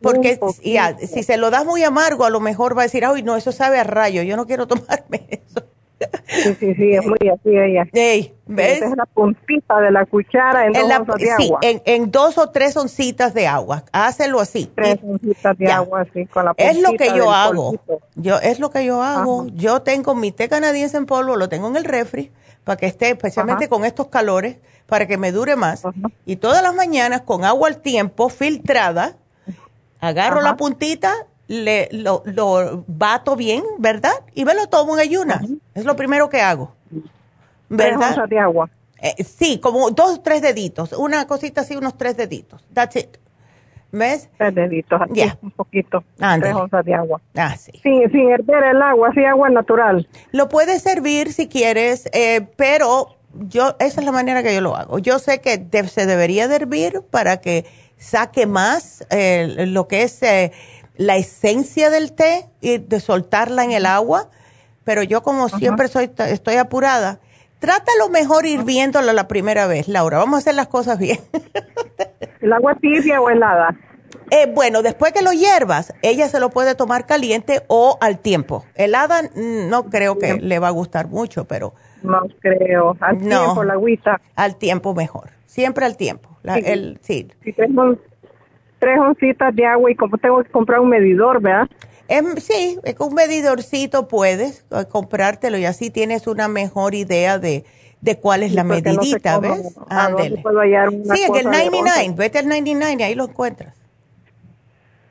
Porque 0.00 0.40
si, 0.62 0.76
si 1.06 1.22
se 1.22 1.36
lo 1.36 1.50
das 1.50 1.66
muy 1.66 1.84
amargo, 1.84 2.24
a 2.24 2.30
lo 2.30 2.40
mejor 2.40 2.76
va 2.76 2.82
a 2.82 2.84
decir, 2.86 3.04
ay, 3.04 3.22
no, 3.22 3.36
eso 3.36 3.52
sabe 3.52 3.78
a 3.78 3.84
rayo, 3.84 4.22
yo 4.22 4.36
no 4.36 4.46
quiero 4.46 4.66
tomarme 4.66 5.28
eso. 5.28 5.66
Sí, 6.26 6.54
sí, 6.58 6.74
sí, 6.74 6.92
es 6.92 7.04
muy 7.04 7.18
así 7.28 7.50
ella. 7.50 7.84
¿ves? 8.46 8.82
Es 8.82 8.96
la 8.96 9.06
puntita 9.06 9.80
de 9.80 9.90
la 9.90 10.06
cuchara 10.06 10.66
en, 10.66 10.72
dos 10.72 11.16
de 11.18 11.30
agua. 11.30 11.60
En, 11.62 12.10
dos 12.10 12.38
o 12.38 12.50
tres 12.50 12.76
oncitas 12.76 13.34
de 13.34 13.46
agua. 13.46 13.84
Hácelo 13.92 14.40
así. 14.40 14.70
Tres 14.74 14.98
oncitas 15.02 15.58
de 15.58 15.70
agua, 15.70 16.02
así, 16.02 16.26
con 16.26 16.44
la 16.46 16.54
Es 16.56 16.80
lo 16.80 16.92
que 16.92 17.14
yo 17.14 17.30
hago. 17.30 17.74
Yo, 18.14 18.38
es 18.38 18.60
lo 18.60 18.70
que 18.70 18.84
yo 18.84 19.02
hago. 19.02 19.46
Yo 19.48 19.82
tengo 19.82 20.14
mi 20.14 20.32
té 20.32 20.48
canadiense 20.48 20.96
en 20.96 21.06
polvo, 21.06 21.36
lo 21.36 21.48
tengo 21.48 21.68
en 21.68 21.76
el 21.76 21.84
refri, 21.84 22.30
para 22.64 22.76
que 22.76 22.86
esté, 22.86 23.10
especialmente 23.10 23.68
con 23.68 23.84
estos 23.84 24.08
calores, 24.08 24.56
para 24.86 25.06
que 25.06 25.18
me 25.18 25.32
dure 25.32 25.56
más. 25.56 25.82
Y 26.24 26.36
todas 26.36 26.62
las 26.62 26.74
mañanas, 26.74 27.22
con 27.22 27.44
agua 27.44 27.68
al 27.68 27.78
tiempo, 27.78 28.28
filtrada, 28.28 29.16
agarro 30.00 30.40
la 30.40 30.56
puntita, 30.56 31.12
le, 31.50 31.88
lo, 31.90 32.22
lo, 32.26 32.84
bato 32.86 33.34
bien, 33.34 33.64
¿verdad? 33.78 34.12
Y 34.34 34.44
me 34.44 34.54
lo 34.54 34.68
tomo 34.68 34.94
en 34.94 35.00
ayunas. 35.00 35.42
Es 35.74 35.84
lo 35.84 35.96
primero 35.96 36.28
que 36.28 36.40
hago. 36.40 36.72
¿Verdad? 37.68 38.14
Tres 38.14 38.30
de 38.30 38.38
agua. 38.38 38.70
Eh, 39.02 39.24
sí, 39.24 39.58
como 39.58 39.90
dos 39.90 40.18
o 40.18 40.20
tres 40.20 40.42
deditos. 40.42 40.92
Una 40.92 41.26
cosita 41.26 41.62
así, 41.62 41.74
unos 41.74 41.98
tres 41.98 42.16
deditos. 42.16 42.64
That's 42.72 42.94
it. 42.94 43.16
¿Ves? 43.90 44.30
Tres 44.38 44.54
deditos, 44.54 45.02
aquí, 45.02 45.22
un 45.42 45.50
poquito. 45.50 46.04
Tres 46.16 46.54
onzas 46.54 46.84
de 46.84 46.94
agua. 46.94 47.20
Ah, 47.34 47.56
sí. 47.56 47.72
Sin, 47.82 48.08
sin 48.12 48.30
hervir 48.30 48.62
el 48.70 48.80
agua, 48.80 49.08
así 49.08 49.24
agua 49.24 49.50
natural. 49.50 50.06
Lo 50.30 50.48
puedes 50.48 50.82
servir 50.82 51.32
si 51.32 51.48
quieres, 51.48 52.08
eh, 52.12 52.46
pero 52.54 53.16
yo, 53.32 53.74
esa 53.80 54.00
es 54.00 54.06
la 54.06 54.12
manera 54.12 54.44
que 54.44 54.54
yo 54.54 54.60
lo 54.60 54.76
hago. 54.76 55.00
Yo 55.00 55.18
sé 55.18 55.40
que 55.40 55.66
se 55.88 56.06
debería 56.06 56.46
de 56.46 56.54
hervir 56.54 57.02
para 57.10 57.40
que 57.40 57.66
saque 57.96 58.46
más 58.46 59.04
eh, 59.10 59.66
lo 59.66 59.88
que 59.88 60.04
es 60.04 60.20
la 61.00 61.16
esencia 61.16 61.88
del 61.88 62.12
té 62.12 62.44
y 62.60 62.76
de 62.76 63.00
soltarla 63.00 63.64
en 63.64 63.72
el 63.72 63.86
agua, 63.86 64.28
pero 64.84 65.02
yo 65.02 65.22
como 65.22 65.48
siempre 65.48 65.88
soy, 65.88 66.10
estoy 66.28 66.56
apurada, 66.56 67.20
trátalo 67.58 68.10
mejor 68.10 68.44
hirviéndolo 68.44 69.10
la 69.14 69.26
primera 69.26 69.66
vez, 69.66 69.88
Laura. 69.88 70.18
Vamos 70.18 70.34
a 70.34 70.38
hacer 70.40 70.54
las 70.54 70.68
cosas 70.68 70.98
bien. 70.98 71.18
¿El 72.42 72.52
agua 72.52 72.74
tibia 72.74 73.18
o 73.18 73.30
helada? 73.30 73.74
Eh, 74.30 74.52
bueno, 74.54 74.82
después 74.82 75.14
que 75.14 75.22
lo 75.22 75.32
hiervas, 75.32 75.94
ella 76.02 76.28
se 76.28 76.38
lo 76.38 76.50
puede 76.50 76.74
tomar 76.74 77.06
caliente 77.06 77.62
o 77.68 77.96
al 78.02 78.18
tiempo. 78.18 78.66
Helada 78.74 79.22
mm, 79.22 79.70
no 79.70 79.84
creo 79.84 80.18
que 80.18 80.34
le 80.34 80.58
va 80.58 80.68
a 80.68 80.72
gustar 80.72 81.08
mucho, 81.08 81.46
pero... 81.46 81.72
No 82.02 82.20
creo. 82.40 82.94
Al 83.00 83.16
tiempo, 83.16 83.64
la 83.64 83.72
agüita. 83.72 84.20
Al 84.36 84.56
tiempo 84.56 84.94
mejor. 84.94 85.30
Siempre 85.46 85.86
al 85.86 85.96
tiempo. 85.96 86.28
sí. 86.44 86.62
El, 86.62 86.98
sí. 87.00 87.28
Si 87.42 87.54
tengo 87.54 87.96
tres 88.80 88.98
oncitas 88.98 89.54
de 89.54 89.64
agua 89.64 89.92
y 89.92 89.94
como 89.94 90.18
tengo 90.18 90.42
que 90.42 90.50
comprar 90.50 90.80
un 90.80 90.88
medidor, 90.88 91.40
¿verdad? 91.40 91.68
sí, 92.38 92.76
con 92.96 93.10
un 93.10 93.14
medidorcito 93.14 94.08
puedes 94.08 94.66
eh, 94.72 94.84
comprártelo 94.90 95.58
y 95.58 95.64
así 95.64 95.90
tienes 95.90 96.26
una 96.26 96.48
mejor 96.48 96.94
idea 96.94 97.38
de, 97.38 97.64
de 98.00 98.18
cuál 98.18 98.42
es 98.42 98.52
la 98.52 98.64
medidita, 98.64 99.38
¿ves? 99.38 99.78
Ándele. 99.88 100.42
Sí, 100.42 101.22
en 101.22 101.36
el 101.36 101.44
99, 101.44 102.14
vete 102.16 102.38
al 102.40 102.48
99 102.48 102.96
y 102.98 103.02
ahí 103.04 103.14
lo 103.14 103.24
encuentras. 103.24 103.76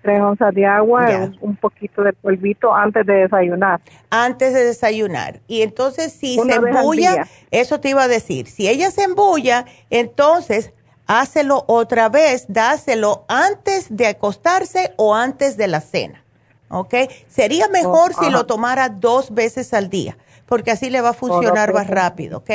Tres 0.02 0.22
onzas 0.22 0.54
de 0.54 0.66
agua, 0.66 1.30
un, 1.42 1.58
poquito 1.58 2.04
de 2.04 2.14
polvito 2.14 2.74
antes 2.74 3.06
de 3.06 3.14
desayunar. 3.14 3.82
Antes 4.10 4.54
de 4.54 4.64
desayunar. 4.64 5.42
Y 5.48 5.62
entonces 5.62 6.14
si 6.14 6.36
se 6.36 6.56
embulla, 6.56 7.28
eso 7.52 7.80
te 7.80 7.90
iba 7.90 8.04
a 8.04 8.08
decir, 8.08 8.48
si 8.48 8.68
ella 8.68 8.92
se 8.92 9.04
embulla, 9.04 9.66
entonces 9.90 10.74
hácelo 11.10 11.66
otra 11.68 12.08
vez, 12.08 12.46
dáselo 12.48 13.26
antes 13.28 13.88
de 13.90 14.06
acostarse 14.06 14.94
o 14.96 15.16
antes 15.16 15.58
de 15.58 15.68
la 15.68 15.82
cena. 15.82 16.24
¿Ok? 16.70 16.94
Sería 17.28 17.68
mejor 17.68 18.14
si 18.14 18.30
lo 18.30 18.46
tomara 18.46 18.90
dos 18.90 19.34
veces 19.34 19.74
al 19.74 19.90
día, 19.90 20.18
porque 20.46 20.70
así 20.70 20.92
le 20.92 21.02
va 21.02 21.10
a 21.10 21.14
funcionar 21.14 21.74
más 21.74 21.88
rápido, 21.88 22.38
¿ok? 22.38 22.52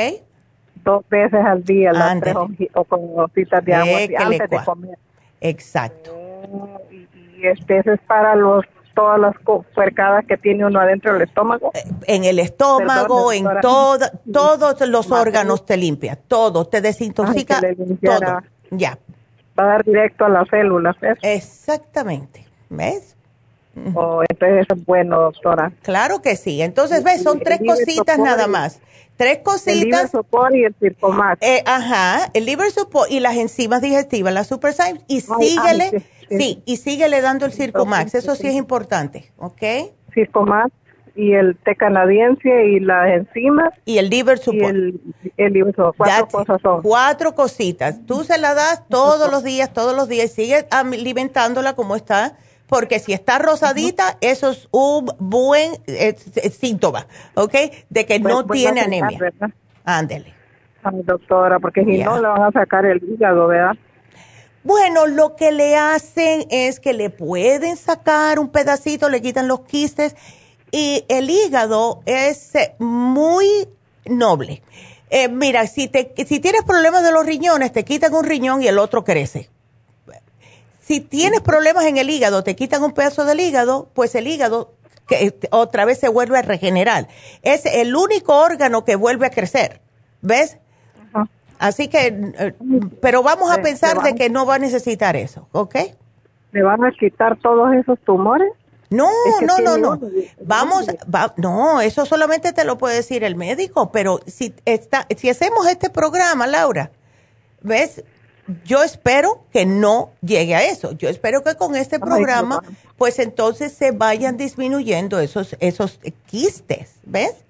Dos 0.85 1.03
veces 1.09 1.43
al 1.45 1.65
día, 1.65 1.91
las 1.91 2.21
tres 2.21 2.35
o 2.73 2.83
con 2.85 3.13
gotitas 3.13 3.65
de 3.65 3.73
agua 3.73 3.99
antes 4.19 4.49
de 4.49 4.63
comer. 4.63 4.97
Exacto. 5.41 6.11
Oh, 6.15 6.79
y, 6.89 7.07
este 7.45 7.79
es 7.79 7.99
para 8.07 8.35
los 8.35 8.63
todas 8.95 9.19
las 9.19 9.35
puercadas 9.75 10.25
que 10.25 10.37
tiene 10.37 10.65
uno 10.65 10.79
adentro 10.79 11.13
del 11.13 11.23
estómago. 11.23 11.71
Eh, 11.75 11.83
en 12.07 12.23
el 12.23 12.39
estómago, 12.39 13.31
en 13.31 13.45
todo, 13.61 14.07
todos 14.31 14.87
los 14.87 15.11
órganos 15.11 15.65
te 15.65 15.77
limpia, 15.77 16.15
todo, 16.15 16.65
te 16.65 16.81
desintoxica, 16.81 17.61
todo. 18.01 18.39
Ya. 18.71 18.97
Va 19.57 19.63
a 19.63 19.67
dar 19.67 19.85
directo 19.85 20.25
a 20.25 20.29
las 20.29 20.47
células, 20.49 20.99
¿ves? 20.99 21.17
Exactamente, 21.21 22.45
¿ves? 22.69 23.15
Oh, 23.93 24.21
entonces 24.29 24.65
es 24.69 24.85
bueno, 24.85 25.19
doctora. 25.19 25.71
Claro 25.81 26.21
que 26.21 26.37
sí. 26.37 26.61
Entonces, 26.61 27.03
¿ves? 27.03 27.21
Son 27.21 27.39
tres 27.39 27.59
cositas 27.65 28.17
nada 28.17 28.47
más. 28.47 28.79
Tres 29.17 29.39
cositas. 29.39 29.73
El 29.73 29.79
liver 29.81 30.07
support 30.09 30.55
y 30.55 30.63
el 30.65 30.75
circomax. 30.79 31.41
Eh, 31.41 31.63
ajá, 31.65 32.29
el 32.33 32.45
liver 32.45 32.71
support 32.71 33.09
y 33.09 33.19
las 33.19 33.35
enzimas 33.35 33.81
digestivas, 33.81 34.33
la 34.33 34.43
super 34.43 34.73
y 35.07 35.21
síguele 35.21 36.03
Sí, 36.29 36.61
y 36.65 36.77
síguele 36.77 37.21
dando 37.21 37.45
el 37.45 37.51
Circomax, 37.51 38.15
eso 38.15 38.35
sí 38.35 38.47
es 38.47 38.55
importante, 38.55 39.31
¿ok? 39.37 39.61
Circomax 40.13 40.71
y 41.15 41.33
el 41.33 41.55
té 41.57 41.75
canadiense 41.75 42.65
y 42.65 42.79
las 42.79 43.07
enzimas. 43.09 43.73
Y 43.85 43.99
el 43.99 44.09
liver 44.09 44.37
support. 44.37 44.75
Y 44.75 45.31
el, 45.37 45.53
liver 45.53 45.73
support. 45.73 45.95
Cuatro 45.97 46.27
cosas 46.27 46.61
son. 46.61 46.81
Cuatro 46.81 47.35
cositas. 47.35 48.05
Tú 48.05 48.23
se 48.23 48.37
la 48.37 48.53
das 48.53 48.85
todos 48.89 49.31
los 49.31 49.43
días, 49.43 49.71
todos 49.71 49.95
los 49.95 50.09
días, 50.09 50.25
y 50.25 50.35
sigue 50.35 50.67
alimentándola 50.71 51.73
como 51.73 51.95
está, 51.95 52.37
porque 52.67 52.99
si 52.99 53.13
está 53.13 53.39
rosadita, 53.39 54.17
eso 54.21 54.51
es 54.51 54.67
un 54.71 55.11
buen 55.19 55.73
eh, 55.87 56.15
síntoma, 56.51 57.07
¿ok? 57.35 57.53
De 57.89 58.05
que 58.05 58.19
no 58.19 58.29
pues, 58.29 58.45
pues, 58.47 58.59
tiene 58.61 58.81
anemia. 58.81 59.19
Ándele. 59.83 60.33
Doctora, 61.03 61.59
porque 61.59 61.83
si 61.83 62.03
no 62.03 62.21
le 62.21 62.27
van 62.27 62.43
a 62.43 62.51
sacar 62.51 62.85
el 62.85 63.01
hígado, 63.03 63.47
¿verdad? 63.47 63.75
Bueno, 64.63 65.05
lo 65.05 65.35
que 65.35 65.51
le 65.51 65.75
hacen 65.75 66.45
es 66.49 66.79
que 66.79 66.93
le 66.93 67.11
pueden 67.11 67.77
sacar 67.77 68.39
un 68.39 68.49
pedacito, 68.49 69.09
le 69.09 69.21
quitan 69.21 69.47
los 69.47 69.61
quistes 69.61 70.15
y 70.71 71.05
el 71.07 71.29
hígado 71.29 72.01
es 72.05 72.55
eh, 72.55 72.75
muy 72.79 73.47
noble. 74.05 74.63
Eh, 75.09 75.29
mira, 75.29 75.67
si, 75.67 75.87
te, 75.87 76.13
si 76.25 76.39
tienes 76.39 76.63
problemas 76.63 77.03
de 77.03 77.11
los 77.11 77.25
riñones, 77.25 77.71
te 77.71 77.85
quitan 77.85 78.13
un 78.13 78.25
riñón 78.25 78.61
y 78.63 78.67
el 78.67 78.79
otro 78.79 79.03
crece. 79.03 79.49
Si 80.85 80.99
tienes 80.99 81.41
problemas 81.41 81.85
en 81.85 81.97
el 81.97 82.11
hígado, 82.11 82.43
te 82.43 82.55
quitan 82.55 82.83
un 82.83 82.91
pedazo 82.91 83.25
del 83.25 83.39
hígado, 83.39 83.89
pues 83.95 84.13
el 84.13 84.27
hígado 84.27 84.75
que 85.07 85.35
otra 85.49 85.83
vez 85.83 85.99
se 85.99 86.09
vuelve 86.09 86.37
a 86.37 86.43
regenerar. 86.43 87.07
Es 87.41 87.65
el 87.65 87.95
único 87.95 88.37
órgano 88.37 88.85
que 88.85 88.95
vuelve 88.95 89.25
a 89.25 89.31
crecer. 89.31 89.81
¿Ves? 90.21 90.59
Así 91.57 91.87
que, 91.87 92.33
eh, 92.37 92.53
pero 93.01 93.23
vamos 93.23 93.51
a 93.51 93.63
pensar 93.63 94.03
de 94.03 94.13
que 94.13 94.29
no 94.29 94.45
va 94.45 94.55
a 94.55 94.59
necesitar 94.59 95.15
eso, 95.15 95.47
¿ok? 95.53 95.75
¿Le 96.51 96.61
van 96.61 96.83
a 96.83 96.91
quitar 96.91 97.35
todos 97.39 97.73
esos 97.73 97.99
tumores? 98.01 98.51
No, 98.91 99.09
no, 99.41 99.57
no, 99.57 99.77
no. 99.79 99.99
Vamos, 100.43 100.85
no, 101.37 101.81
eso 101.81 102.05
solamente 102.05 102.53
te 102.53 102.63
lo 102.63 102.77
puede 102.77 102.97
decir 102.97 103.23
el 103.23 103.35
médico, 103.35 103.91
pero 103.91 104.19
si 104.27 104.53
está, 104.65 105.07
si 105.17 105.29
hacemos 105.29 105.67
este 105.67 105.89
programa, 105.89 106.45
Laura, 106.45 106.91
¿ves? 107.61 108.03
Yo 108.63 108.83
espero 108.83 109.43
que 109.51 109.65
no 109.65 110.11
llegue 110.21 110.55
a 110.55 110.63
eso. 110.63 110.91
Yo 110.91 111.09
espero 111.09 111.41
que 111.41 111.55
con 111.55 111.75
este 111.75 111.99
programa, 111.99 112.61
pues 112.97 113.19
entonces 113.19 113.73
se 113.73 113.91
vayan 113.91 114.37
disminuyendo 114.37 115.19
esos, 115.19 115.55
esos 115.59 115.99
quistes, 116.27 116.99
¿ves? 117.05 117.43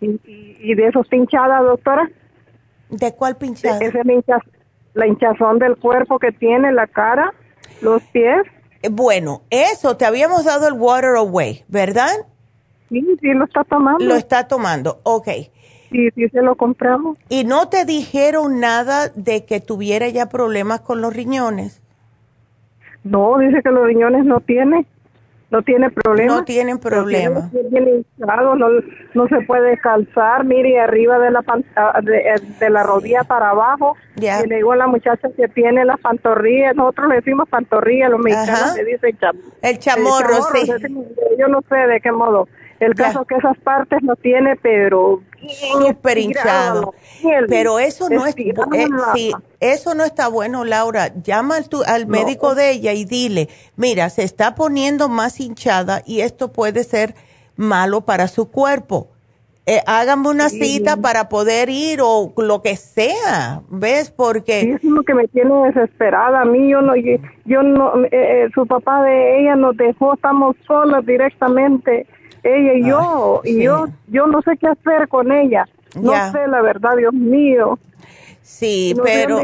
¿Y, 0.00 0.20
y 0.26 0.74
de 0.74 0.88
esos 0.88 1.08
pinchadas, 1.08 1.62
doctora? 1.62 2.10
¿De 2.90 3.14
cuál 3.14 3.36
pinchada? 3.36 3.78
Ese 3.78 4.02
la 4.94 5.06
hinchazón 5.06 5.58
del 5.58 5.76
cuerpo 5.76 6.18
que 6.18 6.32
tiene, 6.32 6.72
la 6.72 6.86
cara, 6.86 7.32
los 7.82 8.02
pies. 8.04 8.42
Eh, 8.82 8.88
bueno, 8.90 9.42
eso, 9.50 9.96
te 9.96 10.06
habíamos 10.06 10.44
dado 10.44 10.68
el 10.68 10.74
Water 10.74 11.16
Away, 11.16 11.64
¿verdad? 11.68 12.12
Sí, 12.88 13.04
sí, 13.20 13.28
lo 13.32 13.44
está 13.44 13.64
tomando. 13.64 14.04
Lo 14.04 14.14
está 14.14 14.48
tomando, 14.48 15.00
ok. 15.02 15.28
Sí, 15.90 16.10
sí, 16.14 16.28
se 16.28 16.42
lo 16.42 16.56
compramos. 16.56 17.18
¿Y 17.28 17.44
no 17.44 17.68
te 17.68 17.84
dijeron 17.84 18.60
nada 18.60 19.08
de 19.14 19.44
que 19.44 19.60
tuviera 19.60 20.08
ya 20.08 20.28
problemas 20.28 20.80
con 20.80 21.00
los 21.00 21.14
riñones? 21.14 21.82
No, 23.04 23.38
dice 23.38 23.62
que 23.62 23.70
los 23.70 23.86
riñones 23.86 24.24
no 24.24 24.40
tiene 24.40 24.86
no 25.48 25.62
tiene 25.62 25.90
problema. 25.90 26.36
No 26.36 26.44
tienen 26.44 26.78
problema. 26.78 27.50
No, 28.18 28.56
no, 29.14 29.28
se 29.28 29.40
puede 29.46 29.78
calzar, 29.78 30.44
mire, 30.44 30.80
arriba 30.80 31.20
de 31.20 31.30
la 31.30 31.44
ah, 31.76 32.00
de, 32.02 32.18
eh, 32.18 32.40
de 32.58 32.70
la 32.70 32.82
rodilla 32.82 33.22
para 33.22 33.50
abajo. 33.50 33.96
Y 34.16 34.48
le 34.48 34.56
digo 34.56 34.72
a 34.72 34.76
la 34.76 34.88
muchacha 34.88 35.28
que 35.36 35.46
tiene 35.48 35.84
las 35.84 36.00
pantorrillas, 36.00 36.74
nosotros 36.74 37.08
le 37.08 37.14
decimos 37.16 37.48
pantorrillas, 37.48 38.10
los 38.10 38.20
mexicanos 38.20 38.76
le 38.76 38.84
dicen 38.84 39.16
el 39.62 39.78
chamorro, 39.78 40.42
sí. 40.52 40.68
Yo 41.38 41.46
no 41.48 41.62
sé 41.68 41.76
de 41.76 42.00
qué 42.00 42.10
modo. 42.10 42.48
El 42.80 42.94
caso 42.94 43.24
que 43.24 43.36
esas 43.36 43.56
partes 43.58 44.02
no 44.02 44.16
tiene, 44.16 44.56
pero 44.56 45.22
súper 45.80 46.18
hinchado. 46.18 46.94
Pero 47.48 47.78
eso 47.78 48.08
no 48.10 48.26
es, 48.26 48.36
eh, 48.36 49.32
eso 49.60 49.94
no 49.94 50.04
está 50.04 50.28
bueno, 50.28 50.64
Laura. 50.64 51.12
Llama 51.22 51.56
al, 51.56 51.64
al 51.86 52.06
médico 52.06 52.54
de 52.54 52.72
ella 52.72 52.92
y 52.92 53.04
dile, 53.04 53.48
mira, 53.76 54.10
se 54.10 54.22
está 54.22 54.54
poniendo 54.54 55.08
más 55.08 55.40
hinchada 55.40 56.02
y 56.04 56.20
esto 56.20 56.52
puede 56.52 56.84
ser 56.84 57.14
malo 57.56 58.02
para 58.02 58.28
su 58.28 58.50
cuerpo. 58.50 59.08
Eh, 59.68 59.80
háganme 59.84 60.28
una 60.28 60.48
cita 60.48 60.96
para 60.96 61.28
poder 61.28 61.68
ir 61.70 61.98
o 62.00 62.32
lo 62.36 62.62
que 62.62 62.76
sea, 62.76 63.62
¿ves? 63.68 64.12
Porque... 64.12 64.60
Sí, 64.60 64.70
es 64.70 64.84
lo 64.84 65.02
que 65.02 65.12
me 65.12 65.26
tiene 65.26 65.52
desesperada. 65.66 66.42
A 66.42 66.44
mí, 66.44 66.70
yo 66.70 66.82
no, 66.82 66.94
yo 66.94 67.62
no, 67.64 68.04
eh, 68.04 68.10
eh, 68.12 68.48
su 68.54 68.64
papá 68.64 69.02
de 69.02 69.40
ella 69.40 69.56
nos 69.56 69.76
dejó, 69.76 70.14
estamos 70.14 70.54
solos 70.68 71.04
directamente 71.04 72.06
ella 72.42 72.74
y 72.74 72.88
yo, 72.88 73.40
y 73.44 73.62
yo, 73.62 73.86
yo 74.08 74.26
no 74.26 74.42
sé 74.42 74.56
qué 74.58 74.68
hacer 74.68 75.08
con 75.08 75.32
ella. 75.32 75.66
No 75.94 76.12
sé, 76.32 76.46
la 76.48 76.62
verdad, 76.62 76.96
Dios 76.96 77.12
mío. 77.12 77.78
Sí, 78.42 78.94
pero 79.02 79.40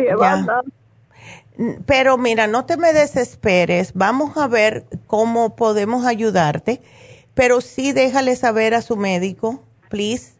Pero 1.87 2.19
mira, 2.19 2.47
no 2.47 2.65
te 2.67 2.77
me 2.77 2.93
desesperes. 2.93 3.93
Vamos 3.95 4.37
a 4.37 4.49
ver 4.49 4.85
cómo 5.07 5.57
podemos 5.57 6.07
ayudarte. 6.07 6.81
Pero 7.35 7.61
sí 7.61 7.93
déjale 7.93 8.37
saber 8.37 8.75
a 8.75 8.83
su 8.83 8.97
médico, 8.97 9.63
please. 9.89 10.35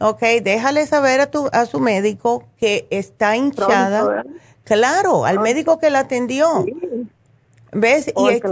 Ok, 0.00 0.20
déjale 0.42 0.86
saber 0.86 1.20
a, 1.20 1.30
tu, 1.30 1.48
a 1.52 1.66
su 1.66 1.78
médico 1.78 2.44
que 2.58 2.86
está 2.90 3.36
hinchada. 3.36 4.24
claro, 4.64 5.24
al 5.24 5.38
médico 5.38 5.78
que 5.78 5.90
la 5.90 6.00
atendió. 6.00 6.66
¿Ves? 7.72 8.12
y 8.14 8.28
el, 8.28 8.42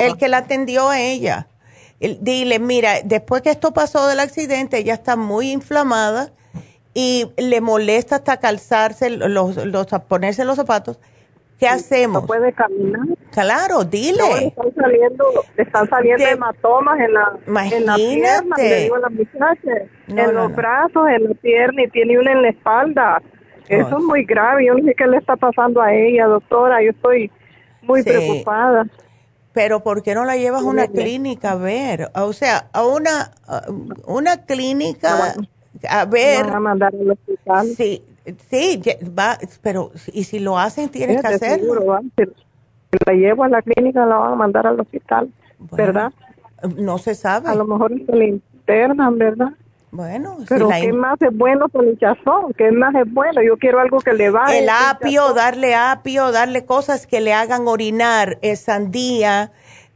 el 0.00 0.16
que 0.16 0.28
la 0.28 0.38
atendió 0.38 0.88
a 0.88 0.98
ella 1.00 1.48
dile, 2.00 2.58
mira, 2.58 3.00
después 3.04 3.42
que 3.42 3.50
esto 3.50 3.72
pasó 3.72 4.06
del 4.08 4.20
accidente, 4.20 4.78
ella 4.78 4.94
está 4.94 5.16
muy 5.16 5.50
inflamada 5.50 6.30
y 6.92 7.30
le 7.36 7.60
molesta 7.60 8.16
hasta 8.16 8.38
calzarse, 8.38 9.10
los, 9.10 9.56
los 9.64 9.86
ponerse 10.08 10.44
los 10.44 10.56
zapatos. 10.56 10.98
¿Qué 11.58 11.68
hacemos? 11.68 12.22
¿No 12.22 12.26
puede 12.26 12.52
caminar? 12.52 13.06
Claro, 13.30 13.84
dile. 13.84 14.18
No, 14.18 14.36
están 14.36 14.74
saliendo, 14.74 15.24
están 15.56 15.88
saliendo 15.88 16.26
hematomas 16.26 16.98
en 17.00 17.14
la, 17.14 17.32
en 17.46 17.86
la 17.86 17.94
pierna, 17.94 18.56
le 18.56 18.82
digo 18.82 18.96
a 18.96 18.98
la 18.98 19.08
muchacha, 19.08 19.70
en 20.08 20.34
los 20.34 20.54
brazos, 20.54 21.08
en 21.08 21.24
la 21.24 21.34
pierna 21.34 21.84
y 21.84 21.88
tiene 21.90 22.18
una 22.18 22.32
en 22.32 22.42
la 22.42 22.48
espalda. 22.48 23.22
Eso 23.68 23.98
es 23.98 24.04
muy 24.04 24.24
grave. 24.24 24.66
Yo 24.66 24.74
no 24.74 24.84
sé 24.84 24.94
qué 24.94 25.06
le 25.06 25.16
está 25.16 25.36
pasando 25.36 25.80
a 25.80 25.94
ella, 25.94 26.26
doctora. 26.26 26.82
Yo 26.82 26.90
estoy 26.90 27.30
muy 27.82 28.02
preocupada 28.02 28.86
pero 29.54 29.80
¿por 29.80 30.02
qué 30.02 30.14
no 30.14 30.24
la 30.24 30.36
llevas 30.36 30.62
a 30.62 30.66
una 30.66 30.88
clínica 30.88 31.52
a 31.52 31.54
ver? 31.54 32.10
O 32.16 32.32
sea, 32.32 32.68
a 32.72 32.84
una, 32.84 33.30
una 34.06 34.44
clínica 34.44 35.34
a 35.88 36.04
ver. 36.04 36.46
a 36.46 36.60
mandar 36.60 36.92
al 36.94 37.12
hospital. 37.12 37.68
Sí, 37.68 38.02
sí, 38.50 38.82
va, 39.16 39.38
pero 39.62 39.92
y 40.12 40.24
si 40.24 40.40
lo 40.40 40.58
hacen 40.58 40.88
tienes 40.88 41.22
que 41.22 41.28
hacerlo. 41.28 42.00
si 42.16 42.98
la 43.06 43.12
llevo 43.12 43.44
a 43.44 43.48
la 43.48 43.62
clínica 43.62 44.04
la 44.04 44.16
van 44.16 44.32
a 44.32 44.36
mandar 44.36 44.66
al 44.66 44.80
hospital, 44.80 45.30
¿verdad? 45.72 46.12
No 46.76 46.98
se 46.98 47.14
sabe. 47.14 47.48
A 47.48 47.54
lo 47.54 47.64
mejor 47.64 47.92
se 48.04 48.14
la 48.14 48.24
internan, 48.24 49.18
¿verdad? 49.18 49.52
Bueno, 49.94 50.38
pero 50.48 50.70
¿qué 50.70 50.92
más 50.92 51.22
es 51.22 51.30
bueno 51.32 51.68
con 51.68 51.86
el 51.86 51.96
chazón? 51.96 52.52
¿Qué 52.58 52.72
más 52.72 52.92
es 52.96 53.12
bueno? 53.12 53.40
Yo 53.42 53.56
quiero 53.56 53.78
algo 53.78 54.00
que 54.00 54.12
le 54.12 54.28
vaya. 54.28 54.58
El 54.58 54.68
apio, 54.68 55.32
darle 55.34 55.76
apio, 55.76 56.32
darle 56.32 56.64
cosas 56.64 57.06
que 57.06 57.20
le 57.20 57.32
hagan 57.32 57.68
orinar, 57.68 58.38
eh, 58.42 58.56
sandía, 58.56 59.52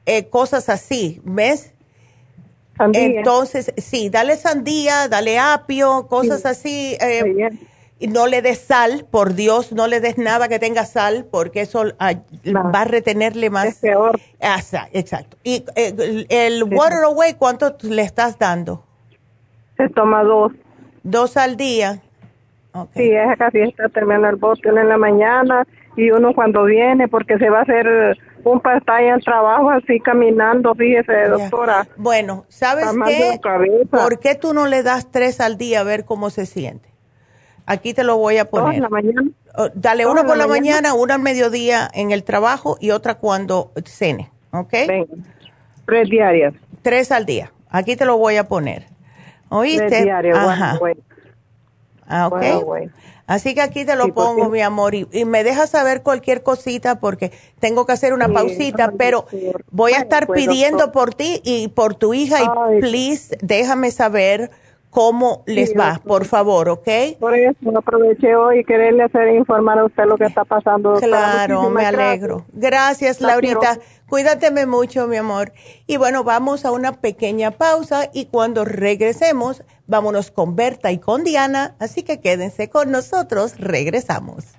eh, 0.07 0.29
cosas 0.29 0.69
así, 0.69 1.21
¿ves? 1.25 1.75
Sandía. 2.77 3.03
Entonces, 3.07 3.75
sí, 3.77 4.09
dale 4.09 4.37
sandía, 4.37 5.09
dale 5.09 5.41
apio, 5.41 6.07
cosas 6.07 6.47
así. 6.47 6.97
Eh, 7.01 7.51
y 7.99 8.07
no 8.07 8.29
le 8.29 8.41
des 8.41 8.61
sal, 8.61 9.05
por 9.11 9.35
Dios, 9.35 9.73
no 9.73 9.89
le 9.89 9.99
des 9.99 10.17
nada 10.17 10.47
que 10.47 10.61
tenga 10.61 10.87
sal, 10.87 11.27
porque 11.29 11.63
eso 11.63 11.87
va 11.99 12.81
a 12.81 12.85
retenerle 12.85 13.51
más. 13.51 13.67
Es 13.67 13.79
peor. 13.79 14.21
Ah, 14.41 14.61
exacto. 14.93 15.37
Y 15.43 15.65
el, 15.75 16.29
el 16.29 16.63
Water 16.63 17.03
Away, 17.03 17.35
¿cuánto 17.35 17.77
le 17.83 18.03
estás 18.03 18.39
dando? 18.39 18.85
Se 19.79 19.89
toma 19.89 20.23
dos. 20.23 20.53
¿Dos 21.03 21.39
al 21.39 21.57
día? 21.57 22.03
Sí, 22.95 23.11
es 23.11 23.39
casi 23.39 23.61
está 23.61 23.89
terminando 23.89 24.29
el 24.29 24.37
bote 24.37 24.69
en 24.69 24.89
la 24.89 24.99
mañana 24.99 25.67
y 25.97 26.11
uno 26.11 26.35
cuando 26.35 26.65
viene 26.65 27.09
porque 27.09 27.39
se 27.39 27.49
va 27.51 27.61
a 27.61 27.63
hacer 27.63 28.17
un 28.45 28.61
pantalla 28.61 29.15
al 29.15 29.25
trabajo 29.25 29.71
así 29.71 29.99
caminando, 30.01 30.75
fíjese, 30.75 31.29
doctora. 31.29 31.89
Bueno, 31.97 32.45
¿sabes 32.49 32.87
qué? 33.07 33.41
¿Por 33.91 34.21
qué 34.21 34.35
tú 34.35 34.55
no 34.55 34.67
le 34.67 34.83
das 34.83 35.11
tres 35.11 35.41
al 35.41 35.59
día 35.59 35.81
a 35.81 35.85
ver 35.85 36.05
cómo 36.05 36.31
se 36.31 36.47
siente? 36.47 36.89
Aquí 37.67 37.95
te 37.95 38.05
lo 38.05 38.17
voy 38.17 38.39
a 38.39 38.47
poner. 38.49 38.77
en 38.77 38.83
la 38.83 38.89
mañana? 38.89 39.29
Oh, 39.57 39.69
dale 39.75 40.07
una 40.07 40.25
por 40.25 40.37
la, 40.37 40.47
mañana? 40.47 40.95
una 40.95 41.15
al 41.15 41.21
mediodía 41.21 41.89
en 41.93 42.13
el 42.13 42.23
trabajo 42.23 42.79
y 42.81 42.93
otra 42.93 43.17
cuando 43.17 43.73
cene, 43.85 44.31
¿ok? 44.53 44.75
Tres 45.85 46.09
diarias. 46.09 46.55
Tres 46.83 47.11
al 47.11 47.27
día. 47.27 47.53
Aquí 47.71 47.97
te 47.97 48.05
lo 48.05 48.17
voy 48.17 48.37
a 48.37 48.45
poner. 48.45 48.87
¿Oíste? 49.49 50.11
Ajá. 50.35 50.79
Ah, 52.07 52.29
ok. 52.29 52.91
Así 53.27 53.55
que 53.55 53.61
aquí 53.61 53.85
te 53.85 53.95
lo 53.95 54.15
pongo, 54.15 54.49
mi 54.49 54.63
amor, 54.63 54.95
y, 54.95 55.07
me 55.27 55.45
dejas 55.45 55.69
saber 55.69 56.03
cualquier 56.03 56.43
cosita 56.43 56.99
porque 56.99 57.31
tengo 57.61 57.85
que 57.85 57.93
hacer 57.93 58.15
una 58.15 58.33
pausita, 58.33 58.93
pero 58.97 59.27
voy 59.71 59.93
a 59.93 59.99
estar 59.99 60.27
pues, 60.27 60.41
pidiendo 60.41 60.93
por 60.93 61.13
ti 61.15 61.43
y 61.45 61.69
por 61.69 61.95
tu 61.95 62.15
hija 62.15 62.39
y 62.43 62.81
please 62.81 63.37
déjame 63.43 63.91
saber 63.91 64.51
cómo 64.99 65.45
les 65.47 65.79
va, 65.79 66.01
por 66.05 66.25
favor, 66.25 66.69
¿ok? 66.69 66.89
Por 67.21 67.33
eso 67.33 67.57
aproveché 67.79 68.35
hoy 68.35 68.59
y 68.59 68.65
quererle 68.65 69.05
hacer 69.05 69.33
informar 69.33 69.79
a 69.79 69.85
usted 69.85 70.07
lo 70.07 70.17
que 70.17 70.25
está 70.25 70.45
pasando. 70.45 70.95
Claro, 70.95 71.71
me 71.71 71.87
alegro. 71.87 72.45
Gracias, 72.53 73.21
Laurita. 73.21 73.79
Cuídateme 74.09 74.67
mucho, 74.67 75.07
mi 75.07 75.17
amor. 75.17 75.53
Y 75.87 75.99
bueno, 75.99 76.25
vamos 76.25 76.65
a 76.65 76.73
una 76.73 76.95
pequeña 76.95 77.53
pausa 77.53 78.11
y 78.13 78.27
cuando 78.27 78.65
regresemos, 78.65 79.63
vámonos 79.87 80.33
con 80.33 80.57
Berta 80.57 80.91
y 80.91 80.99
con 80.99 81.23
Diana. 81.23 81.77
Así 81.79 82.03
que 82.03 82.19
quédense 82.19 82.69
con 82.69 82.91
nosotros, 82.91 83.55
regresamos. 83.57 84.59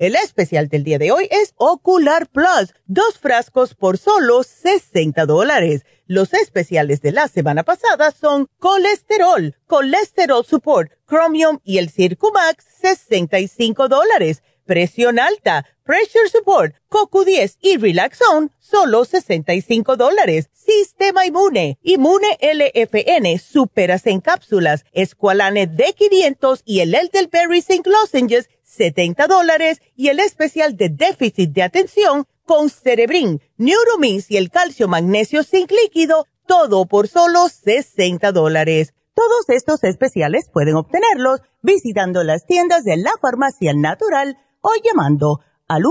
El 0.00 0.16
especial 0.16 0.68
del 0.70 0.82
día 0.82 0.98
de 0.98 1.12
hoy 1.12 1.28
es 1.30 1.52
Ocular 1.56 2.26
Plus, 2.26 2.72
dos 2.86 3.18
frascos 3.18 3.74
por 3.74 3.98
solo 3.98 4.42
60 4.42 5.26
dólares. 5.26 5.82
Los 6.06 6.32
especiales 6.32 7.02
de 7.02 7.12
la 7.12 7.28
semana 7.28 7.64
pasada 7.64 8.10
son 8.10 8.48
colesterol, 8.58 9.54
colesterol 9.66 10.42
support, 10.46 10.90
chromium 11.06 11.58
y 11.64 11.76
el 11.76 11.90
Circumax, 11.90 12.64
65 12.80 13.88
dólares. 13.88 14.42
Presión 14.64 15.18
alta, 15.18 15.66
pressure 15.84 16.30
support, 16.30 16.76
CoQ10 16.88 17.58
y 17.60 17.76
Relaxone, 17.76 18.48
solo 18.58 19.04
65 19.04 19.96
dólares. 19.98 20.48
Sistema 20.54 21.26
inmune, 21.26 21.78
inmune 21.82 22.38
LFN, 22.40 23.38
superas 23.38 24.06
en 24.06 24.20
cápsulas, 24.20 24.84
Esqualane 24.92 25.68
D500 25.68 26.62
y 26.64 26.80
el 26.80 26.94
Elderberry 26.94 27.60
Zinc 27.60 27.86
Lozenges, 27.86 28.48
70 28.70 29.26
dólares 29.26 29.82
y 29.96 30.08
el 30.08 30.20
especial 30.20 30.76
de 30.76 30.88
déficit 30.88 31.50
de 31.50 31.62
atención 31.62 32.26
con 32.44 32.70
Cerebrin, 32.70 33.40
Neuromins 33.56 34.30
y 34.30 34.36
el 34.36 34.50
calcio 34.50 34.86
magnesio 34.88 35.42
zinc 35.42 35.70
líquido, 35.70 36.26
todo 36.46 36.86
por 36.86 37.08
solo 37.08 37.48
60 37.48 38.32
dólares. 38.32 38.94
Todos 39.14 39.48
estos 39.48 39.82
especiales 39.84 40.50
pueden 40.52 40.76
obtenerlos 40.76 41.40
visitando 41.62 42.22
las 42.22 42.46
tiendas 42.46 42.84
de 42.84 42.96
la 42.96 43.12
farmacia 43.20 43.72
natural 43.74 44.38
o 44.60 44.70
llamando 44.84 45.40
al 45.66 45.82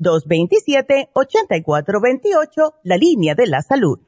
1-800-227-8428, 0.00 2.74
la 2.82 2.96
línea 2.96 3.34
de 3.34 3.46
la 3.46 3.60
salud 3.62 4.07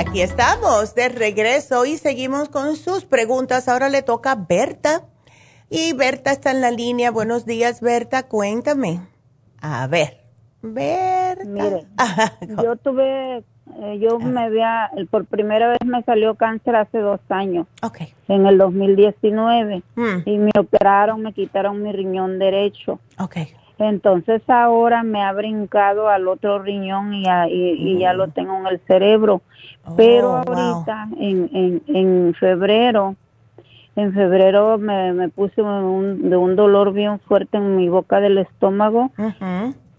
Aquí 0.00 0.22
estamos 0.22 0.94
de 0.94 1.10
regreso 1.10 1.84
y 1.84 1.98
seguimos 1.98 2.48
con 2.48 2.76
sus 2.76 3.04
preguntas. 3.04 3.68
Ahora 3.68 3.90
le 3.90 4.02
toca 4.02 4.32
a 4.32 4.34
Berta. 4.34 5.02
Y 5.68 5.92
Berta 5.92 6.32
está 6.32 6.50
en 6.50 6.62
la 6.62 6.70
línea. 6.70 7.10
Buenos 7.10 7.44
días, 7.44 7.82
Berta. 7.82 8.26
Cuéntame. 8.26 9.00
A 9.60 9.86
ver. 9.88 10.22
Berta. 10.62 11.44
Mire, 11.44 11.86
yo 12.62 12.76
tuve, 12.76 13.38
eh, 13.38 13.98
yo 14.00 14.18
me 14.18 14.42
había, 14.42 14.90
por 15.10 15.26
primera 15.26 15.68
vez 15.68 15.84
me 15.84 16.02
salió 16.02 16.34
cáncer 16.34 16.76
hace 16.76 16.98
dos 16.98 17.20
años. 17.28 17.66
Ok. 17.82 18.00
En 18.28 18.46
el 18.46 18.56
2019. 18.56 19.82
Mm. 19.96 20.16
Y 20.24 20.38
me 20.38 20.50
operaron, 20.58 21.20
me 21.20 21.34
quitaron 21.34 21.82
mi 21.82 21.92
riñón 21.92 22.38
derecho. 22.38 22.98
Ok. 23.18 23.36
Entonces 23.80 24.42
ahora 24.46 25.02
me 25.02 25.22
ha 25.22 25.32
brincado 25.32 26.10
al 26.10 26.28
otro 26.28 26.58
riñón 26.58 27.14
y, 27.14 27.24
y, 27.48 27.98
ya 27.98 28.12
lo 28.12 28.28
tengo 28.28 28.58
en 28.58 28.66
el 28.66 28.80
cerebro. 28.80 29.40
Pero 29.96 30.32
oh, 30.32 30.44
ahorita, 30.46 31.08
en, 31.18 31.48
en, 31.54 31.82
en 31.86 32.34
febrero, 32.34 33.16
en 33.96 34.12
febrero 34.12 34.76
me, 34.76 35.14
me 35.14 35.30
puse 35.30 35.62
un, 35.62 36.28
de 36.28 36.36
un 36.36 36.56
dolor 36.56 36.92
bien 36.92 37.20
fuerte 37.20 37.56
en 37.56 37.76
mi 37.76 37.88
boca 37.88 38.20
del 38.20 38.36
estómago. 38.36 39.12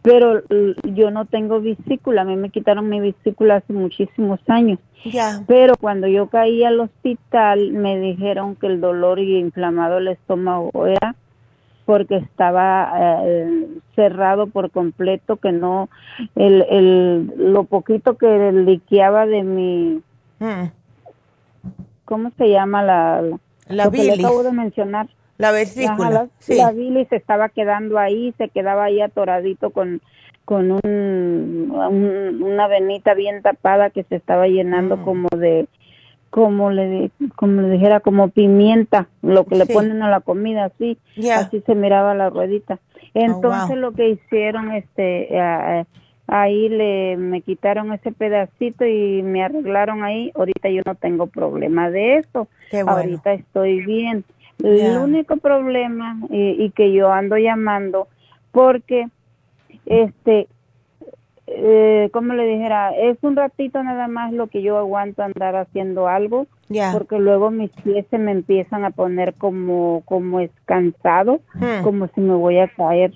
Pero 0.03 0.41
yo 0.83 1.09
no 1.09 1.25
tengo 1.25 1.59
vesícula, 1.59 2.21
a 2.21 2.25
mí 2.25 2.35
me 2.35 2.49
quitaron 2.49 2.87
mi 2.87 2.99
vesícula 2.99 3.57
hace 3.57 3.73
muchísimos 3.73 4.39
años. 4.47 4.77
Pero 5.47 5.75
cuando 5.75 6.07
yo 6.07 6.27
caí 6.27 6.63
al 6.63 6.79
hospital 6.79 7.71
me 7.71 7.99
dijeron 7.99 8.55
que 8.55 8.67
el 8.67 8.79
dolor 8.79 9.19
y 9.19 9.37
inflamado 9.37 9.97
el 9.97 10.07
estómago 10.07 10.85
era 10.85 11.15
porque 11.91 12.15
estaba 12.15 12.93
eh, 13.21 13.67
cerrado 13.97 14.47
por 14.47 14.71
completo, 14.71 15.35
que 15.35 15.51
no, 15.51 15.89
el, 16.37 16.65
el, 16.69 17.33
lo 17.35 17.65
poquito 17.65 18.15
que 18.17 18.53
liqueaba 18.53 19.25
de 19.25 19.43
mi, 19.43 20.01
mm. 20.39 20.69
¿cómo 22.05 22.31
se 22.37 22.49
llama 22.49 22.81
la? 22.81 23.21
La, 23.67 23.89
bilis. 23.89 24.23
acabo 24.23 24.41
de 24.41 24.53
mencionar. 24.53 25.09
La 25.37 25.51
vesícula. 25.51 26.29
la, 26.47 26.71
bilis 26.71 27.11
estaba 27.11 27.49
quedando 27.49 27.99
ahí, 27.99 28.33
se 28.37 28.47
quedaba 28.47 28.85
ahí 28.85 29.01
atoradito 29.01 29.71
con, 29.71 30.01
con 30.45 30.71
un, 30.71 32.41
una 32.41 32.67
venita 32.67 33.15
bien 33.15 33.41
tapada 33.41 33.89
que 33.89 34.03
se 34.03 34.15
estaba 34.15 34.47
llenando 34.47 34.95
mm. 34.95 35.03
como 35.03 35.27
de 35.35 35.67
como 36.31 36.71
le 36.71 37.11
como 37.35 37.61
le 37.61 37.69
dijera 37.69 37.99
como 37.99 38.29
pimienta 38.29 39.07
lo 39.21 39.45
que 39.45 39.55
le 39.57 39.65
ponen 39.67 40.01
a 40.01 40.09
la 40.09 40.21
comida 40.21 40.65
así 40.65 40.97
así 41.35 41.61
se 41.61 41.75
miraba 41.75 42.15
la 42.15 42.29
ruedita. 42.29 42.79
Oh, 42.79 43.09
entonces 43.13 43.77
lo 43.77 43.91
que 43.91 44.09
hicieron 44.09 44.71
este 44.71 45.37
ahí 46.27 46.69
le 46.69 47.17
me 47.17 47.41
quitaron 47.41 47.91
ese 47.91 48.13
pedacito 48.13 48.85
y 48.85 49.21
me 49.23 49.43
arreglaron 49.43 50.03
ahí 50.03 50.31
ahorita 50.33 50.69
yo 50.69 50.81
no 50.85 50.95
tengo 50.95 51.27
problema 51.27 51.91
de 51.91 52.17
eso. 52.17 52.47
Ahorita 52.87 53.33
estoy 53.33 53.85
bien. 53.85 54.23
El 54.63 54.97
único 54.99 55.35
problema 55.37 56.17
y, 56.29 56.63
y 56.63 56.69
que 56.69 56.93
yo 56.93 57.11
ando 57.11 57.37
llamando 57.37 58.07
porque 58.51 59.07
este 59.85 60.47
eh, 61.53 62.09
como 62.13 62.33
le 62.33 62.45
dijera, 62.45 62.91
es 62.91 63.17
un 63.21 63.35
ratito 63.35 63.83
nada 63.83 64.07
más 64.07 64.31
lo 64.33 64.47
que 64.47 64.61
yo 64.61 64.77
aguanto 64.77 65.23
andar 65.23 65.55
haciendo 65.55 66.07
algo, 66.07 66.47
porque 66.93 67.19
luego 67.19 67.51
mis 67.51 67.71
pies 67.83 68.05
se 68.09 68.17
me 68.17 68.31
empiezan 68.31 68.85
a 68.85 68.91
poner 68.91 69.33
como, 69.35 70.01
como 70.05 70.39
es 70.39 70.51
cansado, 70.65 71.41
hmm. 71.53 71.83
como 71.83 72.07
si 72.07 72.21
me 72.21 72.33
voy 72.33 72.59
a 72.59 72.67
caer. 72.67 73.13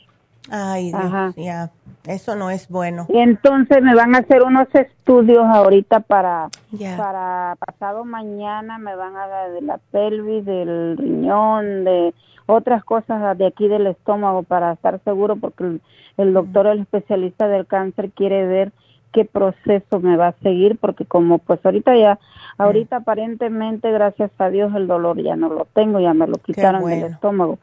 Ay, 0.49 0.91
ya. 1.38 1.72
Eso 2.06 2.36
no 2.36 2.52
es 2.52 2.70
bueno. 2.70 3.07
Y 3.10 3.18
entonces 3.18 3.82
me 3.82 3.95
van 3.95 4.14
a 4.14 4.20
hacer 4.20 4.44
unos 4.44 4.68
estudios 4.74 5.44
ahorita 5.44 6.02
para 6.02 6.49
para 6.98 7.56
pasado 7.57 8.06
mañana 8.06 8.78
me 8.78 8.95
van 8.95 9.16
a 9.16 9.28
dar 9.28 9.52
de 9.52 9.62
la 9.62 9.80
pelvis, 9.91 10.45
del 10.45 10.98
riñón, 10.98 11.84
de 11.84 12.14
otras 12.46 12.84
cosas 12.84 13.38
de 13.38 13.48
aquí 13.48 13.68
del 13.68 13.88
estómago 13.88 14.44
para 14.44 14.74
estar 14.74 15.00
seguro 15.04 15.36
porque 15.36 15.80
el, 16.18 16.34
doctor, 16.34 16.68
el 16.68 16.80
especialista 16.80 17.48
del 17.48 17.66
cáncer 17.66 18.12
quiere 18.12 18.46
ver 18.46 18.72
qué 19.12 19.26
proceso 19.26 20.00
me 20.02 20.18
va 20.18 20.28
a 20.28 20.36
seguir 20.44 20.78
porque 20.78 21.06
como 21.06 21.38
pues 21.38 21.66
ahorita 21.66 21.96
ya 21.96 22.20
ahorita 22.58 22.98
aparentemente 22.98 23.90
gracias 23.92 24.30
a 24.38 24.50
Dios 24.50 24.76
el 24.76 24.88
dolor 24.88 25.22
ya 25.22 25.38
no 25.38 25.48
lo 25.48 25.66
tengo 25.74 26.02
ya 26.02 26.14
me 26.14 26.28
lo 26.28 26.36
quitaron 26.36 26.86
del 26.86 27.04
estómago. 27.04 27.58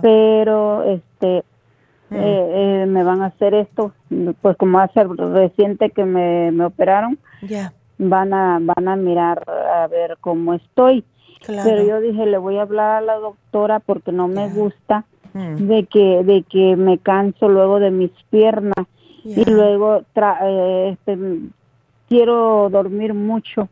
Pero 0.00 0.84
este 0.84 1.42
mm. 2.10 2.14
eh, 2.14 2.82
eh, 2.82 2.86
me 2.86 3.02
van 3.02 3.22
a 3.22 3.26
hacer 3.26 3.54
esto 3.54 3.92
pues 4.40 4.56
como 4.56 4.78
hace 4.78 5.02
reciente 5.02 5.90
que 5.90 6.04
me, 6.04 6.52
me 6.52 6.64
operaron 6.64 7.18
van 7.98 8.32
a 8.32 8.60
van 8.60 8.88
a 8.88 8.96
mirar 8.96 9.44
a 9.50 9.88
ver 9.88 10.16
cómo 10.20 10.54
estoy 10.54 11.04
pero 11.46 11.82
yo 11.84 12.00
dije, 12.00 12.26
le 12.26 12.38
voy 12.38 12.58
a 12.58 12.62
hablar 12.62 12.96
a 12.96 13.00
la 13.00 13.14
doctora 13.14 13.80
porque 13.80 14.12
no 14.12 14.28
me 14.28 14.48
gusta 14.48 15.04
mm. 15.32 15.56
de 15.66 15.86
que 15.86 16.22
de 16.24 16.42
que 16.42 16.76
me 16.76 16.98
canso 16.98 17.48
luego 17.48 17.80
de 17.80 17.90
mis 17.90 18.10
piernas 18.30 18.86
y 19.24 19.44
luego 19.44 20.02
eh, 20.42 20.90
este, 20.92 21.18
quiero 22.08 22.68
dormir 22.70 23.14
mucho. 23.14 23.68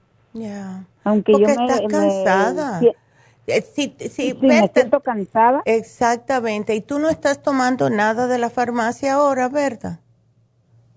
Aunque 1.04 1.32
yo 1.32 1.46
me, 1.46 1.52
estás 1.52 1.80
cansada. 1.88 2.80
Eh, 3.46 3.60
sí, 3.60 3.94
sí, 4.08 4.38
me 4.40 4.68
siento 4.68 5.00
cansada. 5.00 5.62
Exactamente. 5.64 6.74
¿Y 6.74 6.80
tú 6.80 6.98
no 6.98 7.08
estás 7.08 7.42
tomando 7.42 7.90
nada 7.90 8.28
de 8.28 8.38
la 8.38 8.50
farmacia 8.50 9.14
ahora, 9.14 9.48
verdad? 9.48 9.98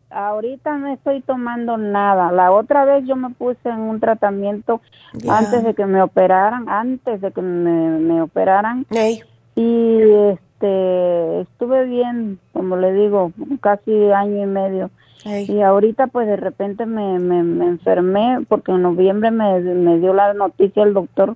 Ahorita 0.10 0.78
no 0.78 0.94
estoy 0.94 1.22
tomando 1.22 1.78
nada. 1.78 2.32
La 2.32 2.52
otra 2.52 2.86
vez 2.86 3.06
yo 3.06 3.16
me 3.16 3.30
puse 3.32 3.70
en 3.70 3.80
un 3.80 4.00
tratamiento 4.00 4.82
antes 5.28 5.64
de 5.64 5.74
que 5.74 5.86
me 5.86 6.02
operaran, 6.02 6.70
antes 6.70 7.22
de 7.22 7.32
que 7.32 7.42
me, 7.42 8.22
operaran. 8.22 8.86
Y 9.56 10.02
este 10.32 11.42
estuve 11.42 11.86
bien, 11.86 12.40
como 12.54 12.78
le 12.78 12.94
digo, 12.94 13.32
casi 13.62 14.12
año 14.12 14.44
y 14.44 14.48
medio. 14.48 14.90
Y 15.26 15.62
ahorita 15.62 16.08
pues 16.08 16.28
de 16.28 16.36
repente 16.36 16.86
me, 16.86 17.18
me, 17.18 17.66
enfermé 17.66 18.46
porque 18.48 18.72
en 18.72 18.84
noviembre 18.84 19.32
me, 19.32 19.60
me 19.60 20.00
dio 20.00 20.14
la 20.14 20.34
noticia 20.36 20.84
el 20.84 20.94
doctor 20.94 21.36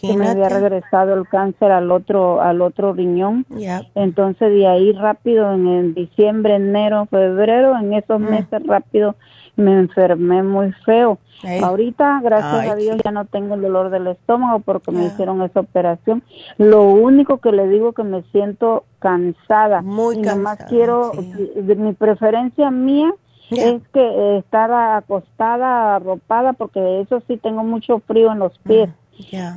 que 0.00 0.16
me 0.16 0.28
había 0.28 0.48
regresado 0.48 1.14
el 1.14 1.28
cáncer 1.28 1.70
al 1.70 1.90
otro 1.90 2.40
al 2.40 2.62
otro 2.62 2.92
riñón. 2.92 3.46
Entonces 3.94 4.50
de 4.50 4.66
ahí 4.66 4.92
rápido 4.92 5.52
en, 5.52 5.94
diciembre, 5.94 6.56
enero, 6.56 7.06
febrero, 7.06 7.76
en 7.78 7.92
esos 7.94 8.20
mm. 8.20 8.24
meses 8.24 8.66
rápido 8.66 9.16
me 9.56 9.72
enfermé 9.72 10.42
muy 10.42 10.72
feo. 10.84 11.18
Ahorita, 11.62 12.20
gracias 12.22 12.70
a 12.70 12.74
Dios, 12.76 12.96
ya 13.04 13.10
no 13.10 13.24
tengo 13.26 13.54
el 13.54 13.62
dolor 13.62 13.90
del 13.90 14.06
estómago 14.06 14.60
porque 14.60 14.90
me 14.90 15.06
hicieron 15.06 15.42
esa 15.42 15.60
operación. 15.60 16.22
Lo 16.58 16.84
único 16.84 17.38
que 17.38 17.52
le 17.52 17.68
digo 17.68 17.92
que 17.92 18.02
me 18.02 18.22
siento 18.32 18.84
cansada. 18.98 19.82
Muy 19.82 20.18
y 20.18 20.22
cansada. 20.22 20.66
quiero, 20.66 21.12
de 21.54 21.76
mi 21.76 21.92
preferencia 21.92 22.70
mía 22.70 23.12
es 23.50 23.82
que 23.92 24.38
estar 24.38 24.72
acostada, 24.72 25.96
arropada, 25.96 26.52
porque 26.52 27.00
eso 27.00 27.22
sí 27.26 27.36
tengo 27.36 27.62
mucho 27.64 28.00
frío 28.00 28.32
en 28.32 28.40
los 28.40 28.58
pies. 28.58 28.88
Mm. 28.88 29.05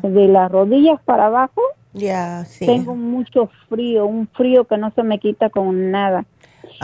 De 0.03 0.27
las 0.27 0.51
rodillas 0.51 0.99
para 1.03 1.27
abajo, 1.27 1.61
ya 1.93 2.45
tengo 2.59 2.95
mucho 2.95 3.49
frío, 3.67 4.05
un 4.05 4.27
frío 4.27 4.65
que 4.65 4.77
no 4.77 4.91
se 4.91 5.03
me 5.03 5.19
quita 5.19 5.49
con 5.49 5.91
nada. 5.91 6.25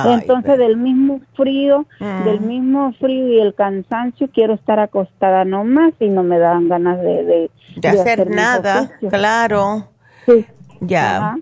Entonces, 0.03 0.57
del 0.57 0.77
mismo 0.77 1.21
frío, 1.35 1.85
del 1.99 2.41
mm. 2.41 2.47
mismo 2.47 2.93
frío 2.93 3.27
y 3.29 3.39
el 3.39 3.53
cansancio, 3.53 4.29
quiero 4.33 4.53
estar 4.53 4.79
acostada 4.79 5.45
nomás 5.45 5.93
y 5.99 6.09
no 6.09 6.23
me 6.23 6.37
dan 6.37 6.67
ganas 6.67 6.99
de, 6.99 7.49
de, 7.77 7.87
hacer, 7.87 8.29
nada, 8.29 8.91
claro. 9.09 9.89
Sí. 10.25 10.45
Ya. 10.81 11.37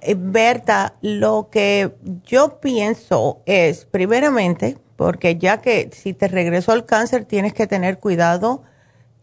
Eh, 0.00 0.14
Berta, 0.16 0.94
lo 1.00 1.48
que 1.50 1.92
yo 2.24 2.60
pienso 2.60 3.42
es, 3.46 3.84
primeramente, 3.84 4.76
porque 4.96 5.36
ya 5.36 5.60
que 5.60 5.90
si 5.92 6.12
te 6.12 6.28
regresó 6.28 6.74
el 6.74 6.84
cáncer, 6.84 7.24
tienes 7.24 7.54
que 7.54 7.66
tener 7.66 7.98
cuidado 7.98 8.62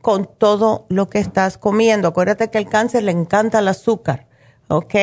con 0.02 0.30
todo 0.38 0.86
lo 0.90 1.10
que 1.10 1.20
estás 1.20 1.58
comiendo. 1.58 2.08
Acuérdate 2.08 2.50
que 2.50 2.58
el 2.58 2.70
cáncer 2.70 3.04
le 3.04 3.12
encanta 3.12 3.60
el 3.60 3.68
azúcar, 3.68 4.28
¿ok? 4.68 4.96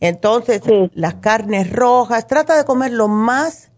Entonces, 0.00 0.62
las 0.94 1.14
carnes 1.14 1.70
rojas, 1.72 2.26
trata 2.26 2.56
de 2.56 2.64
comer 2.64 2.92
lo 2.92 3.08
más 3.08 3.70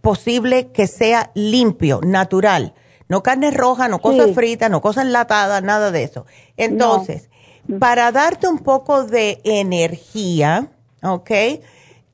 posible 0.00 0.68
que 0.72 0.86
sea 0.86 1.30
limpio, 1.34 2.00
natural. 2.02 2.74
No 3.08 3.22
carne 3.22 3.50
roja, 3.50 3.88
no 3.88 4.00
cosas 4.00 4.32
fritas, 4.34 4.70
no 4.70 4.80
cosas 4.80 5.04
enlatadas, 5.04 5.62
nada 5.62 5.90
de 5.90 6.04
eso. 6.04 6.26
Entonces, 6.56 7.28
para 7.78 8.12
darte 8.12 8.46
un 8.46 8.58
poco 8.58 9.04
de 9.04 9.40
energía, 9.44 10.68
¿ok? 11.02 11.30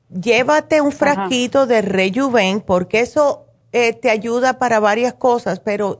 Llévate 0.09 0.81
un 0.81 0.91
frasquito 0.91 1.67
de 1.67 1.81
Rejuven 1.81 2.61
porque 2.61 3.01
eso 3.01 3.45
eh, 3.73 3.93
te 3.93 4.09
ayuda 4.09 4.57
para 4.57 4.79
varias 4.79 5.13
cosas, 5.13 5.59
pero 5.59 5.99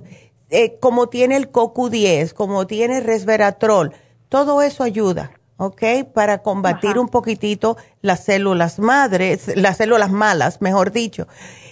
eh, 0.50 0.78
como 0.80 1.08
tiene 1.08 1.36
el 1.36 1.52
CoQ10, 1.52 2.34
como 2.34 2.68
tiene 2.68 3.02
resveratrol, 3.02 3.94
todo 4.30 4.62
eso 4.62 4.84
ayuda, 4.84 5.32
¿ok? 5.58 5.84
Para 6.14 6.42
combatir 6.42 6.98
un 6.98 7.10
poquitito 7.10 7.76
las 8.02 8.24
células 8.24 8.80
madres, 8.80 9.56
las 9.58 9.78
células 9.78 10.10
malas, 10.12 10.62
mejor 10.62 10.92
dicho. 10.92 11.28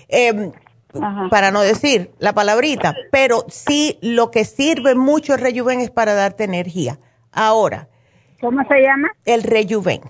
Em, 0.09 0.51
para 1.29 1.51
no 1.51 1.61
decir 1.61 2.11
la 2.19 2.33
palabrita, 2.33 2.95
pero 3.11 3.45
sí 3.49 3.97
lo 4.01 4.31
que 4.31 4.45
sirve 4.45 4.95
mucho 4.95 5.33
el 5.33 5.41
Rejuven 5.41 5.81
es 5.81 5.91
para 5.91 6.13
darte 6.13 6.45
energía. 6.45 6.99
Ahora. 7.31 7.89
¿Cómo 8.39 8.61
se 8.67 8.81
llama? 8.81 9.09
El 9.25 9.43
Rejuven. 9.43 10.01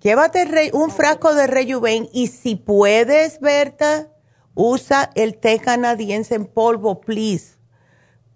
Llévate 0.00 0.70
un 0.72 0.90
frasco 0.90 1.34
de 1.34 1.48
Rejuven 1.48 2.08
y 2.12 2.28
si 2.28 2.54
puedes, 2.54 3.40
Berta, 3.40 4.08
usa 4.54 5.10
el 5.16 5.38
té 5.38 5.58
canadiense 5.58 6.36
en 6.36 6.46
polvo, 6.46 7.00
please 7.00 7.57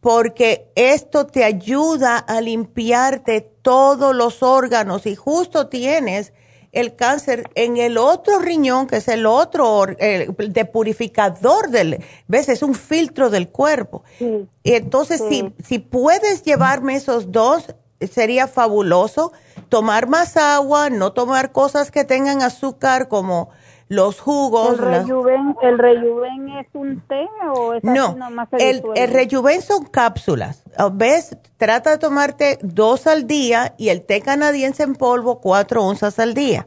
porque 0.02 0.72
esto 0.74 1.26
te 1.26 1.44
ayuda 1.44 2.18
a 2.18 2.40
limpiarte 2.40 3.40
todos 3.62 4.12
los 4.16 4.42
órganos 4.42 5.06
y 5.06 5.14
justo 5.14 5.68
tienes 5.68 6.32
el 6.72 6.96
cáncer 6.96 7.48
en 7.54 7.76
el 7.76 7.96
otro 7.96 8.40
riñón, 8.40 8.88
que 8.88 8.96
es 8.96 9.06
el 9.06 9.26
otro 9.26 9.86
de 9.86 10.64
purificador 10.64 11.70
del, 11.70 12.02
ves, 12.26 12.48
es 12.48 12.64
un 12.64 12.74
filtro 12.74 13.30
del 13.30 13.48
cuerpo. 13.50 14.02
y 14.18 14.72
entonces, 14.72 15.22
si, 15.28 15.54
si 15.64 15.78
puedes 15.78 16.42
llevarme 16.42 16.96
esos 16.96 17.30
dos, 17.30 17.72
sería 18.10 18.48
fabuloso. 18.48 19.32
Tomar 19.68 20.08
más 20.08 20.36
agua, 20.36 20.90
no 20.90 21.12
tomar 21.12 21.52
cosas 21.52 21.92
que 21.92 22.02
tengan 22.02 22.42
azúcar 22.42 23.06
como 23.06 23.50
los 23.93 24.20
jugos. 24.20 24.78
¿El 25.60 25.78
rejuven, 25.78 26.48
es 26.48 26.66
un 26.73 27.01
té 27.02 27.28
o 27.55 27.74
es 27.74 27.85
no, 27.85 28.16
el, 28.59 28.82
el 28.94 29.10
rejuven 29.12 29.60
son 29.60 29.85
cápsulas. 29.85 30.62
Ah, 30.77 30.90
¿Ves? 30.93 31.36
Trata 31.59 31.90
de 31.90 31.98
tomarte 31.98 32.59
dos 32.62 33.06
al 33.06 33.27
día 33.27 33.74
y 33.77 33.90
el 33.90 34.02
té 34.02 34.23
canadiense 34.23 34.82
en 34.82 34.94
polvo 34.94 35.40
cuatro 35.40 35.85
onzas 35.85 36.19
al 36.19 36.32
día. 36.32 36.66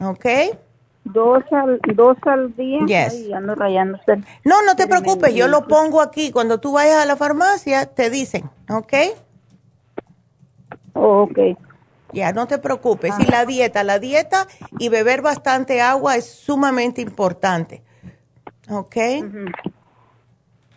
¿Ok? 0.00 0.26
Dos 1.04 1.42
al, 1.50 1.80
dos 1.94 2.16
al 2.22 2.54
día. 2.54 2.80
Yes. 2.86 3.28
no, 4.44 4.62
no 4.62 4.76
te 4.76 4.86
preocupes, 4.86 5.34
yo 5.34 5.48
lo 5.48 5.66
pongo 5.66 6.00
aquí. 6.00 6.30
Cuando 6.30 6.60
tú 6.60 6.72
vayas 6.72 7.02
a 7.02 7.06
la 7.06 7.16
farmacia, 7.16 7.86
te 7.86 8.08
dicen, 8.08 8.48
¿ok? 8.70 8.94
ok. 10.94 11.38
Ya, 12.12 12.32
no 12.32 12.46
te 12.46 12.58
preocupes. 12.58 13.14
Y 13.18 13.26
la 13.26 13.44
dieta, 13.44 13.84
la 13.84 13.98
dieta 13.98 14.46
y 14.78 14.88
beber 14.88 15.22
bastante 15.22 15.80
agua 15.80 16.16
es 16.16 16.26
sumamente 16.26 17.00
importante. 17.00 17.82
¿Ok? 18.68 18.96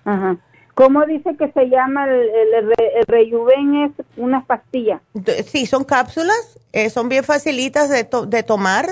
Ajá. 0.06 0.38
¿Cómo 0.76 1.06
dice 1.06 1.35
que 1.35 1.51
se 1.51 1.65
llama 1.65 2.06
el, 2.06 2.30
el, 2.53 3.06
rejuven? 3.06 3.84
Es 3.84 3.91
una 4.15 4.45
pastilla. 4.45 5.01
Sí, 5.45 5.65
son 5.65 5.84
cápsulas, 5.84 6.57
eh, 6.72 6.89
son 6.89 7.10
bien 7.10 7.26
facilitas 7.26 7.89
de, 7.89 8.07
de 8.27 8.43
tomar 8.43 8.88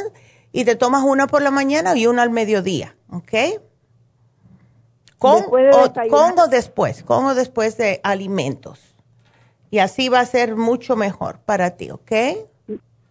y 0.51 0.65
te 0.65 0.75
tomas 0.75 1.03
una 1.03 1.27
por 1.27 1.41
la 1.41 1.49
mañana 1.49 1.95
y 1.95 2.05
una 2.05 2.23
al 2.23 2.29
mediodía, 2.29 2.95
¿ok? 3.09 3.61
Con, 5.17 5.43
con 5.43 6.39
o 6.39 6.47
después, 6.47 7.03
con 7.03 7.25
o 7.25 7.35
después 7.35 7.77
de 7.77 8.01
alimentos. 8.03 8.86
Y 9.69 9.79
así 9.79 10.09
va 10.09 10.21
a 10.21 10.25
ser 10.25 10.55
mucho 10.55 10.95
mejor 10.95 11.39
para 11.39 11.71
ti, 11.71 11.91
¿ok? 11.91 12.11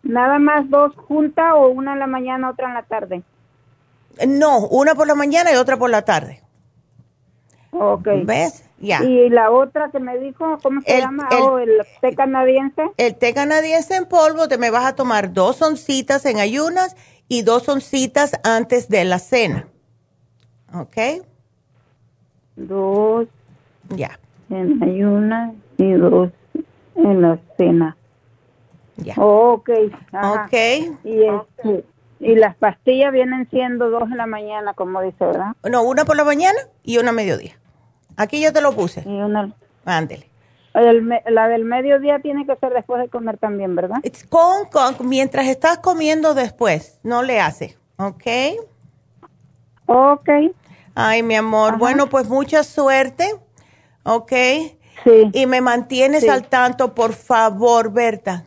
¿Nada 0.02 0.38
más 0.38 0.68
dos 0.70 0.94
juntas 0.94 1.52
o 1.54 1.68
una 1.68 1.94
en 1.94 1.98
la 1.98 2.06
mañana, 2.06 2.50
otra 2.50 2.68
en 2.68 2.74
la 2.74 2.82
tarde? 2.82 3.22
No, 4.26 4.66
una 4.68 4.94
por 4.94 5.06
la 5.06 5.14
mañana 5.14 5.52
y 5.52 5.56
otra 5.56 5.76
por 5.76 5.90
la 5.90 6.02
tarde. 6.02 6.42
Ok. 7.72 8.08
¿Ves? 8.24 8.64
Ya. 8.78 9.02
¿Y 9.02 9.28
la 9.30 9.50
otra 9.50 9.90
que 9.90 9.98
me 9.98 10.18
dijo, 10.18 10.58
cómo 10.62 10.80
se 10.82 10.98
llama? 10.98 11.28
El, 11.30 11.42
oh, 11.42 11.58
el 11.58 11.82
té 12.00 12.14
canadiense. 12.14 12.82
El 12.96 13.16
té 13.16 13.34
canadiense 13.34 13.96
en 13.96 14.06
polvo, 14.06 14.48
te 14.48 14.58
me 14.58 14.70
vas 14.70 14.86
a 14.86 14.94
tomar 14.94 15.32
dos 15.32 15.60
oncitas 15.62 16.24
en 16.26 16.38
ayunas 16.38 16.96
y 17.28 17.42
dos 17.42 17.68
oncitas 17.68 18.32
antes 18.44 18.88
de 18.88 19.04
la 19.04 19.18
cena. 19.18 19.66
¿Ok? 20.74 21.24
Dos. 22.56 23.28
Ya. 23.94 24.18
En 24.50 24.82
ayuna 24.82 25.52
y 25.78 25.92
dos 25.92 26.30
en 26.96 27.22
la 27.22 27.38
cena. 27.56 27.96
Ya. 28.96 29.14
ok. 29.16 29.70
Ok. 30.12 30.52
Y, 31.04 31.22
este, 31.24 31.84
y 32.20 32.34
las 32.34 32.56
pastillas 32.56 33.12
vienen 33.12 33.48
siendo 33.50 33.90
dos 33.90 34.04
en 34.04 34.16
la 34.16 34.26
mañana, 34.26 34.74
como 34.74 35.02
dice, 35.02 35.24
¿verdad? 35.24 35.52
No, 35.70 35.82
una 35.82 36.04
por 36.04 36.16
la 36.16 36.24
mañana 36.24 36.58
y 36.82 36.98
una 36.98 37.10
a 37.10 37.12
mediodía. 37.12 37.58
Aquí 38.16 38.40
yo 38.40 38.52
te 38.52 38.60
lo 38.60 38.72
puse. 38.72 39.02
Y 39.06 39.20
una. 39.20 39.52
Ándele. 39.84 40.30
la 40.74 41.48
del 41.48 41.64
mediodía 41.64 42.18
tiene 42.20 42.46
que 42.46 42.56
ser 42.56 42.72
después 42.72 43.00
de 43.00 43.08
comer 43.08 43.38
también, 43.38 43.76
¿verdad? 43.76 43.98
Con, 44.30 44.66
con, 44.70 45.08
mientras 45.08 45.46
estás 45.46 45.78
comiendo 45.78 46.34
después, 46.34 46.98
no 47.02 47.22
le 47.22 47.40
hace, 47.40 47.76
¿ok? 47.98 48.26
Ok. 49.86 50.28
Ay, 50.94 51.22
mi 51.22 51.36
amor, 51.36 51.78
bueno, 51.78 52.08
pues 52.08 52.28
mucha 52.28 52.64
suerte, 52.64 53.24
¿ok? 54.02 54.32
Sí. 55.04 55.30
Y 55.32 55.46
me 55.46 55.60
mantienes 55.60 56.28
al 56.28 56.48
tanto, 56.48 56.94
por 56.94 57.12
favor, 57.12 57.92
Berta. 57.92 58.44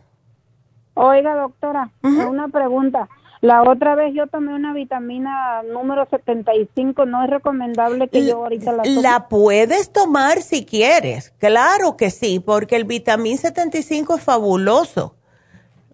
Oiga, 0.94 1.34
doctora, 1.34 1.90
una 2.02 2.48
pregunta. 2.48 3.08
La 3.40 3.62
otra 3.62 3.94
vez 3.94 4.12
yo 4.14 4.26
tomé 4.26 4.54
una 4.54 4.74
vitamina 4.74 5.62
número 5.62 6.06
75, 6.10 7.06
¿no 7.06 7.24
es 7.24 7.30
recomendable 7.30 8.08
que 8.08 8.26
yo 8.26 8.36
ahorita 8.36 8.72
la 8.72 8.82
tome? 8.82 9.00
La 9.00 9.28
puedes 9.28 9.90
tomar 9.90 10.42
si 10.42 10.66
quieres, 10.66 11.30
claro 11.38 11.96
que 11.96 12.10
sí, 12.10 12.38
porque 12.38 12.76
el 12.76 12.84
vitamín 12.84 13.38
75 13.38 14.16
es 14.16 14.22
fabuloso. 14.22 15.14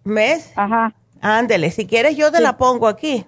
¿Ves? 0.03 0.53
Ajá. 0.57 0.93
Ándele, 1.21 1.71
si 1.71 1.87
quieres 1.87 2.17
yo 2.17 2.33
te 2.33 2.41
la 2.41 2.57
pongo 2.57 2.89
aquí. 2.89 3.25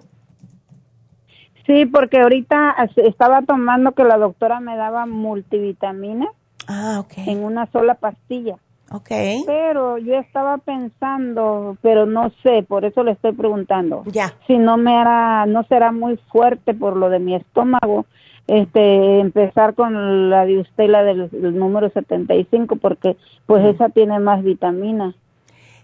Sí, 1.65 1.85
porque 1.85 2.19
ahorita 2.19 2.75
estaba 2.97 3.43
tomando 3.43 3.93
que 3.93 4.03
la 4.03 4.17
doctora 4.17 4.59
me 4.59 4.75
daba 4.75 5.05
multivitamina. 5.05 6.27
Ah, 6.69 6.99
ok. 6.99 7.13
En 7.25 7.43
una 7.43 7.65
sola 7.71 7.95
pastilla. 7.95 8.57
Ok. 8.91 9.09
Pero 9.45 9.97
yo 9.97 10.15
estaba 10.15 10.59
pensando, 10.59 11.77
pero 11.81 12.05
no 12.05 12.31
sé, 12.43 12.63
por 12.63 12.85
eso 12.85 13.03
le 13.03 13.11
estoy 13.11 13.33
preguntando. 13.33 14.03
Ya. 14.05 14.35
Si 14.45 14.57
no 14.57 14.77
me 14.77 14.95
hará, 14.95 15.47
no 15.47 15.63
será 15.63 15.91
muy 15.91 16.17
fuerte 16.31 16.75
por 16.75 16.95
lo 16.95 17.09
de 17.09 17.19
mi 17.19 17.35
estómago, 17.35 18.05
este, 18.45 19.19
empezar 19.19 19.73
con 19.73 20.29
la 20.29 20.45
de 20.45 20.59
usted, 20.59 20.89
la 20.89 21.03
del, 21.03 21.29
número 21.57 21.89
75, 21.89 22.75
porque 22.75 23.17
pues 23.47 23.65
esa 23.65 23.89
tiene 23.89 24.19
más 24.19 24.43
vitamina. 24.43 25.15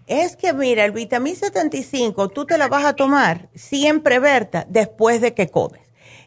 Es 0.06 0.36
que 0.36 0.53
mira, 0.53 0.86
el 0.86 0.91
vitamina 0.91 1.36
75 1.36 2.30
tú 2.30 2.45
te 2.45 2.60
la 2.60 2.68
vas 2.68 2.86
a 2.86 2.95
tomar 2.95 3.49
siempre, 3.56 4.20
Berta, 4.20 4.66
después 4.70 5.20
de 5.20 5.34
que 5.34 5.49
comes. 5.49 5.82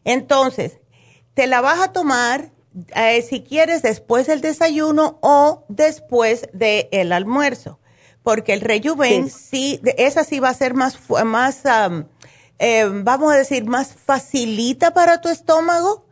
Entonces, 0.05 0.80
te 1.35 1.47
la 1.47 1.60
vas 1.60 1.80
a 1.80 1.93
tomar 1.93 2.51
eh, 2.94 3.22
si 3.22 3.42
quieres 3.42 3.82
después 3.82 4.26
del 4.26 4.40
desayuno 4.40 5.18
o 5.20 5.64
después 5.68 6.48
del 6.52 7.12
almuerzo, 7.12 7.78
porque 8.22 8.52
el 8.52 8.60
rejuven 8.60 9.30
sí. 9.30 9.80
esa 9.96 10.24
sí 10.24 10.40
va 10.40 10.50
a 10.50 10.54
ser 10.54 10.74
más, 10.74 10.98
más 11.24 11.62
eh, 12.58 12.88
vamos 12.92 13.32
a 13.32 13.36
decir, 13.36 13.64
más 13.66 13.94
facilita 13.94 14.92
para 14.92 15.20
tu 15.20 15.28
estómago, 15.28 16.04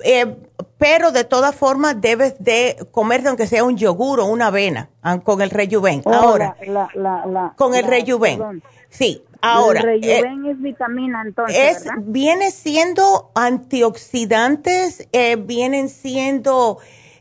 eh, 0.00 0.36
pero 0.78 1.10
de 1.10 1.24
todas 1.24 1.54
formas 1.54 2.00
debes 2.00 2.36
de 2.38 2.86
comerte 2.90 3.28
aunque 3.28 3.46
sea 3.46 3.64
un 3.64 3.76
yogur 3.76 4.20
o 4.20 4.26
una 4.26 4.46
avena 4.46 4.90
ah, 5.02 5.18
con 5.20 5.42
el 5.42 5.50
rejuven. 5.50 6.02
Oh, 6.04 6.12
Ahora, 6.12 6.56
la, 6.66 7.52
con 7.56 7.74
el 7.74 7.84
rejuven. 7.84 8.62
Sí, 8.88 9.24
ahora. 9.40 9.80
El 9.80 10.02
rejuven 10.02 10.46
es 10.46 10.60
vitamina, 10.60 11.22
entonces. 11.24 11.86
Es, 11.86 11.86
viene 11.98 12.50
siendo 12.50 13.30
antioxidantes, 13.34 15.08
eh, 15.12 15.36
vienen 15.36 15.88
siendo 15.88 16.78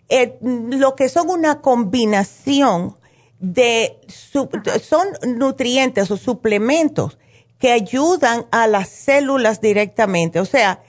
eh, 0.10 0.38
lo 0.42 0.96
que 0.96 1.10
son 1.10 1.30
una 1.30 1.62
combinación 1.62 2.96
de, 3.40 4.00
son 4.08 5.08
nutrientes 5.38 6.10
o 6.12 6.18
suplementos 6.18 7.18
que 7.60 7.72
ayudan 7.72 8.46
a 8.52 8.68
las 8.68 8.90
células 8.90 9.62
directamente. 9.62 10.40
O 10.40 10.46
sea, 10.46 10.82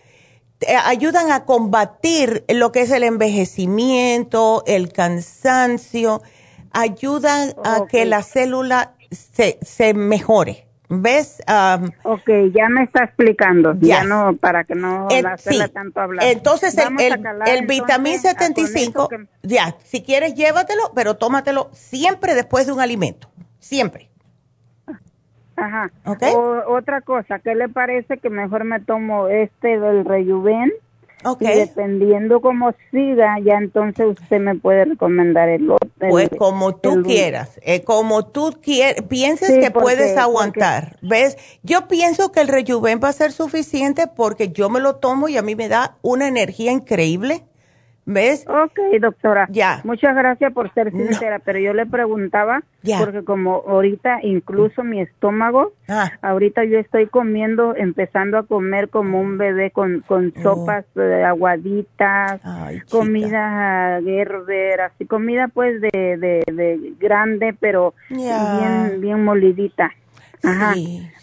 ayudan 0.84 1.30
a 1.30 1.44
combatir 1.44 2.44
lo 2.48 2.72
que 2.72 2.82
es 2.82 2.90
el 2.90 3.04
envejecimiento, 3.04 4.62
el 4.66 4.92
cansancio, 4.92 6.22
ayudan 6.72 7.54
a 7.64 7.86
que 7.86 8.04
la 8.04 8.22
célula 8.22 8.94
se, 9.10 9.58
se 9.62 9.94
mejore. 9.94 10.67
¿Ves? 10.90 11.42
ok, 12.02 12.30
ya 12.52 12.68
me 12.70 12.84
está 12.84 13.04
explicando. 13.04 13.74
Ya 13.78 14.04
no, 14.04 14.36
para 14.36 14.64
que 14.64 14.74
no 14.74 15.08
eh, 15.10 15.22
tanto 15.72 16.00
hablar. 16.00 16.24
Entonces, 16.24 16.76
el, 16.78 17.22
el, 17.46 17.66
vitamín 17.66 18.18
75, 18.18 19.10
ya, 19.42 19.76
si 19.84 20.02
quieres 20.02 20.34
llévatelo, 20.34 20.92
pero 20.94 21.16
tómatelo 21.16 21.68
siempre 21.72 22.34
después 22.34 22.66
de 22.66 22.72
un 22.72 22.80
alimento. 22.80 23.28
Siempre. 23.58 24.08
Ajá. 25.56 25.90
otra 26.68 27.00
cosa, 27.00 27.40
¿qué 27.40 27.54
le 27.54 27.68
parece 27.68 28.18
que 28.18 28.30
mejor 28.30 28.64
me 28.64 28.80
tomo 28.80 29.28
este 29.28 29.78
del 29.78 30.04
Rejuven? 30.04 30.72
Y 31.40 31.44
dependiendo 31.46 32.40
cómo 32.40 32.72
siga, 32.90 33.38
ya 33.44 33.58
entonces 33.58 34.06
usted 34.20 34.40
me 34.40 34.54
puede 34.54 34.84
recomendar 34.84 35.48
el 35.48 35.70
otro. 35.70 35.88
pues 36.10 36.28
como 36.38 36.76
tú 36.76 37.02
quieras, 37.02 37.58
eh, 37.62 37.82
como 37.82 38.26
tú 38.26 38.56
quieras, 38.62 39.02
pienses 39.08 39.58
que 39.58 39.70
puedes 39.70 40.16
aguantar. 40.16 40.96
¿Ves? 41.02 41.36
Yo 41.62 41.88
pienso 41.88 42.30
que 42.30 42.40
el 42.40 42.48
Rejuven 42.48 43.00
va 43.02 43.08
a 43.08 43.12
ser 43.12 43.32
suficiente 43.32 44.06
porque 44.06 44.50
yo 44.50 44.70
me 44.70 44.80
lo 44.80 44.96
tomo 44.96 45.28
y 45.28 45.36
a 45.36 45.42
mí 45.42 45.56
me 45.56 45.68
da 45.68 45.96
una 46.02 46.28
energía 46.28 46.70
increíble. 46.70 47.42
¿Ves? 48.10 48.46
Ok, 48.48 48.78
doctora. 49.02 49.46
Ya. 49.50 49.82
Muchas 49.84 50.16
gracias 50.16 50.50
por 50.54 50.72
ser 50.72 50.90
sincera, 50.92 51.40
pero 51.40 51.58
yo 51.58 51.74
le 51.74 51.84
preguntaba, 51.84 52.62
porque 52.98 53.22
como 53.22 53.62
ahorita 53.68 54.20
incluso 54.22 54.82
mi 54.82 55.02
estómago, 55.02 55.72
ah. 55.88 56.10
ahorita 56.22 56.64
yo 56.64 56.78
estoy 56.78 57.08
comiendo, 57.08 57.76
empezando 57.76 58.38
a 58.38 58.44
comer 58.44 58.88
como 58.88 59.20
un 59.20 59.36
bebé 59.36 59.72
con, 59.72 60.00
con 60.00 60.32
oh. 60.38 60.42
sopas 60.42 60.86
eh, 60.96 61.22
aguaditas, 61.22 62.40
comida 62.90 64.00
gerber, 64.02 64.80
así 64.80 65.04
comida 65.04 65.48
pues 65.48 65.78
de, 65.82 65.90
de, 65.92 66.44
de 66.50 66.94
grande, 66.98 67.54
pero 67.60 67.92
bien, 68.08 69.02
bien 69.02 69.22
molidita. 69.22 69.92
Ajá, 70.42 70.74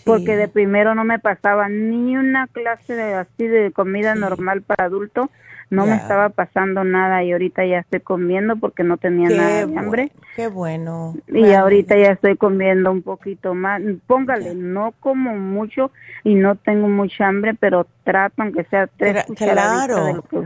porque 0.04 0.36
de 0.36 0.48
primero 0.50 0.94
no 0.94 1.04
me 1.04 1.18
pasaba 1.18 1.68
ni 1.68 2.16
una 2.16 2.46
clase 2.46 2.94
de 2.94 3.16
así 3.16 3.48
de 3.48 3.72
comida 3.72 4.14
normal 4.14 4.62
para 4.62 4.86
adulto 4.86 5.32
no 5.70 5.86
me 5.86 5.96
estaba 5.96 6.30
pasando 6.30 6.84
nada 6.84 7.24
y 7.24 7.32
ahorita 7.32 7.66
ya 7.66 7.80
estoy 7.80 8.00
comiendo 8.00 8.56
porque 8.56 8.84
no 8.84 8.98
tenía 8.98 9.30
nada 9.30 9.66
de 9.66 9.78
hambre. 9.78 10.12
qué 10.36 10.48
bueno. 10.48 11.16
Y 11.28 11.52
ahorita 11.52 11.98
ya 11.98 12.12
estoy 12.12 12.38
comiendo 12.38 12.92
un 12.92 13.02
poquito 13.02 13.54
más. 13.54 13.82
Póngale, 14.08 14.56
no 14.56 14.94
como 15.00 15.36
mucho 15.36 15.92
y 16.24 16.36
no 16.36 16.56
tengo 16.56 16.88
mucha 16.88 17.28
hambre, 17.28 17.56
pero 17.56 17.88
trato 18.04 18.42
aunque 18.42 18.64
sea 18.66 18.88
tres 18.88 19.26
Claro. 19.36 20.06
De 20.06 20.14
lo 20.14 20.22
que 20.24 20.38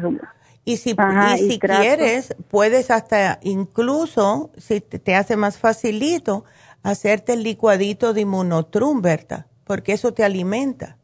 y 0.65 0.77
si, 0.77 0.91
y 0.91 1.49
si 1.49 1.59
quieres, 1.59 2.35
puedes 2.47 2.91
hasta 2.91 3.39
incluso, 3.41 4.51
si 4.57 4.81
te, 4.81 5.15
hace 5.15 5.35
más 5.35 5.57
facilito, 5.57 6.45
hacerte 6.83 7.33
el 7.33 7.41
licuadito 7.41 8.13
de 8.13 8.21
inmunotrum, 8.21 9.01
Berta, 9.01 9.47
porque 9.63 9.93
eso 9.93 10.13
te 10.13 10.23
alimenta. 10.23 10.97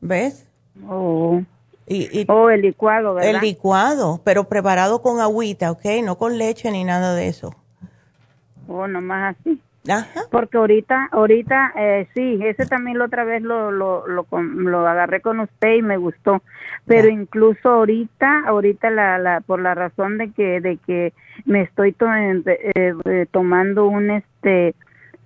¿Ves? 0.00 0.46
Oh. 0.86 1.42
Y, 1.92 2.24
oh, 2.28 2.50
el 2.50 2.62
licuado, 2.62 3.14
¿verdad? 3.14 3.30
El 3.30 3.40
licuado, 3.40 4.20
pero 4.22 4.44
preparado 4.44 5.02
con 5.02 5.18
agüita, 5.18 5.72
¿ok? 5.72 5.84
No 6.04 6.16
con 6.18 6.38
leche 6.38 6.70
ni 6.70 6.84
nada 6.84 7.16
de 7.16 7.26
eso. 7.26 7.52
Oh, 8.68 8.86
nomás 8.86 9.34
así. 9.36 9.60
Ajá. 9.88 10.20
Porque 10.30 10.56
ahorita, 10.56 11.08
ahorita, 11.10 11.72
eh, 11.76 12.06
sí, 12.14 12.38
ese 12.44 12.66
también 12.66 12.96
la 12.96 13.06
otra 13.06 13.24
vez 13.24 13.42
lo, 13.42 13.72
lo, 13.72 14.06
lo, 14.06 14.24
lo, 14.30 14.86
agarré 14.86 15.20
con 15.20 15.40
usted 15.40 15.74
y 15.74 15.82
me 15.82 15.96
gustó. 15.96 16.42
Pero 16.86 17.08
incluso 17.08 17.68
ahorita, 17.68 18.44
ahorita 18.46 18.88
la, 18.90 19.18
la, 19.18 19.40
por 19.40 19.60
la 19.60 19.74
razón 19.74 20.16
de 20.16 20.30
que, 20.30 20.60
de 20.60 20.76
que 20.76 21.12
me 21.44 21.62
estoy 21.62 21.96
eh, 21.98 22.94
eh, 23.04 23.26
tomando 23.32 23.86
un, 23.86 24.10
este, 24.10 24.76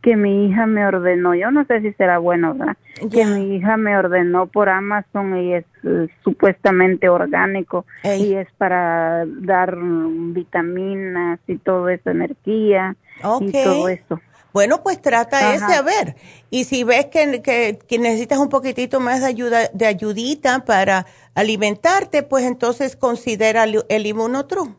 que 0.05 0.16
mi 0.16 0.47
hija 0.47 0.66
me 0.66 0.86
ordenó, 0.86 1.35
yo 1.35 1.51
no 1.51 1.64
sé 1.64 1.81
si 1.81 1.90
será 1.94 2.18
bueno, 2.18 2.55
¿verdad? 2.55 2.76
Que 3.10 3.24
mi 3.24 3.56
hija 3.56 3.78
me 3.78 3.97
ordenó 3.97 4.47
por 4.47 4.68
Amazon 4.68 5.35
y 5.39 5.55
es 5.55 5.64
eh, 5.82 6.09
supuestamente 6.22 7.09
orgánico 7.09 7.86
y 8.02 8.35
es 8.35 8.47
para 8.59 9.24
dar 9.26 9.78
vitaminas 9.78 11.40
y 11.47 11.56
todo 11.56 11.89
eso, 11.89 12.10
energía 12.10 12.94
y 13.40 13.51
todo 13.51 13.89
eso. 13.89 14.20
Bueno, 14.52 14.82
pues 14.82 15.01
trata 15.01 15.55
ese 15.55 15.72
a 15.72 15.81
ver. 15.81 16.16
Y 16.51 16.64
si 16.64 16.85
ves 16.85 17.06
que, 17.06 17.40
que, 17.43 17.98
necesitas 17.98 18.39
un 18.39 18.51
poquitito 18.51 19.01
más 19.01 19.22
de 19.22 19.26
ayuda, 19.26 19.70
de 19.72 19.86
ayudita 19.86 20.66
para 20.66 21.06
alimentarte, 21.35 22.22
pues 22.22 22.44
entonces 22.44 22.94
considera 22.94 23.64
el, 23.64 23.82
el 23.89 24.06
inmunotrum, 24.06 24.76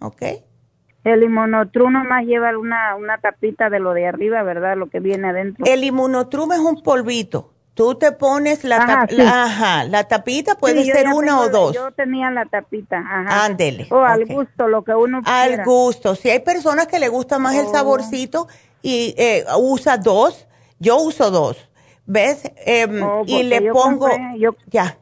¿ok? 0.00 0.22
El 1.06 1.22
inmunotrum 1.22 1.92
nomás 1.92 2.24
lleva 2.24 2.50
una, 2.58 2.96
una 2.96 3.18
tapita 3.18 3.70
de 3.70 3.78
lo 3.78 3.94
de 3.94 4.08
arriba, 4.08 4.42
¿verdad? 4.42 4.76
Lo 4.76 4.88
que 4.88 4.98
viene 4.98 5.28
adentro. 5.28 5.64
El 5.64 5.84
inmunotrum 5.84 6.50
es 6.50 6.58
un 6.58 6.82
polvito. 6.82 7.52
Tú 7.74 7.94
te 7.94 8.10
pones 8.10 8.64
la, 8.64 8.78
ajá, 8.78 9.84
la, 9.84 10.08
tapita, 10.08 10.56
puede 10.56 10.84
ser 10.84 11.06
una 11.14 11.42
o 11.42 11.48
dos. 11.48 11.76
Yo 11.76 11.92
tenía 11.92 12.32
la 12.32 12.46
tapita, 12.46 12.98
ajá. 12.98 13.44
Ándele. 13.44 13.86
O 13.90 14.00
al 14.00 14.24
gusto, 14.26 14.66
lo 14.66 14.82
que 14.82 14.96
uno 14.96 15.20
Al 15.26 15.62
gusto. 15.62 16.16
Si 16.16 16.28
hay 16.28 16.40
personas 16.40 16.88
que 16.88 16.98
le 16.98 17.08
gusta 17.08 17.38
más 17.38 17.54
el 17.54 17.66
oh. 17.66 17.70
saborcito 17.70 18.48
y 18.82 19.14
eh, 19.16 19.44
usa 19.60 19.98
dos, 19.98 20.48
yo 20.80 20.96
uso 20.96 21.30
dos. 21.30 21.70
¿Ves? 22.04 22.50
Oh, 23.00 23.22
y 23.26 23.44
le 23.44 23.70
pongo, 23.70 24.08
ya. 24.66 24.98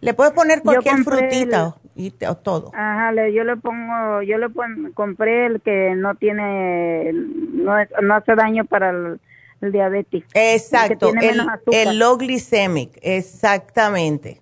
Le 0.00 0.12
puedes 0.12 0.34
poner 0.34 0.60
cualquier 0.60 1.04
frutita 1.04 1.76
y 1.94 2.10
todo. 2.10 2.70
Ajá, 2.74 3.12
yo 3.28 3.44
le 3.44 3.56
pongo, 3.56 4.22
yo 4.22 4.38
le 4.38 4.46
compré 4.94 5.46
el 5.46 5.60
que 5.60 5.94
no 5.96 6.14
tiene, 6.14 7.12
no, 7.12 7.72
no 8.02 8.14
hace 8.14 8.34
daño 8.34 8.64
para 8.64 8.90
el 8.90 9.20
el 9.60 9.72
diabetes. 9.72 10.24
Exacto, 10.34 11.12
el, 11.20 11.46
el, 11.72 11.98
low 11.98 12.16
glycemic, 12.16 12.98
exactamente. 13.02 14.40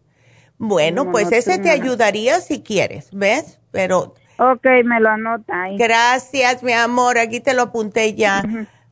Bueno, 0.59 1.11
pues 1.11 1.31
ese 1.33 1.59
te 1.59 1.71
ayudaría 1.71 2.41
si 2.41 2.63
quieres, 2.63 3.11
¿ves? 3.13 3.61
Pero... 3.71 4.15
Ok, 4.39 4.65
me 4.85 5.01
lo 5.01 5.11
anota 5.11 5.63
ahí. 5.63 5.77
Gracias, 5.77 6.63
mi 6.63 6.73
amor, 6.73 7.19
aquí 7.19 7.41
te 7.41 7.55
lo 7.55 7.63
apunté 7.63 8.15
ya. 8.15 8.43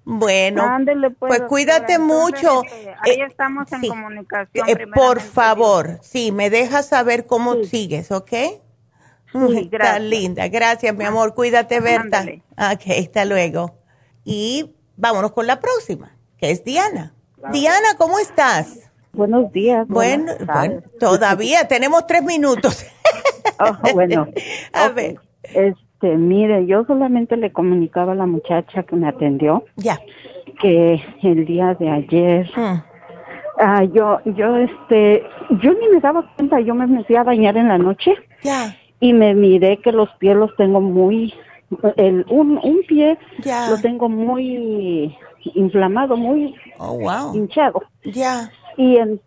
Bueno, 0.08 0.62
pues, 0.86 1.12
pues 1.18 1.42
cuídate 1.48 1.98
mucho. 1.98 2.62
Este, 2.62 2.94
ahí 3.00 3.20
eh, 3.20 3.26
estamos 3.28 3.70
en 3.72 3.88
comunicación. 3.88 4.68
Eh, 4.68 4.86
por 4.94 5.20
favor, 5.20 5.98
sí, 6.00 6.30
me 6.30 6.48
dejas 6.48 6.86
saber 6.86 7.26
cómo 7.26 7.64
sigues, 7.64 8.12
¿ok? 8.12 8.30
Sí, 9.32 9.68
gracias. 9.68 10.00
linda. 10.02 10.46
Gracias, 10.46 10.94
mi 10.94 11.04
amor. 11.04 11.34
Cuídate, 11.34 11.80
Berta. 11.80 12.24
Ok, 12.52 12.82
hasta 13.00 13.24
luego. 13.24 13.80
Y 14.24 14.76
vámonos 14.96 15.32
con 15.32 15.48
la 15.48 15.58
próxima 15.58 16.16
que 16.38 16.50
es 16.50 16.64
Diana. 16.64 17.14
Diana, 17.52 17.96
¿cómo 17.98 18.18
estás? 18.18 18.90
Buenos 19.12 19.50
días. 19.52 19.86
Bueno, 19.88 20.32
todavía 21.00 21.66
tenemos 21.68 22.06
tres 22.06 22.22
minutos. 22.22 22.86
oh, 23.60 23.92
bueno. 23.92 24.28
A 24.72 24.88
ver. 24.88 25.16
Este, 25.96 26.14
mire, 26.16 26.66
yo 26.66 26.84
solamente 26.84 27.38
le 27.38 27.52
comunicaba 27.52 28.12
a 28.12 28.16
la 28.16 28.26
muchacha 28.26 28.82
que 28.82 28.96
me 28.96 29.08
atendió. 29.08 29.64
Ya. 29.76 29.98
Que 30.60 31.02
el 31.22 31.46
día 31.46 31.74
de 31.74 31.88
ayer. 31.88 32.50
Mm. 32.54 32.82
Ah, 33.58 33.84
yo, 33.84 34.20
yo, 34.36 34.56
este, 34.56 35.22
yo 35.62 35.72
ni 35.72 35.88
me 35.88 36.00
daba 36.00 36.30
cuenta, 36.36 36.60
yo 36.60 36.74
me 36.74 36.86
metí 36.86 37.16
a 37.16 37.22
bañar 37.22 37.56
en 37.56 37.68
la 37.68 37.78
noche. 37.78 38.14
Ya. 38.42 38.76
Y 39.00 39.14
me 39.14 39.34
miré 39.34 39.78
que 39.78 39.90
los 39.90 40.10
pies 40.18 40.36
los 40.36 40.54
tengo 40.56 40.82
muy, 40.82 41.32
el, 41.96 42.26
un, 42.28 42.58
un 42.62 42.80
pie 42.86 43.18
ya. 43.42 43.70
lo 43.70 43.78
tengo 43.80 44.10
muy 44.10 45.16
inflamado, 45.54 46.18
muy 46.18 46.54
oh, 46.78 47.32
hinchado. 47.34 47.82
Ya. 48.04 48.50
Y 48.76 48.96
en, 48.96 49.18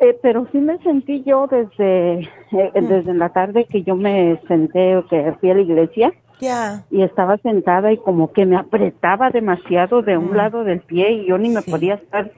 eh, 0.00 0.18
pero 0.22 0.46
sí 0.52 0.58
me 0.58 0.78
sentí 0.78 1.22
yo 1.24 1.46
desde 1.46 2.20
eh, 2.20 2.72
mm. 2.74 2.86
desde 2.86 3.14
la 3.14 3.30
tarde 3.30 3.66
que 3.66 3.82
yo 3.82 3.96
me 3.96 4.40
senté 4.46 4.96
o 4.96 5.06
que 5.06 5.34
fui 5.40 5.50
a 5.50 5.54
la 5.54 5.62
iglesia. 5.62 6.12
Y 6.90 7.02
estaba 7.02 7.36
sentada 7.38 7.90
y 7.92 7.96
como 7.96 8.32
que 8.32 8.46
me 8.46 8.56
apretaba 8.56 9.30
demasiado 9.30 10.02
de 10.02 10.16
un 10.16 10.30
mm. 10.30 10.36
lado 10.36 10.62
del 10.62 10.80
pie 10.80 11.10
y 11.10 11.26
yo 11.26 11.36
ni 11.36 11.48
me 11.48 11.62
podía 11.62 11.94
estar 11.94 12.30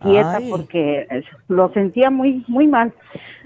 quieta 0.00 0.38
porque 0.50 1.24
lo 1.48 1.72
sentía 1.72 2.10
muy 2.10 2.44
muy 2.46 2.66
mal. 2.66 2.92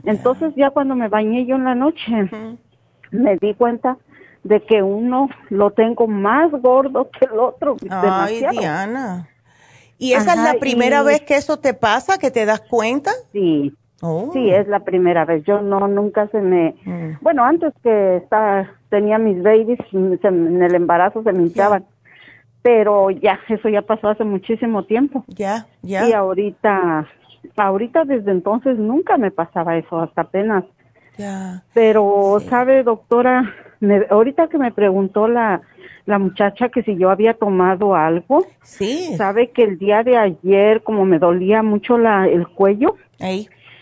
Entonces 0.04 0.52
ya 0.56 0.70
cuando 0.70 0.96
me 0.96 1.08
bañé 1.08 1.46
yo 1.46 1.54
en 1.54 1.64
la 1.64 1.76
noche 1.76 2.30
me 3.12 3.36
di 3.36 3.54
cuenta 3.54 3.96
de 4.42 4.60
que 4.64 4.82
uno 4.82 5.28
lo 5.50 5.70
tengo 5.70 6.08
más 6.08 6.50
gordo 6.50 7.08
que 7.10 7.26
el 7.26 7.38
otro. 7.38 7.76
Ay, 7.88 8.42
Diana. 8.50 9.28
¿Y 10.02 10.14
esa 10.14 10.32
es 10.32 10.42
la 10.42 10.54
primera 10.58 11.04
vez 11.04 11.20
que 11.20 11.36
eso 11.36 11.58
te 11.58 11.74
pasa, 11.74 12.18
que 12.18 12.32
te 12.32 12.44
das 12.44 12.60
cuenta? 12.60 13.12
Sí. 13.32 13.72
Oh. 14.00 14.30
Sí, 14.32 14.50
es 14.50 14.66
la 14.66 14.80
primera 14.80 15.24
vez. 15.24 15.44
Yo 15.44 15.62
no, 15.62 15.86
nunca 15.86 16.26
se 16.28 16.40
me... 16.40 16.74
Mm. 16.84 17.18
Bueno, 17.20 17.44
antes 17.44 17.72
que 17.84 18.16
estaba, 18.16 18.68
tenía 18.90 19.18
mis 19.18 19.40
babies, 19.40 19.78
en 19.92 20.60
el 20.60 20.74
embarazo 20.74 21.22
se 21.22 21.32
me 21.32 21.44
hinchaban. 21.44 21.84
Pero 22.62 23.10
ya, 23.10 23.38
eso 23.48 23.68
ya 23.68 23.82
pasó 23.82 24.08
hace 24.08 24.24
muchísimo 24.24 24.84
tiempo. 24.86 25.24
Ya, 25.28 25.66
ya. 25.82 26.08
Y 26.08 26.12
ahorita, 26.12 27.06
ahorita 27.56 28.04
desde 28.04 28.32
entonces 28.32 28.78
nunca 28.78 29.16
me 29.18 29.30
pasaba 29.30 29.76
eso, 29.76 30.00
hasta 30.00 30.22
apenas. 30.22 30.64
Ya. 31.16 31.62
Pero, 31.74 32.38
¿sabe, 32.48 32.82
doctora? 32.82 33.54
Ahorita 34.10 34.48
que 34.48 34.58
me 34.58 34.72
preguntó 34.72 35.28
la, 35.28 35.62
la 36.06 36.18
muchacha 36.18 36.68
que 36.68 36.82
si 36.82 36.96
yo 36.96 37.10
había 37.10 37.34
tomado 37.34 37.94
algo, 37.94 38.44
sí. 38.62 39.14
sabe 39.16 39.50
que 39.50 39.62
el 39.64 39.78
día 39.78 40.02
de 40.02 40.16
ayer 40.16 40.82
como 40.82 41.04
me 41.04 41.18
dolía 41.18 41.62
mucho 41.62 41.98
la, 41.98 42.28
el 42.28 42.48
cuello 42.48 42.96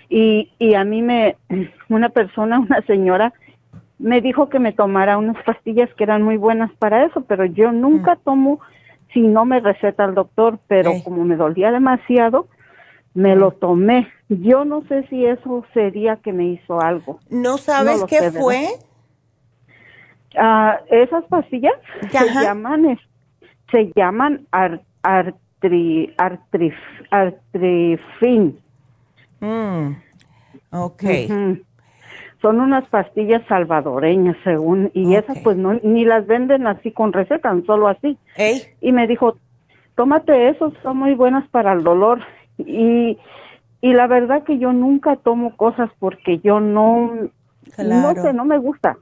y, 0.09 0.51
y 0.59 0.75
a 0.75 0.85
mí 0.85 1.03
me, 1.03 1.37
una 1.89 2.09
persona, 2.11 2.59
una 2.59 2.83
señora, 2.83 3.33
me 3.99 4.21
dijo 4.21 4.49
que 4.49 4.59
me 4.59 4.73
tomara 4.73 5.19
unas 5.19 5.43
pastillas 5.45 5.91
que 5.95 6.05
eran 6.05 6.23
muy 6.23 6.37
buenas 6.37 6.73
para 6.79 7.05
eso, 7.05 7.23
pero 7.23 7.45
yo 7.45 7.71
nunca 7.71 8.15
mm. 8.15 8.19
tomo 8.25 8.61
si 9.13 9.21
no 9.21 9.45
me 9.45 9.61
receta 9.61 10.05
el 10.05 10.15
doctor, 10.15 10.59
pero 10.69 10.93
como 11.05 11.25
me 11.25 11.37
dolía 11.37 11.71
demasiado, 11.71 12.47
me 13.13 13.35
lo 13.37 13.51
mm. 13.51 13.61
tomé. 13.61 14.09
Yo 14.29 14.65
no 14.65 14.83
sé 14.89 15.07
si 15.09 15.27
eso 15.27 15.65
sería 15.75 16.17
que 16.17 16.33
me 16.33 16.47
hizo 16.47 16.81
algo. 16.81 17.19
¿No 17.29 17.59
sabes 17.59 18.05
qué 18.05 18.31
fue? 18.31 18.69
Ah, 20.37 20.81
esas 20.91 21.25
pastillas 21.25 21.75
se 22.11 22.33
llaman 22.33 22.99
se 23.71 23.93
llaman 23.95 24.47
artri, 25.03 26.15
artrifin. 27.11 28.59
Mm, 29.41 29.97
okay. 30.71 31.29
Son 32.43 32.61
unas 32.61 32.89
pastillas 32.89 33.43
salvadoreñas, 33.49 34.37
según, 34.45 34.91
y 34.95 35.15
esas 35.15 35.39
pues 35.41 35.57
no, 35.59 35.75
ni 35.83 36.05
las 36.05 36.27
venden 36.27 36.67
así 36.67 36.91
con 36.91 37.13
receta, 37.13 37.55
solo 37.67 37.89
así. 37.89 38.17
Y 38.81 38.93
me 38.93 39.07
dijo, 39.07 39.37
tómate 39.95 40.49
eso, 40.49 40.73
son 40.83 40.97
muy 40.99 41.15
buenas 41.15 41.47
para 41.51 41.75
el 41.75 41.85
dolor. 41.85 42.21
Y, 42.57 43.19
y 43.83 43.93
la 43.93 44.07
verdad 44.07 44.45
que 44.45 44.59
yo 44.59 44.73
nunca 44.73 45.17
tomo 45.17 45.55
cosas 45.57 45.91
porque 45.99 46.39
yo 46.39 46.61
no, 46.61 47.13
no 47.79 48.15
sé, 48.15 48.33
no 48.33 48.47
me 48.47 48.57
gusta. 48.57 48.97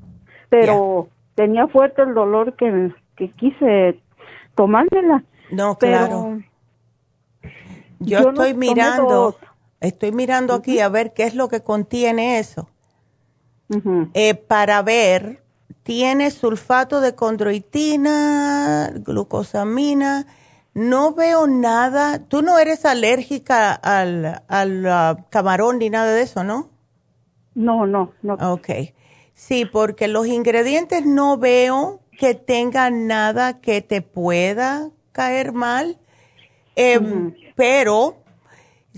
Pero 0.48 1.08
tenía 1.38 1.68
fuerte 1.68 2.02
el 2.02 2.14
dolor 2.14 2.56
que, 2.56 2.92
que 3.14 3.30
quise 3.30 4.02
tomármela. 4.56 5.22
No, 5.52 5.78
claro. 5.78 6.40
Yo, 8.00 8.18
estoy 8.18 8.54
mirando, 8.54 9.36
estoy 9.80 10.10
mirando 10.10 10.54
aquí 10.54 10.80
a 10.80 10.88
ver 10.88 11.12
qué 11.12 11.22
es 11.22 11.36
lo 11.36 11.48
que 11.48 11.62
contiene 11.62 12.40
eso. 12.40 12.68
Eh, 14.14 14.34
para 14.34 14.82
ver, 14.82 15.40
tiene 15.84 16.32
sulfato 16.32 17.00
de 17.00 17.14
condroitina, 17.14 18.90
glucosamina. 18.96 20.26
No 20.74 21.14
veo 21.14 21.46
nada. 21.46 22.18
Tú 22.18 22.42
no 22.42 22.58
eres 22.58 22.84
alérgica 22.84 23.74
al, 23.74 24.42
al 24.48 24.86
uh, 24.86 25.22
camarón 25.30 25.78
ni 25.78 25.88
nada 25.88 26.12
de 26.14 26.22
eso, 26.22 26.42
¿no? 26.42 26.68
No, 27.54 27.86
no, 27.86 28.12
no. 28.22 28.34
Ok. 28.34 28.70
Sí, 29.38 29.64
porque 29.64 30.08
los 30.08 30.26
ingredientes 30.26 31.06
no 31.06 31.38
veo 31.38 32.00
que 32.18 32.34
tengan 32.34 33.06
nada 33.06 33.60
que 33.60 33.82
te 33.82 34.02
pueda 34.02 34.90
caer 35.12 35.52
mal, 35.52 35.96
em, 36.74 37.32
pero 37.54 38.16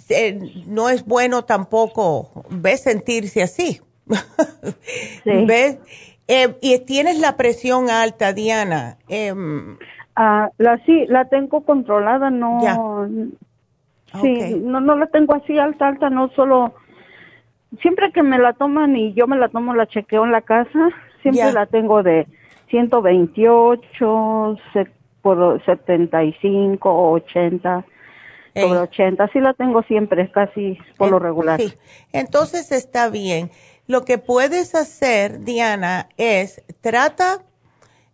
eh, 0.09 0.41
no 0.67 0.89
es 0.89 1.05
bueno 1.05 1.45
tampoco, 1.45 2.47
¿ves? 2.49 2.85
Sentirse 2.85 3.43
así. 3.43 3.83
¿Ves? 5.27 5.79
Em, 6.27 6.55
y 6.63 6.79
tienes 6.87 7.21
la 7.21 7.37
presión 7.37 7.91
alta, 7.91 8.33
Diana. 8.33 8.97
Em, 9.11 9.77
ah, 10.17 10.49
la 10.57 10.83
sí, 10.87 11.05
la 11.09 11.27
tengo 11.27 11.67
controlada, 11.67 12.31
no. 12.31 13.07
Sí, 14.23 14.59
no, 14.63 14.81
no 14.81 14.97
la 14.97 15.07
tengo 15.09 15.35
así 15.35 15.59
alta, 15.59 15.87
alta, 15.87 16.09
no 16.09 16.31
solo 16.31 16.75
siempre 17.81 18.13
que 18.13 18.23
me 18.23 18.39
la 18.39 18.53
toman 18.53 18.97
y 18.97 19.13
yo 19.15 19.27
me 19.27 19.37
la 19.37 19.49
tomo, 19.49 19.75
la 19.75 19.87
chequeo 19.87 20.25
en 20.25 20.33
la 20.33 20.43
casa, 20.43 20.91
siempre 21.23 21.53
la 21.53 21.67
tengo 21.67 22.03
de 22.03 22.27
128 22.71 24.57
por 25.23 25.63
75, 25.65 27.11
80, 27.13 27.85
sobre 28.55 28.79
80, 28.79 29.25
así 29.25 29.41
la 29.41 29.55
tengo 29.55 29.83
siempre, 29.83 30.31
casi 30.31 30.79
por 30.97 31.11
lo 31.11 31.19
regular. 31.19 31.61
Sí, 31.61 31.75
entonces 32.13 32.73
está 32.73 33.09
bien. 33.09 33.51
Lo 33.87 34.05
que 34.05 34.19
puedes 34.19 34.75
hacer, 34.75 35.41
Diana, 35.41 36.09
es 36.17 36.63
trata 36.81 37.43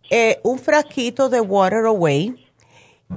eh, 0.09 0.39
un 0.43 0.59
frasquito 0.59 1.29
de 1.29 1.41
Water 1.41 1.85
Away 1.85 2.47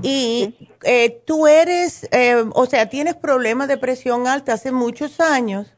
y 0.03 0.55
eh, 0.85 1.23
tú 1.25 1.47
eres, 1.47 2.09
eh, 2.13 2.45
o 2.55 2.67
sea, 2.67 2.89
tienes 2.89 3.17
problemas 3.17 3.69
de 3.69 3.77
presión 3.77 4.27
alta 4.27 4.55
hace 4.55 4.73
muchos 4.73 5.21
años. 5.21 5.75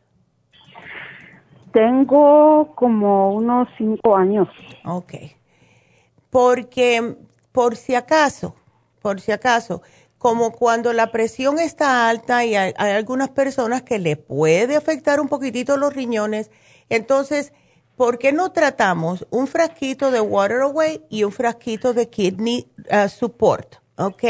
Tengo 1.72 2.72
como 2.74 3.34
unos 3.34 3.68
cinco 3.78 4.16
años. 4.16 4.48
Ok. 4.84 5.14
Porque, 6.30 7.16
por 7.52 7.76
si 7.76 7.94
acaso, 7.94 8.54
por 9.00 9.20
si 9.20 9.32
acaso, 9.32 9.82
como 10.18 10.52
cuando 10.52 10.92
la 10.92 11.10
presión 11.10 11.58
está 11.58 12.08
alta 12.08 12.44
y 12.44 12.54
hay, 12.54 12.72
algunas 12.76 13.30
personas 13.30 13.82
que 13.82 13.98
le 13.98 14.16
puede 14.16 14.76
afectar 14.76 15.20
un 15.20 15.28
poquitito 15.28 15.76
los 15.76 15.92
riñones, 15.94 16.50
entonces, 16.88 17.52
¿por 17.96 18.18
qué 18.18 18.32
no 18.32 18.52
tratamos 18.52 19.26
un 19.30 19.46
frasquito 19.46 20.10
de 20.10 20.20
Water 20.20 20.60
Away 20.60 21.02
y 21.10 21.24
un 21.24 21.32
frasquito 21.32 21.92
de 21.92 22.08
Kidney 22.08 22.66
uh, 22.90 23.08
Support? 23.08 23.76
¿Ok? 23.96 24.22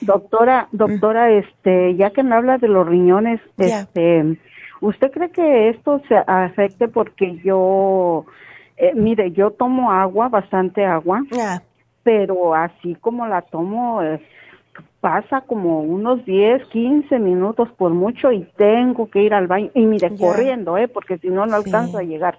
Doctora, 0.00 0.68
doctora, 0.72 1.30
este, 1.30 1.96
ya 1.96 2.10
que 2.10 2.22
me 2.22 2.34
habla 2.34 2.58
de 2.58 2.68
los 2.68 2.86
riñones, 2.86 3.40
este, 3.56 4.38
¿usted 4.80 5.10
cree 5.10 5.30
que 5.30 5.68
esto 5.70 6.00
se 6.08 6.16
afecte 6.16 6.88
porque 6.88 7.36
yo, 7.44 8.24
eh, 8.76 8.92
mire, 8.94 9.32
yo 9.32 9.50
tomo 9.50 9.90
agua, 9.90 10.28
bastante 10.28 10.84
agua, 10.84 11.22
pero 12.02 12.54
así 12.54 12.94
como 12.96 13.26
la 13.26 13.42
tomo, 13.42 14.02
eh, 14.02 14.20
pasa 15.00 15.42
como 15.42 15.80
unos 15.80 16.24
10, 16.24 16.64
15 16.66 17.18
minutos 17.18 17.68
por 17.76 17.92
mucho 17.92 18.32
y 18.32 18.44
tengo 18.56 19.10
que 19.10 19.22
ir 19.22 19.34
al 19.34 19.46
baño, 19.46 19.70
y 19.74 19.84
mire, 19.84 20.16
corriendo, 20.16 20.76
¿eh? 20.76 20.88
Porque 20.88 21.18
si 21.18 21.28
no, 21.28 21.46
no 21.46 21.56
alcanzo 21.56 21.98
a 21.98 22.02
llegar. 22.02 22.38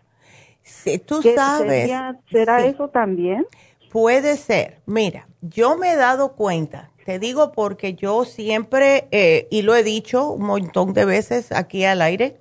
Sí, 0.61 0.99
tú 0.99 1.21
sabes. 1.21 1.91
¿Será 2.29 2.65
eso 2.65 2.89
también? 2.89 3.45
Puede 3.91 4.35
ser. 4.37 4.77
Mira, 4.85 5.27
yo 5.41 5.77
me 5.77 5.93
he 5.93 5.95
dado 5.95 6.33
cuenta, 6.33 6.88
te 7.05 7.19
digo 7.19 7.51
porque 7.51 7.95
yo 7.95 8.25
siempre, 8.25 9.07
eh, 9.11 9.47
y 9.51 9.61
lo 9.61 9.75
he 9.75 9.83
dicho 9.83 10.29
un 10.29 10.45
montón 10.45 10.93
de 10.93 11.05
veces 11.05 11.51
aquí 11.51 11.85
al 11.85 12.01
aire, 12.01 12.39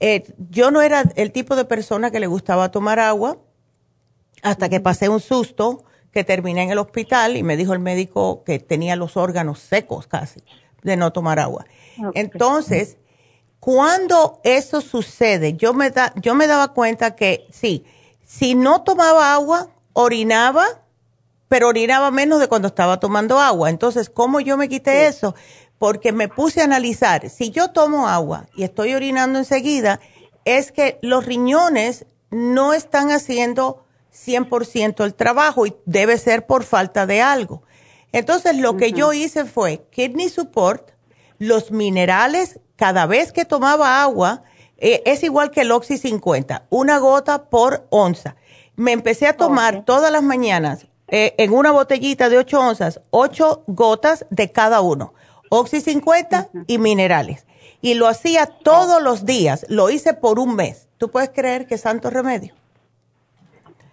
eh, 0.00 0.24
yo 0.50 0.70
no 0.70 0.82
era 0.82 1.04
el 1.16 1.32
tipo 1.32 1.56
de 1.56 1.64
persona 1.64 2.10
que 2.10 2.20
le 2.20 2.26
gustaba 2.26 2.70
tomar 2.70 2.98
agua 2.98 3.38
hasta 4.42 4.68
que 4.68 4.80
pasé 4.80 5.08
un 5.08 5.20
susto 5.20 5.84
que 6.12 6.24
terminé 6.24 6.62
en 6.62 6.70
el 6.70 6.78
hospital 6.78 7.36
y 7.36 7.42
me 7.42 7.56
dijo 7.56 7.72
el 7.72 7.78
médico 7.78 8.42
que 8.44 8.58
tenía 8.58 8.96
los 8.96 9.16
órganos 9.16 9.58
secos 9.58 10.06
casi 10.06 10.40
de 10.82 10.96
no 10.96 11.12
tomar 11.12 11.38
agua. 11.38 11.66
Entonces, 12.14 12.96
cuando 13.60 14.40
eso 14.44 14.80
sucede, 14.80 15.54
yo 15.54 15.74
me, 15.74 15.90
da, 15.90 16.12
yo 16.16 16.34
me 16.34 16.46
daba 16.46 16.72
cuenta 16.72 17.16
que 17.16 17.46
sí, 17.50 17.84
si 18.24 18.54
no 18.54 18.82
tomaba 18.82 19.32
agua, 19.32 19.68
orinaba, 19.92 20.66
pero 21.48 21.68
orinaba 21.68 22.10
menos 22.10 22.40
de 22.40 22.48
cuando 22.48 22.68
estaba 22.68 22.98
tomando 22.98 23.40
agua. 23.40 23.70
Entonces, 23.70 24.10
¿cómo 24.10 24.40
yo 24.40 24.56
me 24.56 24.68
quité 24.68 25.06
eso? 25.06 25.34
Porque 25.78 26.12
me 26.12 26.28
puse 26.28 26.60
a 26.60 26.64
analizar, 26.64 27.28
si 27.28 27.50
yo 27.50 27.70
tomo 27.70 28.08
agua 28.08 28.46
y 28.54 28.64
estoy 28.64 28.94
orinando 28.94 29.38
enseguida, 29.38 30.00
es 30.44 30.72
que 30.72 30.98
los 31.02 31.26
riñones 31.26 32.06
no 32.30 32.72
están 32.72 33.10
haciendo 33.10 33.84
100% 34.12 35.04
el 35.04 35.14
trabajo 35.14 35.66
y 35.66 35.76
debe 35.84 36.18
ser 36.18 36.46
por 36.46 36.64
falta 36.64 37.06
de 37.06 37.20
algo. 37.20 37.62
Entonces 38.12 38.56
lo 38.56 38.76
que 38.76 38.92
yo 38.92 39.12
hice 39.12 39.44
fue 39.44 39.86
kidney 39.90 40.28
support, 40.28 40.92
los 41.38 41.70
minerales, 41.70 42.60
cada 42.76 43.04
vez 43.06 43.32
que 43.32 43.44
tomaba 43.44 44.02
agua, 44.02 44.42
eh, 44.78 45.02
es 45.04 45.22
igual 45.22 45.50
que 45.50 45.62
el 45.62 45.72
Oxy 45.72 45.98
50, 45.98 46.66
una 46.70 46.98
gota 46.98 47.50
por 47.50 47.86
onza. 47.90 48.36
Me 48.74 48.92
empecé 48.92 49.26
a 49.26 49.36
tomar 49.36 49.84
todas 49.84 50.10
las 50.10 50.22
mañanas 50.22 50.86
eh, 51.08 51.34
en 51.38 51.52
una 51.52 51.70
botellita 51.70 52.28
de 52.28 52.38
8 52.38 52.60
onzas, 52.60 53.00
8 53.10 53.64
gotas 53.66 54.26
de 54.30 54.50
cada 54.50 54.80
uno, 54.80 55.14
Oxy 55.50 55.80
50 55.80 56.48
y 56.66 56.78
minerales. 56.78 57.46
Y 57.80 57.94
lo 57.94 58.08
hacía 58.08 58.46
todos 58.46 59.02
los 59.02 59.24
días, 59.24 59.66
lo 59.68 59.90
hice 59.90 60.14
por 60.14 60.38
un 60.38 60.56
mes. 60.56 60.88
¿Tú 60.98 61.10
puedes 61.10 61.30
creer 61.30 61.66
que 61.66 61.78
santo 61.78 62.10
remedio? 62.10 62.54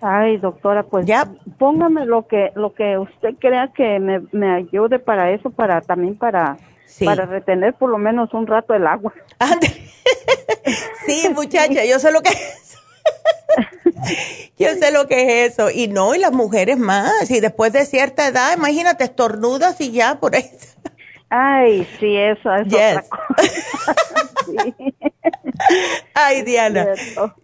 Ay, 0.01 0.37
doctora, 0.37 0.83
pues 0.83 1.05
ya 1.05 1.29
póngame 1.57 2.05
lo 2.05 2.27
que 2.27 2.51
lo 2.55 2.73
que 2.73 2.97
usted 2.97 3.35
crea 3.39 3.71
que 3.73 3.99
me, 3.99 4.21
me 4.31 4.51
ayude 4.51 4.99
para 4.99 5.31
eso, 5.31 5.49
para 5.49 5.79
también 5.81 6.17
para 6.17 6.57
para 7.03 7.25
retener 7.25 7.73
por 7.73 7.89
lo 7.89 7.97
menos 7.97 8.33
un 8.33 8.47
rato 8.47 8.73
el 8.73 8.85
agua. 8.85 9.13
sí, 11.05 11.29
muchacha, 11.33 11.85
yo 11.85 11.99
sé 11.99 12.11
lo 12.11 12.21
que. 12.21 12.29
yo 14.57 14.69
sé 14.75 14.91
lo 14.91 15.07
que 15.07 15.45
es 15.45 15.53
eso. 15.53 15.69
Y 15.69 15.87
no, 15.87 16.15
y 16.15 16.19
las 16.19 16.31
mujeres 16.31 16.77
más. 16.77 17.29
Y 17.29 17.39
después 17.39 17.73
de 17.73 17.85
cierta 17.85 18.27
edad, 18.27 18.55
imagínate, 18.55 19.03
estornudas 19.03 19.79
y 19.81 19.91
ya 19.91 20.19
por 20.19 20.35
ahí. 20.35 20.49
Ay, 21.29 21.87
sí, 21.99 22.15
eso 22.15 22.53
es 22.53 22.67
otra 22.67 23.03
Ay, 26.13 26.43
Diana. 26.43 26.89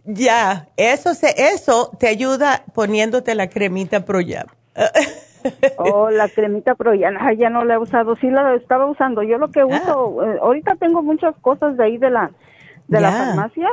Ya, 0.05 0.67
eso 0.77 1.15
se, 1.15 1.33
eso 1.53 1.91
te 1.99 2.07
ayuda 2.07 2.63
poniéndote 2.75 3.33
la 3.33 3.49
cremita 3.49 4.05
Proyam. 4.05 4.45
oh, 5.77 6.11
la 6.11 6.29
cremita 6.29 6.75
Proyam, 6.75 7.15
Ay, 7.19 7.37
ya 7.37 7.49
no 7.49 7.65
la 7.65 7.75
he 7.75 7.77
usado. 7.79 8.15
Sí 8.17 8.29
la 8.29 8.53
estaba 8.53 8.85
usando. 8.85 9.23
Yo 9.23 9.39
lo 9.39 9.49
que 9.49 9.63
uso, 9.63 10.21
ah. 10.21 10.25
eh, 10.25 10.37
ahorita 10.39 10.75
tengo 10.75 11.01
muchas 11.01 11.35
cosas 11.37 11.75
de 11.75 11.83
ahí 11.83 11.97
de 11.97 12.11
la 12.11 12.29
de 12.87 13.01
la 13.01 13.11
farmacia 13.11 13.69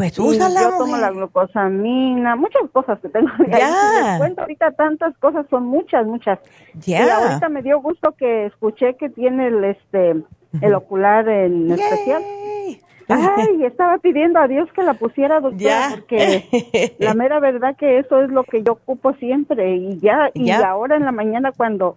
pues 0.00 0.18
úsala, 0.18 0.62
Yo 0.62 0.78
tomo 0.78 0.96
la 0.96 1.10
glucosamina, 1.10 2.34
muchas 2.34 2.62
cosas 2.72 2.98
que 3.00 3.10
tengo. 3.10 3.28
Ya. 3.50 4.16
cuento 4.16 4.40
ahorita 4.40 4.72
tantas 4.72 5.14
cosas, 5.18 5.44
son 5.50 5.66
muchas, 5.66 6.06
muchas. 6.06 6.38
Ya. 6.74 7.06
Y 7.06 7.10
ahorita 7.10 7.48
me 7.50 7.62
dio 7.62 7.80
gusto 7.80 8.12
que 8.12 8.46
escuché 8.46 8.96
que 8.96 9.10
tiene 9.10 9.48
el, 9.48 9.62
este, 9.64 10.16
el 10.62 10.74
ocular 10.74 11.28
en 11.28 11.70
especial. 11.70 12.22
Ay, 13.08 13.64
estaba 13.64 13.98
pidiendo 13.98 14.38
a 14.38 14.48
Dios 14.48 14.70
que 14.72 14.84
la 14.84 14.94
pusiera, 14.94 15.40
doctora, 15.40 15.88
porque 15.90 16.94
la 16.98 17.12
mera 17.12 17.40
verdad 17.40 17.76
que 17.76 17.98
eso 17.98 18.22
es 18.22 18.30
lo 18.30 18.44
que 18.44 18.62
yo 18.62 18.72
ocupo 18.72 19.12
siempre. 19.14 19.74
Y 19.74 19.98
ya, 19.98 20.30
y 20.32 20.50
ahora 20.50 20.96
en 20.96 21.04
la 21.04 21.12
mañana 21.12 21.52
cuando 21.54 21.96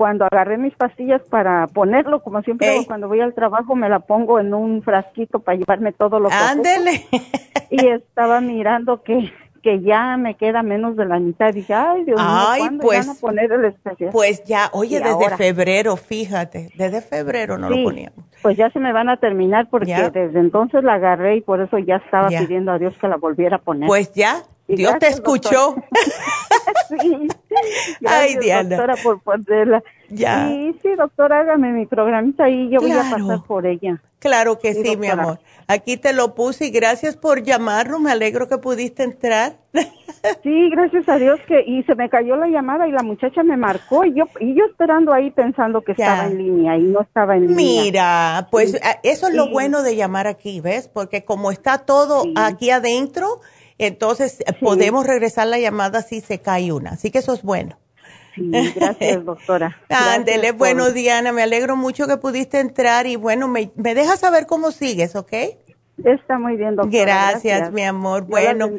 cuando 0.00 0.24
agarré 0.24 0.56
mis 0.56 0.74
pastillas 0.76 1.20
para 1.28 1.66
ponerlo, 1.66 2.22
como 2.22 2.40
siempre 2.40 2.86
cuando 2.86 3.06
voy 3.06 3.20
al 3.20 3.34
trabajo, 3.34 3.76
me 3.76 3.86
la 3.90 3.98
pongo 3.98 4.40
en 4.40 4.54
un 4.54 4.80
frasquito 4.80 5.40
para 5.40 5.58
llevarme 5.58 5.92
todo 5.92 6.18
lo 6.18 6.30
que 6.30 6.36
Ándele. 6.36 7.04
Y 7.68 7.86
estaba 7.86 8.40
mirando 8.40 9.02
que 9.02 9.30
que 9.62 9.82
ya 9.82 10.16
me 10.16 10.36
queda 10.36 10.62
menos 10.62 10.96
de 10.96 11.04
la 11.04 11.18
mitad. 11.18 11.52
dije, 11.52 11.74
ay, 11.74 12.04
Dios 12.04 12.18
mío, 12.18 12.44
¿cuándo 12.56 12.82
pues, 12.82 13.06
van 13.06 13.14
a 13.14 13.20
poner 13.20 13.52
el 13.52 13.66
especial? 13.66 14.08
Pues 14.10 14.42
ya, 14.44 14.70
oye, 14.72 15.00
desde 15.00 15.36
febrero, 15.36 15.98
fíjate, 15.98 16.70
desde 16.76 17.02
febrero 17.02 17.58
no 17.58 17.68
lo 17.68 17.84
poníamos. 17.84 18.24
Pues 18.40 18.56
ya 18.56 18.70
se 18.70 18.78
me 18.78 18.94
van 18.94 19.10
a 19.10 19.18
terminar 19.18 19.68
porque 19.68 20.10
desde 20.14 20.40
entonces 20.40 20.82
la 20.82 20.94
agarré 20.94 21.36
y 21.36 21.40
por 21.42 21.60
eso 21.60 21.76
ya 21.76 21.96
estaba 21.96 22.28
pidiendo 22.28 22.72
a 22.72 22.78
Dios 22.78 22.94
que 22.98 23.06
la 23.06 23.16
volviera 23.16 23.56
a 23.56 23.60
poner. 23.60 23.86
Pues 23.86 24.14
ya, 24.14 24.44
Dios 24.76 24.98
te 24.98 25.08
escuchó. 25.08 25.76
sí. 26.88 27.28
Ay, 28.06 28.36
Diana. 28.36 28.76
Doctora, 28.76 28.96
por 29.02 29.22
ponerla. 29.22 29.82
Ya. 30.08 30.48
Sí, 30.48 30.76
sí, 30.82 30.88
doctora, 30.96 31.40
hágame 31.40 31.72
mi 31.72 31.86
programita 31.86 32.48
y 32.48 32.70
yo 32.70 32.80
voy 32.80 32.92
a 32.92 33.02
pasar 33.10 33.42
por 33.46 33.66
ella. 33.66 34.00
Claro 34.20 34.58
que 34.58 34.74
sí, 34.74 34.96
mi 34.96 35.08
amor. 35.08 35.38
Aquí 35.66 35.96
te 35.96 36.12
lo 36.12 36.34
puse 36.34 36.66
y 36.66 36.70
gracias 36.70 37.16
por 37.16 37.42
llamarnos. 37.42 38.00
Me 38.00 38.10
alegro 38.10 38.48
que 38.48 38.58
pudiste 38.58 39.02
entrar. 39.02 39.56
sí, 40.42 40.70
gracias 40.70 41.08
a 41.08 41.16
Dios 41.16 41.40
que 41.46 41.62
y 41.66 41.82
se 41.84 41.94
me 41.94 42.10
cayó 42.10 42.36
la 42.36 42.48
llamada 42.48 42.86
y 42.86 42.92
la 42.92 43.02
muchacha 43.02 43.42
me 43.42 43.56
marcó 43.56 44.04
y 44.04 44.14
yo 44.14 44.24
y 44.40 44.54
yo 44.54 44.64
esperando 44.66 45.12
ahí 45.12 45.30
pensando 45.30 45.80
que 45.80 45.92
estaba 45.92 46.26
en 46.26 46.36
línea 46.36 46.76
y 46.76 46.82
no 46.82 47.00
estaba 47.00 47.36
en 47.36 47.46
línea. 47.46 47.56
Mira, 47.56 48.48
pues 48.50 48.78
eso 49.02 49.28
es 49.28 49.34
lo 49.34 49.48
bueno 49.48 49.82
de 49.82 49.96
llamar 49.96 50.26
aquí, 50.26 50.60
¿ves? 50.60 50.88
Porque 50.88 51.24
como 51.24 51.50
está 51.50 51.78
todo 51.78 52.24
aquí 52.36 52.70
adentro, 52.70 53.40
entonces 53.86 54.42
podemos 54.60 55.06
regresar 55.06 55.46
la 55.46 55.58
llamada 55.58 56.02
si 56.02 56.20
se 56.20 56.40
cae 56.40 56.72
una. 56.72 56.90
Así 56.90 57.10
que 57.10 57.18
eso 57.18 57.32
es 57.32 57.42
bueno. 57.42 57.78
Sí, 58.34 58.50
gracias, 58.74 59.24
doctora. 59.24 59.76
Ándele, 59.88 60.52
bueno, 60.52 60.90
Diana, 60.90 61.32
me 61.32 61.42
alegro 61.42 61.76
mucho 61.76 62.06
que 62.06 62.16
pudiste 62.16 62.60
entrar 62.60 63.06
y 63.06 63.16
bueno, 63.16 63.48
me, 63.48 63.70
me 63.76 63.94
dejas 63.94 64.20
saber 64.20 64.46
cómo 64.46 64.70
sigues, 64.70 65.16
¿ok? 65.16 65.32
Está 66.04 66.38
muy 66.38 66.56
bien, 66.56 66.76
doctora. 66.76 67.02
Gracias, 67.04 67.72
mi 67.72 67.82
amor. 67.82 68.22
bueno, 68.22 68.70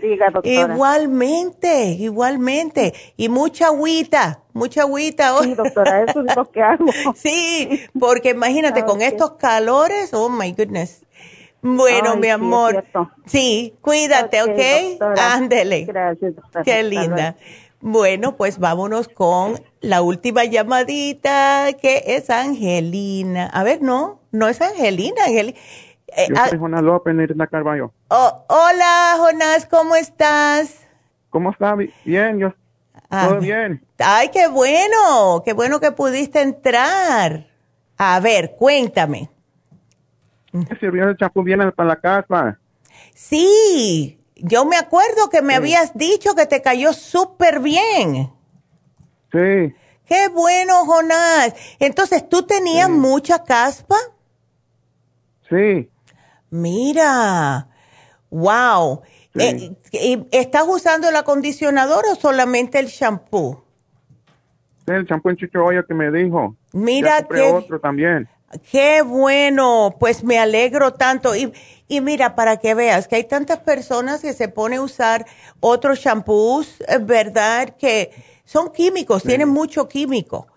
igualmente, 0.43 1.91
igualmente. 1.91 2.93
Y 3.17 3.29
mucha 3.29 3.67
agüita, 3.67 4.39
mucha 4.53 4.81
agüita. 4.81 5.37
Sí, 5.41 5.53
doctora, 5.53 6.03
eso 6.03 6.21
es 6.21 6.35
lo 6.35 6.49
que 6.49 6.61
hago. 6.61 6.85
sí, 7.15 7.81
porque 7.99 8.31
imagínate, 8.31 8.83
con 8.85 9.01
estos 9.01 9.33
calores, 9.33 10.13
oh 10.13 10.29
my 10.29 10.51
goodness. 10.51 11.03
Bueno, 11.61 12.15
mi 12.17 12.29
amor. 12.29 12.83
Sí, 13.25 13.75
cuídate, 13.81 14.41
¿ok? 14.41 15.17
Ándele. 15.17 15.85
Gracias, 15.85 16.35
doctora. 16.35 16.63
Qué 16.63 16.83
linda. 16.83 17.35
Bueno, 17.79 18.35
pues 18.37 18.59
vámonos 18.59 19.07
con 19.07 19.59
la 19.79 20.01
última 20.03 20.45
llamadita, 20.45 21.73
que 21.81 22.03
es 22.05 22.29
Angelina. 22.29 23.47
A 23.47 23.63
ver, 23.63 23.81
no, 23.81 24.19
no 24.31 24.47
es 24.47 24.61
Angelina, 24.61 25.25
Angelina. 25.25 25.57
Eh, 26.15 26.27
yo 26.29 26.35
soy 26.49 26.59
Jonás 26.59 26.83
López, 26.83 27.15
Nerina 27.15 27.47
Carballo. 27.47 27.91
Oh, 28.09 28.45
hola, 28.49 29.15
Jonás, 29.17 29.65
¿cómo 29.65 29.95
estás? 29.95 30.87
¿Cómo 31.29 31.51
está? 31.51 31.75
Bien, 32.05 32.37
yo. 32.37 32.53
Ah, 33.09 33.27
todo 33.29 33.39
bien. 33.39 33.83
Ay, 33.97 34.29
qué 34.29 34.47
bueno, 34.47 35.41
qué 35.43 35.53
bueno 35.53 35.79
que 35.79 35.91
pudiste 35.91 36.41
entrar. 36.41 37.47
A 37.97 38.19
ver, 38.19 38.55
cuéntame. 38.57 39.29
¿Qué 40.51 40.75
sirvió 40.79 41.09
el 41.09 41.17
champú 41.17 41.43
bien 41.43 41.71
para 41.71 41.89
la 41.89 41.95
casa? 41.95 42.59
Sí, 43.13 44.19
yo 44.35 44.65
me 44.65 44.77
acuerdo 44.77 45.29
que 45.29 45.41
me 45.41 45.55
habías 45.55 45.95
dicho 45.95 46.35
que 46.35 46.45
te 46.45 46.61
cayó 46.61 46.93
súper 46.93 47.59
bien. 47.59 48.31
Sí. 49.31 49.73
Qué 50.05 50.27
bueno, 50.33 50.85
Jonás. 50.85 51.55
Entonces, 51.79 52.27
¿tú 52.27 52.43
tenías 52.43 52.89
mucha 52.89 53.43
caspa? 53.43 53.95
Sí. 55.49 55.89
Mira, 56.49 57.69
wow. 58.29 59.01
Eh, 59.35 59.73
¿Estás 60.31 60.65
usando 60.67 61.07
el 61.07 61.15
acondicionador 61.15 62.03
o 62.11 62.15
solamente 62.15 62.79
el 62.79 62.87
shampoo? 62.87 63.63
el 64.87 65.07
champú 65.07 65.29
en 65.29 65.37
Chicho 65.37 65.65
que 65.87 65.93
me 65.93 66.11
dijo. 66.11 66.55
Mira 66.73 67.25
que 67.25 67.41
otro 67.41 67.79
también. 67.79 68.27
Qué 68.69 69.01
bueno, 69.01 69.95
pues 69.99 70.23
me 70.23 70.39
alegro 70.39 70.93
tanto. 70.93 71.35
Y, 71.35 71.53
y 71.87 72.01
mira, 72.01 72.35
para 72.35 72.57
que 72.57 72.73
veas 72.73 73.07
que 73.07 73.17
hay 73.17 73.23
tantas 73.23 73.59
personas 73.59 74.21
que 74.21 74.33
se 74.33 74.47
ponen 74.47 74.79
a 74.79 74.83
usar 74.83 75.25
otros 75.59 75.99
shampoos, 75.99 76.81
eh, 76.87 76.97
¿verdad? 76.99 77.75
Que 77.77 78.11
son 78.45 78.71
químicos, 78.71 79.23
tienen 79.23 79.49
mucho 79.49 79.87
químico, 79.87 80.47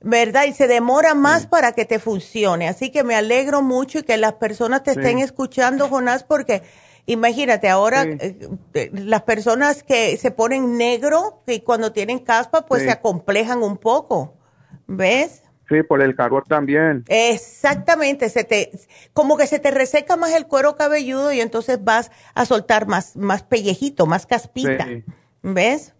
¿verdad? 0.00 0.44
Y 0.44 0.52
se 0.52 0.66
demora 0.68 1.14
más 1.14 1.46
para 1.46 1.72
que 1.72 1.84
te 1.84 1.98
funcione. 1.98 2.68
Así 2.68 2.90
que 2.90 3.04
me 3.04 3.14
alegro 3.14 3.62
mucho 3.62 3.98
y 3.98 4.02
que 4.02 4.16
las 4.16 4.34
personas 4.34 4.82
te 4.82 4.92
estén 4.92 5.18
escuchando, 5.18 5.88
Jonás, 5.88 6.24
porque 6.24 6.62
imagínate, 7.06 7.68
ahora 7.68 8.04
eh, 8.04 8.48
eh, 8.74 8.90
las 8.92 9.22
personas 9.22 9.82
que 9.82 10.16
se 10.16 10.30
ponen 10.30 10.78
negro 10.78 11.42
y 11.46 11.60
cuando 11.60 11.92
tienen 11.92 12.20
caspa, 12.20 12.64
pues 12.66 12.84
se 12.84 12.90
acomplejan 12.90 13.62
un 13.62 13.76
poco, 13.76 14.34
¿ves? 14.86 15.42
Sí, 15.72 15.82
por 15.82 16.02
el 16.02 16.14
calor 16.14 16.44
también. 16.46 17.04
Exactamente, 17.08 18.28
se 18.28 18.44
te, 18.44 18.70
como 19.14 19.38
que 19.38 19.46
se 19.46 19.58
te 19.58 19.70
reseca 19.70 20.16
más 20.16 20.32
el 20.34 20.46
cuero 20.46 20.76
cabelludo 20.76 21.32
y 21.32 21.40
entonces 21.40 21.82
vas 21.82 22.10
a 22.34 22.44
soltar 22.44 22.86
más, 22.86 23.16
más 23.16 23.42
pellejito, 23.42 24.04
más 24.04 24.26
caspita. 24.26 24.86
¿Ves? 25.42 25.94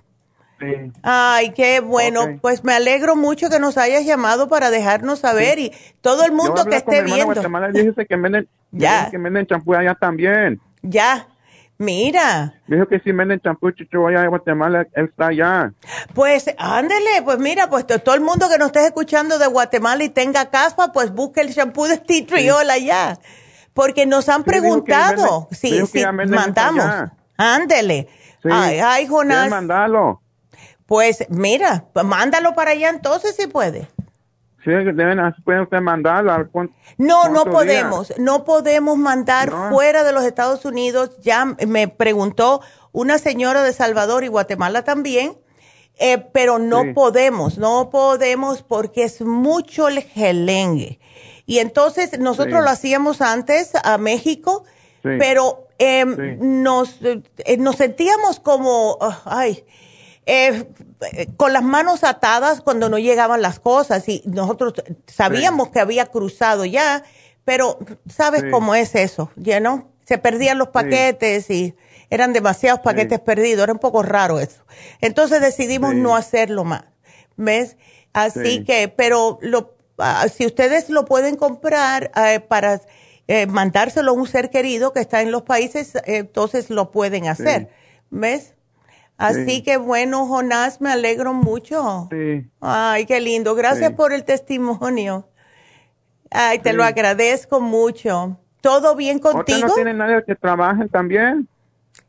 Sí. 0.61 0.93
Ay, 1.03 1.53
qué 1.53 1.81
bueno. 1.81 2.39
Pues 2.43 2.65
me 2.65 2.74
alegro 2.74 3.16
mucho 3.16 3.49
que 3.49 3.59
nos 3.59 3.78
hayas 3.78 4.05
llamado 4.05 4.49
para 4.49 4.70
dejarnos 4.70 5.20
saber 5.20 5.59
y 5.59 5.73
todo 6.03 6.27
el 6.27 6.32
mundo 6.32 6.66
que 6.66 6.77
esté 6.77 7.03
viendo. 7.03 7.40
que 7.40 8.16
venden, 8.16 8.47
ya. 8.73 9.09
que 9.11 9.16
venden 9.16 9.47
champú 9.47 9.74
allá 9.74 9.94
también. 9.94 10.61
Ya. 10.82 11.28
Mira. 11.82 12.54
Dijo 12.68 12.86
que 12.86 13.00
si 13.00 13.10
venden 13.10 13.40
champú 13.40 13.72
chucho 13.72 14.06
allá 14.06 14.22
en 14.22 14.28
Guatemala, 14.28 14.86
él 14.94 15.06
está 15.06 15.26
allá. 15.26 15.72
Pues 16.14 16.48
ándele, 16.56 17.22
pues 17.24 17.40
mira, 17.40 17.68
pues 17.68 17.84
todo 17.86 18.14
el 18.14 18.20
mundo 18.20 18.48
que 18.48 18.56
nos 18.56 18.68
esté 18.68 18.86
escuchando 18.86 19.36
de 19.40 19.48
Guatemala 19.48 20.04
y 20.04 20.09
tenga 20.09 20.48
caspa, 20.48 20.92
pues 20.92 21.12
busque 21.12 21.40
el 21.40 21.52
champú 21.52 21.86
de 21.86 21.98
Tea 21.98 22.24
allá. 22.70 23.18
Porque 23.74 24.06
nos 24.06 24.28
han 24.28 24.44
preguntado. 24.44 25.48
sí, 25.50 25.84
sí, 25.86 26.04
mandamos. 26.28 27.10
Ándele. 27.36 28.09
ay, 28.44 28.78
ay, 28.78 29.09
Jonás. 29.09 29.50
mandarlo. 29.50 30.22
Pues 30.86 31.26
mira, 31.30 31.86
pues 31.92 32.06
mándalo 32.06 32.54
para 32.54 32.72
allá 32.72 32.90
entonces 32.90 33.34
si 33.34 33.48
puede. 33.48 33.88
Sí, 34.64 34.70
deben, 34.70 35.18
pueden 35.44 35.62
usted 35.62 35.80
mandarlo. 35.80 36.48
No, 36.97 37.28
no 37.28 37.44
podemos, 37.44 38.12
no 38.18 38.44
podemos 38.44 38.97
mandar 38.97 39.51
fuera 39.70 40.05
de 40.05 40.12
los 40.12 40.24
Estados 40.24 40.64
Unidos. 40.64 41.18
Ya 41.20 41.44
me 41.66 41.89
preguntó 41.89 42.60
una 42.93 43.18
señora 43.18 43.62
de 43.62 43.72
Salvador 43.72 44.22
y 44.22 44.28
Guatemala 44.28 44.84
también, 44.84 45.36
eh, 45.98 46.18
pero 46.32 46.60
no 46.60 46.94
podemos, 46.94 47.59
no 47.59 47.90
podemos 47.90 48.62
porque 48.62 49.05
es 49.05 49.20
mucho 49.20 49.89
el 49.89 50.01
gelengue. 50.02 51.01
Y 51.44 51.59
entonces 51.59 52.18
nosotros 52.20 52.62
lo 52.62 52.70
hacíamos 52.70 53.20
antes 53.20 53.72
a 53.82 53.98
México, 53.98 54.64
pero 55.02 55.66
em, 55.78 56.62
nos, 56.62 57.01
eh, 57.02 57.56
nos 57.59 57.76
sentíamos 57.76 58.39
como, 58.39 58.97
ay, 59.24 59.64
eh, 60.24 60.65
con 61.36 61.53
las 61.53 61.65
manos 61.65 62.05
atadas 62.05 62.61
cuando 62.61 62.89
no 62.89 62.99
llegaban 62.99 63.43
las 63.43 63.59
cosas 63.59 64.09
y 64.09 64.23
nosotros 64.24 64.74
sabíamos 65.07 65.70
que 65.70 65.81
había 65.81 66.07
cruzado 66.07 66.65
ya, 66.65 67.03
pero 67.44 67.78
¿sabes 68.09 68.44
cómo 68.51 68.74
es 68.74 68.94
eso? 68.94 69.31
¿Ya 69.36 69.59
no? 69.59 69.90
Se 70.05 70.19
perdían 70.19 70.59
los 70.59 70.69
paquetes 70.69 71.51
y 71.51 71.74
eran 72.09 72.32
demasiados 72.32 72.81
paquetes 72.81 73.20
perdidos, 73.20 73.65
era 73.65 73.73
un 73.73 73.78
poco 73.78 74.03
raro 74.03 74.39
eso. 74.39 74.62
Entonces 75.01 75.40
decidimos 75.40 75.94
no 75.94 76.15
hacerlo 76.15 76.62
más, 76.62 76.85
¿ves? 77.36 77.77
Así 78.12 78.65
que, 78.65 78.89
pero 78.89 79.39
lo, 79.40 79.74
ah, 79.99 80.27
si 80.28 80.47
ustedes 80.47 80.90
lo 80.90 81.05
pueden 81.05 81.36
comprar 81.36 82.12
eh, 82.15 82.40
para 82.40 82.81
eh, 83.27 83.47
mandárselo 83.47 84.12
a 84.12 84.15
un 84.15 84.28
ser 84.28 84.51
querido 84.51 84.93
que 84.93 85.01
está 85.01 85.23
en 85.23 85.32
los 85.32 85.43
países, 85.43 85.94
entonces 86.05 86.70
lo 86.70 86.90
pueden 86.90 87.27
hacer, 87.27 87.70
¿ves? 88.11 88.55
Así 89.16 89.62
que 89.62 89.76
bueno, 89.76 90.26
Jonás, 90.26 90.80
me 90.80 90.90
alegro 90.90 91.32
mucho. 91.32 92.09
Sí. 92.10 92.51
Ay, 92.60 93.06
qué 93.06 93.20
lindo. 93.20 93.55
Gracias 93.55 93.93
por 93.93 94.12
el 94.12 94.24
testimonio. 94.24 95.28
Ay, 96.30 96.59
te 96.59 96.72
lo 96.72 96.82
agradezco 96.82 97.60
mucho. 97.60 98.39
¿Todo 98.60 98.97
bien 98.97 99.18
contigo? 99.18 99.68
¿No 99.68 99.74
tiene 99.74 99.94
nadie 99.94 100.24
que 100.24 100.34
trabaje 100.34 100.89
también? 100.89 101.48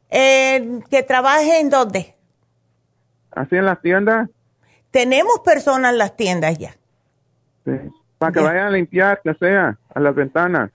Eh, 0.10 0.80
¿Que 0.90 1.04
trabaje 1.04 1.60
en 1.60 1.70
dónde? 1.70 2.16
¿Así 3.32 3.56
en 3.56 3.66
las 3.66 3.82
tiendas? 3.82 4.30
Tenemos 4.92 5.40
personas 5.40 5.92
en 5.92 5.98
las 5.98 6.16
tiendas 6.16 6.58
ya. 6.58 6.76
Sí. 7.66 7.72
Para 8.20 8.32
que 8.32 8.40
vayan 8.40 8.68
a 8.68 8.70
limpiar, 8.70 9.22
que 9.24 9.34
sea, 9.34 9.78
a 9.94 10.00
las 10.00 10.16
ventanas. 10.16 10.72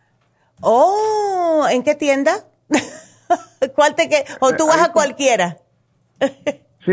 Oh, 0.60 1.66
¿en 1.70 1.82
qué 1.82 1.94
tienda? 1.94 2.32
¿Cuál 3.74 3.94
te 3.94 4.08
que 4.08 4.24
¿O 4.40 4.54
tú 4.54 4.66
vas 4.66 4.82
a 4.82 4.92
cualquiera? 4.92 5.56
sí, 6.84 6.92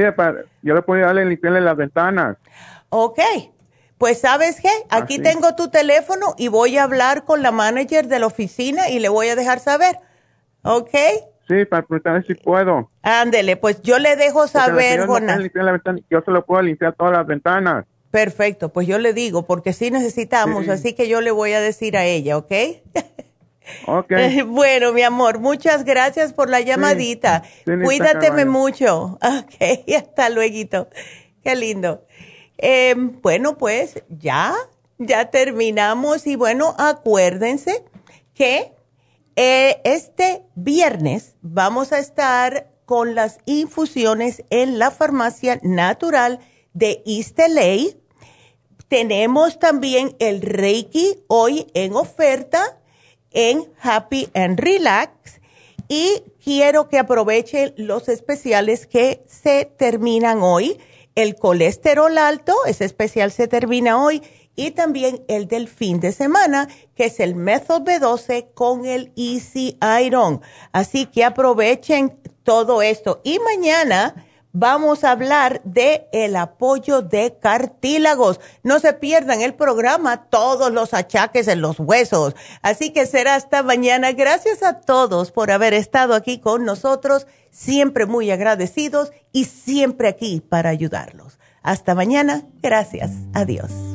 yo 0.62 0.74
le 0.74 0.82
puedo 0.82 1.02
darle 1.02 1.26
limpiarle 1.26 1.62
las 1.62 1.78
ventanas. 1.78 2.38
Ok. 2.90 3.20
Pues 3.98 4.20
sabes 4.20 4.60
qué, 4.60 4.70
aquí 4.90 5.20
tengo 5.20 5.56
tu 5.56 5.70
teléfono 5.70 6.36
y 6.38 6.50
voy 6.50 6.78
a 6.78 6.84
hablar 6.84 7.24
con 7.24 7.42
la 7.42 7.54
manager 7.54 8.08
de 8.08 8.20
la 8.20 8.28
oficina 8.28 8.90
y 8.90 9.00
le 9.00 9.08
voy 9.08 9.30
a 9.30 9.38
dejar 9.38 9.60
saber. 9.60 9.96
¿Ok? 10.64 10.92
Sí, 11.48 11.64
para 11.66 11.84
preguntar 11.84 12.26
si 12.26 12.34
puedo. 12.34 12.90
Ándele, 13.04 13.56
pues 13.56 13.82
yo 13.84 13.98
le 14.00 14.18
dejo 14.18 14.48
saber, 14.48 15.06
Jonás. 15.06 15.40
yo 16.10 16.22
se 16.22 16.32
lo 16.32 16.46
puedo 16.46 16.62
limpiar 16.62 16.94
todas 16.96 17.14
las 17.14 17.26
ventanas. 17.26 17.86
Perfecto, 18.12 18.70
pues 18.74 18.88
yo 18.88 18.98
le 18.98 19.14
digo, 19.14 19.46
porque 19.46 19.74
sí 19.74 19.92
necesitamos, 19.92 20.68
así 20.70 20.94
que 20.94 21.08
yo 21.08 21.22
le 21.22 21.32
voy 21.32 21.54
a 21.54 21.60
decir 21.60 21.98
a 21.98 22.06
ella, 22.06 22.38
¿ok? 22.38 22.52
Bueno, 24.46 24.94
mi 24.94 25.02
amor, 25.02 25.40
muchas 25.40 25.84
gracias 25.84 26.34
por 26.34 26.50
la 26.50 26.62
llamadita. 26.62 27.44
Cuídateme 27.64 28.46
mucho. 28.46 29.18
Ok, 29.26 29.90
hasta 29.96 30.30
luego. 30.30 30.88
Qué 31.44 31.56
lindo. 31.56 32.06
Em, 32.58 33.20
bueno, 33.22 33.58
pues 33.58 34.04
ya, 34.10 34.56
ya 34.98 35.30
terminamos 35.30 36.26
y 36.28 36.36
bueno, 36.36 36.74
acuérdense 36.78 37.84
que 38.34 38.72
eh, 39.36 39.82
este 39.84 40.44
viernes 40.56 41.36
vamos 41.42 41.92
a 41.92 42.00
estar 42.00 42.72
con 42.86 43.16
las 43.16 43.40
infusiones 43.46 44.44
en 44.50 44.80
la 44.80 44.92
farmacia 44.92 45.60
natural 45.64 46.40
de 46.74 47.04
East 47.06 47.40
Tenemos 48.88 49.60
también 49.60 50.16
el 50.20 50.42
Reiki 50.42 51.24
hoy 51.28 51.68
en 51.74 51.94
oferta 51.94 52.80
en 53.36 53.72
Happy 53.80 54.30
and 54.34 54.60
Relax 54.60 55.40
y 55.88 56.24
quiero 56.44 56.90
que 56.90 56.98
aprovechen 56.98 57.74
los 57.78 58.10
especiales 58.10 58.88
que 58.88 59.24
se 59.28 59.66
terminan 59.66 60.42
hoy. 60.42 60.80
El 61.14 61.36
colesterol 61.36 62.18
alto, 62.18 62.56
ese 62.66 62.86
especial 62.86 63.32
se 63.32 63.48
termina 63.48 64.04
hoy 64.04 64.24
y 64.56 64.72
también 64.72 65.24
el 65.28 65.48
del 65.48 65.68
fin 65.68 66.00
de 66.00 66.12
semana, 66.12 66.68
que 66.96 67.06
es 67.06 67.20
el 67.20 67.36
Method 67.36 67.84
B12 67.84 68.54
con 68.54 68.86
el 68.86 69.12
Easy 69.16 69.78
Iron. 70.02 70.42
Así 70.72 71.06
que 71.06 71.24
aprovechen 71.24 72.18
todo 72.44 72.82
esto. 72.82 73.22
Y 73.24 73.40
mañana 73.40 74.25
vamos 74.56 75.04
a 75.04 75.12
hablar 75.12 75.62
de 75.64 76.08
el 76.12 76.36
apoyo 76.36 77.02
de 77.02 77.38
cartílagos. 77.40 78.40
No 78.64 78.80
se 78.80 78.94
pierdan 78.94 79.42
el 79.42 79.54
programa, 79.54 80.30
todos 80.30 80.72
los 80.72 80.94
achaques 80.94 81.48
en 81.48 81.62
los 81.62 81.80
huesos. 81.80 82.36
Así 82.62 82.92
que 82.92 83.06
será 83.06 83.36
hasta 83.36 83.62
mañana. 83.62 84.14
Gracias 84.14 84.64
a 84.64 84.80
todos 84.80 85.32
por 85.32 85.52
haber 85.52 85.74
estado 85.74 86.16
aquí 86.16 86.40
con 86.40 86.66
nosotros, 86.66 87.28
siempre 87.52 88.06
muy 88.06 88.32
agradecidos 88.32 89.12
y 89.32 89.46
siempre 89.46 90.08
aquí 90.08 90.42
para 90.42 90.70
ayudarlos. 90.70 91.38
Hasta 91.62 91.94
mañana. 91.94 92.44
Gracias. 92.62 93.12
Adiós. 93.34 93.95